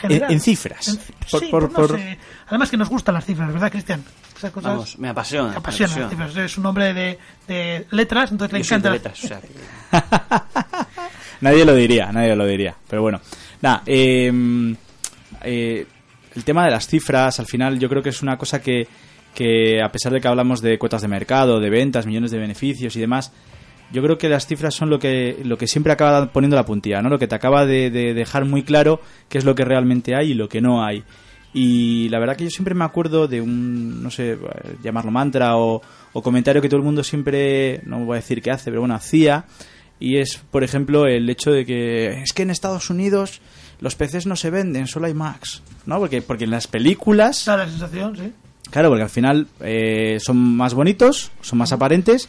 general. 0.00 0.30
En- 0.30 0.34
en 0.34 0.40
cifras. 0.40 0.88
En- 0.88 0.96
Por- 1.30 1.40
sí, 1.42 1.46
por- 1.48 1.70
pues 1.70 1.72
no 1.72 1.86
por- 1.86 1.96
sé. 1.96 2.18
Además 2.48 2.70
que 2.72 2.76
nos 2.76 2.88
gustan 2.88 3.14
las 3.14 3.24
cifras, 3.24 3.52
¿verdad, 3.52 3.70
Cristian? 3.70 4.02
Esas 4.36 4.50
cosas 4.50 4.72
Vamos, 4.72 4.98
me 4.98 5.08
apasiona. 5.10 5.50
me 5.50 5.56
apasiona 5.58 5.94
me 5.94 6.00
las 6.00 6.10
cifras. 6.10 6.36
Es 6.36 6.58
un 6.58 6.66
hombre 6.66 6.92
de, 6.92 7.18
de 7.46 7.86
letras, 7.92 8.32
entonces 8.32 8.52
le 8.52 8.58
Yo 8.58 8.64
soy 8.64 8.78
encanta. 8.78 8.88
de 8.88 8.94
letras, 8.96 9.24
o 9.24 9.28
sea, 9.28 9.40
que- 9.40 9.48
Nadie 11.42 11.64
lo 11.64 11.74
diría, 11.76 12.10
nadie 12.10 12.34
lo 12.34 12.46
diría. 12.46 12.74
Pero 12.88 13.02
bueno, 13.02 13.20
nada, 13.62 13.82
eh, 13.86 14.74
eh, 15.42 15.86
el 16.34 16.44
tema 16.44 16.64
de 16.64 16.72
las 16.72 16.88
cifras, 16.88 17.38
al 17.38 17.46
final, 17.46 17.78
yo 17.78 17.88
creo 17.88 18.02
que 18.02 18.08
es 18.10 18.22
una 18.22 18.36
cosa 18.36 18.60
que, 18.60 18.86
que, 19.34 19.82
a 19.82 19.90
pesar 19.92 20.12
de 20.12 20.20
que 20.20 20.28
hablamos 20.28 20.60
de 20.60 20.78
cuotas 20.78 21.02
de 21.02 21.08
mercado, 21.08 21.60
de 21.60 21.70
ventas, 21.70 22.06
millones 22.06 22.30
de 22.30 22.38
beneficios 22.38 22.96
y 22.96 23.00
demás, 23.00 23.32
yo 23.92 24.02
creo 24.02 24.18
que 24.18 24.28
las 24.28 24.46
cifras 24.46 24.74
son 24.74 24.90
lo 24.90 24.98
que, 24.98 25.40
lo 25.44 25.58
que 25.58 25.66
siempre 25.66 25.92
acaba 25.92 26.32
poniendo 26.32 26.56
la 26.56 26.64
puntilla, 26.64 27.02
¿no? 27.02 27.08
Lo 27.08 27.18
que 27.18 27.26
te 27.26 27.34
acaba 27.34 27.66
de, 27.66 27.90
de 27.90 28.14
dejar 28.14 28.44
muy 28.44 28.62
claro 28.62 29.00
qué 29.28 29.38
es 29.38 29.44
lo 29.44 29.54
que 29.54 29.64
realmente 29.64 30.14
hay 30.14 30.30
y 30.30 30.34
lo 30.34 30.48
que 30.48 30.60
no 30.60 30.84
hay. 30.84 31.04
Y 31.52 32.08
la 32.10 32.20
verdad 32.20 32.36
que 32.36 32.44
yo 32.44 32.50
siempre 32.50 32.74
me 32.74 32.84
acuerdo 32.84 33.26
de 33.26 33.40
un, 33.40 34.02
no 34.02 34.10
sé, 34.10 34.38
llamarlo 34.82 35.10
mantra 35.10 35.56
o, 35.56 35.82
o 36.12 36.22
comentario 36.22 36.62
que 36.62 36.68
todo 36.68 36.78
el 36.78 36.84
mundo 36.84 37.02
siempre, 37.02 37.80
no 37.84 38.04
voy 38.04 38.14
a 38.14 38.20
decir 38.20 38.40
que 38.40 38.50
hace, 38.50 38.70
pero 38.70 38.80
bueno, 38.80 38.94
hacía. 38.94 39.46
Y 39.98 40.18
es, 40.18 40.40
por 40.50 40.62
ejemplo, 40.62 41.06
el 41.06 41.28
hecho 41.28 41.50
de 41.50 41.66
que 41.66 42.22
es 42.22 42.32
que 42.32 42.42
en 42.42 42.50
Estados 42.50 42.88
Unidos 42.88 43.40
los 43.80 43.96
PCs 43.96 44.26
no 44.26 44.36
se 44.36 44.50
venden, 44.50 44.86
solo 44.86 45.06
hay 45.06 45.14
Macs. 45.14 45.62
¿No? 45.86 45.98
Porque, 45.98 46.22
porque 46.22 46.44
en 46.44 46.50
las 46.50 46.68
películas, 46.68 47.44
Da 47.46 47.56
la 47.56 47.68
sensación, 47.68 48.16
sí. 48.16 48.32
Claro, 48.70 48.88
porque 48.88 49.02
al 49.04 49.10
final 49.10 49.46
eh, 49.60 50.18
son 50.20 50.36
más 50.56 50.74
bonitos, 50.74 51.30
son 51.40 51.58
más 51.58 51.72
aparentes 51.72 52.28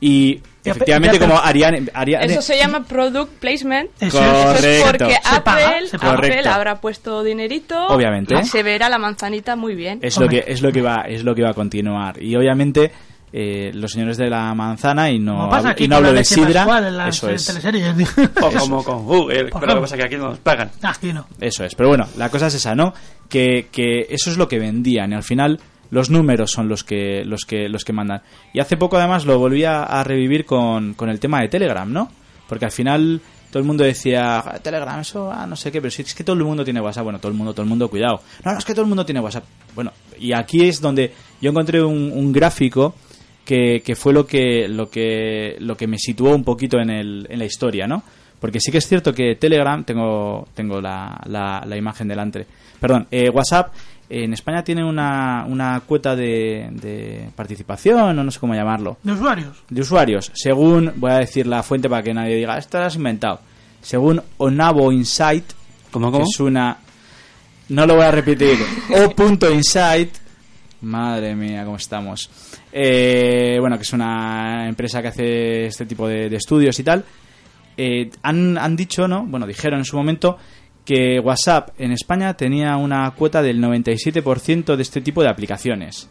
y 0.00 0.36
Ya, 0.64 0.72
efectivamente 0.72 1.18
ya, 1.18 1.20
pero- 1.20 1.32
como 1.34 1.46
Ariane, 1.46 1.86
Ariane 1.92 2.26
Eso 2.26 2.42
se 2.42 2.56
llama 2.56 2.84
product 2.84 3.32
placement. 3.34 3.90
Eso 4.00 4.18
Correcto. 4.18 4.58
Eso 4.58 4.68
es 4.68 4.82
porque 4.84 5.12
Se 5.12 5.16
Apple, 5.24 5.42
paga, 5.44 5.72
se 5.86 5.96
Apple 5.96 6.36
paga. 6.42 6.54
Habrá 6.54 6.80
puesto 6.80 7.22
dinerito 7.22 7.86
Obviamente. 7.88 8.34
y 8.40 8.44
se 8.44 8.62
verá 8.62 8.88
la 8.88 8.98
manzanita 8.98 9.56
muy 9.56 9.74
bien. 9.74 9.98
es 10.02 10.18
lo 10.18 10.28
que 10.28 10.44
es 10.46 10.62
lo 10.62 10.72
que 10.72 10.80
va 10.82 11.02
es 11.06 11.22
lo 11.24 11.34
que 11.34 11.42
va 11.42 11.50
a 11.50 11.54
continuar 11.54 12.22
y 12.22 12.34
obviamente 12.34 12.90
eh, 13.32 13.70
los 13.74 13.92
señores 13.92 14.16
de 14.16 14.28
la 14.28 14.52
manzana 14.54 15.08
y 15.10 15.20
no, 15.20 15.48
pasa 15.48 15.74
y 15.78 15.86
no 15.86 15.96
hablo 15.96 16.12
de 16.12 16.24
sidra 16.24 17.06
eso 17.08 17.30
eh, 17.30 17.34
es 17.34 17.46
teleseries. 17.46 17.94
o 18.42 18.50
como 18.50 18.82
con 18.82 19.04
Google, 19.04 19.50
pero 19.52 19.66
lo 19.66 19.74
que 19.76 19.80
pasa 19.82 19.94
es 19.94 20.00
que 20.00 20.06
aquí 20.06 20.16
no 20.16 20.30
nos 20.30 20.38
pagan. 20.40 20.70
Aquí 20.82 21.12
no. 21.12 21.26
Eso 21.40 21.64
es, 21.64 21.74
pero 21.76 21.90
bueno, 21.90 22.08
la 22.16 22.28
cosa 22.28 22.48
es 22.48 22.54
esa, 22.54 22.74
¿no? 22.74 22.92
Que, 23.28 23.68
que 23.70 24.06
eso 24.10 24.30
es 24.30 24.36
lo 24.36 24.48
que 24.48 24.58
vendían 24.58 25.12
y 25.12 25.14
al 25.14 25.22
final 25.22 25.60
los 25.90 26.10
números 26.10 26.50
son 26.50 26.68
los 26.68 26.84
que 26.84 27.24
los 27.24 27.44
que 27.44 27.68
los 27.68 27.84
que 27.84 27.92
mandan. 27.92 28.22
Y 28.52 28.60
hace 28.60 28.76
poco 28.76 28.96
además 28.96 29.24
lo 29.24 29.38
volví 29.38 29.64
a, 29.64 30.02
revivir 30.04 30.44
con, 30.44 30.94
con 30.94 31.08
el 31.08 31.20
tema 31.20 31.40
de 31.40 31.48
Telegram, 31.48 31.90
¿no? 31.92 32.10
Porque 32.48 32.64
al 32.64 32.72
final 32.72 33.20
todo 33.50 33.60
el 33.60 33.66
mundo 33.66 33.82
decía, 33.84 34.38
"Ah, 34.38 34.58
Telegram, 34.60 35.00
eso, 35.00 35.30
ah, 35.32 35.46
no 35.46 35.56
sé 35.56 35.72
qué, 35.72 35.80
pero 35.80 35.90
si 35.90 36.02
es 36.02 36.14
que 36.14 36.24
todo 36.24 36.36
el 36.36 36.44
mundo 36.44 36.64
tiene 36.64 36.80
WhatsApp, 36.80 37.04
bueno, 37.04 37.18
todo 37.18 37.32
el 37.32 37.36
mundo, 37.36 37.52
todo 37.52 37.62
el 37.62 37.68
mundo, 37.68 37.88
cuidado. 37.88 38.22
No, 38.44 38.52
no, 38.52 38.58
es 38.58 38.64
que 38.64 38.72
todo 38.72 38.82
el 38.82 38.88
mundo 38.88 39.04
tiene 39.04 39.20
WhatsApp. 39.20 39.44
Bueno, 39.74 39.92
y 40.18 40.32
aquí 40.32 40.66
es 40.66 40.80
donde 40.80 41.12
yo 41.40 41.50
encontré 41.50 41.82
un, 41.82 42.12
un 42.14 42.32
gráfico 42.32 42.94
que, 43.44 43.82
que 43.84 43.96
fue 43.96 44.12
lo 44.12 44.26
que, 44.26 44.68
lo 44.68 44.88
que, 44.88 45.56
lo 45.58 45.76
que 45.76 45.88
me 45.88 45.98
situó 45.98 46.34
un 46.34 46.44
poquito 46.44 46.78
en, 46.78 46.90
el, 46.90 47.26
en 47.28 47.38
la 47.38 47.44
historia, 47.44 47.86
¿no? 47.88 48.04
Porque 48.38 48.60
sí 48.60 48.70
que 48.70 48.78
es 48.78 48.86
cierto 48.86 49.12
que 49.12 49.34
Telegram, 49.34 49.84
tengo, 49.84 50.46
tengo 50.54 50.80
la, 50.80 51.20
la, 51.26 51.62
la 51.66 51.76
imagen 51.76 52.08
delante, 52.08 52.46
perdón, 52.80 53.06
eh, 53.10 53.28
WhatsApp 53.28 53.72
en 54.10 54.32
España 54.34 54.62
tiene 54.64 54.84
una, 54.84 55.44
una 55.48 55.80
cuota 55.80 56.14
de, 56.16 56.68
de 56.72 57.30
participación, 57.36 58.18
o 58.18 58.24
no 58.24 58.30
sé 58.30 58.40
cómo 58.40 58.54
llamarlo, 58.54 58.98
De 59.02 59.12
usuarios. 59.12 59.62
de 59.70 59.80
usuarios, 59.80 60.30
según, 60.34 60.92
voy 60.96 61.12
a 61.12 61.18
decir 61.18 61.46
la 61.46 61.62
fuente 61.62 61.88
para 61.88 62.02
que 62.02 62.12
nadie 62.12 62.34
diga, 62.36 62.58
esto 62.58 62.78
lo 62.78 62.84
has 62.84 62.96
inventado, 62.96 63.40
según 63.80 64.20
Onavo 64.38 64.90
Insight, 64.92 65.44
¿Cómo, 65.90 66.08
que 66.10 66.18
cómo? 66.18 66.24
es 66.30 66.40
una... 66.40 66.76
No 67.68 67.86
lo 67.86 67.94
voy 67.94 68.04
a 68.04 68.10
repetir. 68.10 68.58
O.insight. 68.90 70.14
Madre 70.82 71.34
mía, 71.36 71.64
cómo 71.64 71.76
estamos. 71.76 72.28
Eh, 72.72 73.58
bueno, 73.60 73.76
que 73.76 73.82
es 73.82 73.92
una 73.92 74.66
empresa 74.68 75.00
que 75.02 75.08
hace 75.08 75.66
este 75.66 75.86
tipo 75.86 76.08
de, 76.08 76.28
de 76.28 76.36
estudios 76.36 76.78
y 76.80 76.82
tal. 76.84 77.04
Eh, 77.76 78.10
han, 78.22 78.58
han 78.58 78.74
dicho, 78.76 79.06
¿no? 79.06 79.24
Bueno, 79.24 79.46
dijeron 79.46 79.78
en 79.80 79.84
su 79.84 79.96
momento 79.96 80.36
que 80.84 81.20
WhatsApp 81.20 81.70
en 81.78 81.92
España 81.92 82.34
tenía 82.34 82.76
una 82.76 83.10
cuota 83.12 83.42
del 83.42 83.60
97% 83.62 84.76
de 84.76 84.82
este 84.82 85.00
tipo 85.00 85.22
de 85.22 85.28
aplicaciones. 85.28 86.08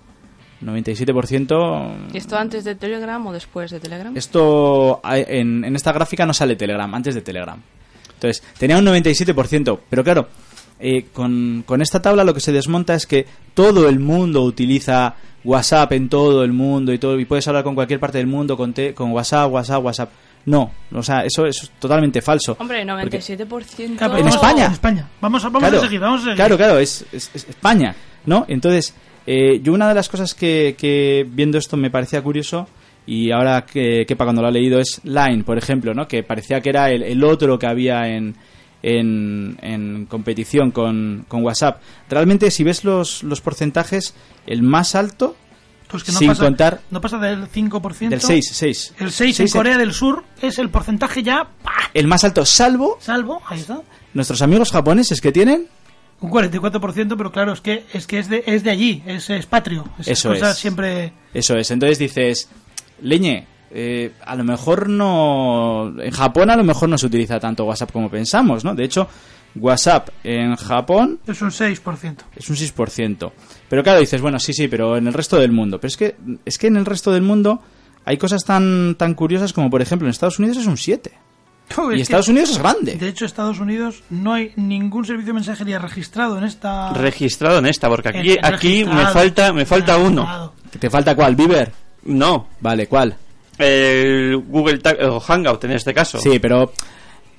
97%. 0.61 2.09
¿Y 2.13 2.17
esto 2.17 2.37
antes 2.37 2.63
de 2.63 2.75
Telegram 2.75 3.25
o 3.25 3.31
después 3.33 3.71
de 3.71 3.79
Telegram? 3.79 4.15
Esto 4.15 4.99
hay- 5.03 5.25
en, 5.27 5.63
en 5.65 5.75
esta 5.75 5.91
gráfica 5.91 6.25
no 6.25 6.33
sale 6.33 6.55
Telegram, 6.55 6.93
antes 6.93 7.15
de 7.15 7.21
Telegram. 7.21 7.59
Entonces, 8.13 8.43
tenía 8.57 8.77
un 8.77 8.85
97%, 8.85 9.79
pero 9.89 10.03
claro, 10.03 10.27
eh, 10.79 11.05
con, 11.13 11.63
con 11.65 11.81
esta 11.81 12.01
tabla 12.01 12.23
lo 12.23 12.33
que 12.33 12.41
se 12.41 12.51
desmonta 12.51 12.93
es 12.95 13.05
que 13.05 13.25
todo 13.53 13.87
el 13.87 13.99
mundo 13.99 14.43
utiliza 14.43 15.15
WhatsApp 15.45 15.93
en 15.93 16.09
todo 16.09 16.43
el 16.43 16.51
mundo 16.51 16.91
y 16.91 16.97
todo 16.99 17.17
y 17.17 17.23
puedes 17.25 17.47
hablar 17.47 17.63
con 17.63 17.75
cualquier 17.75 17.99
parte 18.01 18.17
del 18.17 18.27
mundo 18.27 18.57
con, 18.57 18.73
te- 18.73 18.93
con 18.93 19.11
WhatsApp, 19.11 19.51
WhatsApp, 19.51 19.83
WhatsApp. 19.83 20.09
No, 20.45 20.71
o 20.93 21.03
sea, 21.03 21.25
eso 21.25 21.45
es 21.45 21.71
totalmente 21.79 22.21
falso. 22.21 22.55
Hombre, 22.59 22.85
Porque- 23.01 23.19
97%. 23.19 23.97
Claro, 23.97 24.17
En 24.17 24.27
España. 24.27 24.65
En 24.65 24.71
España. 24.71 25.07
Vamos 25.21 25.43
a, 25.43 25.47
vamos 25.49 25.61
claro, 25.61 25.77
a 25.77 25.81
seguir, 25.85 25.99
vamos 25.99 26.21
a 26.21 26.23
seguir. 26.23 26.35
Claro, 26.37 26.57
claro, 26.57 26.79
es, 26.79 27.05
es- 27.11 27.29
es 27.33 27.49
España, 27.49 27.95
¿no? 28.25 28.45
Entonces, 28.47 28.95
eh, 29.27 29.59
yo 29.61 29.73
una 29.73 29.87
de 29.89 29.93
las 29.95 30.09
cosas 30.09 30.33
que, 30.33 30.75
que 30.77 31.25
viendo 31.29 31.57
esto 31.57 31.77
me 31.77 31.91
parecía 31.91 32.21
curioso 32.21 32.67
y 33.05 33.31
ahora 33.31 33.65
que 33.65 34.05
Kepa 34.07 34.23
cuando 34.23 34.41
lo 34.41 34.47
ha 34.47 34.51
leído 34.51 34.79
es 34.79 35.01
Line, 35.03 35.43
por 35.43 35.57
ejemplo, 35.57 35.93
¿no? 35.93 36.07
Que 36.07 36.23
parecía 36.23 36.61
que 36.61 36.69
era 36.69 36.89
el, 36.89 37.03
el 37.03 37.23
otro 37.23 37.59
que 37.59 37.67
había 37.67 38.07
en, 38.07 38.35
en, 38.81 39.57
en 39.61 40.05
competición 40.05 40.71
con, 40.71 41.25
con 41.27 41.43
WhatsApp. 41.43 41.81
Realmente, 42.09 42.49
si 42.49 42.63
ves 42.63 42.83
los, 42.83 43.23
los 43.23 43.41
porcentajes, 43.41 44.15
el 44.47 44.63
más 44.63 44.95
alto, 44.95 45.35
Pues 45.89 46.03
que 46.03 46.11
no 46.11 46.19
sin 46.19 46.27
pasa, 46.27 46.43
contar 46.43 46.81
no 46.91 47.01
pasa 47.01 47.17
del 47.17 47.49
5%. 47.49 48.09
del 48.09 48.21
6, 48.21 48.49
6. 48.53 48.93
El 48.99 49.11
6 49.11 49.39
en 49.39 49.47
Corea 49.49 49.77
del 49.77 49.91
Sur 49.91 50.23
es 50.41 50.59
el 50.59 50.69
porcentaje 50.69 51.23
ya, 51.23 51.49
¡pah! 51.63 51.89
El 51.93 52.07
más 52.07 52.23
alto, 52.23 52.45
salvo 52.45 52.97
salvo, 53.01 53.41
ahí 53.47 53.59
está, 53.59 53.81
nuestros 54.13 54.41
amigos 54.43 54.71
japoneses 54.71 55.19
que 55.19 55.31
tienen 55.31 55.67
un 56.21 56.31
44%, 56.31 57.15
pero 57.17 57.31
claro, 57.31 57.53
es 57.53 57.61
que 57.61 57.85
es, 57.93 58.05
que 58.05 58.19
es, 58.19 58.29
de, 58.29 58.43
es 58.45 58.63
de 58.63 58.69
allí, 58.71 59.03
es, 59.05 59.29
es 59.29 59.45
patrio. 59.45 59.85
Esas 59.99 60.19
Eso 60.19 60.29
cosas 60.29 60.51
es. 60.51 60.57
siempre... 60.57 61.13
Eso 61.33 61.55
es, 61.55 61.71
entonces 61.71 61.97
dices, 61.97 62.49
leñe, 63.01 63.47
eh, 63.71 64.11
a 64.25 64.35
lo 64.35 64.43
mejor 64.43 64.89
no... 64.89 65.93
En 65.97 66.11
Japón 66.11 66.49
a 66.49 66.57
lo 66.57 66.63
mejor 66.63 66.89
no 66.89 66.97
se 66.97 67.05
utiliza 67.05 67.39
tanto 67.39 67.63
WhatsApp 67.65 67.91
como 67.91 68.09
pensamos, 68.09 68.65
¿no? 68.65 68.75
De 68.75 68.83
hecho, 68.83 69.07
WhatsApp 69.55 70.09
en 70.23 70.55
Japón 70.55 71.19
Es 71.27 71.41
un 71.41 71.49
6%. 71.49 72.15
es 72.35 72.49
un 72.49 72.55
6%. 72.55 73.31
Pero 73.69 73.83
claro, 73.83 73.99
dices, 73.99 74.21
bueno, 74.21 74.39
sí, 74.39 74.53
sí, 74.53 74.67
pero 74.67 74.97
en 74.97 75.07
el 75.07 75.13
resto 75.13 75.37
del 75.37 75.51
mundo. 75.51 75.79
Pero 75.79 75.89
es 75.89 75.97
que, 75.97 76.15
es 76.45 76.57
que 76.57 76.67
en 76.67 76.77
el 76.77 76.85
resto 76.85 77.11
del 77.11 77.23
mundo 77.23 77.61
hay 78.05 78.17
cosas 78.17 78.43
tan, 78.45 78.95
tan 78.95 79.13
curiosas 79.13 79.53
como, 79.53 79.69
por 79.69 79.81
ejemplo, 79.81 80.07
en 80.07 80.11
Estados 80.11 80.39
Unidos 80.39 80.57
es 80.57 80.67
un 80.67 80.77
7. 80.77 81.11
Uy, 81.77 81.83
Y 81.97 82.01
es 82.01 82.07
que- 82.07 82.13
Estados 82.13 82.27
Unidos 82.29 82.51
es 82.51 82.57
grande. 82.59 82.95
De 82.95 83.07
hecho, 83.09 83.25
Estados 83.25 83.59
Unidos 83.59 84.03
no 84.09 84.33
hay 84.33 84.53
ningún 84.55 85.05
servicio 85.05 85.27
de 85.27 85.33
mensajería 85.33 85.77
registrado 85.79 86.37
en 86.37 86.43
esta... 86.43 86.93
Registrado 86.93 87.59
en 87.59 87.65
esta, 87.67 87.87
porque 87.89 88.09
aquí, 88.09 88.37
aquí 88.41 88.85
me 88.85 89.05
falta, 89.07 89.53
me 89.53 89.65
falta 89.65 89.97
uno. 89.97 90.53
¿Te 90.79 90.89
falta 90.89 91.15
cuál? 91.15 91.35
¿Viver? 91.35 91.71
No, 92.05 92.47
Vale, 92.61 92.87
¿cuál? 92.87 93.15
el 93.57 94.37
Google 94.47 94.77
Tag 94.77 94.97
o 95.03 95.19
Hangout 95.19 95.63
en 95.65 95.71
este 95.71 95.93
caso. 95.93 96.17
Sí, 96.19 96.39
pero 96.39 96.71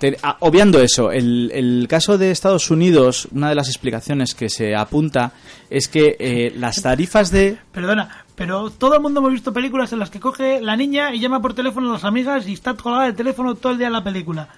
te- 0.01 0.16
ah, 0.24 0.36
obviando 0.40 0.80
eso, 0.80 1.12
el, 1.12 1.53
el 1.55 1.86
caso 1.88 2.18
de 2.18 2.32
Estados 2.32 2.70
Unidos, 2.72 3.28
una 3.30 3.51
de 3.51 3.55
las 3.55 3.68
explicaciones 3.68 4.34
que 4.34 4.48
se 4.48 4.74
apunta 4.74 5.30
es 5.70 5.86
que 5.86 6.16
eh, 6.18 6.53
las 6.57 6.82
tarifas 6.82 7.30
de... 7.30 7.57
Perdona, 7.70 8.24
pero 8.34 8.70
todo 8.70 8.94
el 8.96 9.01
mundo 9.01 9.20
hemos 9.20 9.32
visto 9.32 9.53
películas 9.53 9.92
en 9.92 10.01
las 10.01 10.11
que 10.11 10.18
coge 10.18 10.61
la 10.61 10.74
niña 10.76 11.14
y 11.14 11.20
llama 11.20 11.40
por 11.40 11.55
teléfono 11.55 11.90
a 11.90 11.92
las 11.92 12.05
amigas 12.05 12.48
y 12.48 12.55
está 12.55 12.74
colgada 12.74 13.05
de 13.07 13.12
teléfono 13.12 13.55
todo 13.55 13.70
el 13.72 13.78
día 13.78 13.86
en 13.86 13.92
la 13.92 14.03
película. 14.03 14.48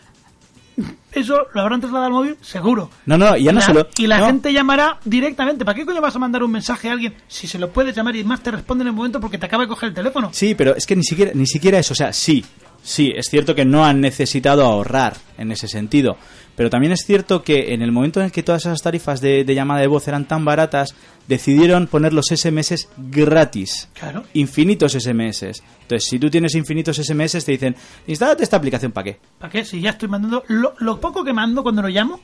Eso 1.13 1.47
lo 1.53 1.61
habrán 1.61 1.81
trasladado 1.81 2.07
al 2.07 2.13
móvil, 2.15 2.37
seguro. 2.41 2.89
No, 3.05 3.19
no, 3.19 3.37
ya 3.37 3.53
no 3.53 3.61
La- 3.61 3.67
solo... 3.67 3.89
y 3.99 4.07
la 4.07 4.19
no, 4.21 4.27
gente 4.27 4.51
llamará 4.55 4.99
directamente. 5.05 5.67
¿Para 5.67 5.75
qué 5.77 5.85
coño 5.85 6.01
vas 6.01 6.17
a 6.17 6.19
mandar 6.19 6.43
un 6.43 6.51
mensaje 6.51 6.89
a 6.89 6.93
alguien 6.93 7.15
si 7.29 7.47
se 7.47 7.59
lo 7.59 7.71
puedes 7.71 7.95
llamar 7.95 8.17
y 8.17 8.25
más 8.25 8.41
te 8.43 8.51
responde 8.51 8.81
en 8.83 8.89
el 8.89 8.95
momento 8.95 9.21
porque 9.21 9.37
te 9.37 9.45
acaba 9.45 9.65
de 9.65 9.69
coger 9.69 9.91
el 9.91 9.95
teléfono? 9.95 10.31
Sí, 10.33 10.55
pero 10.55 10.75
es 10.75 10.87
que 10.87 10.97
ni 10.97 11.03
siquiera, 11.05 11.33
ni 11.35 11.47
siquiera 11.47 11.79
eso, 11.79 11.93
o 11.93 11.97
sea, 11.97 12.15
sí, 12.15 12.43
sí, 12.83 13.13
es 13.15 13.27
cierto 13.31 13.55
que 13.55 13.65
no 13.65 13.85
han 13.85 14.01
necesitado 14.01 14.65
ahorrar 14.65 15.17
en 15.39 15.53
ese 15.53 15.69
sentido, 15.69 16.17
pero 16.57 16.71
también 16.71 16.93
es 16.93 17.05
cierto 17.05 17.43
que 17.43 17.73
en 17.73 17.83
el 17.83 17.93
momento 17.93 18.21
en 18.21 18.27
el 18.27 18.33
que 18.33 18.43
todas 18.43 18.67
esas 18.67 18.83
tarifas 18.83 19.21
de, 19.21 19.45
de 19.45 19.55
llamada 19.55 19.81
de 19.81 19.87
voz 19.87 20.07
eran 20.09 20.27
tan 20.27 20.45
baratas, 20.45 20.95
decidieron 21.27 21.87
poner 21.87 22.13
los 22.13 22.27
SMS 22.27 22.89
gratis. 22.97 23.89
Claro. 23.95 24.25
Infinitos 24.35 24.93
SMS. 24.93 25.43
Entonces, 25.43 26.05
si 26.05 26.19
tú 26.19 26.31
tienes 26.31 26.55
infinitos 26.55 26.97
SMS, 26.97 27.45
te 27.45 27.53
dicen, 27.53 27.75
instálate 28.07 28.43
esta 28.43 28.57
aplicación, 28.57 28.93
¿para 28.93 29.05
qué? 29.05 29.19
¿Para 29.39 29.51
qué? 29.51 29.65
Si 29.65 29.81
ya 29.81 29.91
estoy 29.91 30.09
mandando. 30.09 30.45
Lo, 30.49 30.75
lo 30.79 31.01
poco 31.01 31.25
que 31.25 31.33
mando 31.33 31.63
cuando 31.63 31.83
lo 31.83 31.89
llamo, 31.89 32.21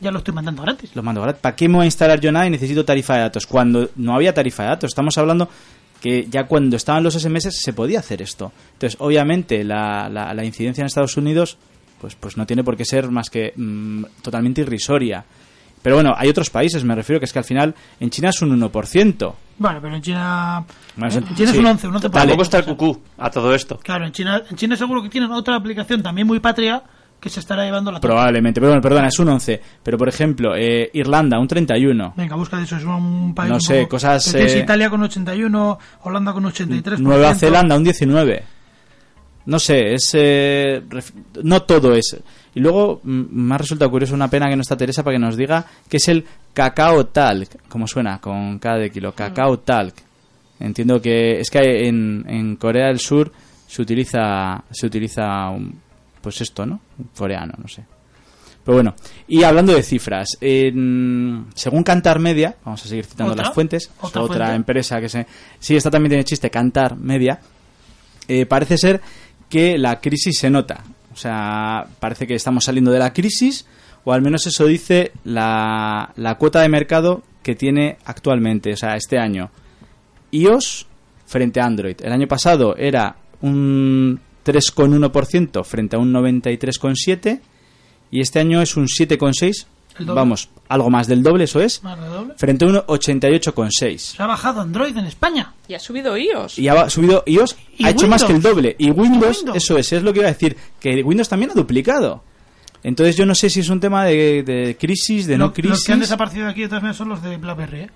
ya 0.00 0.10
lo 0.10 0.18
estoy 0.18 0.34
mandando 0.34 0.62
gratis. 0.62 0.94
Lo 0.94 1.02
mando 1.02 1.22
gratis. 1.22 1.40
¿Para 1.40 1.56
qué 1.56 1.68
me 1.68 1.76
voy 1.76 1.84
a 1.84 1.86
instalar 1.86 2.20
yo 2.20 2.30
nada 2.30 2.46
y 2.46 2.50
necesito 2.50 2.84
tarifa 2.84 3.14
de 3.14 3.20
datos? 3.20 3.46
Cuando 3.46 3.90
no 3.96 4.14
había 4.14 4.34
tarifa 4.34 4.62
de 4.62 4.68
datos. 4.70 4.88
Estamos 4.88 5.16
hablando 5.18 5.48
que 6.00 6.26
ya 6.30 6.44
cuando 6.46 6.76
estaban 6.76 7.02
los 7.02 7.14
SMS 7.14 7.48
se 7.50 7.72
podía 7.72 8.00
hacer 8.00 8.22
esto. 8.22 8.52
Entonces, 8.74 8.96
obviamente, 9.00 9.64
la, 9.64 10.08
la, 10.08 10.32
la 10.34 10.44
incidencia 10.44 10.82
en 10.82 10.86
Estados 10.86 11.16
Unidos 11.16 11.58
pues, 12.00 12.14
pues 12.14 12.36
no 12.36 12.46
tiene 12.46 12.62
por 12.62 12.76
qué 12.76 12.84
ser 12.84 13.10
más 13.10 13.30
que 13.30 13.52
mm, 13.56 14.04
totalmente 14.22 14.60
irrisoria. 14.60 15.24
Pero 15.82 15.96
bueno, 15.96 16.14
hay 16.16 16.28
otros 16.28 16.50
países, 16.50 16.82
me 16.84 16.94
refiero 16.94 17.20
que 17.20 17.26
es 17.26 17.32
que 17.32 17.38
al 17.38 17.44
final 17.44 17.74
en 18.00 18.10
China 18.10 18.30
es 18.30 18.42
un 18.42 18.60
1%. 18.60 19.34
Bueno, 19.58 19.78
pero 19.80 19.94
en 19.94 20.02
China. 20.02 20.64
Bueno, 20.96 21.14
en 21.14 21.26
sí. 21.28 21.34
China 21.36 21.48
es 21.50 21.54
Sí. 21.54 21.58
un 21.60 21.66
11, 21.66 21.86
un 21.88 21.94
11%. 21.94 22.10
Tampoco 22.10 22.42
está 22.42 22.58
el 22.58 22.64
cucú 22.64 23.00
a 23.16 23.30
todo 23.30 23.54
esto. 23.54 23.78
Claro, 23.78 24.04
en 24.04 24.12
China, 24.12 24.42
en 24.50 24.56
China 24.56 24.76
seguro 24.76 25.02
que 25.02 25.08
tienen 25.08 25.30
otra 25.30 25.54
aplicación 25.56 26.02
también 26.02 26.26
muy 26.26 26.40
patria 26.40 26.82
que 27.20 27.30
se 27.30 27.40
estará 27.40 27.64
llevando 27.64 27.90
la. 27.90 28.00
Probablemente. 28.00 28.60
Pero 28.60 28.70
bueno, 28.70 28.82
perdona, 28.82 29.08
es 29.08 29.18
un 29.18 29.28
11. 29.28 29.60
Pero 29.82 29.98
por 29.98 30.08
ejemplo, 30.08 30.54
eh, 30.56 30.90
Irlanda, 30.92 31.38
un 31.38 31.48
31. 31.48 32.14
Venga, 32.16 32.36
busca 32.36 32.56
de 32.58 32.64
eso, 32.64 32.76
es 32.76 32.84
un 32.84 33.34
país. 33.34 33.48
No 33.48 33.54
un 33.56 33.60
sé, 33.60 33.80
poco- 33.82 33.90
cosas, 33.90 34.26
Es 34.34 34.54
eh, 34.54 34.58
Italia 34.60 34.88
con 34.90 35.02
81, 35.02 35.78
Holanda 36.02 36.32
con 36.32 36.44
83. 36.44 37.00
Nueva 37.00 37.34
Zelanda, 37.34 37.76
un 37.76 37.84
19. 37.84 38.42
No 39.46 39.58
sé, 39.60 39.94
es. 39.94 40.10
eh, 40.14 40.82
no 41.42 41.62
todo 41.62 41.94
es. 41.94 42.16
Y 42.54 42.60
luego 42.60 43.00
mm, 43.04 43.22
me 43.30 43.54
ha 43.54 43.58
resultado 43.58 43.90
curioso, 43.90 44.14
una 44.14 44.28
pena 44.28 44.48
que 44.48 44.56
no 44.56 44.62
está 44.62 44.76
Teresa 44.76 45.04
para 45.04 45.14
que 45.16 45.20
nos 45.20 45.36
diga 45.36 45.64
que 45.88 45.98
es 45.98 46.08
el 46.08 46.24
cacao 46.52 47.06
talc. 47.06 47.68
como 47.68 47.86
suena? 47.86 48.20
Con 48.20 48.58
cada 48.58 48.78
de 48.78 48.90
kilo. 48.90 49.12
Cacao 49.14 49.58
talc. 49.60 49.94
Entiendo 50.58 51.00
que. 51.00 51.40
Es 51.40 51.50
que 51.50 51.86
en, 51.86 52.24
en 52.28 52.56
Corea 52.56 52.86
del 52.88 52.98
Sur 52.98 53.30
se 53.66 53.82
utiliza. 53.82 54.64
Se 54.70 54.86
utiliza. 54.86 55.48
un- 55.50 55.85
pues 56.26 56.40
esto, 56.40 56.66
¿no? 56.66 56.80
Coreano, 57.16 57.54
no 57.56 57.68
sé. 57.68 57.84
Pero 58.64 58.78
bueno, 58.78 58.96
y 59.28 59.44
hablando 59.44 59.72
de 59.72 59.82
cifras, 59.84 60.36
en- 60.40 61.46
según 61.54 61.84
Cantar 61.84 62.18
Media, 62.18 62.56
vamos 62.64 62.84
a 62.84 62.88
seguir 62.88 63.04
citando 63.04 63.32
¿Otra? 63.34 63.44
las 63.44 63.54
fuentes, 63.54 63.84
es 63.84 63.90
¿Otra 64.00 64.22
otra 64.22 64.36
fuente? 64.46 64.56
empresa 64.56 65.00
que 65.00 65.08
se... 65.08 65.24
Sí, 65.60 65.76
esta 65.76 65.88
también 65.88 66.10
tiene 66.10 66.24
chiste, 66.24 66.50
Cantar 66.50 66.96
Media, 66.96 67.38
eh, 68.26 68.44
parece 68.44 68.76
ser 68.76 69.00
que 69.48 69.78
la 69.78 70.00
crisis 70.00 70.36
se 70.40 70.50
nota. 70.50 70.82
O 71.12 71.16
sea, 71.16 71.86
parece 72.00 72.26
que 72.26 72.34
estamos 72.34 72.64
saliendo 72.64 72.90
de 72.90 72.98
la 72.98 73.12
crisis, 73.12 73.66
o 74.02 74.12
al 74.12 74.20
menos 74.20 74.44
eso 74.48 74.66
dice 74.66 75.12
la, 75.22 76.12
la 76.16 76.34
cuota 76.34 76.60
de 76.60 76.68
mercado 76.68 77.22
que 77.44 77.54
tiene 77.54 77.98
actualmente, 78.04 78.72
o 78.72 78.76
sea, 78.76 78.96
este 78.96 79.16
año. 79.16 79.48
iOS 80.32 80.88
frente 81.24 81.60
a 81.60 81.66
Android. 81.66 81.96
El 82.02 82.12
año 82.12 82.26
pasado 82.26 82.74
era 82.76 83.14
un 83.42 84.20
3,1% 84.46 85.64
frente 85.64 85.96
a 85.96 85.98
un 85.98 86.12
93,7% 86.12 87.40
y 88.10 88.20
este 88.20 88.38
año 88.40 88.62
es 88.62 88.76
un 88.76 88.86
7,6% 88.86 89.66
El 89.98 90.06
doble. 90.06 90.20
vamos, 90.20 90.48
algo 90.68 90.90
más 90.90 91.06
del 91.08 91.22
doble, 91.22 91.44
eso 91.44 91.60
es, 91.60 91.82
Más 91.82 91.98
de 92.00 92.06
doble. 92.06 92.34
frente 92.36 92.64
a 92.64 92.68
un 92.68 92.74
88,6. 92.76 93.98
Se 93.98 94.22
ha 94.22 94.26
bajado 94.26 94.60
Android 94.60 94.96
en 94.96 95.06
España. 95.06 95.52
Y 95.68 95.74
ha 95.74 95.78
subido 95.80 96.16
iOS. 96.16 96.58
Y 96.58 96.68
ha 96.68 96.88
subido 96.88 97.22
iOS, 97.26 97.56
Y 97.78 97.84
ha 97.86 97.90
hecho 97.90 98.06
más 98.06 98.22
que 98.22 98.28
el 98.32 98.36
Windows. 98.36 98.54
doble. 98.54 98.76
Y 98.78 98.90
Windows, 98.90 99.38
Windows. 99.38 99.56
eso 99.56 99.76
es, 99.78 99.92
es 99.92 100.02
lo 100.02 100.12
que 100.12 100.20
iba 100.20 100.28
a 100.28 100.32
decir, 100.32 100.56
que 100.78 101.02
Windows 101.02 101.28
también 101.28 101.50
ha 101.50 101.54
duplicado. 101.54 102.22
Entonces 102.82 103.16
yo 103.16 103.26
no 103.26 103.34
sé 103.34 103.50
si 103.50 103.60
es 103.60 103.68
un 103.68 103.80
tema 103.80 104.04
de, 104.04 104.42
de 104.44 104.76
crisis, 104.78 105.26
de 105.26 105.36
Lo- 105.38 105.46
no 105.46 105.52
crisis. 105.52 105.70
Los 105.70 105.84
que 105.84 105.92
han 105.92 106.00
desaparecido 106.00 106.44
de 106.44 106.50
aquí 106.52 106.60
de 106.62 106.68
todas 106.68 106.82
maneras 106.82 106.96
son 106.98 107.08
los 107.08 107.22
de 107.22 107.36
BlackBerry, 107.38 107.80
¿eh? 107.80 107.90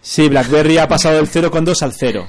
Sí, 0.00 0.28
BlackBerry 0.28 0.78
ha 0.78 0.88
pasado 0.88 1.16
del 1.16 1.26
0,2 1.28 1.82
al 1.82 1.92
0. 1.92 2.26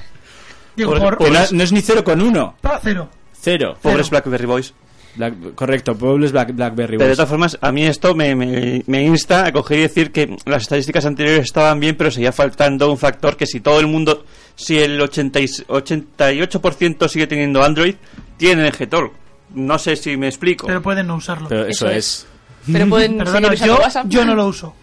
Digo, 0.76 0.92
Por- 0.98 1.16
por, 1.18 1.30
no, 1.30 1.38
no 1.52 1.62
es 1.62 1.72
ni 1.72 1.80
0,1, 1.80 2.54
para 2.60 2.80
cero. 2.82 3.08
Cero. 3.40 3.76
Pobres 3.82 4.10
BlackBerry 4.10 4.46
Boys. 4.46 4.74
Black- 5.16 5.54
correcto, 5.54 5.96
pobres 5.96 6.30
Black- 6.32 6.52
BlackBerry. 6.54 6.98
Pero 6.98 7.04
de 7.04 7.06
Boys. 7.08 7.16
todas 7.16 7.28
formas, 7.30 7.58
a 7.60 7.72
mí 7.72 7.84
esto 7.86 8.14
me, 8.14 8.34
me, 8.34 8.82
me 8.86 9.02
insta 9.04 9.46
a 9.46 9.52
coger 9.52 9.78
y 9.78 9.82
decir 9.82 10.12
que 10.12 10.36
las 10.44 10.64
estadísticas 10.64 11.06
anteriores 11.06 11.44
estaban 11.44 11.80
bien, 11.80 11.96
pero 11.96 12.10
seguía 12.10 12.32
faltando 12.32 12.90
un 12.90 12.98
factor 12.98 13.36
que 13.36 13.46
si 13.46 13.60
todo 13.60 13.80
el 13.80 13.86
mundo, 13.86 14.24
si 14.56 14.78
el 14.78 15.00
80 15.00 15.40
y- 15.40 15.46
88% 15.46 17.08
sigue 17.08 17.26
teniendo 17.26 17.62
Android, 17.62 17.94
tienen 18.36 18.70
Gtalk. 18.70 19.12
No 19.54 19.78
sé 19.78 19.96
si 19.96 20.16
me 20.16 20.26
explico. 20.28 20.66
Pero 20.66 20.82
pueden 20.82 21.06
no 21.06 21.16
usarlo. 21.16 21.48
Pero 21.48 21.62
eso, 21.66 21.86
Eso 21.86 21.90
es. 21.90 21.96
es. 21.96 22.26
Pero 22.72 22.88
pueden 22.88 23.16
Perdona, 23.18 23.54
yo, 23.54 23.78
yo 24.06 24.24
no 24.24 24.34
lo 24.34 24.46
uso. 24.48 24.74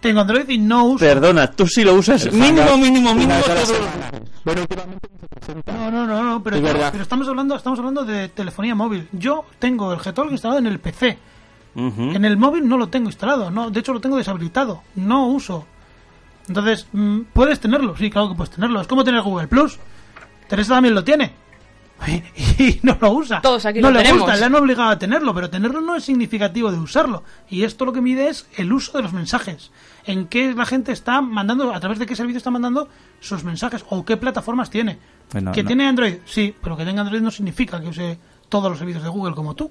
Tengo 0.00 0.20
Android 0.22 0.48
y 0.48 0.58
no 0.58 0.84
uso. 0.84 1.04
Perdona, 1.04 1.50
tú 1.50 1.66
sí 1.66 1.84
lo 1.84 1.94
usas. 1.94 2.24
El 2.26 2.32
Mínimo, 2.32 2.62
Hangout, 2.62 2.80
mínimo, 2.80 3.14
mínimo. 3.14 3.34
todo- 3.40 3.66
semana. 3.66 4.10
No, 5.66 5.90
no, 5.90 6.06
no, 6.06 6.22
no, 6.24 6.42
pero, 6.42 6.56
Es 6.56 6.62
verdad. 6.62 6.88
pero 6.90 7.02
estamos 7.02 7.28
hablando 7.28 7.54
estamos 7.56 7.78
hablando 7.78 8.04
de 8.04 8.28
telefonía 8.28 8.74
móvil. 8.74 9.08
Yo 9.12 9.44
tengo 9.58 9.92
el 9.92 9.98
Gtalk 9.98 10.30
instalado 10.30 10.58
en 10.58 10.66
el 10.66 10.78
PC. 10.78 11.18
En 11.74 12.24
el 12.24 12.36
móvil 12.36 12.66
no 12.68 12.76
lo 12.76 12.88
tengo 12.88 13.08
instalado, 13.08 13.50
no, 13.50 13.70
de 13.70 13.78
hecho 13.80 13.92
lo 13.92 14.00
tengo 14.00 14.16
deshabilitado, 14.16 14.82
no 14.96 15.26
uso. 15.28 15.66
Entonces, 16.48 16.86
mm, 16.92 17.20
¿puedes 17.32 17.60
tenerlo? 17.60 17.96
Sí, 17.96 18.10
claro 18.10 18.30
que 18.30 18.34
puedes 18.34 18.50
tenerlo. 18.52 18.80
Es 18.80 18.88
como 18.88 19.04
tener 19.04 19.22
Google 19.22 19.46
Plus. 19.46 19.78
Teresa 20.48 20.74
también 20.74 20.94
lo 20.96 21.04
tiene. 21.04 21.32
Y 22.06 22.80
no 22.82 22.96
lo 23.00 23.12
usa. 23.12 23.40
Todos 23.40 23.66
aquí 23.66 23.80
no 23.80 23.88
lo 23.90 23.98
le 23.98 24.02
tenemos. 24.02 24.22
gusta, 24.22 24.36
le 24.36 24.44
han 24.46 24.54
obligado 24.54 24.90
a 24.90 24.98
tenerlo, 24.98 25.34
pero 25.34 25.50
tenerlo 25.50 25.80
no 25.80 25.96
es 25.96 26.04
significativo 26.04 26.70
de 26.72 26.78
usarlo. 26.78 27.22
Y 27.48 27.64
esto 27.64 27.84
lo 27.84 27.92
que 27.92 28.00
mide 28.00 28.28
es 28.28 28.46
el 28.56 28.72
uso 28.72 28.96
de 28.96 29.02
los 29.02 29.12
mensajes. 29.12 29.70
En 30.06 30.26
qué 30.26 30.54
la 30.54 30.64
gente 30.64 30.92
está 30.92 31.20
mandando, 31.20 31.74
a 31.74 31.80
través 31.80 31.98
de 31.98 32.06
qué 32.06 32.16
servicio 32.16 32.38
está 32.38 32.50
mandando 32.50 32.88
sus 33.20 33.44
mensajes 33.44 33.84
o 33.90 34.04
qué 34.04 34.16
plataformas 34.16 34.70
tiene. 34.70 34.98
Bueno, 35.32 35.52
que 35.52 35.62
no. 35.62 35.66
tiene 35.66 35.86
Android, 35.86 36.14
sí, 36.24 36.54
pero 36.62 36.76
que 36.76 36.84
tenga 36.84 37.02
Android 37.02 37.20
no 37.20 37.30
significa 37.30 37.80
que 37.80 37.88
use 37.88 38.18
todos 38.48 38.70
los 38.70 38.78
servicios 38.78 39.04
de 39.04 39.10
Google 39.10 39.34
como 39.34 39.54
tú. 39.54 39.70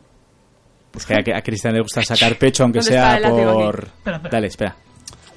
Pues 0.91 1.05
que 1.05 1.13
a, 1.13 1.37
a 1.37 1.41
Cristian 1.41 1.73
le 1.73 1.81
gusta 1.81 2.01
sacar 2.03 2.35
pecho, 2.39 2.63
aunque 2.63 2.79
¿Dónde 2.79 2.95
está 2.95 3.19
sea 3.19 3.29
por... 3.29 3.83
Espera, 3.85 4.15
espera. 4.17 4.31
Dale, 4.31 4.47
espera. 4.47 4.75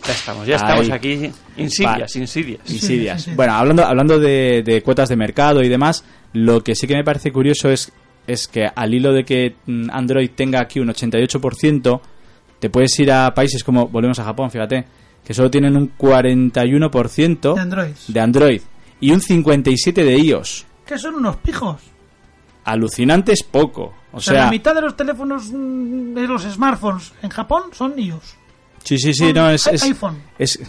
Ya 0.06 0.12
estamos, 0.12 0.46
ya 0.46 0.56
estamos 0.56 0.86
Ahí. 0.86 0.92
aquí. 0.92 1.30
Insidias, 1.56 2.16
insidias. 2.16 2.60
Insidias. 2.68 3.22
sí, 3.22 3.30
sí. 3.30 3.36
Bueno, 3.36 3.52
hablando, 3.54 3.84
hablando 3.84 4.18
de, 4.18 4.62
de 4.64 4.82
cuotas 4.82 5.08
de 5.08 5.14
mercado 5.16 5.62
y 5.62 5.68
demás, 5.68 6.04
lo 6.32 6.62
que 6.62 6.74
sí 6.74 6.86
que 6.86 6.94
me 6.94 7.04
parece 7.04 7.32
curioso 7.32 7.68
es, 7.70 7.92
es 8.26 8.48
que 8.48 8.66
al 8.74 8.94
hilo 8.94 9.12
de 9.12 9.24
que 9.24 9.56
mm, 9.66 9.90
Android 9.90 10.30
tenga 10.34 10.60
aquí 10.60 10.80
un 10.80 10.88
88%, 10.88 12.00
te 12.58 12.70
puedes 12.70 12.98
ir 13.00 13.12
a 13.12 13.34
países 13.34 13.64
como, 13.64 13.88
volvemos 13.88 14.18
a 14.18 14.24
Japón, 14.24 14.50
fíjate, 14.50 14.84
que 15.24 15.34
solo 15.34 15.50
tienen 15.50 15.76
un 15.76 15.96
41% 15.96 17.54
De 17.54 17.60
Android. 17.60 17.92
de 18.08 18.20
Android 18.20 18.62
y 19.00 19.10
un 19.10 19.20
57% 19.20 19.94
de 19.94 20.18
iOS. 20.18 20.66
Que 20.86 20.98
son 20.98 21.16
unos 21.16 21.36
pijos. 21.36 21.80
Alucinante 22.64 23.32
es 23.32 23.42
poco. 23.42 23.94
O 24.12 24.20
sea, 24.20 24.44
la 24.44 24.50
mitad 24.50 24.74
de 24.74 24.82
los 24.82 24.96
teléfonos 24.96 25.50
mm, 25.52 26.14
de 26.14 26.26
los 26.26 26.42
smartphones 26.42 27.12
en 27.22 27.30
Japón 27.30 27.64
son 27.72 27.98
iOS. 27.98 28.36
sí, 28.84 28.98
sí, 28.98 29.12
sí, 29.12 29.26
son 29.26 29.34
no, 29.34 29.50
es, 29.50 29.66
es, 29.66 29.82
iPhone. 29.82 30.22
es, 30.38 30.60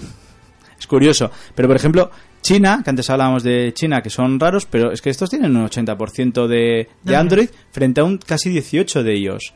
es 0.79 0.87
curioso. 0.87 1.29
Pero, 1.53 1.67
por 1.67 1.77
ejemplo, 1.77 2.09
China, 2.43 2.81
que 2.83 2.91
antes 2.91 3.09
hablábamos 3.09 3.41
de 3.41 3.73
China, 3.73 4.03
que 4.03 4.11
son 4.11 4.39
raros, 4.39 4.67
pero 4.69 4.91
es 4.91 5.01
que 5.01 5.09
estos 5.09 5.29
tienen 5.29 5.55
un 5.57 5.67
80% 5.67 6.45
de, 6.45 6.89
de 7.01 7.15
Android 7.15 7.49
frente 7.71 8.01
a 8.01 8.03
un 8.03 8.19
casi 8.19 8.53
18% 8.53 9.01
de 9.01 9.17
iOS. 9.17 9.53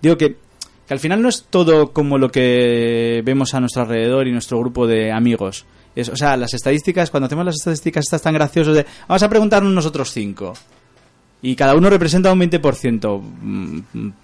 Digo 0.00 0.16
que, 0.16 0.36
que 0.86 0.94
al 0.94 1.00
final 1.00 1.20
no 1.20 1.28
es 1.28 1.46
todo 1.50 1.92
como 1.92 2.16
lo 2.16 2.30
que 2.30 3.22
vemos 3.24 3.52
a 3.52 3.60
nuestro 3.60 3.82
alrededor 3.82 4.26
y 4.26 4.32
nuestro 4.32 4.58
grupo 4.58 4.86
de 4.86 5.12
amigos. 5.12 5.66
Es, 5.94 6.08
o 6.08 6.16
sea, 6.16 6.36
las 6.36 6.54
estadísticas, 6.54 7.10
cuando 7.10 7.26
hacemos 7.26 7.44
las 7.44 7.56
estadísticas 7.56 8.04
estas 8.06 8.22
tan 8.22 8.34
graciosas 8.34 8.74
de 8.74 8.86
vamos 9.08 9.22
a 9.22 9.28
preguntarnos 9.28 9.72
nosotros 9.72 10.12
cinco. 10.12 10.54
Y 11.42 11.56
cada 11.56 11.74
uno 11.74 11.90
representa 11.90 12.32
un 12.32 12.40
20%. 12.40 13.20
Mm, 13.20 13.80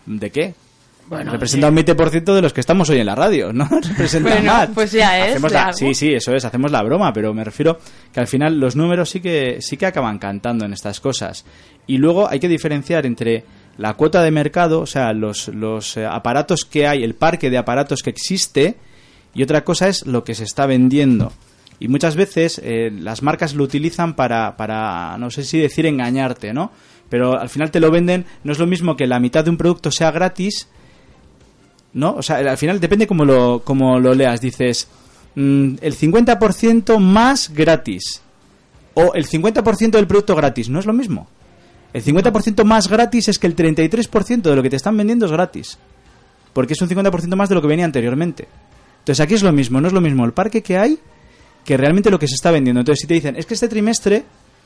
¿De 0.07 0.31
qué? 0.31 0.55
Bueno, 1.09 1.33
representa 1.33 1.69
un 1.69 1.77
20% 1.77 2.35
de 2.35 2.41
los 2.43 2.53
que 2.53 2.61
estamos 2.61 2.89
hoy 2.89 2.99
en 2.99 3.07
la 3.07 3.15
radio, 3.15 3.53
¿no? 3.53 3.69
Representa 3.89 4.31
Bueno, 4.31 4.53
más. 4.53 4.69
pues 4.75 4.93
ya 4.93 5.27
es 5.29 5.41
la- 5.53 5.73
sí, 5.73 5.95
sí, 5.95 6.13
eso 6.15 6.33
es, 6.35 6.45
hacemos 6.45 6.71
la 6.73 6.83
broma, 6.83 7.13
pero 7.13 7.35
me 7.35 7.45
refiero 7.45 7.79
que 8.13 8.21
al 8.21 8.27
final 8.27 8.59
los 8.59 8.75
números 8.75 9.11
sí 9.11 9.21
que, 9.21 9.59
sí 9.61 9.77
que 9.77 9.87
acaban 9.87 10.19
cantando 10.19 10.65
en 10.65 10.73
estas 10.73 11.01
cosas. 11.01 11.45
Y 11.87 11.99
luego 11.99 12.29
hay 12.29 12.41
que 12.41 12.49
diferenciar 12.49 13.05
entre 13.05 13.45
la 13.77 13.95
cuota 13.95 14.23
de 14.23 14.31
mercado, 14.31 14.81
o 14.81 14.87
sea, 14.87 15.13
los, 15.13 15.49
los 15.49 15.97
eh, 15.99 16.07
aparatos 16.07 16.65
que 16.65 16.87
hay, 16.87 17.03
el 17.05 17.15
parque 17.15 17.51
de 17.51 17.59
aparatos 17.59 18.03
que 18.03 18.11
existe, 18.11 18.77
y 19.35 19.43
otra 19.43 19.63
cosa 19.65 19.89
es 19.89 20.07
lo 20.07 20.25
que 20.25 20.35
se 20.35 20.45
está 20.45 20.65
vendiendo. 20.65 21.33
Y 21.81 21.89
muchas 21.89 22.17
veces 22.17 22.61
eh, 22.65 22.91
las 22.91 23.23
marcas 23.23 23.55
lo 23.55 23.65
utilizan 23.65 24.15
para, 24.15 24.57
para, 24.57 25.19
no 25.19 25.31
sé 25.31 25.43
si 25.45 25.59
decir 25.59 25.85
engañarte, 25.87 26.55
¿no? 26.55 26.71
Pero 27.11 27.39
al 27.39 27.49
final 27.51 27.71
te 27.71 27.81
lo 27.81 27.91
venden, 27.91 28.25
no 28.45 28.53
es 28.53 28.59
lo 28.59 28.67
mismo 28.67 28.97
que 28.97 29.07
la 29.07 29.19
mitad 29.21 29.45
de 29.45 29.51
un 29.51 29.57
producto 29.59 29.91
sea 29.91 30.11
gratis, 30.13 30.69
¿no? 31.95 32.15
O 32.17 32.23
sea, 32.23 32.37
al 32.37 32.59
final 32.59 32.81
depende 32.81 33.07
cómo 33.07 33.25
lo, 33.25 33.63
cómo 33.65 33.99
lo 33.99 34.15
leas. 34.15 34.41
Dices, 34.41 34.89
mm, 35.35 35.77
el 35.81 35.97
50% 35.97 36.99
más 36.99 37.51
gratis. 37.53 38.21
O 38.95 39.15
el 39.15 39.27
50% 39.27 39.91
del 39.93 40.07
producto 40.07 40.37
gratis. 40.37 40.69
No 40.69 40.79
es 40.79 40.87
lo 40.87 40.93
mismo. 40.93 41.27
El 41.93 42.05
50% 42.05 42.65
más 42.65 42.89
gratis 42.89 43.29
es 43.29 43.39
que 43.39 43.47
el 43.47 43.57
33% 43.57 44.43
de 44.43 44.57
lo 44.57 44.63
que 44.63 44.71
te 44.71 44.77
están 44.77 44.97
vendiendo 44.97 45.27
es 45.27 45.33
gratis. 45.33 45.79
Porque 46.53 46.75
es 46.75 46.83
un 46.83 46.89
50% 46.89 47.35
más 47.35 47.49
de 47.49 47.55
lo 47.55 47.63
que 47.63 47.69
venía 47.69 47.85
anteriormente. 47.85 48.47
Entonces 48.99 49.21
aquí 49.21 49.35
es 49.35 49.43
lo 49.43 49.53
mismo. 49.53 49.81
No 49.81 49.89
es 49.89 49.93
lo 49.93 50.01
mismo 50.01 50.25
el 50.25 50.33
parque 50.33 50.63
que 50.63 50.77
hay 50.77 50.99
que 51.65 51.77
realmente 51.77 52.11
lo 52.11 52.19
que 52.19 52.29
se 52.29 52.35
está 52.35 52.51
vendiendo. 52.51 52.81
Entonces 52.81 53.01
si 53.01 53.07
te 53.07 53.15
dicen, 53.15 53.37
es 53.37 53.47
que 53.47 53.55
este 53.55 53.69
trimestre 53.69 54.25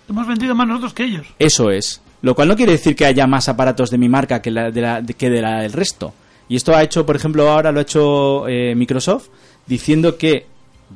Hemos 0.09 0.27
vendido 0.27 0.55
más 0.55 0.67
nosotros 0.67 0.95
que 0.95 1.05
ellos. 1.05 1.27
eso 1.39 1.71
es. 1.71 2.01
Lo 2.23 2.35
cual 2.35 2.49
no 2.49 2.57
quiere 2.57 2.73
decir 2.73 2.97
que 2.97 3.07
haya 3.07 3.27
más 3.27 3.49
aparatos 3.49 3.91
de 3.91 3.99
mi 3.99 4.09
marca 4.09 4.43
que, 4.43 4.51
la, 4.51 4.71
de 4.71 4.81
la, 4.81 5.03
que 5.03 5.31
de 5.31 5.41
la 5.41 5.61
del 5.61 5.73
resto. 5.73 6.13
Y 6.49 6.57
esto 6.57 6.75
ha 6.75 6.83
hecho, 6.83 7.05
por 7.05 7.17
ejemplo, 7.17 7.49
ahora 7.51 7.73
lo 7.73 7.79
ha 7.79 7.83
hecho 7.83 8.49
eh, 8.49 8.75
Microsoft 8.75 9.29
diciendo 9.67 10.17
que. 10.17 10.47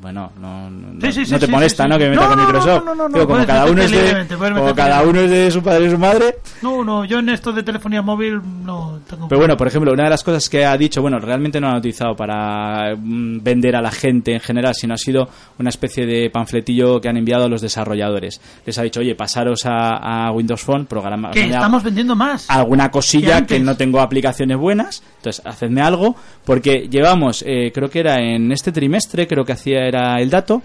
Bueno, 0.01 0.33
no, 0.41 0.71
no, 0.71 1.01
Sí, 1.03 1.13
sí, 1.13 1.27
sí, 1.27 1.33
no 1.33 1.39
te 1.39 1.47
molesta, 1.47 1.87
¿no? 1.87 1.99
Que 1.99 2.05
me 2.05 2.11
meta 2.17 2.29
con 2.29 2.39
Microsoft. 2.41 2.85
no, 2.85 2.95
no, 2.95 3.09
no, 3.09 3.15
Digo, 3.15 3.27
como 3.29 3.47
cada 3.47 3.67
uno 3.67 3.83
es 3.83 3.91
de, 3.91 4.27
como 4.37 4.75
cada 4.75 5.03
uno 5.03 5.21
es 5.21 5.31
de 5.31 5.51
su 5.51 5.63
padre 5.63 5.87
y 5.87 5.91
su 5.91 5.99
madre. 5.99 6.37
No, 6.63 6.83
no, 6.83 7.05
yo 7.05 7.19
en 7.19 7.29
esto 7.29 7.53
de 7.53 7.63
telefonía 7.63 8.03
móvil 8.03 8.41
no 8.65 9.01
tengo. 9.09 9.29
Pero 9.29 9.39
bueno, 9.39 9.57
por 9.57 9.67
ejemplo, 9.69 9.93
una 9.93 10.05
de 10.05 10.11
las 10.11 10.25
cosas 10.25 10.49
que 10.49 10.65
ha 10.65 10.77
dicho, 10.77 11.03
bueno, 11.03 11.19
realmente 11.19 11.61
no 11.61 11.69
lo 11.69 11.75
ha 11.75 11.79
utilizado 11.79 12.17
para 12.17 12.97
mm, 12.97 13.43
vender 13.43 13.77
a 13.77 13.83
la 13.83 13.91
gente 13.93 14.33
en 14.33 14.41
general, 14.41 14.75
sino 14.75 14.95
ha 14.95 14.99
sido 14.99 15.29
una 15.59 15.69
especie 15.69 16.07
de 16.07 16.31
panfletillo 16.31 17.01
que 17.01 17.09
han 17.09 17.19
enviado 17.19 17.45
a 17.45 17.49
los 17.49 17.61
desarrolladores. 17.61 18.41
Les 18.65 18.79
ha 18.79 18.83
dicho, 18.83 19.01
oye, 19.01 19.15
pasaros 19.15 19.67
a, 19.67 20.27
a 20.27 20.33
Windows 20.33 20.63
Phone, 20.63 20.87
programa, 20.87 21.31
que 21.33 21.45
estamos 21.45 21.83
vendiendo 21.83 22.17
más. 22.17 22.49
alguna 22.49 22.87
Que 22.87 22.93
cosilla 22.93 23.37
antes. 23.37 23.59
que 23.59 23.63
no 23.63 23.77
tengo 23.77 24.01
aplicaciones 24.01 24.57
buenas, 24.57 25.03
entonces 25.19 25.45
hacedme 25.47 25.83
algo, 25.83 26.17
porque 26.45 26.89
llevamos, 26.91 27.45
eh, 27.47 27.71
creo 27.75 27.91
que 27.91 28.01
era 28.01 28.17
en 28.21 28.51
este 28.53 28.73
trimestre, 28.73 29.27
creo 29.27 29.45
que 29.45 29.53
hacía 29.53 29.82
era 29.87 30.21
el 30.21 30.31
dato, 30.31 30.63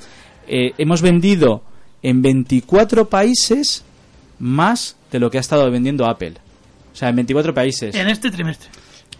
eh, 0.47 0.73
hemos 0.77 1.01
vendido 1.01 1.61
en 2.01 2.21
24 2.21 3.09
países 3.09 3.83
más 4.39 4.95
de 5.11 5.19
lo 5.19 5.29
que 5.31 5.37
ha 5.37 5.41
estado 5.41 5.69
vendiendo 5.71 6.05
Apple. 6.05 6.33
O 6.93 6.95
sea, 6.95 7.09
en 7.09 7.15
24 7.17 7.53
países. 7.53 7.95
En 7.95 8.07
este 8.07 8.31
trimestre. 8.31 8.69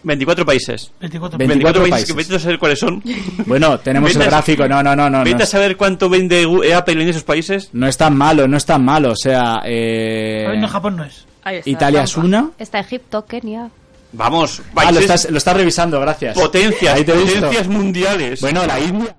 24 0.02 0.46
países. 0.46 0.92
24. 1.00 1.38
24 1.38 1.82
países. 1.82 1.90
países. 1.90 2.16
Vete 2.16 2.36
a 2.36 2.38
saber 2.38 2.58
cuáles 2.58 2.78
son. 2.78 3.02
Bueno, 3.46 3.78
tenemos 3.80 4.14
el 4.14 4.22
gráfico, 4.24 4.68
no, 4.68 4.82
no, 4.82 4.94
no, 4.94 5.10
no. 5.10 5.24
Vete 5.24 5.38
No 5.38 5.42
a 5.42 5.46
saber 5.46 5.76
cuánto 5.76 6.08
vende 6.08 6.42
eh, 6.64 6.74
Apple 6.74 7.02
en 7.02 7.08
esos 7.08 7.24
países. 7.24 7.70
no 7.72 7.86
es 7.88 7.96
tan 7.96 8.16
malo, 8.16 8.46
no 8.46 8.56
es 8.56 8.64
tan 8.64 8.84
malo, 8.84 9.12
o 9.12 9.16
sea... 9.16 9.60
Eh, 9.64 10.46
no, 10.58 10.68
Japón 10.68 10.96
no 10.96 11.04
es. 11.04 11.26
Está, 11.44 11.68
Italia 11.70 12.02
es 12.04 12.16
una... 12.16 12.50
Está 12.58 12.78
Egipto, 12.78 13.24
Kenia. 13.26 13.70
Vamos, 14.12 14.60
Ah, 14.60 14.62
lo 14.64 14.74
países, 14.74 15.00
estás, 15.02 15.30
lo 15.30 15.38
estás 15.38 15.56
revisando, 15.56 16.00
gracias. 16.00 16.34
potencias, 16.38 16.94
Ahí 16.94 17.04
te 17.04 17.12
he 17.12 17.16
visto. 17.16 17.34
potencias 17.40 17.68
mundiales. 17.68 18.40
Bueno, 18.40 18.66
la 18.66 18.78
India... 18.80 19.16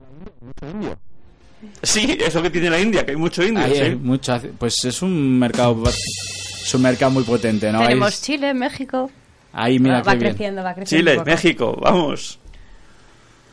Sí, 1.84 2.18
eso 2.26 2.42
que 2.42 2.50
tiene 2.50 2.70
la 2.70 2.80
India, 2.80 3.06
que 3.06 3.12
hay 3.12 3.18
mucho 3.18 3.44
indio. 3.44 3.64
Ahí 3.66 3.76
sí. 3.76 3.82
hay 3.82 3.96
mucha- 3.96 4.42
pues 4.58 4.84
es 4.86 5.02
un 5.02 5.38
mercado 5.38 5.84
es 5.88 6.74
un 6.74 6.82
mercado 6.82 7.12
muy 7.12 7.24
potente, 7.24 7.72
¿no? 7.72 7.82
Tenemos 7.82 8.22
Chile, 8.22 8.54
México. 8.54 9.10
ahí 9.52 9.80
mira 9.80 10.02
va 10.02 10.12
qué 10.14 10.18
bien. 10.20 10.30
creciendo, 10.32 10.64
va 10.64 10.74
creciendo. 10.74 11.12
Chile. 11.12 11.24
México, 11.26 11.78
vamos. 11.82 12.40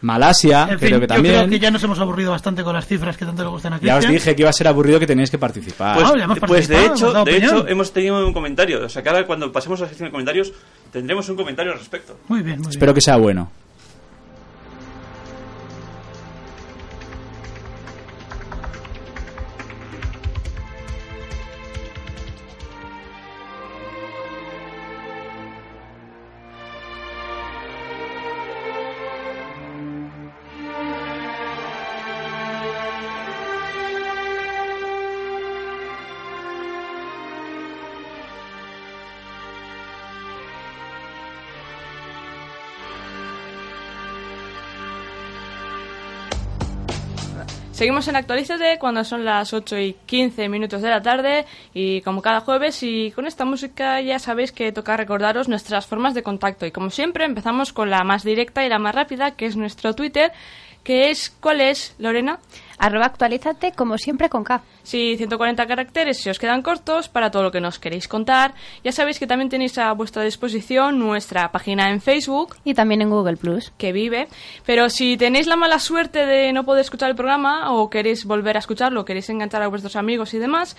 Malasia, 0.03 0.65
En 0.71 0.79
fin, 0.79 0.89
creo 0.89 1.01
que 1.01 1.05
yo 1.05 1.09
también. 1.09 1.35
creo 1.37 1.49
que 1.49 1.59
ya 1.59 1.71
nos 1.71 1.83
hemos 1.83 1.99
aburrido 1.99 2.31
bastante 2.31 2.63
con 2.63 2.75
las 2.75 2.87
cifras 2.87 3.17
que 3.17 3.25
tanto 3.25 3.43
le 3.43 3.49
gustan 3.49 3.73
a 3.73 3.81
Ya 3.81 3.97
os 3.97 4.07
dije 4.07 4.37
que 4.37 4.43
iba 4.43 4.51
a 4.51 4.53
ser 4.53 4.69
aburrido 4.69 5.01
que 5.01 5.07
teníais 5.07 5.31
que 5.31 5.39
participar. 5.39 5.97
Pues, 5.97 6.11
Ah, 6.11 6.23
hemos 6.23 6.39
pues 6.41 6.69
de 6.69 6.85
hecho, 6.85 7.25
de 7.25 7.37
hecho 7.39 7.67
hemos 7.67 7.93
tenido 7.93 8.25
un 8.25 8.33
comentario. 8.33 8.85
O 8.85 8.89
sea, 8.89 9.03
que 9.03 9.09
ahora 9.09 9.27
cuando 9.27 9.51
pasemos 9.51 9.81
a 9.81 9.85
la 9.85 9.89
sección 9.89 10.09
de 10.09 10.13
comentarios 10.13 10.53
tendremos 10.93 11.29
un 11.29 11.37
comentario 11.37 11.73
al 11.73 11.79
respecto. 11.79 12.19
Muy 12.29 12.43
bien, 12.43 12.61
muy 12.61 12.71
Espero 12.71 12.93
que 12.95 13.01
sea 13.01 13.17
bueno. 13.17 13.51
Seguimos 47.77 48.09
en 48.09 48.17
Actualízate 48.17 48.79
cuando 48.79 49.05
son 49.05 49.27
las 49.27 49.53
8 49.53 49.79
y 49.79 49.97
15 50.07 50.49
minutos 50.49 50.81
de 50.81 50.89
la 50.89 51.03
tarde 51.03 51.45
y 51.75 52.01
como 52.01 52.23
cada 52.23 52.41
jueves 52.41 52.83
y 52.83 53.11
con 53.11 53.27
esta 53.27 53.45
música 53.45 54.01
ya 54.01 54.19
sabéis 54.19 54.51
que 54.51 54.73
toca 54.73 54.97
recordaros 54.97 55.47
nuestras 55.47 55.85
formas 55.85 56.15
de 56.15 56.23
contacto 56.23 56.65
y 56.65 56.71
como 56.71 56.89
siempre 56.89 57.27
empezamos 57.27 57.75
con 57.75 57.91
la 57.91 58.03
más 58.03 58.25
directa 58.25 58.65
y 58.65 58.71
la 58.71 58.79
más 58.79 58.95
rápida 58.95 59.33
que 59.33 59.45
es 59.45 59.57
nuestro 59.57 59.95
Twitter 59.95 60.33
que 60.85 61.11
es, 61.11 61.29
¿cuál 61.39 61.61
es, 61.61 61.95
Lorena? 61.99 62.39
Arroba 62.79 63.07
actualízate, 63.07 63.73
como 63.73 63.99
siempre, 63.99 64.29
con 64.29 64.45
K. 64.45 64.63
Sí, 64.83 65.17
140 65.17 65.67
caracteres 65.67 66.19
si 66.19 66.31
os 66.31 66.39
quedan 66.39 66.63
cortos 66.63 67.09
para 67.09 67.31
todo 67.31 67.43
lo 67.43 67.51
que 67.51 67.61
nos 67.61 67.79
queréis 67.79 68.09
contar. 68.09 68.55
Ya 68.85 68.93
sabéis 68.93 69.19
que 69.19 69.27
también 69.27 69.49
tenéis 69.49 69.79
a 69.79 69.93
vuestra 69.93 70.23
disposición 70.23 70.99
nuestra 70.99 71.51
página 71.53 71.91
en 71.91 72.01
Facebook. 72.01 72.57
Y 72.65 72.75
también 72.75 73.03
en 73.03 73.11
Google 73.11 73.37
Plus. 73.37 73.73
Que 73.79 73.93
vive. 73.93 74.29
Pero 74.65 74.91
si 74.91 75.17
tenéis 75.17 75.47
la 75.47 75.57
mala 75.57 75.79
suerte 75.79 76.27
de 76.27 76.53
no 76.53 76.65
poder 76.65 76.83
escuchar 76.83 77.11
el 77.11 77.17
programa 77.17 77.73
o 77.73 77.89
queréis 77.91 78.25
volver 78.25 78.57
a 78.57 78.61
escucharlo, 78.61 79.05
queréis 79.05 79.29
enganchar 79.31 79.63
a 79.63 79.69
vuestros 79.69 79.97
amigos 79.97 80.35
y 80.35 80.39
demás, 80.39 80.77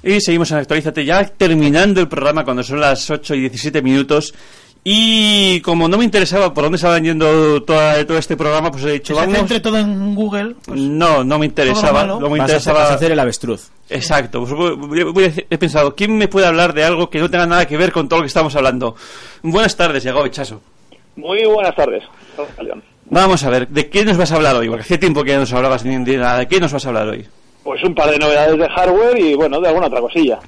Y 0.06 0.20
seguimos 0.20 0.50
en 0.52 0.58
Actualízate 0.58 1.04
ya 1.04 1.24
terminando 1.24 2.00
el 2.00 2.08
programa 2.08 2.44
cuando 2.44 2.62
son 2.62 2.80
las 2.80 3.10
8 3.10 3.34
y 3.34 3.40
17 3.40 3.82
minutos. 3.82 4.32
Y 4.88 5.60
como 5.62 5.88
no 5.88 5.98
me 5.98 6.04
interesaba 6.04 6.54
por 6.54 6.62
dónde 6.62 6.76
estaban 6.76 7.02
yendo 7.02 7.60
toda, 7.64 8.06
todo 8.06 8.16
este 8.18 8.36
programa, 8.36 8.70
pues 8.70 8.84
he 8.84 8.92
dicho, 8.92 9.14
Que 9.14 9.20
se 9.20 9.26
vamos. 9.26 9.36
centre 9.36 9.58
todo 9.58 9.78
en 9.78 10.14
Google. 10.14 10.54
Pues, 10.64 10.78
No, 10.80 11.24
no 11.24 11.40
me 11.40 11.46
interesaba. 11.46 12.02
malo. 12.02 12.20
No 12.20 12.30
me 12.30 12.38
Vas 12.38 12.42
a 12.42 12.44
hacer- 12.44 12.50
interesaba. 12.54 12.78
vas 12.84 12.90
a 12.92 12.94
hacer 12.94 13.10
el 13.10 13.18
avestruz. 13.18 13.68
Exacto. 13.90 14.40
Pues 14.46 14.52
voy- 14.52 15.02
voy- 15.02 15.46
he 15.50 15.58
pensado, 15.58 15.96
¿quién 15.96 16.16
me 16.16 16.28
puede 16.28 16.46
hablar 16.46 16.72
de 16.72 16.84
algo 16.84 17.10
que 17.10 17.18
no 17.18 17.28
tenga 17.28 17.46
nada 17.46 17.66
que 17.66 17.76
ver 17.76 17.90
con 17.90 18.08
todo 18.08 18.20
lo 18.20 18.22
que 18.22 18.28
estamos 18.28 18.54
hablando? 18.54 18.94
Buenas 19.42 19.74
tardes, 19.76 20.04
Diego 20.04 20.24
Chaso. 20.28 20.62
Muy 21.16 21.44
buenas 21.46 21.74
tardes. 21.74 22.04
Vamos 23.06 23.42
a 23.42 23.50
ver, 23.50 23.66
¿de 23.66 23.88
qué 23.88 24.04
nos 24.04 24.16
vas 24.16 24.30
a 24.30 24.36
hablar 24.36 24.54
hoy? 24.54 24.68
Porque 24.68 24.82
hace 24.82 24.98
tiempo 24.98 25.24
que 25.24 25.32
no 25.34 25.40
nos 25.40 25.52
hablabas 25.52 25.84
ni 25.84 25.96
de 26.04 26.16
nada. 26.16 26.38
¿De 26.40 26.46
qué 26.46 26.60
nos 26.60 26.72
vas 26.72 26.84
a 26.84 26.88
hablar 26.88 27.08
hoy? 27.08 27.26
Pues 27.66 27.82
un 27.82 27.94
par 27.96 28.10
de 28.10 28.18
novedades 28.18 28.56
de 28.58 28.68
hardware 28.68 29.18
y 29.18 29.34
bueno, 29.34 29.60
de 29.60 29.66
alguna 29.68 29.88
otra 29.88 30.00
cosilla. 30.00 30.38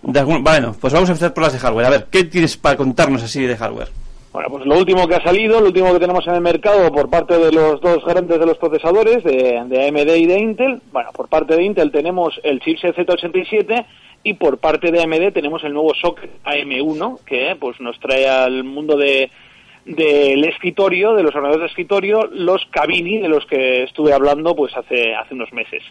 De 0.00 0.18
algún- 0.20 0.42
Bueno, 0.44 0.74
pues 0.80 0.92
vamos 0.94 1.08
a 1.08 1.12
empezar 1.12 1.34
por 1.34 1.42
las 1.42 1.52
de 1.52 1.58
hardware. 1.58 1.86
A 1.86 1.90
ver, 1.90 2.06
¿qué 2.10 2.22
tienes 2.24 2.56
para 2.56 2.76
contarnos 2.76 3.22
así 3.22 3.42
de 3.44 3.56
hardware? 3.56 3.88
Bueno, 4.32 4.48
pues 4.48 4.64
lo 4.64 4.78
último 4.78 5.06
que 5.08 5.16
ha 5.16 5.22
salido, 5.22 5.60
lo 5.60 5.66
último 5.66 5.92
que 5.92 5.98
tenemos 5.98 6.26
en 6.26 6.34
el 6.36 6.40
mercado 6.40 6.90
por 6.92 7.10
parte 7.10 7.36
de 7.36 7.50
los 7.52 7.80
dos 7.80 8.02
grandes 8.04 8.38
de 8.40 8.46
los 8.46 8.56
procesadores, 8.58 9.22
de, 9.24 9.60
de 9.66 9.88
AMD 9.88 10.16
y 10.16 10.26
de 10.26 10.38
Intel. 10.38 10.80
Bueno, 10.92 11.10
por 11.12 11.28
parte 11.28 11.54
de 11.56 11.64
Intel 11.64 11.90
tenemos 11.92 12.40
el 12.44 12.60
chipset 12.60 12.96
Z87 12.96 13.84
y 14.22 14.34
por 14.34 14.58
parte 14.58 14.92
de 14.92 15.02
AMD 15.02 15.32
tenemos 15.34 15.64
el 15.64 15.74
nuevo 15.74 15.92
socket 16.00 16.30
AM1 16.44 17.18
que 17.26 17.56
pues 17.60 17.78
nos 17.80 17.98
trae 17.98 18.28
al 18.28 18.62
mundo 18.64 18.96
de 18.96 19.30
del 19.84 20.44
escritorio, 20.44 21.14
de 21.14 21.24
los 21.24 21.34
ordenadores 21.34 21.62
de 21.62 21.66
escritorio, 21.66 22.28
los 22.32 22.64
Cabini 22.70 23.18
de 23.18 23.28
los 23.28 23.44
que 23.46 23.82
estuve 23.82 24.12
hablando 24.12 24.54
pues 24.54 24.74
hace 24.76 25.12
hace 25.14 25.34
unos 25.34 25.52
meses. 25.52 25.82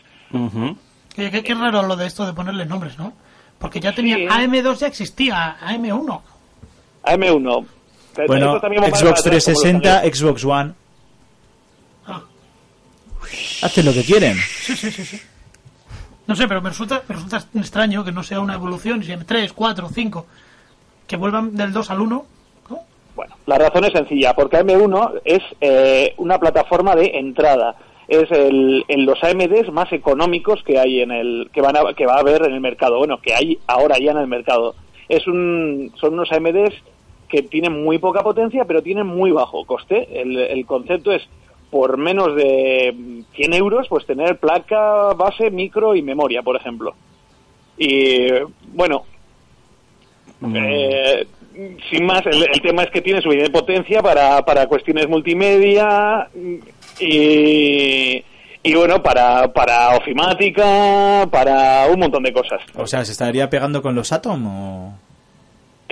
Qué, 1.16 1.30
qué- 1.32 1.44
qué 1.44 1.54
raro 1.56 1.84
lo 1.84 1.96
de 1.96 2.08
esto 2.08 2.26
de 2.26 2.34
ponerle 2.34 2.66
nombres, 2.66 2.98
¿no? 2.98 3.14
Porque 3.60 3.80
ya 3.80 3.94
tenía 3.94 4.16
Sí. 4.18 4.26
AM2 4.30 4.80
ya 4.80 4.88
existía, 4.88 5.58
AM1. 5.62 6.22
AM1. 7.04 7.66
Bueno, 8.28 8.48
Esto 8.56 8.62
también 8.62 8.84
va 8.84 8.88
para 8.88 8.98
Xbox 8.98 9.02
atrás, 9.02 9.02
como 9.02 9.10
los 9.12 9.24
360, 9.24 10.00
amigos. 10.00 10.18
Xbox 10.18 10.46
One. 10.46 10.74
Ah. 12.08 12.22
Hacen 13.64 13.86
lo 13.86 13.94
que 13.94 14.04
quieren. 14.04 14.38
Sí, 14.38 14.76
sí, 14.76 14.92
sí, 14.92 15.06
sí. 15.06 15.22
No 16.28 16.36
sé, 16.36 16.48
pero 16.48 16.62
me 16.62 16.70
resulta, 16.70 17.04
me 17.08 17.16
resulta 17.16 17.44
extraño 17.56 18.04
que 18.04 18.12
no 18.12 18.24
sea 18.24 18.40
una 18.40 18.54
evolución, 18.54 19.04
si 19.04 19.12
en 19.12 19.26
3, 19.26 19.54
4, 19.54 19.90
5, 19.94 20.26
que 21.08 21.16
vuelvan 21.18 21.56
del 21.56 21.72
2 21.74 21.90
al 21.92 22.02
1. 22.02 22.26
Bueno, 23.16 23.36
la 23.46 23.58
razón 23.58 23.84
es 23.84 23.92
sencilla, 23.92 24.34
porque 24.34 24.58
AM1 24.58 25.22
es 25.26 25.42
eh, 25.60 26.14
una 26.18 26.40
plataforma 26.40 26.96
de 26.96 27.08
entrada. 27.18 27.76
Es 28.12 28.30
el, 28.30 28.84
en 28.90 29.06
los 29.06 29.24
AMDs 29.24 29.72
más 29.72 29.94
económicos 29.94 30.62
que 30.64 30.78
hay 30.78 31.00
en 31.00 31.12
el 31.12 31.50
que 31.54 31.62
van 31.62 31.78
a, 31.78 31.94
que 31.94 32.06
va 32.06 32.16
a 32.16 32.20
haber 32.20 32.44
en 32.46 32.52
el 32.52 32.60
mercado. 32.60 32.98
Bueno, 32.98 33.22
que 33.22 33.34
hay 33.34 33.58
ahora 33.68 33.96
ya 34.00 34.12
en 34.12 34.18
el 34.18 34.28
mercado. 34.28 34.76
Es 35.08 35.26
un, 35.28 35.94
son 35.96 36.16
unos 36.16 36.30
AMDs 36.30 36.74
que 37.30 37.44
tienen 37.44 37.84
muy 37.84 38.00
poca 38.00 38.22
potencia, 38.22 38.66
pero 38.66 38.84
tienen 38.84 39.08
muy 39.08 39.32
bajo 39.32 39.64
coste. 39.64 40.10
El, 40.22 40.38
el 40.38 40.66
concepto 40.66 41.14
es 41.14 41.22
por 41.70 41.98
menos 41.98 42.36
de 42.36 43.24
100 43.34 43.54
euros, 43.54 43.88
pues 43.88 44.06
tener 44.06 44.38
placa, 44.40 45.14
base, 45.14 45.50
micro 45.50 45.96
y 45.96 46.02
memoria, 46.02 46.42
por 46.42 46.58
ejemplo. 46.58 46.94
Y 47.78 48.28
bueno, 48.74 49.06
eh, 50.54 51.26
sin 51.90 52.06
más, 52.06 52.26
el, 52.26 52.44
el 52.44 52.62
tema 52.62 52.84
es 52.84 52.92
que 52.92 53.02
tiene 53.02 53.22
suficiente 53.22 53.52
potencia 53.52 54.02
para, 54.02 54.44
para 54.44 54.68
cuestiones 54.68 55.08
multimedia 55.08 56.28
y, 57.02 58.24
y 58.64 58.76
bueno, 58.76 59.02
para, 59.02 59.52
para 59.52 59.98
ofimática, 59.98 61.28
para 61.32 61.88
un 61.92 62.00
montón 62.00 62.24
de 62.24 62.32
cosas. 62.34 62.62
O 62.76 62.86
sea, 62.86 63.04
¿se 63.06 63.12
estaría 63.12 63.50
pegando 63.50 63.82
con 63.82 63.96
los 63.96 64.12
Atom 64.12 64.48
o...? 64.48 64.94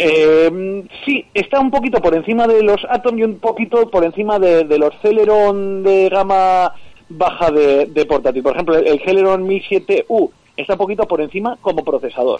Eh, 0.01 0.83
sí, 1.05 1.25
está 1.33 1.59
un 1.59 1.69
poquito 1.71 1.99
por 2.01 2.15
encima 2.15 2.47
de 2.47 2.63
los 2.63 2.79
Atom 2.89 3.19
y 3.19 3.23
un 3.23 3.39
poquito 3.39 3.89
por 3.89 4.05
encima 4.05 4.39
de, 4.39 4.63
de 4.63 4.77
los 4.77 4.93
Celeron 5.01 5.83
de 5.83 6.07
gama 6.07 6.73
baja 7.09 7.51
de, 7.51 7.85
de 7.87 8.05
portátil. 8.05 8.41
Por 8.41 8.53
ejemplo, 8.53 8.77
el, 8.77 8.87
el 8.87 9.01
Celeron 9.03 9.45
1007U 9.45 10.29
está 10.55 10.73
un 10.73 10.79
poquito 10.79 11.03
por 11.05 11.19
encima 11.21 11.57
como 11.61 11.83
procesador. 11.83 12.39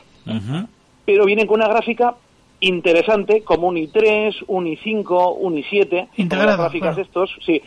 pero 1.06 1.26
vienen 1.26 1.48
con 1.48 1.60
una 1.60 1.68
gráfica 1.68 2.16
interesante 2.62 3.42
como 3.44 3.68
un 3.68 3.76
i3, 3.76 4.36
un 4.48 4.66
i5, 4.66 5.36
un 5.40 5.56
i7. 5.56 6.08
Integrada, 6.18 6.52
Las 6.52 6.60
gráficas 6.60 6.96
claro. 6.96 7.02
estos, 7.02 7.36
sí. 7.46 7.62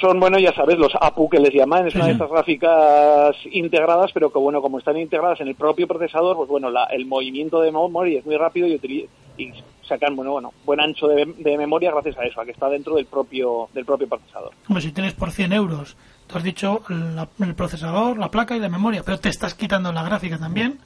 Son, 0.00 0.18
bueno, 0.18 0.38
ya 0.38 0.52
sabes, 0.54 0.78
los 0.78 0.92
APU 1.00 1.28
que 1.28 1.38
les 1.38 1.52
llaman, 1.52 1.86
es 1.86 1.94
una 1.94 2.06
de 2.06 2.12
estas 2.12 2.30
gráficas 2.30 3.36
integradas, 3.50 4.10
pero 4.12 4.32
que, 4.32 4.38
bueno, 4.38 4.60
como 4.62 4.78
están 4.78 4.96
integradas 4.96 5.40
en 5.40 5.48
el 5.48 5.54
propio 5.54 5.86
procesador, 5.86 6.36
pues, 6.36 6.48
bueno, 6.48 6.70
la- 6.70 6.84
el 6.86 7.06
movimiento 7.06 7.60
de 7.60 7.70
memoria 7.70 8.18
es 8.20 8.26
muy 8.26 8.36
rápido 8.36 8.66
y, 8.66 9.08
y 9.38 9.52
sacan, 9.86 10.16
bueno, 10.16 10.32
bueno, 10.32 10.52
buen 10.64 10.80
ancho 10.80 11.06
de, 11.08 11.26
de 11.36 11.58
memoria 11.58 11.90
gracias 11.92 12.16
a 12.18 12.24
eso, 12.24 12.40
a 12.40 12.44
que 12.44 12.52
está 12.52 12.68
dentro 12.68 12.94
del 12.96 13.06
propio, 13.06 13.68
del 13.74 13.84
propio 13.84 14.08
procesador. 14.08 14.52
Hombre, 14.68 14.82
si 14.82 14.92
tienes 14.92 15.14
por 15.14 15.30
100 15.30 15.52
euros 15.52 15.96
Tú 16.26 16.38
has 16.38 16.44
dicho 16.44 16.80
la- 16.88 17.28
el 17.44 17.54
procesador, 17.54 18.16
la 18.16 18.30
placa 18.30 18.56
y 18.56 18.60
la 18.60 18.70
memoria, 18.70 19.02
pero 19.04 19.18
te 19.18 19.28
estás 19.28 19.54
quitando 19.54 19.92
la 19.92 20.02
gráfica 20.02 20.38
también. 20.38 20.78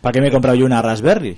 ¿Para 0.00 0.12
qué 0.14 0.20
me 0.22 0.28
he 0.28 0.30
comprado 0.30 0.56
yo 0.56 0.64
una 0.64 0.80
Raspberry? 0.80 1.36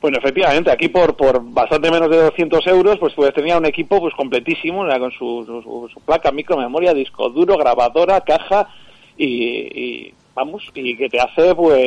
Bueno, 0.00 0.18
efectivamente, 0.18 0.70
aquí 0.70 0.88
por, 0.88 1.16
por 1.16 1.42
bastante 1.42 1.90
menos 1.90 2.08
de 2.08 2.18
200 2.22 2.64
euros, 2.68 2.98
pues, 2.98 3.14
pues 3.14 3.34
tenía 3.34 3.58
un 3.58 3.66
equipo 3.66 3.98
pues 3.98 4.14
completísimo, 4.14 4.86
con 4.98 5.10
su, 5.10 5.44
su- 5.44 5.88
su- 5.92 6.00
placa, 6.02 6.30
micro, 6.30 6.56
memoria, 6.56 6.94
disco 6.94 7.28
duro, 7.30 7.56
grabadora, 7.56 8.20
caja 8.20 8.68
y, 9.16 9.26
y, 9.26 10.14
vamos, 10.36 10.62
y 10.74 10.96
que 10.96 11.08
te 11.08 11.18
hace 11.18 11.52
pues 11.56 11.80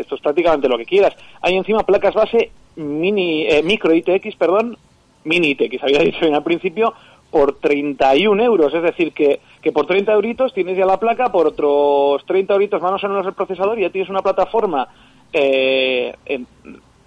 esto 0.00 0.14
es 0.14 0.20
prácticamente 0.20 0.68
lo 0.68 0.78
que 0.78 0.84
quieras. 0.84 1.16
Hay 1.42 1.56
encima 1.56 1.82
placas 1.84 2.14
base 2.14 2.50
mini, 2.76 3.46
eh, 3.48 3.64
micro 3.64 3.92
ITX, 3.92 4.36
perdón, 4.36 4.78
mini 5.24 5.48
ITX, 5.50 5.82
había 5.82 5.98
dicho 6.00 6.20
bien 6.20 6.34
al 6.36 6.44
principio, 6.44 6.94
por 7.32 7.58
31 7.58 8.40
euros, 8.44 8.72
es 8.74 8.82
decir, 8.84 9.12
que, 9.12 9.40
que 9.60 9.72
por 9.72 9.86
30 9.88 10.12
euritos 10.12 10.54
tienes 10.54 10.78
ya 10.78 10.86
la 10.86 11.00
placa, 11.00 11.32
por 11.32 11.48
otros 11.48 12.24
30 12.26 12.52
euritos 12.54 12.80
más 12.80 13.02
o 13.02 13.08
menos 13.08 13.26
el 13.26 13.32
procesador 13.34 13.76
y 13.76 13.82
ya 13.82 13.90
tienes 13.90 14.08
una 14.08 14.22
plataforma, 14.22 14.86
eh, 15.32 16.14
en- 16.26 16.46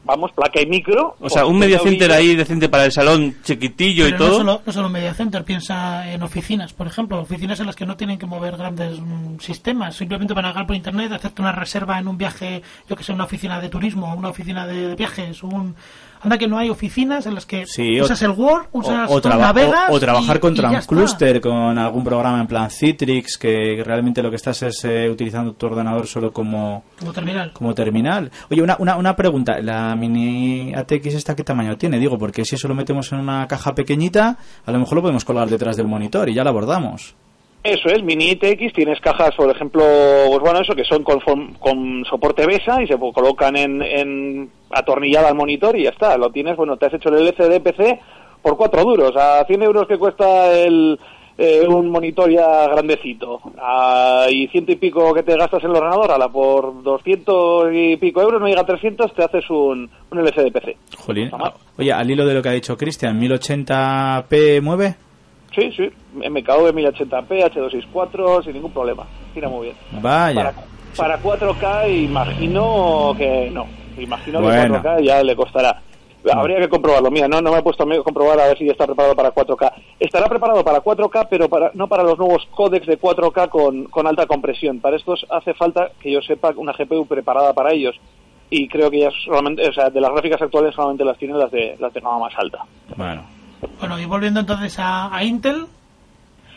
vamos, 0.10 0.32
placa 0.32 0.62
y 0.62 0.66
micro. 0.66 1.16
O 1.20 1.30
sea, 1.30 1.46
un 1.46 1.60
30 1.60 1.66
media 1.66 1.80
center 1.80 2.12
ahí 2.12 2.36
decente 2.36 2.68
para 2.68 2.86
el 2.86 2.92
salón, 2.92 3.36
chiquitillo 3.44 4.08
y 4.08 4.12
no 4.12 4.18
todo. 4.18 4.38
solo, 4.38 4.62
no 4.66 4.74
solo 4.74 4.90
Media 4.90 5.14
Center, 5.14 5.44
piensa 5.44 6.12
en 6.12 6.24
oficinas, 6.24 6.74
por 6.74 6.88
ejemplo, 6.88 7.20
oficinas 7.20 7.60
en 7.60 7.68
las 7.68 7.76
que 7.76 7.86
no 7.86 7.96
tienen 7.96 8.18
que 8.18 8.26
mover 8.26 8.58
grandes 8.58 9.00
mm, 9.00 9.40
sistemas, 9.40 9.96
simplemente 9.96 10.34
para 10.34 10.48
navegar 10.48 10.68
por 10.68 10.76
internet, 10.76 11.12
hacerte 11.12 11.42
una 11.42 11.52
reserva 11.52 12.00
en 12.00 12.08
un 12.08 12.18
viaje, 12.18 12.62
yo 12.90 12.96
que 12.96 13.04
sé, 13.04 13.14
una 13.14 13.26
oficina 13.26 13.62
de 13.62 13.70
turismo, 13.70 14.14
una 14.16 14.30
oficina 14.30 14.66
de, 14.66 14.88
de 14.88 14.96
viajes, 14.96 15.44
un... 15.44 15.76
Anda 16.22 16.38
que 16.38 16.48
no 16.48 16.58
hay 16.58 16.70
oficinas 16.70 17.26
en 17.26 17.36
las 17.36 17.46
que 17.46 17.66
Sí, 17.66 18.00
o- 18.00 18.04
usas 18.04 18.22
el 18.24 18.32
Word, 18.32 18.66
usas 18.74 19.10
o, 19.10 19.14
o 19.16 19.22
traba- 19.22 19.52
o- 19.90 19.96
o 19.96 20.00
trabajar 20.00 20.36
y- 20.36 20.40
contra 20.40 20.72
y 20.72 20.76
está. 20.76 21.40
con 21.42 21.78
algún 21.78 22.04
programa 22.04 22.42
en 22.42 22.48
plan 22.48 22.70
Citrix 22.70 23.38
que 23.38 23.82
realmente 23.86 24.22
lo 24.22 24.30
que 24.30 24.36
estás 24.36 24.62
es 24.64 24.84
eh, 24.84 25.10
utilizando 25.10 25.54
tu 25.54 25.66
ordenador 25.68 26.08
solo 26.08 26.34
como 26.34 26.84
Como 27.00 27.14
terminal. 27.14 27.52
como 27.54 27.74
terminal. 27.74 28.32
Oye, 28.52 28.62
una, 28.62 28.76
una, 28.80 28.98
una 28.98 29.16
pregunta, 29.16 29.60
la 29.62 29.96
mini 29.96 30.74
ATX 30.76 31.08
esta 31.16 31.36
qué 31.36 31.44
tamaño 31.44 31.78
tiene, 31.78 32.00
digo, 32.00 32.18
porque 32.18 32.44
si 32.44 32.56
eso 32.56 32.68
lo 32.68 32.76
metemos 32.76 33.12
en 33.14 33.20
una 33.20 33.48
caja 33.48 33.74
pequeñita, 33.74 34.38
a 34.66 34.72
lo 34.72 34.80
mejor 34.80 34.96
lo 34.98 35.02
podemos 35.04 35.24
colgar 35.24 35.50
detrás 35.50 35.78
del 35.78 35.88
monitor 35.88 36.28
y 36.30 36.34
ya 36.34 36.44
lo 36.44 36.50
abordamos. 36.50 37.16
Eso 37.64 37.90
es, 37.90 38.02
mini 38.04 38.32
ITX, 38.32 38.72
tienes 38.74 39.02
cajas, 39.02 39.36
por 39.36 39.50
ejemplo, 39.50 39.84
pues 40.30 40.40
bueno, 40.40 40.62
eso, 40.62 40.74
que 40.76 40.86
son 40.86 41.04
con, 41.04 42.06
soporte 42.06 42.46
BESA 42.46 42.82
y 42.82 42.88
se 42.88 42.98
colocan 42.98 43.58
en, 43.58 43.82
en 43.82 44.50
atornillada 44.72 45.28
al 45.28 45.36
monitor 45.36 45.78
y 45.78 45.84
ya 45.84 45.90
está, 45.90 46.18
lo 46.18 46.32
tienes, 46.32 46.56
bueno, 46.56 46.78
te 46.78 46.86
has 46.86 46.94
hecho 46.94 47.10
el 47.10 47.28
LCD 47.28 47.62
PC 47.62 48.00
por 48.42 48.56
cuatro 48.56 48.84
duros, 48.86 49.14
a 49.18 49.44
100 49.46 49.62
euros 49.64 49.88
que 49.88 49.98
cuesta 49.98 50.54
el, 50.54 50.98
eh, 51.38 51.66
un 51.68 51.90
monitor 51.90 52.32
ya 52.32 52.66
grandecito, 52.70 53.42
a, 53.62 54.28
y 54.30 54.48
ciento 54.48 54.72
y 54.72 54.78
pico 54.78 55.14
que 55.14 55.24
te 55.24 55.36
gastas 55.36 55.62
en 55.66 55.72
el 55.72 55.76
ordenador, 55.76 56.12
ala, 56.12 56.30
por 56.30 56.82
200 56.82 57.74
y 57.74 57.98
pico 57.98 58.22
euros, 58.22 58.40
no 58.40 58.48
llega 58.48 58.62
a 58.62 58.66
300, 58.66 59.14
te 59.14 59.24
haces 59.24 59.50
un, 59.50 59.90
un 60.12 60.20
LCD 60.20 60.50
PC. 60.54 60.78
Jolín. 60.98 61.30
Oye, 61.78 61.92
al 61.92 62.10
hilo 62.10 62.26
de 62.26 62.34
lo 62.36 62.42
que 62.42 62.50
ha 62.50 62.54
dicho 62.54 62.78
Cristian, 62.78 63.20
¿1080p 63.20 64.62
mueve? 64.62 65.09
Sí, 65.60 65.72
sí, 65.76 65.90
MKV 66.16 66.74
1080p, 66.74 67.52
H264, 67.52 68.44
sin 68.44 68.54
ningún 68.54 68.72
problema, 68.72 69.06
tira 69.34 69.50
muy 69.50 69.68
bien. 69.68 69.78
Vaya. 70.02 70.54
Para 70.96 71.22
4K 71.22 72.04
imagino 72.04 73.14
que 73.18 73.50
no. 73.52 73.68
Imagino 73.98 74.42
Bueno. 74.42 74.82
que 74.82 74.88
4K 74.88 75.04
ya 75.04 75.24
le 75.24 75.36
costará. 75.36 75.82
Habría 76.34 76.60
que 76.60 76.68
comprobarlo. 76.68 77.10
Mira, 77.12 77.28
no, 77.28 77.42
no 77.42 77.52
me 77.52 77.60
he 77.60 77.64
puesto 77.64 77.84
a 77.84 78.04
comprobar 78.04 78.40
a 78.40 78.48
ver 78.48 78.58
si 78.58 78.66
ya 78.66 78.74
está 78.74 78.86
preparado 78.86 79.16
para 79.16 79.34
4K. 79.34 79.72
Estará 80.00 80.28
preparado 80.28 80.64
para 80.64 80.82
4K, 80.82 81.28
pero 81.30 81.48
para, 81.48 81.72
no 81.74 81.88
para 81.88 82.04
los 82.04 82.18
nuevos 82.18 82.46
códecs 82.52 82.88
de 82.88 83.00
4K 83.00 83.50
con, 83.50 83.86
con 83.86 84.06
alta 84.06 84.26
compresión. 84.26 84.80
Para 84.80 84.98
estos 84.98 85.26
hace 85.30 85.54
falta 85.54 85.92
que 86.02 86.12
yo 86.12 86.22
sepa 86.22 86.54
una 86.58 86.74
GPU 86.74 87.06
preparada 87.06 87.54
para 87.54 87.72
ellos. 87.72 87.96
Y 88.50 88.68
creo 88.68 88.90
que 88.90 89.00
ya 89.00 89.12
solamente, 89.24 89.68
o 89.68 89.72
sea, 89.74 89.90
de 89.90 90.02
las 90.02 90.12
gráficas 90.12 90.42
actuales 90.42 90.74
solamente 90.76 91.06
las 91.06 91.18
tienen 91.18 91.38
las 91.40 91.52
de, 91.52 91.78
las 91.80 91.94
de 91.94 92.02
gama 92.02 92.20
más 92.20 92.34
alta. 92.38 92.66
Bueno. 92.98 93.39
Bueno, 93.80 94.00
y 94.00 94.06
volviendo 94.06 94.40
entonces 94.40 94.78
a, 94.80 95.14
a 95.16 95.24
Intel, 95.24 95.66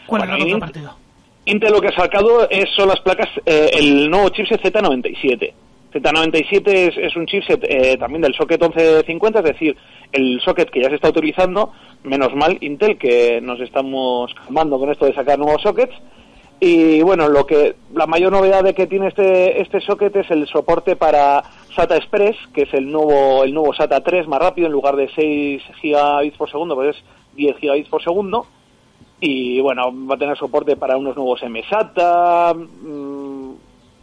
¿cuál 0.07 0.20
Bueno, 0.23 0.35
es 0.35 0.39
la 0.41 0.45
Int- 0.47 0.51
contrapartida? 0.53 0.97
Intel 1.45 1.73
lo 1.73 1.81
que 1.81 1.89
ha 1.89 1.97
sacado 1.97 2.49
es, 2.49 2.70
son 2.77 2.89
las 2.89 3.01
placas, 3.01 3.29
eh, 3.47 3.70
el 3.74 4.09
nuevo 4.11 4.29
chipset 4.29 4.62
Z97. 4.62 5.53
Z97 5.93 6.69
es, 6.69 6.97
es 6.97 7.16
un 7.16 7.27
chipset 7.27 7.62
eh, 7.69 7.97
también 7.99 8.23
del 8.23 8.35
socket 8.35 8.61
1150, 8.62 9.41
es 9.41 9.45
decir, 9.45 9.77
el 10.12 10.41
socket 10.45 10.70
que 10.70 10.81
ya 10.83 10.89
se 10.89 10.95
está 10.95 11.09
utilizando, 11.11 11.73
menos 12.05 12.35
mal 12.35 12.57
Intel 12.61 12.97
que 12.97 13.41
nos 13.43 13.61
estamos 13.61 14.33
calmando 14.35 14.79
con 14.79 14.91
esto 14.91 15.05
de 15.07 15.15
sacar 15.15 15.39
nuevos 15.39 15.61
sockets. 15.62 15.95
Y 16.61 17.03
bueno, 17.03 17.29
lo 17.29 17.45
que 17.45 17.74
la 17.93 18.07
mayor 18.07 18.31
novedad 18.31 18.62
de 18.62 18.73
que 18.73 18.87
tiene 18.87 19.09
este 19.09 19.61
este 19.61 19.81
socket 19.81 20.15
es 20.15 20.31
el 20.31 20.47
soporte 20.47 20.95
para 20.95 21.43
SATA 21.74 21.97
Express, 21.97 22.36
que 22.55 22.62
es 22.62 22.74
el 22.74 22.90
nuevo 22.90 23.44
el 23.44 23.53
nuevo 23.55 23.73
SATA 23.74 24.01
3 24.03 24.27
más 24.28 24.40
rápido 24.40 24.66
en 24.66 24.73
lugar 24.73 24.97
de 24.97 25.09
6 25.15 25.62
gigabits 25.81 26.36
por 26.36 26.51
segundo, 26.51 26.74
pues 26.74 26.97
es 26.97 27.05
10 27.35 27.57
gigabits 27.59 27.89
por 27.89 28.03
segundo 28.03 28.47
y 29.20 29.61
bueno, 29.61 29.93
va 30.09 30.16
a 30.16 30.19
tener 30.19 30.36
soporte 30.36 30.77
para 30.77 30.97
unos 30.97 31.16
nuevos 31.16 31.40
MSATA. 31.43 32.55
mm, 32.55 33.53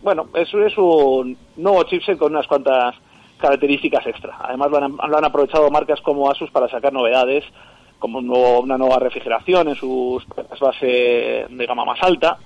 bueno, 0.02 0.28
eso 0.34 0.64
es 0.66 0.78
un 0.78 1.38
nuevo 1.58 1.84
chipset 1.84 2.18
con 2.18 2.32
unas 2.32 2.48
cuantas 2.48 2.96
características 3.38 4.06
extra. 4.08 4.38
Además 4.42 4.72
lo 4.72 4.78
han, 4.78 4.96
lo 4.96 5.18
han 5.18 5.26
aprovechado 5.26 5.70
marcas 5.70 6.00
como 6.02 6.30
Asus 6.30 6.50
para 6.52 6.70
sacar 6.70 6.94
novedades, 6.94 7.44
como 8.00 8.20
un 8.20 8.28
nuevo- 8.28 8.62
una 8.62 8.78
nueva 8.78 8.98
refrigeración 9.00 9.68
en 9.68 9.76
sus 9.76 10.24
placas 10.26 10.60
base 10.60 11.46
de 11.50 11.66
gama 11.66 11.84
más 11.86 12.02
alta. 12.02 12.38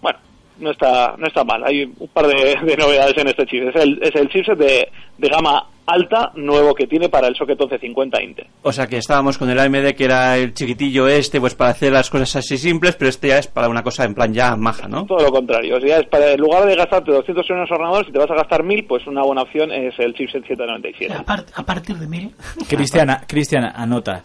Bueno, 0.00 0.18
no 0.58 0.70
está 0.70 1.14
no 1.18 1.26
está 1.26 1.44
mal. 1.44 1.62
Hay 1.64 1.84
un 1.84 2.08
par 2.08 2.26
de, 2.26 2.34
de 2.62 2.76
novedades 2.76 3.16
en 3.18 3.28
este 3.28 3.46
chip. 3.46 3.68
Es 3.68 3.76
el, 3.82 3.98
es 4.02 4.14
el 4.14 4.28
chipset 4.28 4.58
de, 4.58 4.88
de 5.18 5.28
gama 5.28 5.66
alta 5.84 6.30
nuevo 6.36 6.74
que 6.74 6.86
tiene 6.86 7.08
para 7.08 7.26
el 7.26 7.34
socket 7.34 7.58
1150 7.58 8.22
Intel. 8.22 8.46
O 8.62 8.72
sea 8.72 8.86
que 8.86 8.98
estábamos 8.98 9.36
con 9.36 9.50
el 9.50 9.58
AMD 9.58 9.94
que 9.96 10.04
era 10.04 10.36
el 10.38 10.54
chiquitillo 10.54 11.08
este, 11.08 11.40
pues 11.40 11.54
para 11.56 11.70
hacer 11.70 11.92
las 11.92 12.08
cosas 12.08 12.36
así 12.36 12.56
simples, 12.56 12.94
pero 12.94 13.08
este 13.08 13.28
ya 13.28 13.38
es 13.38 13.48
para 13.48 13.68
una 13.68 13.82
cosa 13.82 14.04
en 14.04 14.14
plan 14.14 14.32
ya 14.32 14.54
maja, 14.56 14.86
¿no? 14.86 15.04
Todo 15.06 15.18
lo 15.24 15.32
contrario. 15.32 15.76
O 15.76 15.80
sea, 15.80 15.98
es 15.98 16.06
para, 16.06 16.30
en 16.32 16.40
lugar 16.40 16.66
de 16.66 16.76
gastarte 16.76 17.10
200 17.10 17.50
euros 17.50 17.68
en 17.68 17.74
ordenador, 17.74 18.06
si 18.06 18.12
te 18.12 18.18
vas 18.18 18.30
a 18.30 18.34
gastar 18.34 18.62
1000, 18.62 18.84
pues 18.86 19.06
una 19.08 19.22
buena 19.22 19.42
opción 19.42 19.72
es 19.72 19.92
el 19.98 20.14
chipset 20.14 20.42
797. 20.46 21.12
A, 21.14 21.22
par- 21.24 21.46
a 21.52 21.62
partir 21.64 21.96
de 21.96 22.06
mil. 22.06 22.30
Cristiana, 22.68 23.24
Cristiana, 23.26 23.72
anota 23.76 24.22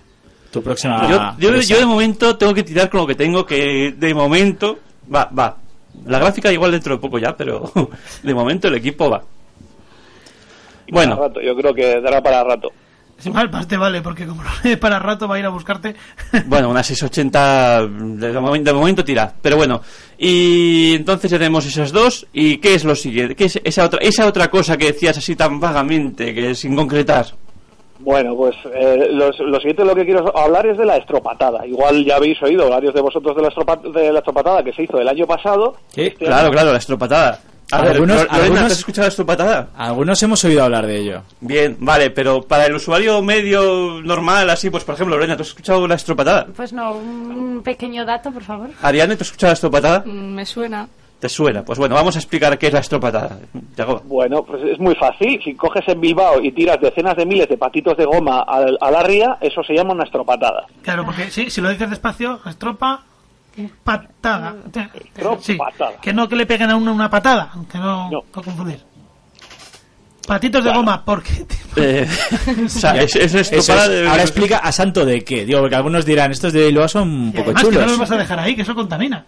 tu 0.51 0.61
próxima. 0.61 1.35
yo, 1.39 1.55
yo 1.59 1.79
de 1.79 1.85
momento 1.85 2.37
tengo 2.37 2.53
que 2.53 2.63
tirar 2.63 2.89
con 2.89 3.01
lo 3.01 3.07
que 3.07 3.15
tengo, 3.15 3.45
que 3.45 3.93
de 3.97 4.13
momento 4.13 4.77
va, 5.13 5.25
va. 5.37 5.57
La 6.05 6.19
gráfica 6.19 6.51
igual 6.51 6.71
dentro 6.71 6.95
de 6.95 7.01
poco 7.01 7.19
ya, 7.19 7.35
pero 7.35 7.71
de 8.23 8.33
momento 8.33 8.67
el 8.67 8.75
equipo 8.75 9.09
va. 9.09 9.23
Bueno, 10.89 11.15
Para 11.15 11.27
rato, 11.27 11.41
yo 11.41 11.55
creo 11.55 11.73
que 11.73 12.01
dará 12.01 12.21
para 12.21 12.43
rato. 12.43 12.71
Si 13.19 13.31
mal 13.31 13.49
más 13.49 13.67
te 13.67 13.77
vale, 13.77 14.01
porque 14.01 14.27
como 14.27 14.43
no 14.43 14.49
es 14.63 14.77
para 14.77 14.99
rato 14.99 15.27
va 15.27 15.35
a 15.35 15.39
ir 15.39 15.45
a 15.45 15.49
buscarte. 15.49 15.95
Bueno, 16.45 16.69
una 16.69 16.83
680 16.83 17.87
de 17.87 18.39
momento, 18.39 18.71
de 18.71 18.77
momento 18.77 19.03
tira. 19.03 19.33
Pero 19.41 19.57
bueno, 19.57 19.81
y 20.17 20.93
entonces 20.95 21.31
ya 21.31 21.39
tenemos 21.39 21.65
esas 21.65 21.91
dos. 21.91 22.27
¿Y 22.31 22.57
qué 22.57 22.75
es 22.75 22.85
lo 22.85 22.95
siguiente? 22.95 23.35
¿Qué 23.35 23.45
es 23.45 23.59
esa 23.63 23.85
otra, 23.85 23.99
esa 24.01 24.27
otra 24.27 24.49
cosa 24.49 24.77
que 24.77 24.93
decías 24.93 25.17
así 25.17 25.35
tan 25.35 25.59
vagamente, 25.59 26.33
que 26.33 26.53
sin 26.53 26.75
concretar? 26.75 27.25
Bueno, 27.99 28.35
pues 28.35 28.55
eh, 28.73 29.07
los- 29.11 29.39
lo 29.39 29.57
siguiente 29.57 29.81
de 29.83 29.87
lo 29.87 29.95
que 29.95 30.05
quiero 30.05 30.37
hablar 30.37 30.65
es 30.67 30.77
de 30.77 30.85
la 30.85 30.97
estropatada. 30.97 31.65
Igual 31.65 32.05
ya 32.05 32.15
habéis 32.17 32.41
oído 32.43 32.69
varios 32.69 32.93
de 32.93 33.01
vosotros 33.01 33.35
de 33.35 33.41
la, 33.41 33.49
estropa- 33.49 33.81
de 33.91 34.11
la 34.11 34.19
estropatada 34.19 34.63
que 34.63 34.73
se 34.73 34.83
hizo 34.83 34.99
el 34.99 35.07
año 35.07 35.25
pasado. 35.25 35.75
Este 35.95 36.25
Claro, 36.25 36.43
año- 36.47 36.51
claro, 36.51 36.71
la 36.71 36.77
estropatada. 36.77 37.39
A 37.69 37.81
ver, 37.81 37.91
Algunos- 37.95 38.15
Lorena, 38.15 38.33
¿te 38.37 38.41
algunos- 38.43 38.63
has 38.71 38.71
escuchado 38.79 39.05
la 39.05 39.09
estropatada? 39.09 39.67
Algunos 39.75 40.23
hemos 40.23 40.41
oído 40.45 40.63
hablar 40.63 40.85
de 40.87 40.97
ello. 40.99 41.21
Bien, 41.41 41.75
vale, 41.81 42.11
pero 42.11 42.41
para 42.43 42.65
el 42.65 42.75
usuario 42.75 43.21
medio 43.21 44.01
normal, 44.03 44.49
así, 44.49 44.69
pues 44.69 44.85
por 44.85 44.95
ejemplo, 44.95 45.17
Lorena, 45.17 45.35
¿tú 45.35 45.41
has 45.41 45.49
escuchado 45.49 45.85
la 45.85 45.95
estropatada? 45.95 46.47
Pues 46.55 46.71
no, 46.71 46.93
un 46.93 47.61
pequeño 47.65 48.05
dato, 48.05 48.31
por 48.31 48.43
favor. 48.43 48.69
Ariane, 48.81 49.17
¿tú 49.17 49.23
has 49.23 49.27
escuchado 49.27 49.49
la 49.51 49.55
estropatada? 49.55 50.03
Mm, 50.05 50.33
Me 50.35 50.45
suena. 50.45 50.87
¿Te 51.19 51.29
suena? 51.29 51.63
Pues 51.63 51.79
bueno, 51.79 51.95
vamos 51.95 52.15
a 52.15 52.19
explicar 52.19 52.57
qué 52.59 52.67
es 52.67 52.73
la 52.73 52.79
estropatada. 52.81 53.39
Bueno, 54.05 54.43
pues 54.43 54.61
es 54.63 54.79
muy 54.79 54.93
fácil. 54.95 55.41
Si 55.43 55.55
coges 55.55 55.83
en 55.87 55.99
Bilbao 55.99 56.39
y 56.43 56.51
tiras 56.51 56.79
decenas 56.79 57.15
de 57.17 57.25
miles 57.25 57.49
de 57.49 57.57
patitos 57.57 57.97
de 57.97 58.05
goma 58.05 58.41
al- 58.47 58.77
a 58.79 58.91
la 58.91 59.01
ría, 59.01 59.37
eso 59.41 59.63
se 59.63 59.73
llama 59.73 59.93
una 59.93 60.03
estropatada. 60.03 60.67
Claro, 60.83 61.05
porque 61.05 61.31
si, 61.31 61.49
si 61.49 61.59
lo 61.59 61.69
dices 61.69 61.89
despacio, 61.89 62.39
estropa 62.45 63.01
patada. 63.83 64.55
Sí, 65.41 65.57
que 66.01 66.13
no 66.13 66.29
que 66.29 66.35
le 66.35 66.45
peguen 66.45 66.69
a 66.69 66.75
uno 66.75 66.93
una 66.93 67.09
patada, 67.09 67.49
que 67.71 67.79
no, 67.79 68.11
no. 68.11 68.21
confundir. 68.31 68.79
Patitos 70.27 70.63
de 70.63 70.73
goma, 70.73 71.03
porque 71.05 71.45
Eh, 71.77 72.07
o 72.65 72.69
sea, 72.69 72.91
es, 73.01 73.15
es 73.15 73.33
estropada 73.33 73.87
de- 73.87 74.07
Ahora 74.07 74.21
explica 74.23 74.57
a 74.57 74.71
santo 74.71 75.05
de 75.05 75.23
qué. 75.23 75.45
Digo, 75.45 75.59
porque 75.61 75.75
algunos 75.75 76.05
dirán, 76.05 76.31
estos 76.31 76.51
de 76.53 76.65
Bilbao 76.67 76.87
son 76.87 77.09
un 77.09 77.31
poco 77.31 77.45
además 77.51 77.63
que 77.63 77.69
no 77.69 77.73
chulos. 77.75 77.89
los 77.91 77.99
vas 77.99 78.11
a 78.11 78.17
dejar 78.17 78.39
ahí, 78.39 78.55
que 78.55 78.63
eso 78.63 78.75
contamina. 78.75 79.25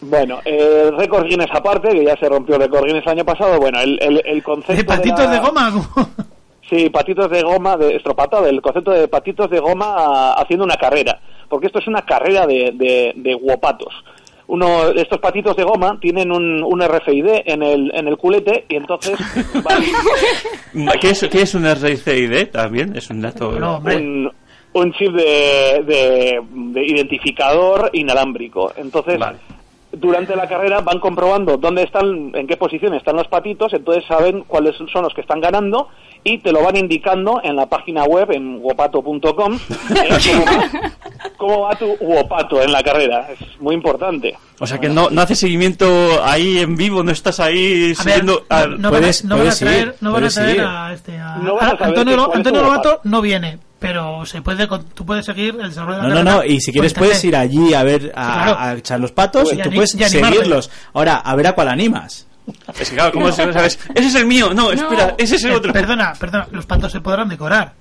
Bueno, 0.00 0.38
el 0.44 0.96
récord 0.96 1.24
Guinness 1.26 1.50
aparte, 1.52 1.88
que 1.90 2.04
ya 2.04 2.16
se 2.16 2.28
rompió 2.28 2.54
el 2.56 2.62
récord 2.62 2.84
Guinness 2.86 3.02
el 3.04 3.12
año 3.12 3.24
pasado, 3.24 3.58
bueno, 3.58 3.80
el, 3.80 3.98
el, 4.00 4.22
el 4.24 4.42
concepto... 4.42 4.74
De 4.76 4.84
patitos 4.84 5.24
la- 5.24 5.30
de 5.30 5.38
goma. 5.40 5.72
Sí, 6.70 6.90
patitos 6.90 7.30
de 7.30 7.42
goma, 7.42 7.76
de 7.76 7.96
estropatada, 7.96 8.48
el 8.48 8.60
concepto 8.60 8.90
de 8.92 9.08
patitos 9.08 9.48
de 9.50 9.58
goma 9.58 9.86
ah, 9.98 10.34
haciendo 10.38 10.64
una 10.66 10.76
carrera, 10.76 11.18
porque 11.48 11.66
esto 11.66 11.78
es 11.78 11.86
una 11.88 12.02
carrera 12.02 12.46
de, 12.46 12.72
de, 12.74 13.12
de 13.16 13.34
guopatos. 13.34 13.92
uno 14.48 14.92
de 14.92 15.00
estos 15.00 15.18
patitos 15.18 15.56
de 15.56 15.64
goma 15.64 15.98
tienen 16.00 16.30
un, 16.30 16.62
un 16.62 16.80
RFID 16.82 17.26
en 17.46 17.62
el, 17.62 17.90
en 17.94 18.06
el 18.06 18.16
culete 18.18 18.66
y 18.68 18.76
entonces 18.76 19.18
van- 19.64 19.82
¿Qué 21.00 21.10
es, 21.10 21.26
qué 21.30 21.42
es 21.42 21.54
un 21.54 21.64
RFID 21.64 22.48
también? 22.52 22.94
Es 22.96 23.08
un 23.10 23.20
dato... 23.22 23.48
un, 23.48 24.30
un 24.74 24.92
chip 24.92 25.12
de, 25.12 25.82
de- 25.86 26.40
de 26.52 26.86
identificador 26.86 27.90
inalámbrico. 27.94 28.72
Entonces, 28.76 29.18
durante 29.92 30.36
la 30.36 30.46
carrera 30.48 30.80
van 30.80 31.00
comprobando 31.00 31.56
dónde 31.56 31.82
están, 31.82 32.32
en 32.34 32.46
qué 32.46 32.56
posición 32.56 32.94
están 32.94 33.16
los 33.16 33.26
patitos, 33.28 33.72
entonces 33.72 34.04
saben 34.06 34.44
cuáles 34.46 34.76
son 34.92 35.02
los 35.02 35.14
que 35.14 35.22
están 35.22 35.40
ganando 35.40 35.88
y 36.24 36.38
te 36.38 36.52
lo 36.52 36.62
van 36.62 36.76
indicando 36.76 37.40
en 37.42 37.56
la 37.56 37.66
página 37.66 38.04
web 38.04 38.30
en 38.32 38.58
wopato.com 38.60 39.22
cómo, 39.38 40.44
va- 40.44 40.90
cómo 41.36 41.60
va 41.62 41.74
tu 41.76 41.96
wopato 42.00 42.60
en 42.62 42.72
la 42.72 42.82
carrera. 42.82 43.28
Es 43.30 43.38
muy 43.60 43.74
importante. 43.74 44.36
O 44.60 44.66
sea 44.66 44.78
que 44.78 44.88
no, 44.88 45.08
no 45.10 45.20
hace 45.22 45.34
seguimiento 45.36 45.86
ahí 46.24 46.58
en 46.58 46.76
vivo, 46.76 47.02
no 47.02 47.12
estás 47.12 47.40
ahí 47.40 47.94
siguiendo... 47.94 48.44
no, 48.50 48.56
al- 48.56 48.80
no 48.80 48.90
van 48.90 49.04
a- 49.04 49.10
no 49.24 49.38
van 49.38 49.48
a 49.48 49.54
traer, 49.54 49.94
no 50.00 50.12
van 50.12 50.24
a 50.24 50.28
traer 50.28 50.60
a 50.60 50.92
este 50.92 51.16
a- 51.18 51.34
a 51.34 51.66
a- 51.66 51.76
Antonio, 51.86 52.34
Antonio 52.34 52.62
Lobato 52.62 53.00
no 53.04 53.20
viene, 53.22 53.58
pero 53.78 54.24
se 54.26 54.42
puede 54.42 54.66
tú 54.94 55.06
puedes 55.06 55.24
seguir 55.24 55.56
el 55.60 55.68
desarrollo 55.68 55.98
de 55.98 56.02
la 56.02 56.08
No, 56.08 56.14
no, 56.14 56.24
carrera 56.30 56.46
no, 56.46 56.52
y 56.52 56.60
si 56.60 56.72
quieres 56.72 56.94
puedes 56.94 57.22
ir 57.24 57.36
allí 57.36 57.74
a 57.74 57.82
ver, 57.84 58.12
a, 58.16 58.32
Claro. 58.42 58.56
a 58.58 58.72
echar 58.74 58.98
los 59.00 59.12
patos 59.12 59.52
Y 59.52 59.56
y 59.60 59.62
tú 59.62 59.70
puedes 59.70 59.94
y 59.94 60.02
seguirlos. 60.04 60.70
Ahora, 60.94 61.16
a 61.16 61.34
ver 61.36 61.46
a 61.46 61.52
cuál 61.52 61.68
animas. 61.68 62.26
Es 62.78 62.88
que 62.90 62.96
claro, 62.96 63.12
¿cómo 63.12 63.30
se- 63.30 63.52
sabes? 63.52 63.78
Ese 63.94 64.08
es 64.08 64.14
el 64.14 64.26
mío, 64.26 64.52
no, 64.54 64.72
espera, 64.72 65.14
ese 65.18 65.36
es 65.36 65.44
el 65.44 65.52
otro. 65.52 65.72
Perdona, 65.72 66.14
perdona, 66.18 66.48
los 66.50 66.64
patos 66.66 66.90
se 66.90 67.00
podrán 67.00 67.28
decorar. 67.28 67.72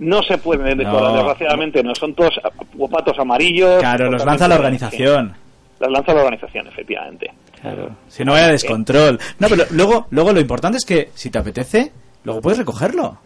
No 0.00 0.22
se 0.24 0.36
pueden 0.38 0.76
decorar, 0.76 1.02
No. 1.12 1.14
desgraciadamente 1.14 1.82
no. 1.82 1.94
Son 1.94 2.14
todos 2.14 2.32
wopatos 2.74 3.16
amarillos. 3.18 3.78
Claro, 3.78 4.10
los 4.10 4.24
lanza 4.24 4.48
la 4.48 4.56
organización. 4.56 5.34
Los 5.78 5.90
lanza 5.90 6.12
la 6.12 6.20
organización, 6.22 6.66
efectivamente. 6.66 7.30
Claro. 7.60 7.90
Si 8.08 8.24
no 8.24 8.32
vaya 8.32 8.48
descontrol. 8.48 9.18
No, 9.38 9.48
pero 9.48 9.64
luego, 9.70 10.06
luego 10.10 10.32
lo 10.32 10.40
importante 10.40 10.78
es 10.78 10.84
que 10.84 11.10
si 11.14 11.30
te 11.30 11.38
apetece, 11.38 11.92
luego 12.24 12.40
puedes 12.40 12.58
recogerlo. 12.58 13.18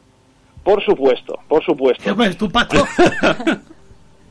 Por 0.64 0.82
supuesto, 0.84 1.38
por 1.48 1.64
supuesto. 1.64 2.14
Pues 2.14 2.36
tu 2.36 2.50
pato. 2.50 2.84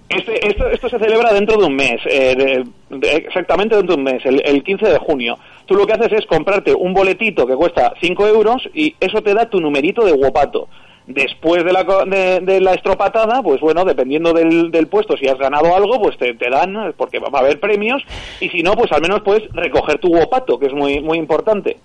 Este, 0.10 0.48
esto, 0.48 0.70
esto 0.70 0.88
se 0.88 1.00
celebra 1.00 1.34
dentro 1.34 1.58
de 1.58 1.66
un 1.66 1.76
mes, 1.76 2.00
eh, 2.10 2.34
de- 2.34 2.98
de- 2.98 3.16
exactamente 3.18 3.76
dentro 3.76 3.96
de 3.98 4.00
un 4.02 4.06
mes, 4.06 4.26
el, 4.26 4.42
el 4.46 4.64
15 4.64 4.86
de 4.88 4.98
junio. 5.00 5.38
Tú 5.66 5.76
lo 5.76 5.86
que 5.86 5.92
haces 5.92 6.14
es 6.14 6.26
comprarte 6.28 6.74
un 6.74 6.94
boletito 6.94 7.46
que 7.46 7.56
cuesta 7.58 7.92
5 8.00 8.26
euros 8.26 8.70
y 8.74 8.96
eso 9.02 9.22
te 9.22 9.34
da 9.34 9.50
tu 9.50 9.60
numerito 9.60 10.06
de 10.06 10.14
guapato. 10.14 10.70
Después 11.08 11.66
de 11.66 11.74
la, 11.74 11.84
de, 11.84 12.40
de 12.40 12.62
la 12.62 12.74
estropatada, 12.74 13.42
pues 13.44 13.60
bueno, 13.60 13.84
dependiendo 13.84 14.32
del, 14.32 14.72
del 14.72 14.88
puesto, 14.88 15.18
si 15.18 15.28
has 15.28 15.38
ganado 15.38 15.76
algo, 15.76 16.02
pues 16.02 16.18
te, 16.18 16.34
te 16.36 16.50
dan, 16.50 16.94
porque 16.96 17.20
va 17.20 17.28
a 17.34 17.42
haber 17.42 17.60
premios, 17.60 18.02
y 18.40 18.48
si 18.48 18.64
no, 18.64 18.76
pues 18.76 18.90
al 18.94 19.02
menos 19.02 19.22
puedes 19.24 19.44
recoger 19.52 20.00
tu 20.00 20.08
guapato, 20.08 20.58
que 20.58 20.68
es 20.68 20.74
muy, 20.74 21.02
muy 21.02 21.18
importante. 21.18 21.78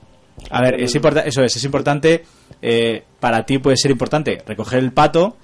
A 0.50 0.60
ver, 0.62 0.80
es 0.80 0.94
eso 0.94 1.42
es, 1.42 1.56
es 1.56 1.64
importante, 1.64 2.22
eh, 2.60 3.02
para 3.20 3.44
ti 3.44 3.58
puede 3.58 3.76
ser 3.76 3.90
importante 3.90 4.38
recoger 4.46 4.78
el 4.80 4.92
pato, 4.92 5.36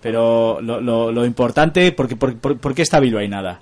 pero 0.00 0.60
lo, 0.60 0.80
lo, 0.80 1.10
lo 1.12 1.24
importante, 1.24 1.92
porque, 1.92 2.16
por, 2.16 2.38
por, 2.38 2.58
¿por 2.58 2.74
qué 2.74 2.82
está 2.82 3.00
vivo 3.00 3.18
ahí 3.18 3.28
nada? 3.28 3.60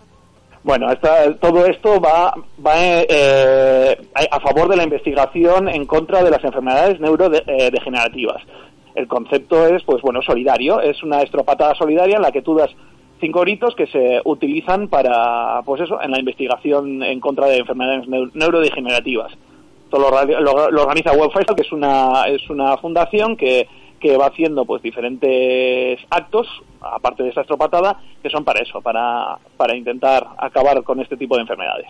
Bueno, 0.64 0.90
esta- 0.92 1.34
todo 1.38 1.66
esto 1.66 2.00
va, 2.00 2.34
va 2.64 2.74
eh, 2.76 3.96
a 4.30 4.40
favor 4.40 4.68
de 4.68 4.76
la 4.76 4.84
investigación 4.84 5.68
en 5.68 5.86
contra 5.86 6.22
de 6.22 6.30
las 6.30 6.44
enfermedades 6.44 7.00
neurodegenerativas. 7.00 8.42
El 8.94 9.08
concepto 9.08 9.66
es, 9.66 9.82
pues 9.84 10.02
bueno, 10.02 10.20
solidario. 10.22 10.80
Es 10.80 11.02
una 11.02 11.22
estropatada 11.22 11.74
solidaria 11.74 12.16
en 12.16 12.22
la 12.22 12.30
que 12.32 12.42
tú 12.42 12.54
das 12.54 12.70
cinco 13.20 13.40
gritos 13.40 13.74
que 13.74 13.86
se 13.86 14.20
utilizan 14.24 14.88
para, 14.88 15.62
pues 15.64 15.80
eso, 15.80 16.00
en 16.02 16.10
la 16.10 16.18
investigación 16.18 17.02
en 17.02 17.18
contra 17.20 17.46
de 17.46 17.58
enfermedades 17.58 18.06
neu- 18.06 18.30
neurodegenerativas. 18.34 19.32
Esto 19.92 20.10
lo, 20.40 20.70
lo- 20.70 20.82
organiza 20.82 21.12
Festival, 21.12 21.54
que 21.54 21.62
es 21.62 21.72
una, 21.72 22.24
es 22.26 22.48
una 22.48 22.78
fundación 22.78 23.36
que, 23.36 23.68
que 24.00 24.16
va 24.16 24.28
haciendo 24.28 24.64
pues 24.64 24.80
diferentes 24.80 26.00
actos, 26.08 26.48
aparte 26.80 27.22
de 27.24 27.28
esta 27.28 27.42
estropatada, 27.42 28.00
que 28.22 28.30
son 28.30 28.42
para 28.42 28.60
eso, 28.62 28.80
para, 28.80 29.36
para 29.58 29.76
intentar 29.76 30.26
acabar 30.38 30.82
con 30.82 30.98
este 31.00 31.18
tipo 31.18 31.34
de 31.36 31.42
enfermedades. 31.42 31.88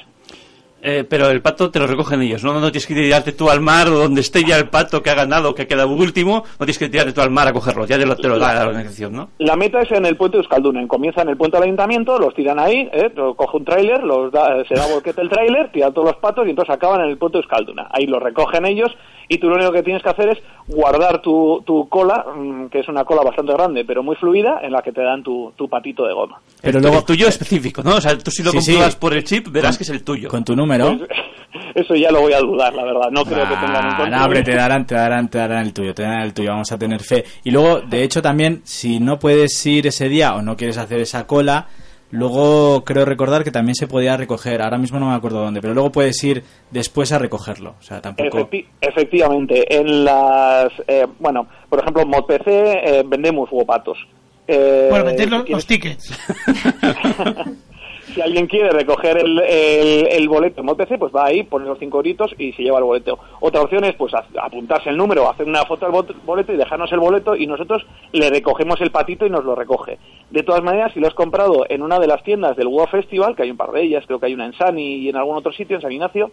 Eh, 0.85 1.05
pero 1.09 1.31
el 1.31 1.41
pato 1.41 1.71
te 1.71 1.79
lo 1.79 1.87
recogen 1.87 2.21
ellos, 2.23 2.43
¿no? 2.43 2.55
No 2.55 2.73
tienes 2.73 2.87
que 2.89 2.95
tirarte 2.95 3.31
tú 3.33 3.49
al 3.49 3.61
mar 3.61 3.87
o 3.89 3.99
donde 4.01 4.21
esté 4.21 4.43
ya 4.45 4.57
el 4.59 4.69
pato 4.69 5.01
que 5.01 5.11
ha 5.11 5.15
ganado, 5.15 5.55
que 5.55 5.63
ha 5.63 5.69
quedado 5.69 5.89
último, 5.91 6.43
no 6.59 6.67
tienes 6.67 6.79
que 6.79 6.89
tirarte 6.89 7.13
tú 7.13 7.21
al 7.21 7.31
mar 7.31 7.47
a 7.47 7.53
cogerlo, 7.53 7.87
ya 7.87 7.97
te 7.97 8.05
lo, 8.05 8.17
te 8.17 8.27
lo 8.27 8.37
da 8.37 8.53
la 8.53 8.67
organización, 8.67 9.13
¿no? 9.13 9.29
La 9.39 9.55
meta 9.55 9.81
es 9.81 9.93
en 9.93 10.05
el 10.07 10.17
puente 10.17 10.39
de 10.39 10.43
Euskalduna. 10.43 10.85
Comienza 10.89 11.23
en 11.23 11.29
el 11.29 11.37
puente 11.37 11.57
del 11.57 11.65
ayuntamiento, 11.65 12.19
los 12.19 12.35
tiran 12.35 12.59
ahí, 12.59 12.89
¿eh? 12.93 13.13
coge 13.37 13.57
un 13.59 13.65
tráiler, 13.65 14.03
los 14.03 14.33
da- 14.33 14.65
se 14.67 14.75
da 14.75 14.87
volquete 14.89 15.21
el 15.23 15.29
tráiler, 15.29 15.71
tira 15.71 15.93
todos 15.93 16.09
los 16.09 16.17
patos 16.17 16.47
y 16.49 16.51
entonces 16.51 16.75
acaban 16.75 17.01
en 17.03 17.11
el 17.11 17.17
puente 17.17 17.39
de 17.39 17.43
Euskalduna. 17.43 17.87
Ahí 17.93 18.07
los 18.07 18.21
recogen 18.21 18.67
ellos 18.67 18.91
y 19.29 19.39
tú 19.39 19.49
lo 19.49 19.55
único 19.55 19.71
que 19.71 19.85
tienes 19.85 20.03
que 20.03 20.09
hacer 20.11 20.31
es 20.31 20.39
guardar 20.67 21.23
tu, 21.23 21.63
tu 21.65 21.89
cola, 21.89 22.27
mm, 22.37 22.67
que 22.67 22.81
es 22.81 22.89
una 22.89 23.05
cola 23.05 23.23
bastante 23.23 23.53
grande 23.53 23.85
pero 23.85 24.03
muy 24.03 24.17
fluida, 24.17 24.59
en 24.63 24.73
la 24.73 24.83
que 24.83 24.91
te 24.91 25.01
dan 25.03 25.23
tu, 25.23 25.53
tu 25.57 25.69
patito 25.69 26.05
de 26.07 26.13
goma. 26.13 26.41
Pero 26.61 26.81
luego- 26.81 26.99
el 26.99 27.05
tuyo 27.05 27.29
específico, 27.29 27.83
¿no? 27.85 27.95
O 27.97 28.01
sea, 28.01 28.19
tú 28.19 28.33
si 28.33 28.43
lo 28.43 28.51
Sí, 28.51 28.61
sí. 28.61 28.71
compruebas 28.73 28.97
por 28.97 29.15
el 29.15 29.23
chip, 29.23 29.47
verás 29.53 29.79
que 29.79 29.85
es 29.85 29.91
el 29.91 30.03
tuyo. 30.03 30.29
Con 30.29 30.43
tu 30.45 30.57
número. 30.57 30.72
Eso 31.75 31.95
ya 31.95 32.11
lo 32.11 32.21
voy 32.23 32.33
a 32.33 32.41
dudar, 32.41 32.73
la 32.75 32.85
verdad. 32.85 33.11
No 33.11 33.25
creo 33.25 33.47
que 33.49 33.55
tengan 33.57 34.11
no, 34.11 34.25
hombre, 34.25 34.43
te 34.43 34.55
darán, 34.55 34.87
te 34.87 34.95
darán, 34.95 35.29
te 35.29 35.39
darán 35.39 35.65
el 35.67 35.73
tuyo, 35.73 35.95
te 35.95 36.03
darán 36.03 36.23
el 36.23 36.33
tuyo, 36.35 36.51
vamos 36.51 36.71
a 36.73 36.79
tener 36.79 37.01
fe. 37.03 37.25
Y 37.45 37.51
luego, 37.51 37.81
de 37.81 38.03
hecho, 38.03 38.23
también, 38.23 38.63
si 38.65 39.01
no 39.01 39.19
puedes 39.19 39.65
ir 39.67 39.87
ese 39.87 40.09
día 40.09 40.35
o 40.35 40.43
no 40.43 40.57
quieres 40.57 40.79
hacer 40.79 41.01
esa 41.01 41.27
cola, 41.27 41.67
luego 42.11 42.85
creo 42.85 43.05
recordar 43.05 43.43
que 43.45 43.51
también 43.51 43.75
se 43.75 43.87
podía 43.87 44.17
recoger, 44.17 44.61
ahora 44.63 44.77
mismo 44.79 44.99
no 44.99 45.09
me 45.11 45.15
acuerdo 45.15 45.41
dónde, 45.43 45.61
pero 45.63 45.73
luego 45.75 45.93
puedes 45.93 46.23
ir 46.25 46.43
después 46.71 47.11
a 47.13 47.19
recogerlo, 47.19 47.75
o 47.79 47.83
sea, 47.83 48.01
tampoco... 48.03 48.39
Efecti- 48.39 48.67
efectivamente, 48.81 49.75
en 49.79 50.05
las, 50.05 50.69
eh, 50.87 51.07
bueno, 51.21 51.47
por 51.71 51.81
ejemplo, 51.81 52.03
en 52.03 52.09
ModPC 52.09 52.47
eh, 52.47 53.03
vendemos 53.07 53.49
guapatos. 53.51 53.99
Eh, 54.47 54.89
Bueno, 54.91 55.05
meter 55.07 55.25
si 55.25 55.31
los, 55.31 55.49
los 55.49 55.67
tickets. 55.67 56.19
si 58.13 58.21
alguien 58.21 58.47
quiere 58.47 58.71
recoger 58.71 59.19
el, 59.19 60.29
boleto 60.29 60.61
en 60.61 60.67
ModPC, 60.67 60.99
pues 60.99 61.13
va 61.15 61.27
ahí, 61.27 61.43
pone 61.43 61.67
los 61.67 61.79
cinco 61.79 61.99
gritos 61.99 62.35
y 62.39 62.53
se 62.53 62.63
lleva 62.63 62.79
el 62.79 62.85
boleto. 62.85 63.19
Otra 63.41 63.63
opción 63.63 63.85
es 63.85 63.95
pues 63.95 64.13
apuntarse 64.15 64.91
el 64.91 64.97
número, 64.97 65.29
hacer 65.29 65.47
una 65.47 65.65
foto 65.65 65.87
del 65.87 66.17
boleto 66.25 66.53
y 66.53 66.57
dejarnos 66.57 66.93
el 66.93 67.01
boleto 67.01 67.35
y 67.37 67.47
nosotros 67.47 67.85
le 68.13 68.31
recogemos 68.31 68.81
el 68.81 68.91
patito 68.91 69.27
y 69.27 69.31
nos 69.31 69.45
lo 69.45 69.55
recoge. 69.55 69.99
De 70.31 70.43
todas 70.43 70.63
maneras, 70.63 70.93
si 70.93 71.01
lo 71.01 71.09
has 71.09 71.15
comprado 71.15 71.65
en 71.69 71.83
una 71.83 71.99
de 71.99 72.07
las 72.07 72.23
tiendas 72.23 72.57
del 72.57 72.69
WoW 72.69 72.87
Festival, 72.87 73.35
que 73.35 73.43
hay 73.43 73.51
un 73.51 73.57
par 73.57 73.73
de 73.73 73.83
ellas, 73.83 74.05
creo 74.07 74.19
que 74.19 74.27
hay 74.27 74.35
una 74.35 74.47
en 74.47 74.55
Sani 74.55 74.97
y 74.97 75.09
en 75.09 75.17
algún 75.17 75.37
otro 75.37 75.53
sitio, 75.53 75.77
en 75.77 75.83
San 75.83 75.93
Ignacio, 75.93 76.31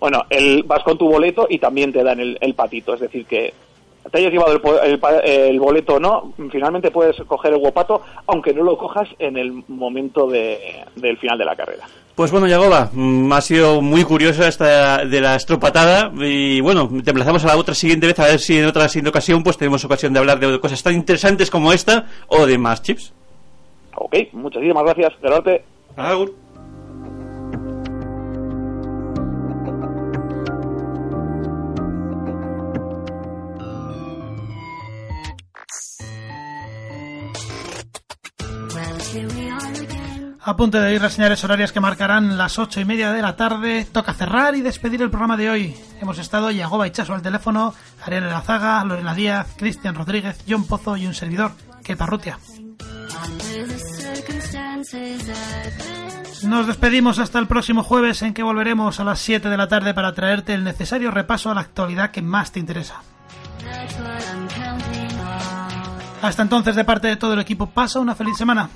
bueno, 0.00 0.24
el, 0.28 0.64
vas 0.64 0.82
con 0.82 0.98
tu 0.98 1.08
boleto 1.08 1.46
y 1.48 1.58
también 1.58 1.92
te 1.92 2.02
dan 2.02 2.20
el, 2.20 2.36
el 2.40 2.54
patito. 2.54 2.94
Es 2.94 3.00
decir, 3.00 3.26
que 3.26 3.54
te 4.10 4.18
hayas 4.18 4.32
llevado 4.32 4.52
el, 4.52 4.60
po- 4.60 4.80
el 4.80 4.98
pa- 4.98 5.18
el 5.18 5.58
boleto 5.58 5.94
o 5.94 6.00
no, 6.00 6.32
finalmente 6.50 6.90
puedes 6.90 7.16
coger 7.26 7.52
el 7.52 7.58
guapato, 7.58 8.02
aunque 8.26 8.52
no 8.54 8.62
lo 8.62 8.76
cojas 8.76 9.08
en 9.18 9.36
el 9.36 9.64
momento 9.68 10.26
de- 10.28 10.84
del 10.96 11.16
final 11.18 11.38
de 11.38 11.44
la 11.44 11.56
carrera. 11.56 11.84
Pues 12.14 12.30
bueno, 12.30 12.46
Yagoba, 12.46 12.90
mm, 12.92 13.32
ha 13.32 13.40
sido 13.40 13.80
muy 13.82 14.04
curiosa 14.04 14.46
esta 14.46 15.04
de 15.04 15.20
la 15.20 15.34
estropatada 15.34 16.12
y 16.14 16.60
bueno, 16.60 16.88
te 17.02 17.10
emplazamos 17.10 17.44
a 17.44 17.48
la 17.48 17.56
otra 17.56 17.74
siguiente 17.74 18.06
vez 18.06 18.18
a 18.20 18.26
ver 18.26 18.38
si 18.38 18.56
en 18.58 18.66
otra 18.66 18.88
siguiente 18.88 19.08
ocasión 19.10 19.42
pues 19.42 19.56
tenemos 19.58 19.84
ocasión 19.84 20.12
de 20.12 20.20
hablar 20.20 20.38
de 20.38 20.60
cosas 20.60 20.80
tan 20.82 20.94
interesantes 20.94 21.50
como 21.50 21.72
esta 21.72 22.06
o 22.28 22.46
de 22.46 22.56
más 22.56 22.82
chips. 22.82 23.12
Ok, 23.96 24.14
muchísimas 24.32 24.84
gracias, 24.84 25.12
Gerarte. 25.20 25.64
Agur. 25.96 26.34
A 40.46 40.56
punto 40.56 40.78
de 40.78 40.94
ir 40.94 41.00
las 41.00 41.14
señales 41.14 41.42
horarias 41.42 41.72
que 41.72 41.80
marcarán 41.80 42.36
las 42.36 42.58
ocho 42.58 42.78
y 42.78 42.84
media 42.84 43.12
de 43.12 43.22
la 43.22 43.34
tarde, 43.34 43.86
toca 43.90 44.12
cerrar 44.12 44.54
y 44.54 44.60
despedir 44.60 45.00
el 45.00 45.08
programa 45.08 45.38
de 45.38 45.48
hoy. 45.48 45.76
Hemos 46.02 46.18
estado 46.18 46.50
Yagoba 46.50 46.90
Chaso 46.92 47.14
al 47.14 47.22
teléfono, 47.22 47.74
Ariel 48.04 48.28
Lazaga, 48.28 48.84
Lorena 48.84 49.14
Díaz, 49.14 49.54
Cristian 49.56 49.94
Rodríguez, 49.94 50.44
John 50.46 50.66
Pozo 50.66 50.98
y 50.98 51.06
un 51.06 51.14
servidor, 51.14 51.52
que 51.82 51.96
Parrutia. 51.96 52.38
Nos 56.42 56.66
despedimos 56.66 57.18
hasta 57.18 57.38
el 57.38 57.46
próximo 57.46 57.82
jueves 57.82 58.20
en 58.20 58.34
que 58.34 58.42
volveremos 58.42 59.00
a 59.00 59.04
las 59.04 59.20
7 59.20 59.48
de 59.48 59.56
la 59.56 59.68
tarde 59.68 59.94
para 59.94 60.12
traerte 60.12 60.52
el 60.52 60.62
necesario 60.62 61.10
repaso 61.10 61.50
a 61.50 61.54
la 61.54 61.62
actualidad 61.62 62.10
que 62.10 62.20
más 62.20 62.52
te 62.52 62.60
interesa. 62.60 63.00
Hasta 66.24 66.40
entonces, 66.40 66.74
de 66.74 66.84
parte 66.84 67.06
de 67.06 67.16
todo 67.16 67.34
el 67.34 67.40
equipo, 67.40 67.66
pasa 67.66 68.00
una 68.00 68.14
feliz 68.14 68.38
semana. 68.38 68.70